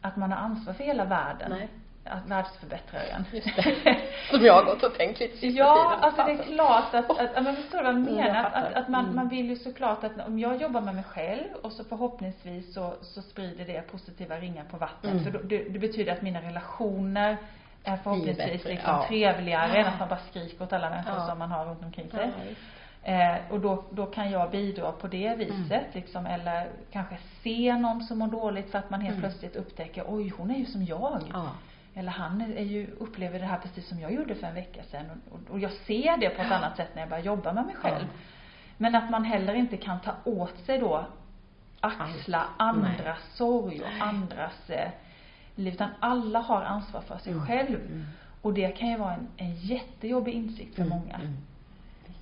att 0.01 0.15
man 0.17 0.31
har 0.31 0.39
ansvar 0.39 0.73
för 0.73 0.83
hela 0.83 1.05
världen. 1.05 1.49
Nej. 1.49 1.67
Att 2.09 2.27
världsförbättraren. 2.27 3.25
Just 3.33 3.55
det. 3.55 3.97
Som 4.31 4.45
jag 4.45 4.53
har 4.53 4.63
gått 4.65 4.83
och 4.83 4.93
tänkt 4.97 5.19
lite 5.19 5.37
sista 5.37 5.59
Ja, 5.59 5.75
tiden. 5.75 6.03
alltså 6.03 6.23
det 6.23 6.31
är 6.31 6.55
klart 6.55 6.93
att, 6.93 7.09
att, 7.19 7.35
att 7.35 7.43
man 7.43 7.55
förstår 7.55 7.77
vad 7.77 7.85
jag 7.85 7.95
Mm, 7.95 8.15
menar. 8.15 8.43
Att, 8.43 8.53
att, 8.53 8.73
att 8.73 8.87
man, 8.87 9.03
Mm. 9.03 9.15
man 9.15 9.29
vill 9.29 9.49
ju 9.49 9.55
såklart 9.55 10.03
att 10.03 10.27
om 10.27 10.39
jag 10.39 10.61
jobbar 10.61 10.81
med 10.81 10.95
mig 10.95 11.03
själv 11.03 11.47
och 11.63 11.71
så 11.71 11.83
förhoppningsvis 11.83 12.73
så, 12.73 12.93
så 13.01 13.21
sprider 13.21 13.65
det 13.65 13.81
positiva 13.91 14.35
ringar 14.37 14.63
på 14.71 14.77
vattnet. 14.77 15.11
Mm. 15.11 15.23
För 15.23 15.31
då, 15.31 15.39
det, 15.39 15.57
det 15.69 15.79
betyder 15.79 16.11
att 16.13 16.21
mina 16.21 16.41
relationer 16.41 17.37
är 17.83 17.97
förhoppningsvis 17.97 18.37
bättre, 18.37 18.69
liksom 18.69 18.89
ja. 18.93 19.05
trevligare 19.07 19.77
än 19.77 19.85
att 19.87 19.99
man 19.99 20.09
bara 20.09 20.19
skriker 20.29 20.63
åt 20.63 20.73
alla 20.73 20.89
människor 20.89 21.13
Ja. 21.15 21.27
som 21.27 21.39
man 21.39 21.51
har 21.51 21.65
runt 21.65 21.83
omkring 21.83 22.09
sig. 22.09 22.31
Ja. 22.49 22.55
Eh, 23.03 23.35
och 23.49 23.59
då, 23.59 23.83
då 23.91 24.05
kan 24.05 24.31
jag 24.31 24.51
bidra 24.51 24.91
på 24.91 25.07
det 25.07 25.35
viset 25.37 25.71
Mm. 25.71 25.83
liksom, 25.93 26.25
eller 26.25 26.69
kanske 26.91 27.17
se 27.43 27.75
någon 27.77 28.03
som 28.03 28.17
mår 28.19 28.27
dåligt 28.27 28.71
för 28.71 28.79
att 28.79 28.89
man 28.89 29.01
helt 29.01 29.17
Mm. 29.17 29.29
plötsligt 29.29 29.55
upptäcker, 29.55 30.03
oj 30.07 30.29
hon 30.37 30.51
är 30.51 30.57
ju 30.57 30.65
som 30.65 30.83
jag. 30.85 31.21
Ja. 31.33 31.49
Eller 31.93 32.11
han 32.11 32.41
är 32.41 32.63
ju, 32.63 32.87
upplever 32.99 33.39
det 33.39 33.45
här 33.45 33.57
precis 33.57 33.87
som 33.87 33.99
jag 33.99 34.13
gjorde 34.13 34.35
för 34.35 34.47
en 34.47 34.53
vecka 34.53 34.83
sedan. 34.83 35.05
Och, 35.31 35.35
och, 35.35 35.51
och 35.51 35.59
jag 35.59 35.71
ser 35.71 36.17
det 36.17 36.29
på 36.29 36.41
ett 36.41 36.51
annat 36.51 36.77
sätt 36.77 36.89
när 36.93 37.01
jag 37.01 37.09
börjar 37.09 37.23
jobba 37.23 37.53
med 37.53 37.65
mig 37.65 37.75
själv. 37.75 38.05
Ja. 38.13 38.19
Men 38.77 38.95
att 38.95 39.09
man 39.09 39.23
heller 39.23 39.53
inte 39.53 39.77
kan 39.77 39.99
ta 39.99 40.11
åt 40.23 40.57
sig 40.65 40.79
då, 40.79 41.05
axla 41.79 42.37
Allt. 42.39 42.49
andras 42.77 42.95
Nej. 43.05 43.15
sorg 43.33 43.81
och 43.81 44.05
andras 44.07 44.69
eh, 44.69 44.89
liv. 45.55 45.73
Utan 45.73 45.89
alla 45.99 46.39
har 46.39 46.61
ansvar 46.61 47.01
för 47.01 47.17
sig 47.17 47.33
Mm. 47.33 47.45
själv. 47.47 47.75
Mm. 47.75 48.05
Och 48.41 48.53
det 48.53 48.69
kan 48.77 48.89
ju 48.89 48.97
vara 48.97 49.13
en, 49.13 49.27
en 49.37 49.55
jättejobbig 49.55 50.33
insikt 50.33 50.75
för 50.75 50.81
Mm. 50.81 50.97
många. 50.99 51.19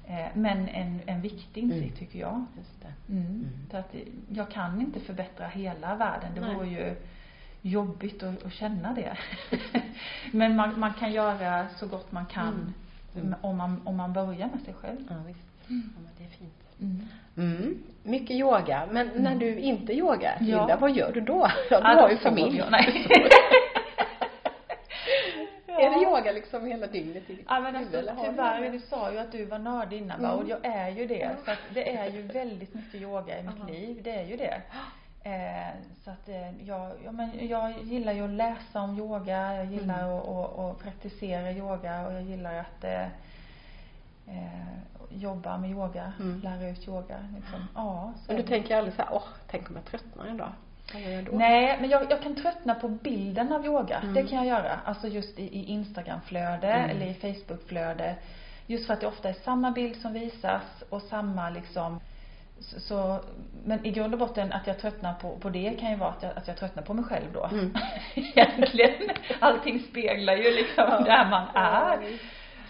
Mm. 0.08 0.20
Eh, 0.20 0.28
men 0.34 0.68
en, 0.68 1.02
en 1.06 1.22
viktig 1.22 1.64
insikt 1.64 1.84
Mm. 1.84 1.96
tycker 1.96 2.20
jag. 2.20 2.46
Just 2.58 2.82
det. 2.82 3.14
Mm. 3.14 3.26
Mm. 3.26 3.48
För 3.72 3.78
att 3.78 3.92
det- 3.92 4.06
jag 4.30 4.50
kan 4.52 4.82
inte 4.82 5.00
förbättra 5.00 5.48
hela 5.48 5.96
världen. 5.96 6.30
Det 6.36 6.42
Nej. 6.42 6.56
vore 6.56 6.68
ju 6.68 6.96
jobbigt 7.62 8.24
att, 8.24 8.46
att 8.46 8.54
känna 8.54 8.94
det. 8.94 9.18
Men 10.32 10.56
man, 10.56 10.80
man 10.80 10.94
kan 10.94 11.12
göra 11.14 11.66
så 11.70 11.88
gott 11.88 12.12
man 12.12 12.26
kan 12.26 12.74
Mm. 13.16 13.28
Mm. 13.28 13.36
om, 13.42 13.58
man, 13.58 13.82
om 13.84 13.96
man 13.96 14.14
börjar 14.14 14.48
med 14.48 14.62
sig 14.66 14.74
själv. 14.74 14.98
Ja, 15.10 15.16
visst. 15.28 15.40
Ja, 15.68 15.74
men 15.76 16.10
det 16.18 16.24
är 16.24 16.28
fint. 16.30 16.54
Mm. 16.82 17.08
Mm. 17.38 17.78
Mycket 18.04 18.32
yoga. 18.36 18.88
Men 18.92 19.10
när 19.16 19.36
du 19.36 19.60
inte 19.60 19.94
yogar, 19.94 20.38
Ja. 20.40 20.46
Linda, 20.58 20.78
vad 20.78 20.92
gör 20.96 21.12
du 21.14 21.22
då? 21.22 21.48
Ja, 21.70 21.82
du 21.82 21.88
Ja, 21.88 22.02
har 22.02 22.10
ju 22.10 22.18
familj. 22.18 22.58
jag. 22.58 22.72
Nej. 22.72 23.08
Är 25.80 25.90
det 25.90 26.04
yoga 26.06 26.32
liksom 26.32 26.66
hela 26.66 26.88
dygnet 26.88 27.30
i 27.30 27.44
Ja 27.48 27.60
men 27.60 27.76
alltså 27.76 28.02
tyvärr, 28.24 28.70
du 28.72 28.80
sa 28.80 29.12
ju 29.12 29.18
att 29.20 29.32
du 29.32 29.46
var 29.46 29.60
nördig 29.60 29.98
innan? 29.98 30.20
Mm. 30.20 30.32
och 30.32 30.50
jag 30.50 30.66
är 30.66 30.90
ju 30.90 31.06
det. 31.08 31.32
Så 31.46 31.52
att 31.52 31.60
det 31.74 31.96
är 31.98 32.10
ju 32.10 32.22
väldigt 32.22 32.74
mycket 32.74 32.96
yoga 33.02 33.40
i 33.40 33.44
mitt 33.44 33.56
Ja. 33.60 33.66
liv, 33.74 34.00
det 34.04 34.12
är 34.12 34.26
ju 34.26 34.38
det. 34.38 34.62
Eh, 35.24 35.74
så 36.04 36.12
att 36.12 36.30
eh, 36.30 36.68
jag, 36.68 36.92
ja, 37.06 37.12
men 37.12 37.48
jag 37.48 37.74
gillar 37.84 38.14
ju 38.14 38.24
att 38.24 38.30
läsa 38.30 38.82
om 38.82 38.98
yoga, 38.98 39.54
jag 39.56 39.66
gillar 39.66 40.04
Mm. 40.04 40.14
att, 40.18 40.28
att, 40.30 40.60
att 40.60 40.80
praktisera 40.80 41.52
yoga 41.52 42.08
och 42.08 42.14
jag 42.14 42.22
gillar 42.22 42.56
att 42.56 42.84
eh, 42.84 43.06
eh, 44.28 44.78
jobba 45.10 45.58
med 45.58 45.70
yoga, 45.72 46.14
Mm. 46.20 46.42
lära 46.44 46.70
ut 46.70 46.88
yoga. 46.88 47.18
Liksom. 47.36 47.68
Ja, 47.76 48.14
så 48.18 48.32
Men 48.34 48.42
du 48.42 48.48
tänker 48.48 48.76
aldrig 48.78 48.96
så 48.96 49.02
här, 49.02 49.10
åh, 49.14 49.24
tänk 49.48 49.70
om 49.70 49.76
jag 49.76 49.86
tröttnar 49.86 50.26
en 50.26 50.38
dag? 50.38 50.52
Vad 50.94 51.02
gör 51.02 51.12
jag 51.12 51.24
då? 51.26 51.32
Nej, 51.32 51.78
men 51.82 51.90
jag, 51.90 52.12
jag 52.12 52.22
kan 52.22 52.36
tröttna 52.36 52.76
på 52.76 52.88
bilden 52.88 53.54
av 53.54 53.66
yoga. 53.66 53.98
Mm. 54.00 54.14
Det 54.14 54.24
kan 54.24 54.38
jag 54.38 54.48
göra. 54.48 54.80
Alltså 54.86 55.08
just 55.08 55.40
i, 55.40 55.44
i 55.44 55.66
Instagramflöde 55.66 56.68
Mm. 56.68 56.90
eller 56.90 57.06
i 57.06 57.14
Facebookflöde. 57.14 58.16
Just 58.68 58.86
för 58.88 58.94
att 58.94 59.02
det 59.02 59.08
ofta 59.08 59.30
är 59.30 59.34
samma 59.34 59.72
bild 59.72 60.02
som 60.02 60.14
visas 60.14 60.64
och 60.90 61.02
samma 61.02 61.50
liksom 61.50 62.00
så, 62.60 63.20
men 63.66 63.86
i 63.86 63.92
grund 63.92 64.14
och 64.14 64.20
botten 64.20 64.54
att 64.54 64.68
jag 64.68 64.80
tröttnar 64.80 65.14
på, 65.14 65.38
på 65.38 65.50
det 65.50 65.72
kan 65.80 65.90
ju 65.92 65.96
vara 65.96 66.10
att 66.10 66.24
jag, 66.24 66.32
att 66.38 66.48
jag 66.48 66.58
tröttnar 66.58 66.84
på 66.84 66.94
mig 66.94 67.06
själv 67.06 67.26
då. 67.34 67.44
Mm. 67.52 67.74
Egentligen. 68.16 69.10
Allting 69.40 69.80
speglar 69.80 70.36
ju 70.36 70.52
liksom 70.56 70.84
Ja. 70.88 71.00
där 71.00 71.30
man 71.30 71.48
är. 71.56 72.20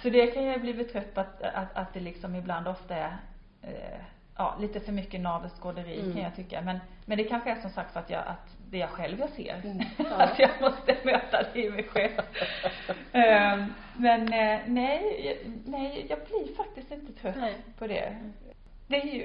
Så 0.02 0.10
det 0.10 0.28
kan 0.28 0.44
jag 0.44 0.62
bli 0.62 0.74
betrött 0.74 1.14
på 1.14 1.22
att, 1.22 1.42
att, 1.42 1.78
att 1.78 1.94
det 1.94 2.00
liksom 2.00 2.36
ibland 2.36 2.68
ofta 2.68 2.96
är 2.96 3.18
eh, 3.62 4.00
ja, 4.38 4.56
lite 4.60 4.80
för 4.80 4.92
mycket 4.92 5.22
navelskåderi 5.22 6.00
Mm. 6.00 6.14
kan 6.14 6.22
jag 6.22 6.36
tycka. 6.36 6.62
Men, 6.62 6.80
men 7.06 7.18
det 7.18 7.24
kanske 7.24 7.52
är 7.52 7.56
som 7.62 7.70
sagt 7.70 7.94
för 7.94 8.00
att 8.00 8.10
jag, 8.10 8.20
att 8.28 8.58
det 8.70 8.78
är 8.78 8.82
jag 8.82 8.90
själv 8.90 9.20
jag 9.20 9.30
ser. 9.30 9.62
Mm, 9.64 9.80
ja. 9.98 10.06
att 10.24 10.40
jag 10.40 10.50
måste 10.62 10.98
möta 11.04 11.44
det 11.54 11.60
i 11.64 11.70
mig 11.70 11.84
själv. 11.84 12.22
Ehm, 13.12 13.74
men 13.98 14.22
eh, 14.34 14.60
nej, 14.66 15.38
nej, 15.66 16.06
jag 16.10 16.20
blir 16.20 16.56
faktiskt 16.56 16.92
inte 16.92 17.14
trött 17.22 17.36
Nej. 17.40 17.56
på 17.78 17.88
det. 17.88 18.16
Det 18.88 18.96
är 18.96 19.06
ju 19.06 19.24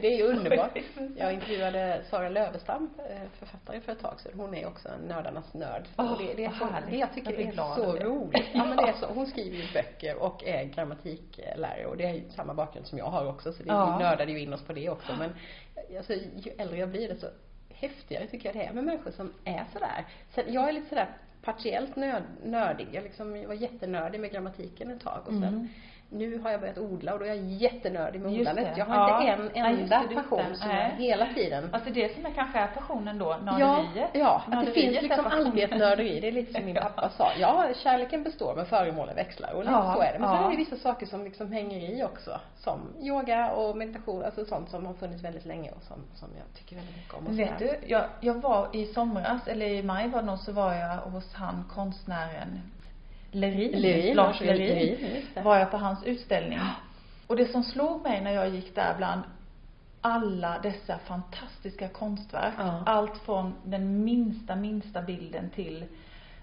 Det 0.00 0.06
är 0.06 0.16
ju 0.16 0.22
underbart. 0.22 0.78
Jag 1.16 1.32
intervjuade 1.32 2.02
Sara 2.10 2.28
Lövestam, 2.28 2.90
eh, 3.10 3.28
författare 3.38 3.80
för 3.80 3.92
ett 3.92 4.00
tag 4.00 4.20
sedan. 4.20 4.32
Hon 4.36 4.54
är 4.54 4.66
också 4.66 4.88
en 4.88 5.00
nördarnas 5.00 5.54
nörd. 5.54 5.82
Och 5.96 6.18
det, 6.18 6.34
det, 6.34 6.44
är 6.44 6.50
så, 6.50 6.68
det 6.90 6.96
jag 6.96 7.14
tycker 7.14 7.32
Jag 7.32 7.40
är 7.40 7.52
glad 7.52 7.74
så 7.76 7.96
roligt. 7.96 8.46
Ja, 8.52 8.64
men 8.64 8.76
det 8.76 8.82
är 8.82 8.92
så, 8.92 9.06
hon 9.14 9.26
skriver 9.26 9.56
ju 9.56 9.72
böcker 9.72 10.16
och 10.16 10.44
är 10.44 10.64
grammatiklärare 10.64 11.86
och 11.86 11.96
det 11.96 12.04
är 12.04 12.14
ju 12.14 12.30
samma 12.30 12.54
bakgrund 12.54 12.86
som 12.86 12.98
jag 12.98 13.06
har 13.06 13.26
också 13.26 13.52
så 13.52 13.62
det, 13.62 13.68
Ja. 13.68 13.96
vi 13.98 14.04
nördade 14.04 14.32
ju 14.32 14.40
in 14.40 14.52
oss 14.52 14.62
på 14.62 14.72
det 14.72 14.88
också. 14.90 15.12
Men 15.18 15.30
alltså, 15.96 16.12
ju 16.14 16.50
äldre 16.58 16.78
jag 16.78 16.88
blir 16.88 17.08
desto 17.08 17.26
häftigare 17.74 18.26
tycker 18.26 18.48
jag 18.48 18.56
det 18.56 18.64
är 18.68 18.72
med 18.72 18.84
människor 18.84 19.10
som 19.10 19.32
är 19.44 19.64
sådär. 19.72 20.04
Sen, 20.34 20.52
jag 20.52 20.68
är 20.68 20.72
lite 20.72 20.88
sådär 20.88 21.08
partiellt 21.42 21.96
nörd, 21.96 22.22
nördig. 22.44 22.88
Jag 22.92 23.04
liksom 23.04 23.46
var 23.46 23.54
jättenördig 23.54 24.20
med 24.20 24.30
grammatiken 24.32 24.90
ett 24.90 25.00
tag 25.02 25.20
och 25.20 25.32
sen 25.32 25.44
Mm. 25.44 25.68
Nu 26.10 26.38
har 26.38 26.50
jag 26.50 26.60
börjat 26.60 26.78
odla 26.78 27.12
och 27.12 27.18
då 27.18 27.24
är 27.24 27.28
jag 27.28 27.36
jättenördig 27.44 28.20
med 28.20 28.32
Just 28.32 28.40
odlandet. 28.50 28.74
det. 28.74 28.78
Jag 28.80 28.86
har 28.86 28.96
Ja. 29.10 29.20
inte 29.20 29.32
en 29.32 29.50
Ja, 29.54 29.66
enda 29.82 30.02
du 30.08 30.14
passion 30.14 30.56
som 30.56 30.68
Nej. 30.68 30.94
jag 30.98 31.04
hela 31.04 31.26
tiden 31.34 31.68
Alltså 31.72 31.90
det 31.90 32.14
som 32.14 32.26
är 32.26 32.30
kanske 32.30 32.58
är 32.58 32.66
passionen 32.66 33.18
då, 33.18 33.24
Ja, 33.46 33.58
nörderiet. 33.58 34.10
ja, 34.12 34.36
att 34.36 34.50
det 34.50 34.56
Nörderiet 34.56 34.74
finns 34.74 35.02
liksom 35.02 35.26
alltid 35.26 35.64
ett 35.64 35.78
nörderi. 35.78 36.20
Det 36.20 36.28
är 36.28 36.32
lite 36.32 36.52
som 36.52 36.64
min 36.64 36.74
Ja. 36.74 36.82
pappa 36.82 37.08
sa. 37.10 37.28
Ja, 37.38 37.64
kärleken 37.74 38.22
består 38.22 38.54
men 38.56 38.66
föremålen 38.66 39.14
växlar. 39.16 39.52
Och 39.52 39.60
lite 39.60 39.72
Ja, 39.72 39.94
så 39.96 40.00
är 40.02 40.12
det. 40.12 40.18
Men 40.18 40.28
sen 40.28 40.38
ja. 40.38 40.46
är 40.46 40.50
det 40.50 40.56
vissa 40.56 40.76
saker 40.76 41.06
som 41.06 41.24
liksom 41.24 41.52
hänger 41.52 41.90
i 41.98 42.04
också. 42.04 42.40
Som 42.56 42.80
yoga 43.02 43.50
och 43.50 43.76
meditation, 43.76 44.22
alltså 44.24 44.44
sånt 44.44 44.70
som 44.70 44.86
har 44.86 44.94
funnits 44.94 45.24
väldigt 45.24 45.44
länge 45.46 45.70
och 45.70 45.82
som, 45.82 45.96
som 46.14 46.28
jag 46.36 46.58
tycker 46.58 46.76
väldigt 46.76 46.96
mycket 46.96 47.14
om. 47.14 47.26
och 47.26 47.38
Vet 47.38 47.58
du, 47.58 47.78
jag, 47.86 48.04
jag 48.20 48.34
var 48.34 48.68
i 48.72 48.86
somras, 48.86 49.48
eller 49.48 49.66
i 49.66 49.82
maj 49.82 50.08
var 50.08 50.20
det 50.20 50.26
nog, 50.26 50.38
så 50.38 50.52
var 50.52 50.74
jag 50.74 50.96
hos 50.96 51.34
han 51.34 51.64
konstnären 51.74 52.60
Lerin, 53.36 53.70
Lerin, 53.80 54.16
Lars 54.16 54.40
Lerin, 54.40 54.68
Lerin, 54.68 55.44
var 55.44 55.58
jag 55.58 55.70
på 55.70 55.76
hans 55.76 56.04
utställning. 56.04 56.58
Och 57.26 57.36
det 57.36 57.46
som 57.46 57.62
slog 57.64 58.02
mig 58.02 58.20
när 58.20 58.30
jag 58.30 58.48
gick 58.48 58.74
där 58.74 58.94
bland 58.96 59.22
alla 60.00 60.58
dessa 60.62 60.98
fantastiska 60.98 61.88
konstverk, 61.88 62.54
Ja. 62.58 62.82
allt 62.86 63.18
från 63.18 63.54
den 63.64 64.04
minsta, 64.04 64.56
minsta 64.56 65.02
bilden 65.02 65.50
till 65.50 65.84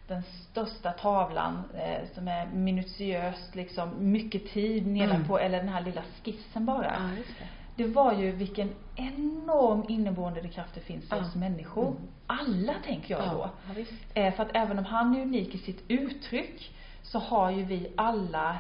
den 0.07 0.23
största 0.23 0.91
tavlan 0.91 1.63
eh, 1.77 2.07
som 2.15 2.27
är 2.27 2.45
minutiöst 2.45 3.55
liksom, 3.55 3.89
mycket 4.11 4.49
tid 4.53 4.87
nedanpå, 4.87 5.37
eller 5.39 5.57
den 5.57 5.69
här 5.69 5.81
lilla 5.81 6.01
skissen 6.23 6.65
bara. 6.65 6.95
Mm. 6.95 7.09
Ja, 7.17 7.23
det. 7.39 7.83
Det 7.83 7.89
var 7.89 8.13
ju 8.13 8.31
vilken 8.31 8.69
enorm 8.95 9.85
inneboende 9.87 10.47
kraft 10.47 10.73
det 10.73 10.79
finns 10.81 11.05
Ja. 11.09 11.17
oss 11.17 11.35
människor. 11.35 11.87
Mm. 11.87 11.97
Alla 12.27 12.73
tänker 12.85 13.13
jag 13.13 13.23
då. 13.23 13.49
Ja, 13.67 13.73
visst. 13.75 13.91
Eh, 14.13 14.33
för 14.33 14.43
att 14.43 14.49
även 14.53 14.79
om 14.79 14.85
han 14.85 15.15
är 15.15 15.21
unik 15.21 15.55
i 15.55 15.57
sitt 15.57 15.83
uttryck 15.87 16.71
så 17.03 17.19
har 17.19 17.51
ju 17.51 17.63
vi 17.63 17.93
alla 17.97 18.57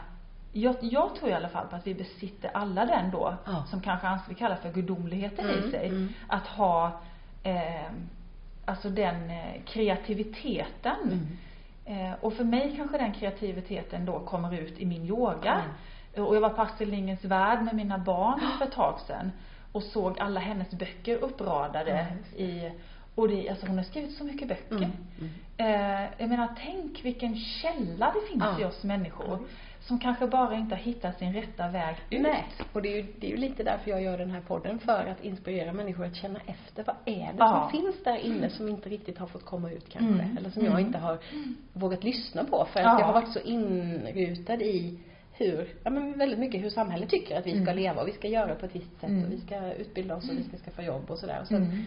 jag, 0.55 0.75
jag 0.81 1.15
tror 1.15 1.29
i 1.29 1.33
alla 1.33 1.49
fall 1.49 1.67
på 1.67 1.75
att 1.75 1.87
vi 1.87 1.93
besitter 1.93 2.51
alla 2.53 2.85
den 2.85 3.11
då, 3.11 3.35
Ja. 3.45 3.63
som 3.69 3.81
kanske 3.81 4.07
anses 4.07 4.29
vi 4.29 4.35
kallar 4.35 4.55
för 4.55 4.71
gudomligheten 4.71 5.49
i 5.49 5.53
Mm, 5.57 5.71
sig. 5.71 5.87
mm. 5.87 6.09
Att 6.27 6.47
ha 6.47 7.01
eh, 7.43 7.91
alltså 8.65 8.89
den 8.89 9.29
eh, 9.29 9.61
kreativiteten. 9.65 10.95
Mm. 11.85 12.07
Eh, 12.09 12.13
och 12.21 12.33
för 12.33 12.43
mig 12.43 12.73
kanske 12.77 12.97
den 12.97 13.11
kreativiteten 13.13 14.05
då 14.05 14.19
kommer 14.19 14.53
ut 14.53 14.79
i 14.79 14.85
min 14.85 15.05
yoga. 15.05 15.61
Och 16.17 16.35
jag 16.35 16.41
var 16.41 16.49
på 16.49 16.61
Astrid 16.61 16.89
Lindgrens 16.89 17.25
Värld 17.25 17.61
med 17.63 17.75
mina 17.75 17.97
barn 17.97 18.39
för 18.59 18.65
ett 18.65 18.71
tag 18.71 18.99
sedan 19.07 19.31
och 19.71 19.83
såg 19.83 20.19
alla 20.19 20.39
hennes 20.39 20.71
böcker 20.71 21.17
uppradade 21.17 22.07
i, 22.35 22.71
och 23.15 23.27
det, 23.27 23.49
alltså 23.49 23.65
hon 23.67 23.77
har 23.77 23.83
skrivit 23.83 24.17
så 24.17 24.23
mycket 24.23 24.47
böcker. 24.47 24.75
Mm, 24.75 24.91
mm. 25.19 25.31
Eh, 25.57 26.09
jag 26.17 26.29
menar, 26.29 26.47
tänk 26.65 27.05
vilken 27.05 27.35
källa 27.35 28.13
det 28.13 28.27
finns 28.31 28.43
Ja. 28.43 28.61
i 28.61 28.65
oss 28.65 28.83
människor. 28.83 29.27
Ja. 29.29 29.39
Som 29.79 29.99
kanske 29.99 30.27
bara 30.27 30.55
inte 30.55 30.75
har 30.75 30.81
hittat 30.81 31.19
sin 31.19 31.33
rätta 31.33 31.67
väg 31.69 31.95
ut. 32.09 32.21
Nej, 32.21 32.45
och 32.73 32.81
det 32.81 32.89
är, 32.93 32.95
ju, 32.97 33.05
det 33.19 33.27
är 33.27 33.31
ju 33.31 33.37
lite 33.37 33.63
därför 33.63 33.91
jag 33.91 34.01
gör 34.03 34.17
den 34.17 34.31
här 34.31 34.41
podden, 34.41 34.79
för 34.79 35.05
att 35.05 35.23
inspirera 35.23 35.73
människor 35.73 36.05
att 36.05 36.15
känna 36.15 36.39
efter. 36.47 36.83
Vad 36.83 36.95
är 37.05 37.25
det 37.33 37.35
Ja. 37.39 37.69
som 37.71 37.81
finns 37.81 38.03
där 38.03 38.17
inne 38.17 38.49
som 38.49 38.69
inte 38.69 38.89
riktigt 38.89 39.17
har 39.17 39.27
fått 39.27 39.45
komma 39.45 39.71
ut 39.71 39.89
kanske? 39.89 40.23
Mm. 40.23 40.37
Eller 40.37 40.49
som 40.49 40.63
jag 40.63 40.71
Mm. 40.73 40.85
inte 40.85 40.97
har 40.97 41.17
vågat 41.73 42.03
lyssna 42.03 42.43
på 42.43 42.67
för 42.73 42.79
att 42.79 42.85
Ja. 42.85 42.99
jag 42.99 43.05
har 43.05 43.13
varit 43.13 43.33
så 43.33 43.39
inrutad 43.39 44.61
i 44.61 44.99
hur, 45.33 45.67
ja 45.83 45.89
men 45.89 46.17
väldigt 46.17 46.39
mycket 46.39 46.63
hur 46.63 46.69
samhället 46.69 47.09
tycker 47.09 47.39
att 47.39 47.45
vi 47.47 47.51
ska 47.51 47.61
Mm. 47.61 47.75
leva 47.75 48.01
och 48.01 48.07
vi 48.07 48.11
ska 48.11 48.27
göra 48.27 48.55
på 48.55 48.65
ett 48.65 48.75
visst 48.75 48.99
sätt 48.99 49.09
Mm. 49.09 49.25
och 49.25 49.31
vi 49.31 49.37
ska 49.39 49.73
utbilda 49.73 50.15
oss 50.15 50.29
och 50.29 50.37
vi 50.37 50.43
ska 50.43 50.57
skaffa 50.57 50.83
jobb 50.83 51.11
och 51.11 51.17
sådär. 51.19 51.37
Och 51.41 51.47
sen, 51.47 51.85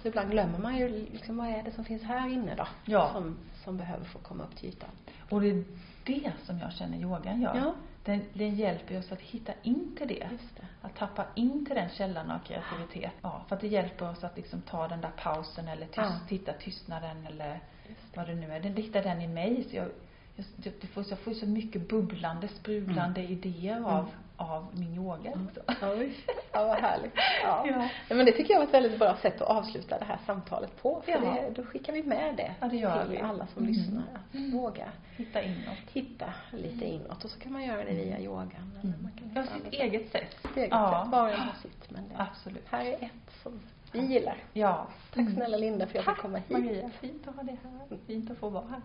Mm. 0.00 0.06
alltså 0.06 0.08
ibland 0.08 0.30
glömmer 0.30 0.58
man 0.58 0.78
ju 0.78 0.88
liksom, 1.12 1.36
vad 1.36 1.46
är 1.46 1.62
det 1.62 1.72
som 1.72 1.84
finns 1.84 2.02
här 2.02 2.28
inne 2.28 2.54
då? 2.54 2.66
Ja. 2.84 3.10
Som, 3.12 3.36
som 3.64 3.76
behöver 3.76 4.04
få 4.04 4.18
komma 4.18 4.44
upp 4.44 4.56
till 4.56 4.68
ytan. 4.68 4.90
Och 5.30 5.40
det 5.40 5.50
är 5.50 5.64
det 6.04 6.32
som 6.46 6.58
jag 6.58 6.72
känner 6.72 6.98
yogan 6.98 7.42
gör. 7.42 7.56
Ja. 7.56 7.74
Den, 8.04 8.22
den 8.32 8.54
hjälper 8.54 8.98
oss 8.98 9.12
att 9.12 9.20
hitta 9.20 9.52
in 9.62 9.96
till 9.98 10.08
det. 10.08 10.28
Just 10.32 10.56
det. 10.56 10.66
Att 10.82 10.96
tappa 10.96 11.26
in 11.34 11.66
till 11.66 11.74
den 11.74 11.88
källan 11.88 12.30
av 12.30 12.38
kreativitet. 12.38 13.12
Ja, 13.22 13.44
för 13.48 13.54
att 13.54 13.60
det 13.60 13.68
hjälper 13.68 14.10
oss 14.10 14.24
att 14.24 14.36
liksom 14.36 14.60
ta 14.62 14.88
den 14.88 15.00
där 15.00 15.10
pausen 15.16 15.68
eller 15.68 15.86
tyst, 15.86 15.96
Ja. 15.96 16.18
hitta 16.28 16.52
tystnaden 16.52 17.26
eller 17.26 17.60
Just 17.88 18.16
vad 18.16 18.26
det 18.26 18.34
nu 18.34 18.52
är. 18.52 18.60
Den 18.60 18.76
hittar 18.76 19.02
den 19.02 19.20
i 19.22 19.28
mig. 19.28 19.64
Så 19.70 19.76
jag, 19.76 19.88
jag, 20.36 20.46
jag, 20.80 20.90
får, 20.90 21.04
jag 21.10 21.18
får 21.18 21.34
så 21.34 21.46
mycket 21.46 21.88
bubblande, 21.88 22.48
sprudlande 22.48 23.22
idéer 23.22 23.84
av, 23.84 24.10
av 24.40 24.66
min 24.72 24.94
yoga. 24.94 25.32
Ja, 25.80 25.94
visst. 25.94 26.30
Ja, 26.52 26.64
vad 26.66 26.76
härligt. 26.78 27.12
Ja. 27.42 27.66
Ja. 28.08 28.14
Men 28.14 28.26
det 28.26 28.32
tycker 28.32 28.54
jag 28.54 28.60
var 28.60 28.66
ett 28.66 28.74
väldigt 28.74 28.98
bra 28.98 29.16
sätt 29.16 29.40
att 29.40 29.48
avsluta 29.48 29.98
det 29.98 30.04
här 30.04 30.18
samtalet 30.26 30.82
på. 30.82 31.02
För 31.04 31.12
Ja. 31.12 31.18
det, 31.20 31.50
då 31.50 31.62
skickar 31.64 31.92
vi 31.92 32.02
med 32.02 32.36
det, 32.36 32.54
Ja, 32.60 32.66
det 32.68 32.76
gör 32.76 33.02
till 33.02 33.10
vi. 33.10 33.18
alla 33.20 33.46
som 33.46 33.62
Mm. 33.62 33.72
lyssnar. 33.74 34.02
Att 34.14 34.34
Mm. 34.34 34.50
våga 34.58 34.88
Hitta 35.16 35.42
inåt. 35.42 35.78
hitta 35.92 36.26
lite 36.52 36.84
inåt. 36.84 37.24
Och 37.24 37.30
så 37.30 37.38
kan 37.40 37.52
man 37.52 37.64
göra 37.64 37.84
det 37.84 37.92
via 37.94 38.20
yogan. 38.20 38.72
Eller 38.82 38.94
man 39.02 39.12
kan 39.12 39.30
Ja, 39.34 39.46
sitt 39.62 39.72
eget 39.72 40.12
sätt. 40.12 40.36
Sitt 40.42 40.56
eget 40.56 40.70
Ja. 40.70 41.02
sätt. 41.04 41.12
Var 41.12 41.22
och 41.22 41.30
en 41.34 41.40
har 41.40 41.54
sitt. 41.62 41.90
Men 41.90 42.08
det, 42.08 42.14
Absolut. 42.18 42.64
här 42.70 42.84
är 42.84 42.92
ett 42.94 43.42
som 43.42 43.60
vi 43.92 44.00
gillar. 44.06 44.36
Ja. 44.52 44.86
Tack 45.10 45.16
Mm. 45.20 45.34
snälla 45.34 45.56
Linda 45.56 45.86
för 45.86 45.98
att 45.98 46.06
jag 46.06 46.14
fick 46.14 46.22
komma 46.22 46.38
hit. 46.38 46.50
Maria, 46.50 46.90
fint 47.00 47.28
att 47.28 47.36
ha 47.36 47.42
dig 47.42 47.56
här. 47.62 47.98
Fint 48.06 48.30
att 48.30 48.38
få 48.38 48.48
vara 48.48 48.64
här. 48.70 48.80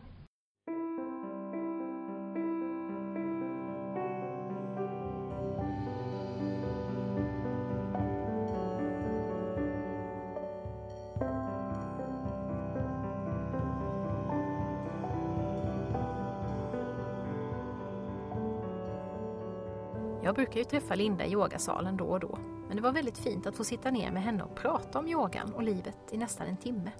Jag 20.35 20.45
brukar 20.45 20.59
ju 20.59 20.63
träffa 20.63 20.95
Linda 20.95 21.25
i 21.25 21.31
yogasalen 21.31 21.97
då 21.97 22.05
och 22.05 22.19
då, 22.19 22.39
men 22.67 22.75
det 22.75 22.81
var 22.81 22.91
väldigt 22.91 23.17
fint 23.17 23.47
att 23.47 23.55
få 23.55 23.63
sitta 23.63 23.91
ner 23.91 24.11
med 24.11 24.23
henne 24.23 24.43
och 24.43 24.55
prata 24.55 24.99
om 24.99 25.07
yogan 25.07 25.53
och 25.53 25.63
livet 25.63 25.97
i 26.11 26.17
nästan 26.17 26.47
en 26.47 26.57
timme. 26.57 26.91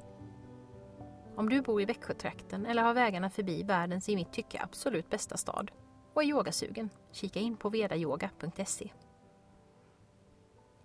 Om 1.35 1.49
du 1.49 1.61
bor 1.61 1.81
i 1.81 1.85
Växjötrakten 1.85 2.65
eller 2.65 2.83
har 2.83 2.93
vägarna 2.93 3.29
förbi 3.29 3.63
världens 3.63 4.09
i 4.09 4.15
mitt 4.15 4.33
tycke 4.33 4.61
absolut 4.63 5.09
bästa 5.09 5.37
stad 5.37 5.71
och 6.13 6.23
är 6.23 6.27
yogasugen, 6.27 6.89
kika 7.11 7.39
in 7.39 7.57
på 7.57 7.69
vedayoga.se. 7.69 8.91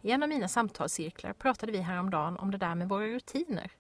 I 0.03 0.11
en 0.11 0.23
av 0.23 0.29
mina 0.29 0.49
samtalscirklar 0.49 1.33
pratade 1.33 1.73
vi 1.73 1.79
häromdagen 1.79 2.37
om 2.37 2.51
det 2.51 2.59
där 2.59 2.75
med 2.75 2.89
våra 2.89 3.07
rutiner. 3.07 3.73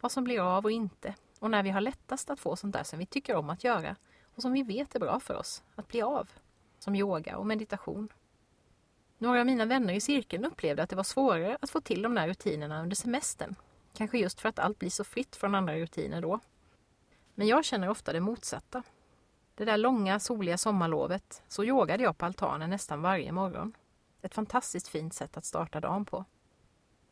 Vad 0.00 0.12
som 0.12 0.24
blir 0.24 0.40
av 0.40 0.64
och 0.64 0.70
inte 0.70 1.14
och 1.38 1.50
när 1.50 1.62
vi 1.62 1.70
har 1.70 1.80
lättast 1.80 2.30
att 2.30 2.40
få 2.40 2.56
sånt 2.56 2.72
där 2.72 2.84
som 2.84 2.98
vi 2.98 3.06
tycker 3.06 3.36
om 3.36 3.50
att 3.50 3.64
göra 3.64 3.96
och 4.34 4.42
som 4.42 4.52
vi 4.52 4.62
vet 4.62 4.94
är 4.94 5.00
bra 5.00 5.20
för 5.20 5.36
oss 5.36 5.62
att 5.74 5.88
bli 5.88 6.02
av. 6.02 6.28
Som 6.80 6.94
yoga 6.94 7.36
och 7.36 7.46
meditation. 7.46 8.08
Några 9.18 9.40
av 9.40 9.46
mina 9.46 9.64
vänner 9.64 9.94
i 9.94 10.00
cirkeln 10.00 10.44
upplevde 10.44 10.82
att 10.82 10.90
det 10.90 10.96
var 10.96 11.02
svårare 11.02 11.58
att 11.60 11.70
få 11.70 11.80
till 11.80 12.02
de 12.02 12.14
där 12.14 12.28
rutinerna 12.28 12.82
under 12.82 12.96
semestern. 12.96 13.54
Kanske 13.94 14.18
just 14.18 14.40
för 14.40 14.48
att 14.48 14.58
allt 14.58 14.78
blir 14.78 14.90
så 14.90 15.04
fritt 15.04 15.36
från 15.36 15.54
andra 15.54 15.74
rutiner 15.74 16.20
då. 16.20 16.40
Men 17.34 17.46
jag 17.46 17.64
känner 17.64 17.88
ofta 17.88 18.12
det 18.12 18.20
motsatta. 18.20 18.82
Det 19.54 19.64
där 19.64 19.76
långa 19.76 20.20
soliga 20.20 20.58
sommarlovet 20.58 21.42
så 21.48 21.64
yogade 21.64 22.02
jag 22.02 22.18
på 22.18 22.26
altanen 22.26 22.70
nästan 22.70 23.02
varje 23.02 23.32
morgon. 23.32 23.72
Ett 24.22 24.34
fantastiskt 24.34 24.88
fint 24.88 25.14
sätt 25.14 25.36
att 25.36 25.44
starta 25.44 25.80
dagen 25.80 26.04
på. 26.04 26.24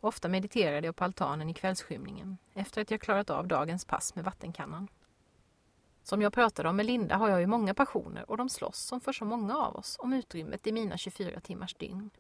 Ofta 0.00 0.28
mediterade 0.28 0.86
jag 0.86 0.96
på 0.96 1.04
altanen 1.04 1.48
i 1.48 1.54
kvällsskymningen 1.54 2.38
efter 2.54 2.82
att 2.82 2.90
jag 2.90 3.00
klarat 3.00 3.30
av 3.30 3.48
dagens 3.48 3.84
pass 3.84 4.14
med 4.14 4.24
vattenkannan. 4.24 4.88
Som 6.08 6.22
jag 6.22 6.32
pratade 6.32 6.68
om 6.68 6.76
med 6.76 6.86
Linda 6.86 7.16
har 7.16 7.28
jag 7.28 7.40
ju 7.40 7.46
många 7.46 7.74
passioner 7.74 8.30
och 8.30 8.36
de 8.36 8.48
slåss 8.48 8.78
som 8.78 9.00
för 9.00 9.12
så 9.12 9.24
många 9.24 9.56
av 9.56 9.76
oss 9.76 9.96
om 9.98 10.12
utrymmet 10.12 10.66
i 10.66 10.72
mina 10.72 10.96
24 10.96 11.40
timmars 11.40 11.74
dygn. 11.74 12.10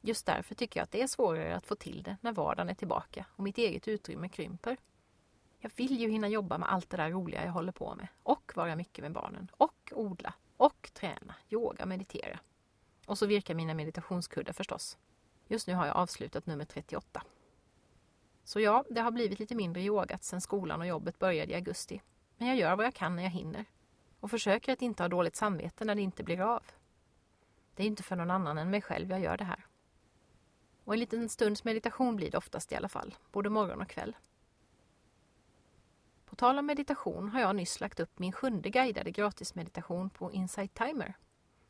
Just 0.00 0.26
därför 0.26 0.54
tycker 0.54 0.80
jag 0.80 0.84
att 0.84 0.90
det 0.90 1.02
är 1.02 1.06
svårare 1.06 1.56
att 1.56 1.66
få 1.66 1.74
till 1.74 2.02
det 2.02 2.16
när 2.20 2.32
vardagen 2.32 2.68
är 2.68 2.74
tillbaka 2.74 3.26
och 3.36 3.44
mitt 3.44 3.58
eget 3.58 3.88
utrymme 3.88 4.28
krymper. 4.28 4.76
Jag 5.58 5.70
vill 5.76 6.00
ju 6.00 6.10
hinna 6.10 6.28
jobba 6.28 6.58
med 6.58 6.72
allt 6.72 6.90
det 6.90 6.96
där 6.96 7.10
roliga 7.10 7.44
jag 7.44 7.52
håller 7.52 7.72
på 7.72 7.94
med 7.94 8.08
och 8.22 8.52
vara 8.54 8.76
mycket 8.76 9.02
med 9.02 9.12
barnen 9.12 9.50
och 9.52 9.92
odla 9.94 10.34
och 10.56 10.90
träna, 10.92 11.34
yoga, 11.50 11.86
meditera. 11.86 12.38
Och 13.06 13.18
så 13.18 13.26
virkar 13.26 13.54
mina 13.54 13.74
meditationskuddar 13.74 14.52
förstås. 14.52 14.98
Just 15.46 15.66
nu 15.66 15.74
har 15.74 15.86
jag 15.86 15.96
avslutat 15.96 16.46
nummer 16.46 16.64
38. 16.64 17.22
Så 18.44 18.60
ja, 18.60 18.84
det 18.90 19.00
har 19.00 19.10
blivit 19.10 19.38
lite 19.38 19.54
mindre 19.54 19.82
yogat 19.82 20.24
sedan 20.24 20.40
skolan 20.40 20.80
och 20.80 20.86
jobbet 20.86 21.18
började 21.18 21.52
i 21.52 21.54
augusti. 21.54 22.02
Men 22.38 22.48
jag 22.48 22.56
gör 22.56 22.76
vad 22.76 22.86
jag 22.86 22.94
kan 22.94 23.16
när 23.16 23.22
jag 23.22 23.30
hinner. 23.30 23.64
Och 24.20 24.30
försöker 24.30 24.72
att 24.72 24.82
inte 24.82 25.02
ha 25.02 25.08
dåligt 25.08 25.36
samvete 25.36 25.84
när 25.84 25.94
det 25.94 26.02
inte 26.02 26.22
blir 26.22 26.40
av. 26.40 26.62
Det 27.74 27.82
är 27.82 27.86
inte 27.86 28.02
för 28.02 28.16
någon 28.16 28.30
annan 28.30 28.58
än 28.58 28.70
mig 28.70 28.82
själv 28.82 29.10
jag 29.10 29.20
gör 29.20 29.36
det 29.36 29.44
här. 29.44 29.66
Och 30.84 30.94
en 30.94 31.00
liten 31.00 31.28
stunds 31.28 31.64
meditation 31.64 32.16
blir 32.16 32.30
det 32.30 32.38
oftast 32.38 32.72
i 32.72 32.76
alla 32.76 32.88
fall, 32.88 33.14
både 33.32 33.50
morgon 33.50 33.80
och 33.80 33.88
kväll. 33.88 34.16
På 36.24 36.36
tal 36.36 36.58
om 36.58 36.66
meditation 36.66 37.28
har 37.28 37.40
jag 37.40 37.56
nyss 37.56 37.80
lagt 37.80 38.00
upp 38.00 38.18
min 38.18 38.32
sjunde 38.32 38.70
guidade 38.70 39.10
gratismeditation 39.10 40.10
på 40.10 40.32
Insight 40.32 40.74
Timer. 40.74 41.14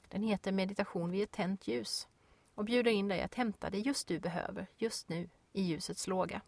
Den 0.08 0.22
heter 0.22 0.52
Meditation 0.52 1.10
vid 1.10 1.22
ett 1.22 1.30
tänt 1.30 1.68
ljus 1.68 2.08
och 2.54 2.64
bjuder 2.64 2.90
in 2.90 3.08
dig 3.08 3.22
att 3.22 3.34
hämta 3.34 3.70
det 3.70 3.78
just 3.78 4.08
du 4.08 4.18
behöver, 4.18 4.66
just 4.76 5.08
nu, 5.08 5.28
i 5.52 5.62
ljusets 5.62 6.06
låga. 6.06 6.40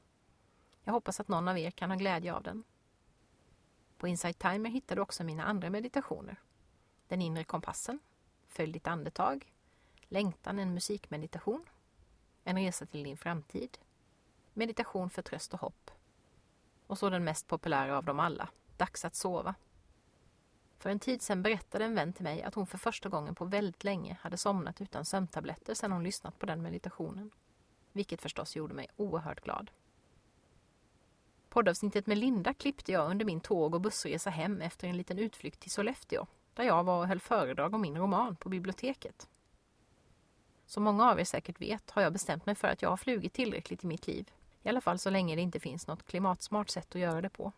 Jag 0.84 0.92
hoppas 0.92 1.20
att 1.20 1.28
någon 1.28 1.48
av 1.48 1.58
er 1.58 1.70
kan 1.70 1.90
ha 1.90 1.96
glädje 1.96 2.34
av 2.34 2.42
den. 2.42 2.64
På 4.01 4.09
Insight 4.09 4.38
Timer 4.38 4.70
hittar 4.70 4.96
du 4.96 5.03
också 5.03 5.24
mina 5.24 5.44
andra 5.44 5.70
meditationer. 5.70 6.36
Den 7.09 7.22
inre 7.22 7.44
kompassen, 7.44 7.98
Följ 8.48 8.72
ditt 8.72 8.86
andetag, 8.86 9.53
Längtan 10.09 10.59
en 10.59 10.74
musikmeditation, 10.74 11.66
En 12.44 12.57
resa 12.57 12.86
till 12.86 13.03
din 13.03 13.16
framtid, 13.16 13.78
Meditation 14.53 15.11
för 15.11 15.22
tröst 15.22 15.55
och 15.55 15.61
hopp 15.61 15.90
och 16.86 16.98
så 16.98 17.11
den 17.11 17.24
mest 17.24 17.46
populära 17.46 17.98
av 17.98 18.05
dem 18.05 18.20
alla, 18.20 18.48
Dags 18.76 19.05
att 19.05 19.14
sova. 19.14 19.55
För 20.78 20.90
en 20.90 21.01
tid 21.01 21.22
sedan 21.22 21.42
berättade 21.42 21.84
en 21.84 21.94
vän 21.94 22.12
till 22.12 22.24
mig 22.24 22.42
att 22.42 22.55
hon 22.55 22.66
för 22.66 22.78
första 22.78 23.09
gången 23.09 23.34
på 23.34 23.44
väldigt 23.44 23.84
länge 23.84 24.18
hade 24.20 24.36
somnat 24.36 24.80
utan 24.80 25.05
sömntabletter 25.05 25.74
sedan 25.74 25.92
hon 25.92 26.05
lyssnat 26.05 26.38
på 26.38 26.46
den 26.46 26.62
meditationen. 26.62 27.30
Vilket 27.92 28.22
förstås 28.22 28.57
gjorde 28.57 28.74
mig 28.74 28.88
oerhört 28.96 29.40
glad. 29.40 29.70
Poddavsnittet 31.51 32.07
med 32.07 32.18
Linda 32.18 32.55
klippte 32.55 32.92
jag 32.92 33.11
under 33.11 33.24
min 33.24 33.40
tåg 33.40 33.74
och 33.74 33.80
bussresa 33.80 34.30
hem 34.30 34.61
efter 34.61 34.88
en 34.88 34.96
liten 34.96 35.18
utflykt 35.18 35.61
till 35.61 35.70
Sollefteå, 35.70 36.26
där 36.55 36.64
jag 36.64 36.84
var 36.84 36.98
och 36.98 37.09
höll 37.09 37.20
föredrag 37.20 37.74
om 37.74 37.80
min 37.80 37.98
roman 37.98 38.36
på 38.36 38.48
biblioteket. 38.48 39.28
Som 40.66 40.82
många 40.82 41.11
av 41.11 41.20
er 41.20 41.24
säkert 41.24 41.61
vet 41.61 41.90
har 41.90 42.03
jag 42.03 42.12
bestämt 42.12 42.46
mig 42.46 42.55
för 42.55 42.68
att 42.68 42.82
jag 42.82 42.90
har 42.90 42.96
flugit 42.96 43.32
tillräckligt 43.32 43.84
i 43.84 43.86
mitt 43.86 44.07
liv, 44.07 44.30
i 44.62 44.68
alla 44.68 44.80
fall 44.80 44.98
så 44.98 45.11
länge 45.11 45.36
det 45.36 45.42
inte 45.42 45.61
finns 45.61 45.86
något 45.86 46.07
klimatsmart 46.07 46.70
sätt 46.70 46.94
att 46.94 47.01
göra 47.01 47.20
det 47.20 47.30
på. 47.30 47.53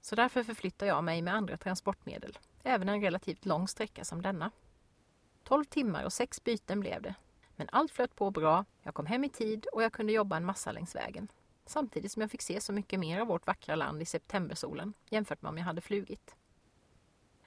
Så 0.00 0.16
därför 0.16 0.42
förflyttar 0.42 0.86
jag 0.86 1.04
mig 1.04 1.22
med 1.22 1.34
andra 1.34 1.56
transportmedel, 1.56 2.38
även 2.62 2.88
en 2.88 3.00
relativt 3.00 3.44
lång 3.44 3.68
sträcka 3.68 4.04
som 4.04 4.22
denna. 4.22 4.50
12 5.44 5.64
timmar 5.64 6.04
och 6.04 6.12
sex 6.12 6.44
byten 6.44 6.80
blev 6.80 7.02
det. 7.02 7.14
Men 7.56 7.68
allt 7.72 7.92
flöt 7.92 8.16
på 8.16 8.30
bra, 8.30 8.64
jag 8.82 8.94
kom 8.94 9.06
hem 9.06 9.24
i 9.24 9.28
tid 9.28 9.66
och 9.72 9.82
jag 9.82 9.92
kunde 9.92 10.12
jobba 10.12 10.36
en 10.36 10.44
massa 10.44 10.72
längs 10.72 10.94
vägen. 10.94 11.28
Samtidigt 11.70 12.12
som 12.12 12.22
jag 12.22 12.30
fick 12.30 12.42
se 12.42 12.60
så 12.60 12.72
mycket 12.72 13.00
mer 13.00 13.20
av 13.20 13.26
vårt 13.26 13.46
vackra 13.46 13.74
land 13.74 14.02
i 14.02 14.04
septembersolen 14.04 14.94
jämfört 15.10 15.42
med 15.42 15.48
om 15.48 15.58
jag 15.58 15.64
hade 15.64 15.80
flugit. 15.80 16.36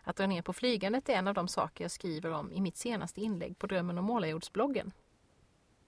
Att 0.03 0.15
dra 0.15 0.27
ner 0.27 0.41
på 0.41 0.53
flygandet 0.53 1.09
är 1.09 1.13
en 1.13 1.27
av 1.27 1.33
de 1.33 1.47
saker 1.47 1.83
jag 1.83 1.91
skriver 1.91 2.31
om 2.31 2.51
i 2.51 2.61
mitt 2.61 2.77
senaste 2.77 3.21
inlägg 3.21 3.59
på 3.59 3.67
Drömmen 3.67 3.97
om 3.97 4.05
målarjordsbloggen. 4.05 4.91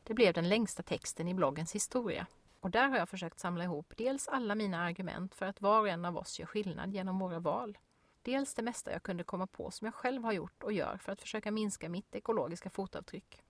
Det 0.04 0.14
blev 0.14 0.34
den 0.34 0.50
längsta 0.50 0.84
texten 0.84 1.28
i 1.28 1.34
bloggens 1.34 1.76
historia 1.76 2.28
och 2.60 2.72
där 2.72 2.88
har 2.88 2.98
jag 2.98 3.10
försökt 3.10 3.40
samla 3.40 3.64
ihop 3.64 3.94
dels 3.98 4.28
alla 4.28 4.56
mina 4.56 4.84
argument 4.84 5.36
för 5.36 5.46
att 5.46 5.62
var 5.62 5.80
och 5.80 5.90
en 5.90 6.06
av 6.06 6.18
oss 6.18 6.40
gör 6.40 6.48
skillnad 6.48 6.94
genom 6.94 7.20
våra 7.20 7.40
val. 7.40 7.78
Dels 8.22 8.54
det 8.54 8.62
mesta 8.62 8.92
jag 8.92 9.04
kunde 9.04 9.24
komma 9.24 9.48
på 9.48 9.72
som 9.72 9.86
jag 9.86 9.94
själv 9.94 10.24
har 10.24 10.34
gjort 10.34 10.64
och 10.64 10.74
gör 10.74 10.98
för 10.98 11.12
att 11.12 11.22
försöka 11.22 11.52
minska 11.52 11.90
mitt 11.90 12.16
ekologiska 12.16 12.70
fotavtryck. 12.70 13.45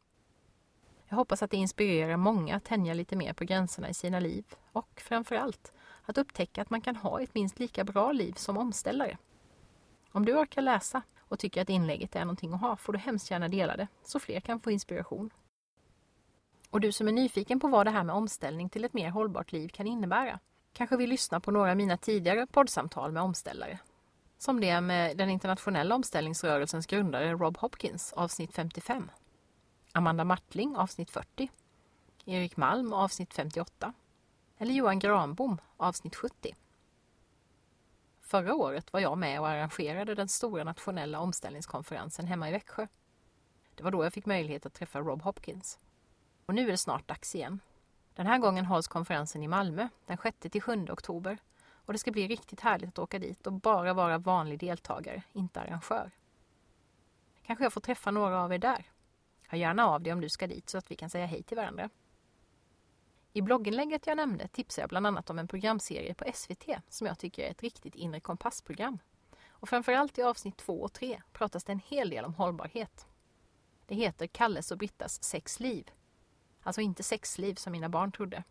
Jag 1.10 1.16
hoppas 1.16 1.44
att 1.44 1.52
det 1.52 1.58
inspirerar 1.58 2.18
många 2.18 2.56
att 2.56 2.64
tänja 2.64 2.94
lite 2.94 3.16
mer 3.16 3.34
på 3.34 3.44
gränserna 3.44 3.90
i 3.90 3.94
sina 3.94 4.20
liv 4.20 4.46
och 4.72 5.02
framförallt 5.02 5.74
att 6.06 6.18
upptäcka 6.18 6.62
att 6.62 6.70
man 6.70 6.82
kan 6.82 6.96
ha 6.96 7.22
ett 7.22 7.36
minst 7.36 7.60
lika 7.60 7.84
bra 7.84 8.12
liv 8.12 8.34
som 8.34 8.58
omställare. 8.58 9.18
Om 10.12 10.26
du 10.26 10.38
orkar 10.38 10.62
läsa 10.62 11.02
och 11.20 11.40
tycker 11.40 11.62
att 11.62 11.70
inlägget 11.70 12.16
är 12.16 12.20
någonting 12.20 12.54
att 12.54 12.62
ha 12.62 12.76
får 12.76 12.94
du 12.94 13.00
hemskt 13.00 13.32
gärna 13.32 13.48
dela 13.48 13.78
det 13.78 13.88
så 14.04 14.20
fler 14.20 14.40
kan 14.40 14.60
få 14.60 14.72
inspiration. 14.72 15.30
Och 16.70 16.82
du 16.82 16.92
som 16.92 17.08
är 17.08 17.12
nyfiken 17.12 17.60
på 17.60 17.68
vad 17.68 17.88
det 17.88 17.92
här 17.92 18.04
med 18.04 18.16
omställning 18.16 18.70
till 18.70 18.86
ett 18.86 18.94
mer 18.94 19.10
hållbart 19.10 19.52
liv 19.52 19.70
kan 19.70 19.88
innebära 19.88 20.40
kanske 20.74 20.98
vill 20.98 21.10
lyssna 21.10 21.40
på 21.40 21.52
några 21.52 21.72
av 21.72 21.78
mina 21.78 21.98
tidigare 21.98 22.48
poddsamtal 22.48 23.12
med 23.12 23.24
omställare. 23.24 23.80
Som 24.38 24.62
det 24.62 24.82
med 24.82 25.18
den 25.18 25.30
internationella 25.30 25.96
omställningsrörelsens 25.96 26.86
grundare 26.86 27.34
Rob 27.34 27.58
Hopkins, 27.58 28.14
avsnitt 28.14 28.54
55. 28.54 29.12
Amanda 29.98 30.24
Martling, 30.24 30.76
avsnitt 30.76 31.12
40. 31.12 31.52
Erik 32.26 32.58
Malm, 32.58 32.94
avsnitt 32.94 33.34
58. 33.34 33.94
Eller 34.58 34.74
Johan 34.74 35.00
Granbom, 35.00 35.58
avsnitt 35.78 36.16
70. 36.16 36.56
Förra 38.22 38.56
året 38.56 38.94
var 38.94 39.00
jag 39.00 39.18
med 39.18 39.40
och 39.40 39.48
arrangerade 39.48 40.16
den 40.16 40.28
stora 40.28 40.64
nationella 40.64 41.20
omställningskonferensen 41.20 42.28
hemma 42.28 42.50
i 42.50 42.52
Växjö. 42.52 42.88
Det 43.76 43.84
var 43.84 43.92
då 43.92 44.04
jag 44.04 44.14
fick 44.14 44.26
möjlighet 44.26 44.66
att 44.66 44.74
träffa 44.74 45.00
Rob 45.00 45.22
Hopkins. 45.22 45.80
Och 46.46 46.56
nu 46.56 46.68
är 46.68 46.72
det 46.72 46.78
snart 46.78 47.08
dags 47.08 47.36
igen. 47.36 47.60
Den 48.16 48.28
här 48.28 48.38
gången 48.40 48.66
hålls 48.66 48.88
konferensen 48.88 49.44
i 49.44 49.48
Malmö 49.48 49.88
den 50.06 50.18
6-7 50.18 50.92
oktober 50.92 51.38
och 51.68 51.94
det 51.94 52.00
ska 52.00 52.12
bli 52.12 52.28
riktigt 52.28 52.62
härligt 52.62 52.90
att 52.90 53.00
åka 53.00 53.20
dit 53.20 53.48
och 53.48 53.54
bara 53.54 53.94
vara 53.94 54.18
vanlig 54.18 54.60
deltagare, 54.60 55.24
inte 55.34 55.62
arrangör. 55.62 56.12
Kanske 57.46 57.66
jag 57.66 57.74
får 57.74 57.82
träffa 57.82 58.12
några 58.12 58.42
av 58.42 58.54
er 58.54 58.58
där. 58.58 58.86
Hör 59.48 59.58
gärna 59.58 59.86
av 59.86 60.02
dig 60.02 60.14
om 60.14 60.22
du 60.22 60.30
ska 60.30 60.48
dit 60.48 60.70
så 60.70 60.78
att 60.78 60.92
vi 60.92 60.96
kan 60.96 61.10
säga 61.10 61.26
hej 61.26 61.44
till 61.44 61.58
varandra. 61.58 61.90
I 63.34 63.42
blogginlägget 63.42 64.08
jag 64.08 64.18
nämnde 64.18 64.48
tipsar 64.48 64.82
jag 64.82 64.90
bland 64.90 65.08
annat 65.08 65.30
om 65.30 65.40
en 65.40 65.48
programserie 65.48 66.14
på 66.14 66.26
SVT 66.34 66.66
som 66.90 67.08
jag 67.08 67.20
tycker 67.20 67.44
är 67.44 67.52
ett 67.52 67.64
riktigt 67.64 67.96
inre 67.96 68.20
kompassprogram. 68.20 69.00
Och 69.48 69.70
framförallt 69.70 70.18
i 70.18 70.22
avsnitt 70.22 70.58
2 70.58 70.82
och 70.82 70.94
3 70.94 71.22
pratas 71.34 71.64
det 71.64 71.72
en 71.72 71.80
hel 71.80 72.10
del 72.10 72.26
om 72.26 72.34
hållbarhet. 72.34 73.08
Det 73.86 73.96
heter 73.96 74.28
Kalles 74.28 74.72
och 74.72 74.78
Brittas 74.78 75.24
sexliv 75.24 75.92
Alltså 76.66 76.82
inte 76.82 77.04
sexliv 77.04 77.56
som 77.56 77.72
mina 77.72 77.90
barn 77.90 78.12
trodde. 78.12 78.44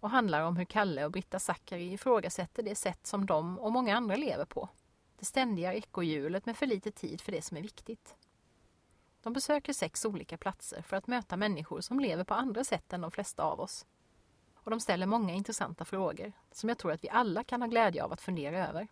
Och 0.00 0.10
handlar 0.10 0.42
om 0.42 0.56
hur 0.56 0.64
Kalle 0.64 1.04
och 1.04 1.12
Britta 1.12 1.38
Zackari 1.38 1.92
ifrågasätter 1.92 2.62
det 2.62 2.74
sätt 2.74 3.06
som 3.06 3.26
de 3.26 3.58
och 3.58 3.72
många 3.72 3.96
andra 3.96 4.16
lever 4.16 4.44
på. 4.44 4.68
Det 5.18 5.24
ständiga 5.24 5.74
ekorrhjulet 5.74 6.46
med 6.46 6.56
för 6.56 6.66
lite 6.66 6.90
tid 6.90 7.20
för 7.20 7.32
det 7.32 7.42
som 7.42 7.56
är 7.56 7.62
viktigt. 7.62 8.16
De 9.22 9.32
besöker 9.32 9.72
sex 9.72 10.04
olika 10.04 10.36
platser 10.36 10.82
för 10.82 10.96
att 10.96 11.06
möta 11.06 11.36
människor 11.36 11.80
som 11.80 12.00
lever 12.00 12.24
på 12.24 12.34
andra 12.34 12.64
sätt 12.64 12.92
än 12.92 13.00
de 13.00 13.10
flesta 13.10 13.42
av 13.42 13.60
oss. 13.60 13.86
Och 14.54 14.70
de 14.70 14.80
ställer 14.80 15.06
många 15.06 15.34
intressanta 15.34 15.84
frågor 15.84 16.32
som 16.52 16.68
jag 16.68 16.78
tror 16.78 16.92
att 16.92 17.04
vi 17.04 17.08
alla 17.08 17.44
kan 17.44 17.62
ha 17.62 17.68
glädje 17.68 18.04
av 18.04 18.12
att 18.12 18.20
fundera 18.20 18.68
över. 18.68 18.88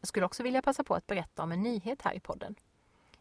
Jag 0.00 0.08
skulle 0.08 0.26
också 0.26 0.42
vilja 0.42 0.62
passa 0.62 0.84
på 0.84 0.94
att 0.94 1.06
berätta 1.06 1.42
om 1.42 1.52
en 1.52 1.62
nyhet 1.62 2.02
här 2.02 2.14
i 2.14 2.20
podden. 2.20 2.54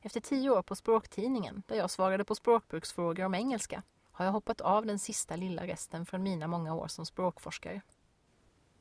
Efter 0.01 0.19
tio 0.19 0.49
år 0.49 0.61
på 0.61 0.75
Språktidningen, 0.75 1.63
där 1.67 1.75
jag 1.75 1.91
svarade 1.91 2.23
på 2.23 2.36
språkbruksfrågor 2.36 3.25
om 3.25 3.36
engelska, 3.36 3.84
har 4.11 4.25
jag 4.25 4.32
hoppat 4.32 4.61
av 4.61 4.86
den 4.86 4.99
sista 4.99 5.36
lilla 5.36 5.67
resten 5.67 6.05
från 6.05 6.23
mina 6.23 6.47
många 6.47 6.75
år 6.75 6.88
som 6.88 7.05
språkforskare. 7.05 7.82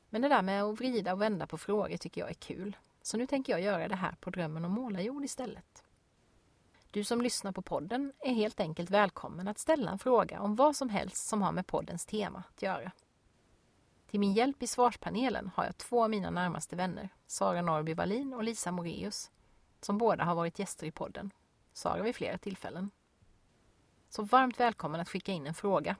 Men 0.09 0.21
det 0.21 0.29
där 0.29 0.41
med 0.41 0.63
att 0.63 0.79
vrida 0.79 1.13
och 1.13 1.21
vända 1.21 1.47
på 1.47 1.57
frågor 1.57 1.97
tycker 1.97 2.21
jag 2.21 2.29
är 2.29 2.33
kul. 2.33 2.77
Så 3.01 3.17
nu 3.17 3.27
tänker 3.27 3.53
jag 3.53 3.61
göra 3.61 3.87
det 3.87 3.95
här 3.95 4.15
på 4.19 4.29
Drömmen 4.29 4.65
om 4.65 4.71
målarjord 4.71 5.23
istället. 5.23 5.83
Du 6.93 7.03
som 7.03 7.21
lyssnar 7.21 7.51
på 7.51 7.61
podden 7.61 8.13
är 8.19 8.33
helt 8.33 8.59
enkelt 8.59 8.89
välkommen 8.89 9.47
att 9.47 9.59
ställa 9.59 9.91
en 9.91 9.99
fråga 9.99 10.41
om 10.41 10.55
vad 10.55 10.75
som 10.75 10.89
helst 10.89 11.27
som 11.27 11.41
har 11.41 11.51
med 11.51 11.67
poddens 11.67 12.05
tema 12.05 12.43
att 12.49 12.61
göra. 12.61 12.91
Till 14.07 14.19
min 14.19 14.33
hjälp 14.33 14.63
i 14.63 14.67
svarspanelen 14.67 15.51
har 15.55 15.65
jag 15.65 15.77
två 15.77 16.03
av 16.03 16.09
mina 16.09 16.29
närmaste 16.29 16.75
vänner, 16.75 17.09
Sara 17.27 17.61
Norby 17.61 17.93
Wallin 17.93 18.33
och 18.33 18.43
Lisa 18.43 18.71
Moreus, 18.71 19.31
som 19.81 19.97
båda 19.97 20.23
har 20.23 20.35
varit 20.35 20.59
gäster 20.59 20.87
i 20.87 20.91
podden. 20.91 21.31
Sara 21.73 22.03
vid 22.03 22.15
flera 22.15 22.37
tillfällen. 22.37 22.91
Så 24.09 24.23
varmt 24.23 24.59
välkommen 24.59 25.01
att 25.01 25.09
skicka 25.09 25.31
in 25.31 25.47
en 25.47 25.53
fråga. 25.53 25.95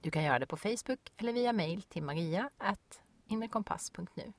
Du 0.00 0.10
kan 0.10 0.24
göra 0.24 0.38
det 0.38 0.46
på 0.46 0.56
Facebook 0.56 1.12
eller 1.16 1.32
via 1.32 1.52
mail 1.52 1.82
till 1.82 2.02
maria.innerkompass.nu. 2.02 4.32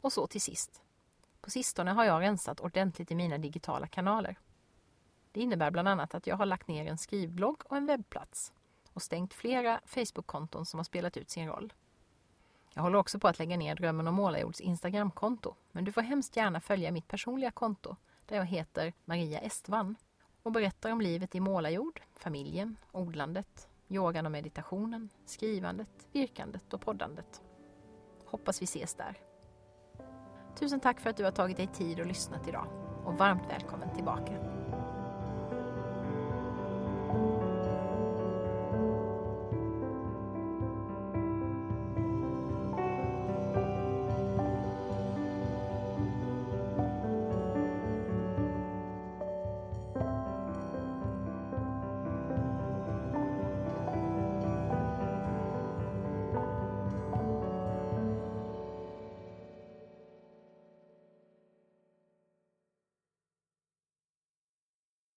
Och 0.00 0.12
så 0.12 0.26
till 0.26 0.40
sist. 0.40 0.82
På 1.46 1.50
sistone 1.50 1.90
har 1.90 2.04
jag 2.04 2.22
rensat 2.22 2.60
ordentligt 2.60 3.10
i 3.10 3.14
mina 3.14 3.38
digitala 3.38 3.86
kanaler. 3.86 4.38
Det 5.32 5.40
innebär 5.40 5.70
bland 5.70 5.88
annat 5.88 6.14
att 6.14 6.26
jag 6.26 6.36
har 6.36 6.46
lagt 6.46 6.68
ner 6.68 6.86
en 6.86 6.98
skrivblogg 6.98 7.62
och 7.64 7.76
en 7.76 7.86
webbplats 7.86 8.52
och 8.92 9.02
stängt 9.02 9.34
flera 9.34 9.80
Facebook-konton 9.84 10.66
som 10.66 10.78
har 10.78 10.84
spelat 10.84 11.16
ut 11.16 11.30
sin 11.30 11.48
roll. 11.48 11.72
Jag 12.74 12.82
håller 12.82 12.98
också 12.98 13.18
på 13.18 13.28
att 13.28 13.38
lägga 13.38 13.56
ner 13.56 13.74
Drömmen 13.74 14.08
om 14.08 14.14
målarjords 14.14 14.60
Instagramkonto, 14.60 15.54
men 15.72 15.84
du 15.84 15.92
får 15.92 16.00
hemskt 16.00 16.36
gärna 16.36 16.60
följa 16.60 16.92
mitt 16.92 17.08
personliga 17.08 17.50
konto 17.50 17.96
där 18.26 18.36
jag 18.36 18.46
heter 18.46 18.92
Maria 19.04 19.38
Estvan 19.38 19.96
och 20.42 20.52
berättar 20.52 20.90
om 20.92 21.00
livet 21.00 21.34
i 21.34 21.40
målarjord, 21.40 22.02
familjen, 22.14 22.76
odlandet, 22.92 23.68
yogan 23.88 24.26
och 24.26 24.32
meditationen, 24.32 25.08
skrivandet, 25.26 26.08
virkandet 26.12 26.74
och 26.74 26.80
poddandet. 26.80 27.42
Hoppas 28.24 28.62
vi 28.62 28.64
ses 28.64 28.94
där. 28.94 29.25
Tusen 30.58 30.80
tack 30.80 31.00
för 31.00 31.10
att 31.10 31.16
du 31.16 31.24
har 31.24 31.30
tagit 31.30 31.56
dig 31.56 31.66
tid 31.66 32.00
och 32.00 32.06
lyssnat 32.06 32.48
idag 32.48 32.66
och 33.04 33.18
varmt 33.18 33.42
välkommen 33.50 33.94
tillbaka. 33.94 34.55